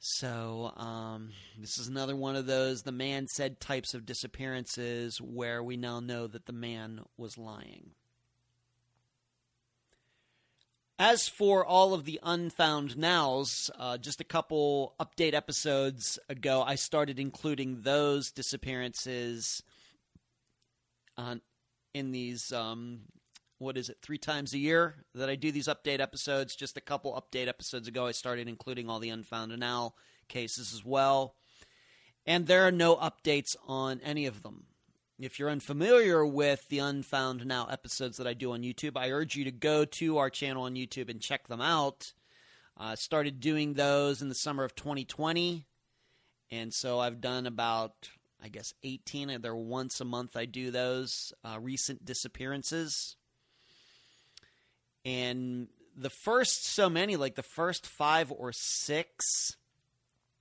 So 0.00 0.72
um, 0.76 1.30
this 1.58 1.78
is 1.78 1.88
another 1.88 2.14
one 2.14 2.36
of 2.36 2.46
those 2.46 2.82
the 2.82 2.92
man 2.92 3.26
said 3.26 3.60
types 3.60 3.94
of 3.94 4.06
disappearances 4.06 5.20
where 5.20 5.62
we 5.62 5.76
now 5.76 6.00
know 6.00 6.26
that 6.28 6.46
the 6.46 6.52
man 6.52 7.00
was 7.16 7.36
lying. 7.36 7.90
As 11.00 11.28
for 11.28 11.64
all 11.64 11.94
of 11.94 12.04
the 12.04 12.18
unfound 12.24 12.96
nows, 12.96 13.70
uh, 13.78 13.98
just 13.98 14.20
a 14.20 14.24
couple 14.24 14.94
update 14.98 15.32
episodes 15.32 16.18
ago, 16.28 16.62
I 16.66 16.74
started 16.74 17.20
including 17.20 17.82
those 17.82 18.32
disappearances 18.32 19.62
uh, 21.16 21.36
in 21.94 22.10
these 22.10 22.52
um, 22.52 23.02
what 23.58 23.76
is 23.76 23.88
it, 23.88 23.98
three 24.02 24.18
times 24.18 24.54
a 24.54 24.58
year 24.58 25.04
that 25.14 25.28
I 25.28 25.34
do 25.34 25.52
these 25.52 25.68
update 25.68 26.00
episodes. 26.00 26.56
Just 26.56 26.76
a 26.76 26.80
couple 26.82 27.12
update 27.12 27.48
episodes 27.48 27.88
ago, 27.88 28.06
I 28.06 28.12
started 28.12 28.48
including 28.48 28.88
all 28.88 29.00
the 29.00 29.10
unfound 29.10 29.52
and 29.52 29.60
now 29.60 29.94
cases 30.28 30.72
as 30.72 30.84
well. 30.84 31.34
And 32.26 32.46
there 32.46 32.66
are 32.66 32.72
no 32.72 32.96
updates 32.96 33.56
on 33.66 34.00
any 34.04 34.26
of 34.26 34.42
them. 34.42 34.66
If 35.18 35.38
you're 35.38 35.50
unfamiliar 35.50 36.24
with 36.24 36.68
the 36.68 36.78
Unfound 36.78 37.44
Now 37.44 37.66
episodes 37.66 38.18
that 38.18 38.28
I 38.28 38.34
do 38.34 38.52
on 38.52 38.62
YouTube, 38.62 38.96
I 38.96 39.10
urge 39.10 39.34
you 39.34 39.44
to 39.44 39.50
go 39.50 39.84
to 39.84 40.18
our 40.18 40.30
channel 40.30 40.62
on 40.62 40.76
YouTube 40.76 41.10
and 41.10 41.20
check 41.20 41.48
them 41.48 41.60
out. 41.60 42.12
I 42.76 42.92
uh, 42.92 42.96
started 42.96 43.40
doing 43.40 43.74
those 43.74 44.22
in 44.22 44.28
the 44.28 44.34
summer 44.36 44.62
of 44.62 44.76
2020. 44.76 45.66
And 46.52 46.72
so 46.72 47.00
I've 47.00 47.20
done 47.20 47.46
about 47.46 48.10
I 48.42 48.48
guess 48.48 48.72
18. 48.82 49.40
They're 49.40 49.56
once 49.56 50.00
a 50.00 50.04
month 50.04 50.36
I 50.36 50.44
do 50.44 50.70
those 50.70 51.32
uh, 51.44 51.58
recent 51.60 52.04
disappearances. 52.04 53.16
And 55.04 55.68
the 55.96 56.10
first 56.10 56.66
so 56.66 56.88
many, 56.88 57.16
like 57.16 57.34
the 57.34 57.42
first 57.42 57.86
five 57.86 58.30
or 58.30 58.52
six, 58.52 59.56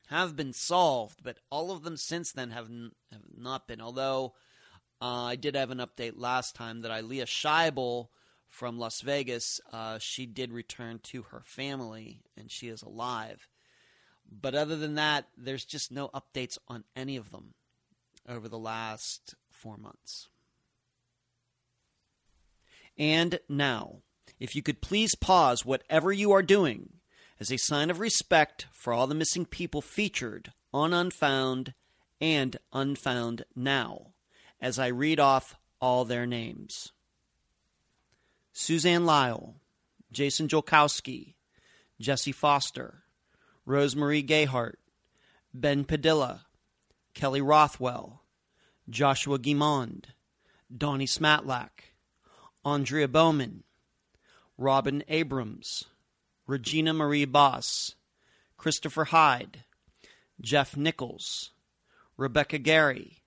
have 0.08 0.36
been 0.36 0.54
solved, 0.54 1.22
but 1.24 1.38
all 1.50 1.72
of 1.72 1.84
them 1.84 1.98
since 1.98 2.32
then 2.32 2.52
have, 2.52 2.68
n- 2.68 2.92
have 3.12 3.22
not 3.36 3.68
been. 3.68 3.82
Although 3.82 4.34
uh, 5.02 5.24
I 5.24 5.36
did 5.36 5.56
have 5.56 5.72
an 5.72 5.80
update 5.80 6.14
last 6.16 6.56
time 6.56 6.82
that 6.82 6.92
Ilea 6.92 7.26
Scheibel 7.26 8.08
from 8.48 8.80
Las 8.80 9.02
Vegas, 9.02 9.60
uh, 9.74 10.00
she 10.00 10.26
did 10.26 10.52
return 10.52 11.00
to 11.04 11.24
her 11.24 11.42
family 11.44 12.22
and 12.38 12.50
she 12.50 12.70
is 12.70 12.82
alive. 12.82 13.48
But 14.30 14.56
other 14.56 14.76
than 14.76 14.96
that, 14.96 15.28
there's 15.38 15.66
just 15.66 15.92
no 15.92 16.10
updates 16.10 16.58
on 16.68 16.84
any 16.96 17.18
of 17.18 17.32
them 17.32 17.54
over 18.28 18.50
the 18.50 18.58
last 18.58 19.36
four 19.52 19.78
months. 19.78 20.30
And 22.98 23.40
now, 23.48 24.02
if 24.40 24.56
you 24.56 24.62
could 24.62 24.82
please 24.82 25.16
pause 25.16 25.66
whatever 25.66 26.12
you 26.12 26.32
are 26.32 26.44
doing 26.44 26.90
as 27.40 27.52
a 27.52 27.58
sign 27.58 27.90
of 27.90 28.00
respect 28.00 28.68
for 28.72 28.94
all 28.94 29.08
the 29.08 29.16
missing 29.16 29.46
people 29.46 29.82
featured 29.82 30.52
on 30.74 30.94
Unfound 30.94 31.74
and 32.20 32.58
Unfound 32.74 33.46
Now, 33.56 34.14
as 34.60 34.80
I 34.80 34.88
read 34.88 35.20
off 35.20 35.56
all 35.80 36.06
their 36.06 36.26
names. 36.26 36.92
Suzanne 38.54 39.04
Lyall, 39.04 39.54
Jason 40.12 40.48
Jolkowski, 40.48 41.36
Jesse 42.00 42.32
Foster, 42.32 43.04
Rosemarie 43.68 44.28
Gayhart, 44.28 44.76
Ben 45.54 45.84
Padilla, 45.84 46.46
Kelly 47.14 47.42
Rothwell, 47.42 48.24
Joshua 48.90 49.38
Guimond, 49.38 50.06
Donnie 50.76 51.06
Smatlack, 51.06 51.94
Andrea 52.64 53.08
Bowman, 53.08 53.64
Robin 54.58 55.04
Abrams, 55.08 55.86
Regina 56.48 56.94
Marie 56.94 57.26
Boss, 57.26 57.94
Christopher 58.58 59.06
Hyde, 59.06 59.64
Jeff 60.42 60.76
Nichols, 60.76 61.52
Rebecca 62.18 62.58
Gary, 62.58 63.22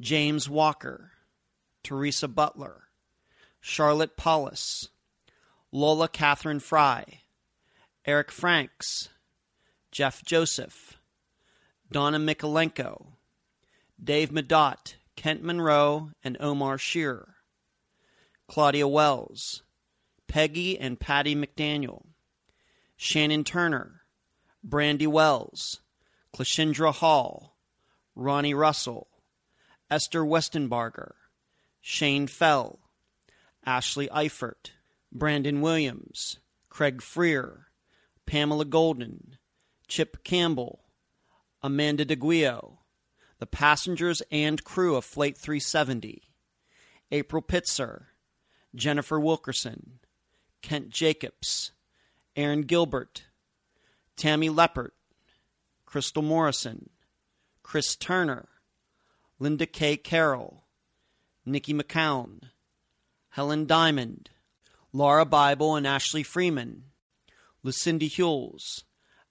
James 0.00 0.50
Walker, 0.50 1.12
Teresa 1.82 2.28
Butler, 2.28 2.88
Charlotte 3.60 4.16
Paulus, 4.16 4.88
Lola 5.70 6.08
Catherine 6.08 6.60
Fry, 6.60 7.20
Eric 8.04 8.30
Franks, 8.30 9.08
Jeff 9.90 10.22
Joseph, 10.22 10.98
Donna 11.90 12.18
Mikolenko, 12.18 13.06
Dave 14.02 14.30
Medot, 14.30 14.96
Kent 15.16 15.42
Monroe, 15.42 16.10
and 16.22 16.36
Omar 16.40 16.76
Shearer, 16.76 17.36
Claudia 18.48 18.88
Wells, 18.88 19.62
Peggy 20.32 20.80
and 20.80 20.98
Patty 20.98 21.36
McDaniel, 21.36 22.06
Shannon 22.96 23.44
Turner, 23.44 24.00
Brandy 24.64 25.06
Wells, 25.06 25.80
Clashindra 26.34 26.90
Hall, 26.90 27.58
Ronnie 28.14 28.54
Russell, 28.54 29.08
Esther 29.90 30.24
Westenbarger, 30.24 31.12
Shane 31.82 32.26
Fell, 32.26 32.78
Ashley 33.66 34.08
Eifert, 34.08 34.70
Brandon 35.12 35.60
Williams, 35.60 36.38
Craig 36.70 37.02
Freer, 37.02 37.66
Pamela 38.24 38.64
Golden, 38.64 39.36
Chip 39.86 40.24
Campbell, 40.24 40.80
Amanda 41.62 42.06
DeGuio, 42.06 42.78
the 43.38 43.46
passengers 43.46 44.22
and 44.30 44.64
crew 44.64 44.96
of 44.96 45.04
Flight 45.04 45.36
370, 45.36 46.22
April 47.10 47.42
Pitzer, 47.42 48.04
Jennifer 48.74 49.20
Wilkerson, 49.20 49.98
Kent 50.62 50.90
Jacobs, 50.90 51.72
Aaron 52.36 52.62
Gilbert, 52.62 53.24
Tammy 54.16 54.48
Leppert, 54.48 54.92
Crystal 55.84 56.22
Morrison, 56.22 56.88
Chris 57.62 57.96
Turner, 57.96 58.48
Linda 59.38 59.66
K. 59.66 59.96
Carroll, 59.96 60.64
Nikki 61.44 61.74
McCown, 61.74 62.40
Helen 63.30 63.66
Diamond, 63.66 64.30
Lauria 64.94 65.28
Bible 65.28 65.74
and 65.74 65.86
Ashley 65.86 66.22
Freeman, 66.22 66.84
Lucinda 67.62 68.06
Hewells, 68.06 68.84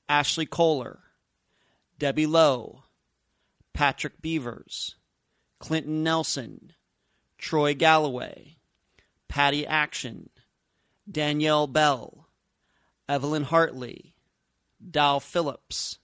Ashley 0.10 0.46
Kohler, 0.46 1.00
Debbie 1.98 2.26
Lowe, 2.26 2.84
Patrick 3.74 4.22
Beavers, 4.22 4.96
Clinton 5.60 6.04
Nelson, 6.04 6.74
Troy 7.38 7.74
Galloway, 7.74 8.58
Patty 9.28 9.66
Action, 9.66 10.30
Danielle 11.10 11.68
Bell, 11.68 12.28
Evelyn 13.10 13.44
Hartley, 13.44 14.14
Dal 14.90 15.20
Phillips, 15.20 15.98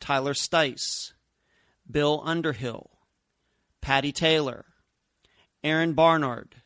Tyler 0.00 0.34
Stice, 0.34 1.12
Bill 1.90 2.22
Underhill, 2.24 2.90
Patty 3.80 4.12
Taylor, 4.12 4.66
Aaron 5.64 5.94
Barnard, 5.94 6.56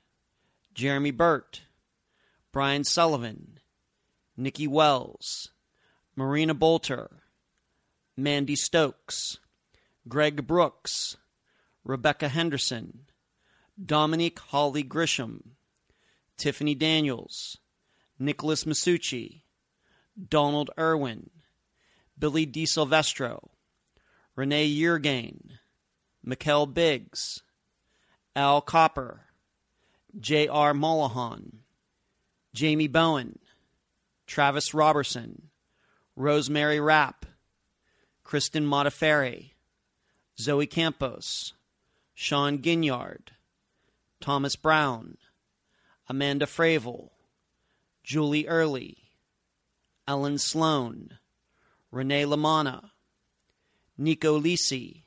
Jeremy 0.74 1.10
Burt, 1.10 1.62
Brian 2.52 2.84
Sullivan, 2.84 3.58
Nikki 4.36 4.66
Wells, 4.66 5.48
Marina 6.16 6.54
Bolter, 6.54 7.22
Mandy 8.16 8.56
Stokes, 8.56 9.38
Greg 10.08 10.46
Brooks, 10.46 11.16
Rebecca 11.84 12.28
Henderson, 12.28 13.06
Dominique 13.82 14.38
Holly 14.38 14.84
Grisham, 14.84 15.56
Tiffany 16.42 16.74
Daniels, 16.74 17.56
Nicholas 18.18 18.64
Masucci, 18.64 19.42
Donald 20.28 20.70
Irwin, 20.76 21.30
Billy 22.18 22.48
DiSilvestro, 22.48 23.50
Renee 24.34 24.68
Yeargain, 24.68 25.38
Mikkel 26.26 26.74
Biggs, 26.74 27.44
Al 28.34 28.60
Copper, 28.60 29.20
J.R. 30.18 30.74
Mullahan, 30.74 31.58
Jamie 32.52 32.88
Bowen, 32.88 33.38
Travis 34.26 34.74
Robertson, 34.74 35.42
Rosemary 36.16 36.80
Rapp, 36.80 37.24
Kristen 38.24 38.66
Modafferi, 38.66 39.52
Zoe 40.40 40.66
Campos, 40.66 41.52
Sean 42.14 42.58
Ginyard, 42.58 43.28
Thomas 44.20 44.56
Brown, 44.56 45.18
Amanda 46.08 46.46
Fravel, 46.46 47.10
Julie 48.02 48.48
Early, 48.48 48.98
Ellen 50.06 50.38
Sloan, 50.38 51.18
Renee 51.90 52.24
Lamana, 52.24 52.90
Nico 53.96 54.38
Lisi, 54.38 55.04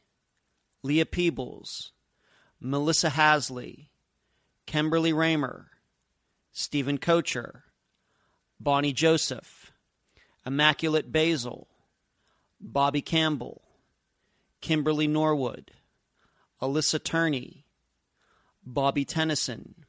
Leah 0.84 1.06
Peebles, 1.06 1.92
Melissa 2.60 3.10
Hasley, 3.10 3.90
Kimberly 4.66 5.12
Raymer, 5.14 5.68
Stephen 6.52 6.98
Kocher, 6.98 7.64
Bonnie 8.60 8.94
Joseph, 8.94 9.72
Immaculate 10.46 11.12
Basil, 11.12 11.68
Bobby 12.62 13.02
Campbell, 13.02 13.62
Kimberly 14.62 15.08
Norwood, 15.08 15.72
Alyssa 16.62 17.04
Turney, 17.04 17.66
Bobby 18.66 19.06
Tennyson, 19.06 19.85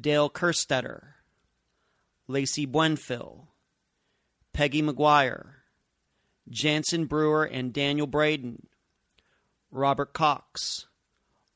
Dale 0.00 0.30
Kerstetter, 0.30 1.14
Lacey 2.28 2.66
Buenfil, 2.66 3.48
Peggy 4.52 4.82
McGuire, 4.82 5.54
Jansen 6.48 7.06
Brewer 7.06 7.44
and 7.44 7.72
Daniel 7.72 8.06
Braden, 8.06 8.66
Robert 9.70 10.12
Cox, 10.12 10.86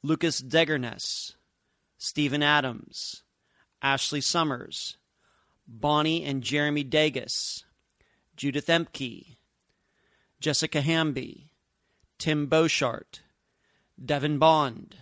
Lucas 0.03 0.41
Degerness, 0.41 1.37
Stephen 1.99 2.43
Adams, 2.43 3.23
Ashley 3.81 4.21
Summers, 4.21 4.97
Bonnie 5.69 6.25
and 6.25 6.43
Jeremy 6.43 6.85
Dagus, 6.85 7.63
Judith 8.37 8.67
Emke, 8.67 9.37
Jessica 10.41 10.81
Hamby, 10.81 11.53
Tim 12.19 12.49
Beauchart, 12.49 13.21
Devin 14.05 14.39
Bond, 14.39 14.97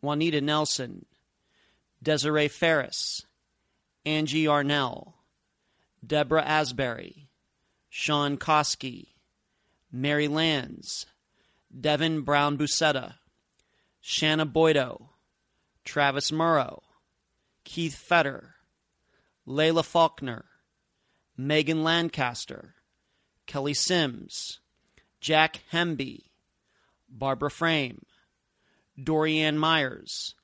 Juanita 0.00 0.40
Nelson, 0.40 1.04
Desiree 2.02 2.48
Ferris, 2.48 3.24
Angie 4.04 4.46
Arnell, 4.46 5.12
Deborah 6.04 6.44
Asbury, 6.44 7.28
Sean 7.88 8.36
Koski, 8.36 9.08
Mary 9.92 10.26
Lands, 10.26 11.06
Devin 11.78 12.22
Brown 12.22 12.58
Busetta, 12.58 13.14
Shanna 14.00 14.46
Boydo, 14.46 15.10
Travis 15.84 16.32
Murrow, 16.32 16.80
Keith 17.64 17.94
Fetter, 17.94 18.56
Layla 19.46 19.84
Faulkner, 19.84 20.46
Megan 21.36 21.84
Lancaster, 21.84 22.74
Kelly 23.46 23.74
Sims, 23.74 24.60
Jack 25.20 25.60
Hemby, 25.72 26.30
Barbara 27.08 27.50
Frame, 27.50 28.02
Dorianne 28.98 29.56
Myers, 29.56 30.34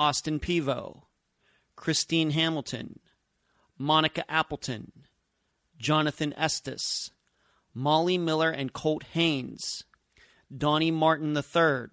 Austin 0.00 0.40
Pevo, 0.40 1.08
Christine 1.76 2.30
Hamilton, 2.30 3.00
Monica 3.76 4.24
Appleton, 4.32 4.92
Jonathan 5.76 6.32
Estes, 6.38 7.10
Molly 7.74 8.16
Miller 8.16 8.48
and 8.50 8.72
Colt 8.72 9.04
Haynes, 9.12 9.84
Donnie 10.50 10.90
Martin 10.90 11.36
III, 11.36 11.88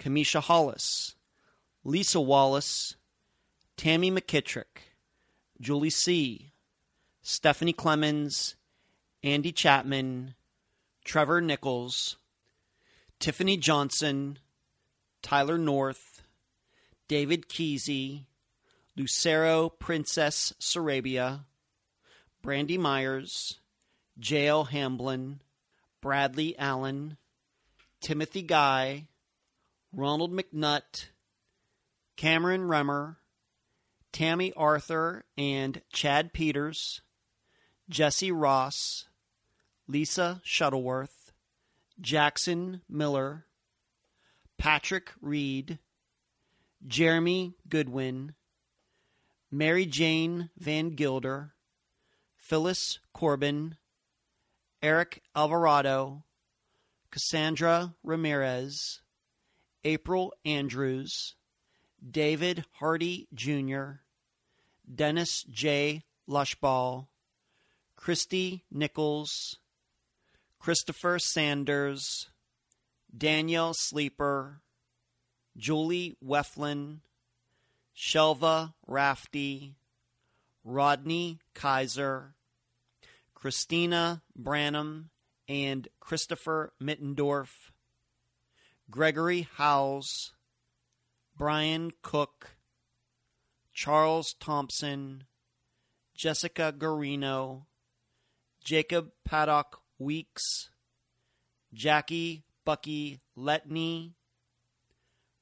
Kamisha 0.00 0.40
Hollis, 0.40 1.14
Lisa 1.84 2.20
Wallace, 2.20 2.96
Tammy 3.76 4.10
McKittrick, 4.10 4.90
Julie 5.60 5.88
C., 5.88 6.50
Stephanie 7.22 7.72
Clemens, 7.72 8.56
Andy 9.22 9.52
Chapman, 9.52 10.34
Trevor 11.04 11.40
Nichols, 11.40 12.16
Tiffany 13.20 13.56
Johnson, 13.56 14.40
Tyler 15.22 15.58
North, 15.58 16.09
David 17.10 17.48
Kesey, 17.48 18.26
Lucero 18.96 19.68
Princess 19.68 20.54
Sarabia, 20.60 21.40
Brandy 22.40 22.78
Myers, 22.78 23.58
J.L. 24.16 24.66
Hamblin, 24.66 25.40
Bradley 26.00 26.56
Allen, 26.56 27.16
Timothy 28.00 28.42
Guy, 28.42 29.08
Ronald 29.92 30.32
McNutt, 30.32 31.06
Cameron 32.14 32.68
Remmer, 32.68 33.16
Tammy 34.12 34.52
Arthur 34.56 35.24
and 35.36 35.82
Chad 35.92 36.32
Peters, 36.32 37.00
Jesse 37.88 38.30
Ross, 38.30 39.06
Lisa 39.88 40.40
Shuttleworth, 40.44 41.32
Jackson 42.00 42.82
Miller, 42.88 43.46
Patrick 44.58 45.10
Reed, 45.20 45.80
Jeremy 46.86 47.54
Goodwin, 47.68 48.34
Mary 49.50 49.86
Jane 49.86 50.50
Van 50.56 50.90
Gilder, 50.90 51.54
Phyllis 52.36 52.98
Corbin, 53.12 53.76
Eric 54.82 55.22
Alvarado, 55.36 56.24
Cassandra 57.10 57.94
Ramirez, 58.02 59.00
April 59.84 60.32
Andrews, 60.44 61.34
David 62.08 62.64
Hardy 62.78 63.28
Jr., 63.34 64.00
Dennis 64.92 65.42
J. 65.44 66.04
Lushball, 66.28 67.08
Christy 67.96 68.64
Nichols, 68.70 69.58
Christopher 70.58 71.18
Sanders, 71.18 72.28
Danielle 73.16 73.74
Sleeper, 73.74 74.62
Julie 75.60 76.16
Weflin, 76.24 77.00
Shelva 77.94 78.72
Rafty, 78.86 79.76
Rodney 80.64 81.38
Kaiser, 81.54 82.34
Christina 83.34 84.22
Branham, 84.34 85.10
and 85.48 85.86
Christopher 86.00 86.72
Mittendorf, 86.82 87.72
Gregory 88.90 89.48
Howes, 89.58 90.32
Brian 91.36 91.90
Cook, 92.00 92.56
Charles 93.74 94.34
Thompson, 94.40 95.24
Jessica 96.14 96.74
Garino, 96.76 97.66
Jacob 98.64 99.10
Paddock 99.26 99.82
Weeks, 99.98 100.70
Jackie 101.74 102.44
Bucky 102.64 103.20
Letney, 103.36 104.14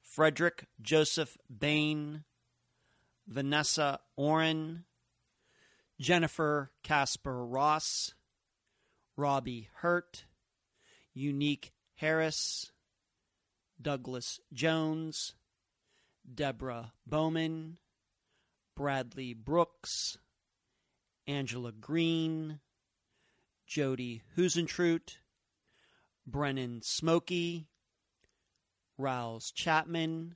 Frederick 0.09 0.65
Joseph 0.81 1.37
Bain, 1.49 2.23
Vanessa 3.27 3.99
Oren, 4.17 4.85
Jennifer 5.99 6.71
Casper 6.81 7.45
Ross, 7.45 8.15
Robbie 9.15 9.69
Hurt, 9.75 10.25
Unique 11.13 11.73
Harris, 11.95 12.71
Douglas 13.79 14.39
Jones, 14.51 15.35
Deborah 16.33 16.93
Bowman, 17.05 17.77
Bradley 18.75 19.35
Brooks, 19.35 20.17
Angela 21.27 21.71
Green, 21.71 22.59
Jody 23.67 24.23
Husentrut, 24.35 25.17
Brennan 26.25 26.81
Smokey, 26.81 27.67
Rouse 28.99 29.51
Chapman, 29.51 30.35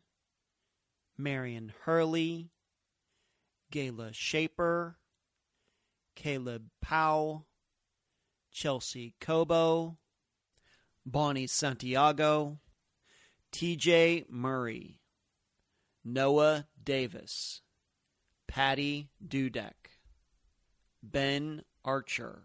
Marion 1.17 1.74
Hurley, 1.83 2.50
Gayla 3.74 4.14
Shaper, 4.14 4.98
Caleb 6.16 6.67
Powell, 6.82 7.45
Chelsea 8.53 9.16
Cobo, 9.19 9.98
Bonnie 11.06 11.45
Santiago, 11.48 12.59
TJ 13.51 14.30
Murray, 14.30 15.01
Noah 16.06 16.67
Davis, 16.82 17.61
Patty 18.48 19.09
Dudek, 19.27 20.00
Ben 21.03 21.64
Archer, 21.83 22.43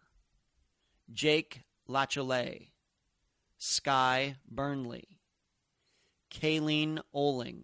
Jake 1.13 1.63
Lachelet, 1.89 2.71
Sky 3.57 4.35
Burnley, 4.51 5.18
Kayleen 6.31 7.01
Oling, 7.15 7.63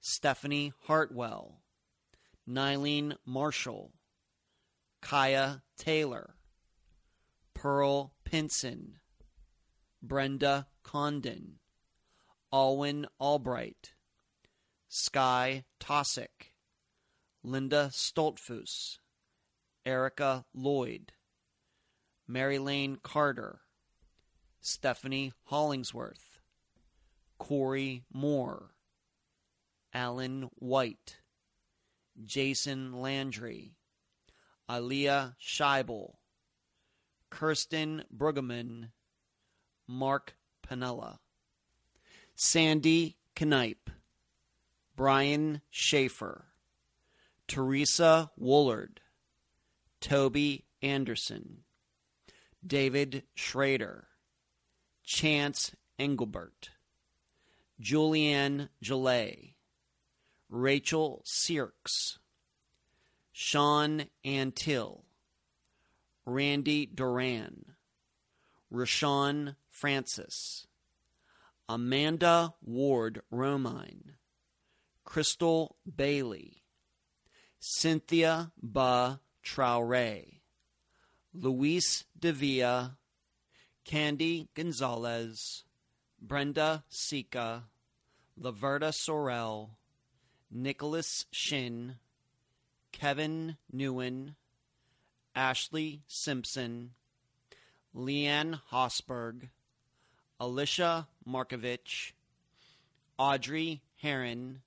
Stephanie 0.00 0.72
Hartwell, 0.86 1.62
Nylene 2.48 3.16
Marshall, 3.24 3.92
Kaya 5.00 5.62
Taylor, 5.76 6.36
Pearl 7.54 8.12
Pinson, 8.24 8.98
Brenda 10.02 10.66
Condon, 10.82 11.60
Alwyn 12.52 13.06
Albright, 13.20 13.94
Sky 14.88 15.64
Tosick, 15.80 16.52
Linda 17.42 17.90
Stoltfus, 17.92 18.98
Erica 19.86 20.44
Lloyd, 20.54 21.12
Mary 22.26 22.58
Lane 22.58 22.98
Carter, 23.02 23.60
Stephanie 24.60 25.32
Hollingsworth, 25.44 26.31
Corey 27.42 28.04
Moore, 28.12 28.70
Alan 29.92 30.48
White, 30.60 31.16
Jason 32.22 32.92
Landry, 32.92 33.74
Aaliyah 34.70 35.34
Scheibel, 35.44 36.18
Kirsten 37.30 38.04
Brueggemann, 38.16 38.90
Mark 39.88 40.36
Panella, 40.64 41.18
Sandy 42.36 43.16
Knipe, 43.34 43.90
Brian 44.94 45.62
Shaffer, 45.68 46.44
Teresa 47.48 48.30
Woolard, 48.40 48.98
Toby 50.00 50.66
Anderson, 50.80 51.64
David 52.64 53.24
Schrader, 53.34 54.06
Chance 55.02 55.72
Engelbert, 55.98 56.70
Julianne 57.82 58.68
Gillay, 58.80 59.56
Rachel 60.48 61.24
Sierks, 61.26 62.18
Sean 63.32 64.04
Antill, 64.24 65.02
Randy 66.24 66.86
Duran, 66.86 67.72
Rashawn 68.72 69.56
Francis, 69.68 70.68
Amanda 71.68 72.54
Ward 72.62 73.22
Romine, 73.32 74.12
Crystal 75.04 75.74
Bailey, 75.84 76.62
Cynthia 77.58 78.52
Ba 78.62 79.20
Traore, 79.44 80.40
Luis 81.34 82.04
Devia, 82.16 82.96
Candy 83.84 84.48
Gonzalez, 84.54 85.64
Brenda 86.20 86.84
Sika, 86.88 87.64
Laverta 88.40 88.92
Sorrell, 88.92 89.70
Nicholas 90.50 91.26
Shin, 91.30 91.96
Kevin 92.92 93.56
Newen, 93.74 94.34
Ashley 95.34 96.02
Simpson, 96.06 96.90
Leanne 97.94 98.60
Hosberg, 98.70 99.48
Alicia 100.40 101.08
Markovich, 101.26 102.12
Audrey 103.18 103.82
Heron, 103.96 104.62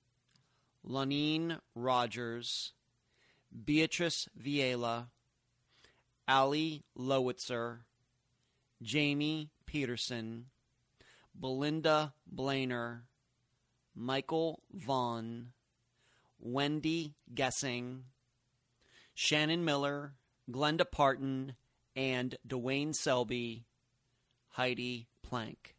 Lanine 0.88 1.58
Rogers, 1.74 2.72
Beatrice 3.64 4.28
Viela, 4.40 5.06
Ali 6.28 6.82
Lowitzer, 6.94 7.80
Jamie 8.82 9.50
Peterson, 9.66 10.46
Belinda 11.38 12.12
Blainer, 12.32 13.02
Michael 13.96 14.60
Vaughn, 14.72 15.48
Wendy 16.38 17.14
Guessing, 17.34 18.04
Shannon 19.14 19.64
Miller, 19.64 20.12
Glenda 20.50 20.84
Parton, 20.90 21.54
and 21.96 22.36
Dwayne 22.46 22.94
Selby, 22.94 23.64
Heidi 24.50 25.08
Plank. 25.22 25.74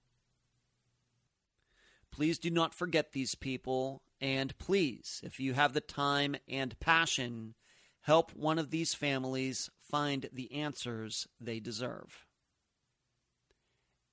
Please 2.12 2.40
do 2.40 2.50
not 2.50 2.74
forget 2.74 3.12
these 3.12 3.36
people, 3.36 4.02
and 4.20 4.58
please, 4.58 5.22
if 5.24 5.40
you 5.40 5.54
have 5.54 5.74
the 5.74 5.82
time 5.82 6.36
and 6.50 6.80
passion, 6.80 7.54
help 8.02 8.32
one 8.36 8.58
of 8.58 8.72
these 8.72 8.96
families 8.96 9.70
find 9.80 10.28
the 10.34 10.52
answers 10.52 11.28
they 11.40 11.60
deserve. 11.60 12.26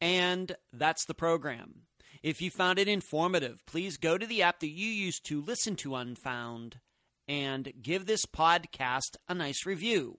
And 0.00 0.54
that's 0.70 1.06
the 1.06 1.14
program. 1.14 1.86
If 2.24 2.40
you 2.40 2.50
found 2.50 2.78
it 2.78 2.88
informative, 2.88 3.66
please 3.66 3.98
go 3.98 4.16
to 4.16 4.26
the 4.26 4.40
app 4.40 4.60
that 4.60 4.70
you 4.70 4.88
use 4.88 5.20
to 5.24 5.42
listen 5.42 5.76
to 5.76 5.94
Unfound 5.94 6.78
and 7.28 7.70
give 7.82 8.06
this 8.06 8.24
podcast 8.24 9.18
a 9.28 9.34
nice 9.34 9.66
review. 9.66 10.16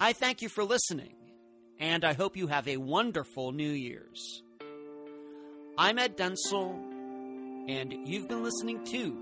I 0.00 0.12
thank 0.12 0.42
you 0.42 0.48
for 0.48 0.64
listening, 0.64 1.14
and 1.78 2.04
I 2.04 2.12
hope 2.12 2.36
you 2.36 2.48
have 2.48 2.66
a 2.66 2.78
wonderful 2.78 3.52
New 3.52 3.70
Year's. 3.70 4.42
I'm 5.78 5.96
Ed 6.00 6.16
Dentzel, 6.16 6.74
and 7.68 8.08
you've 8.08 8.26
been 8.26 8.42
listening 8.42 8.84
to 8.86 9.16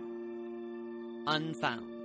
Unfound. 1.26 1.97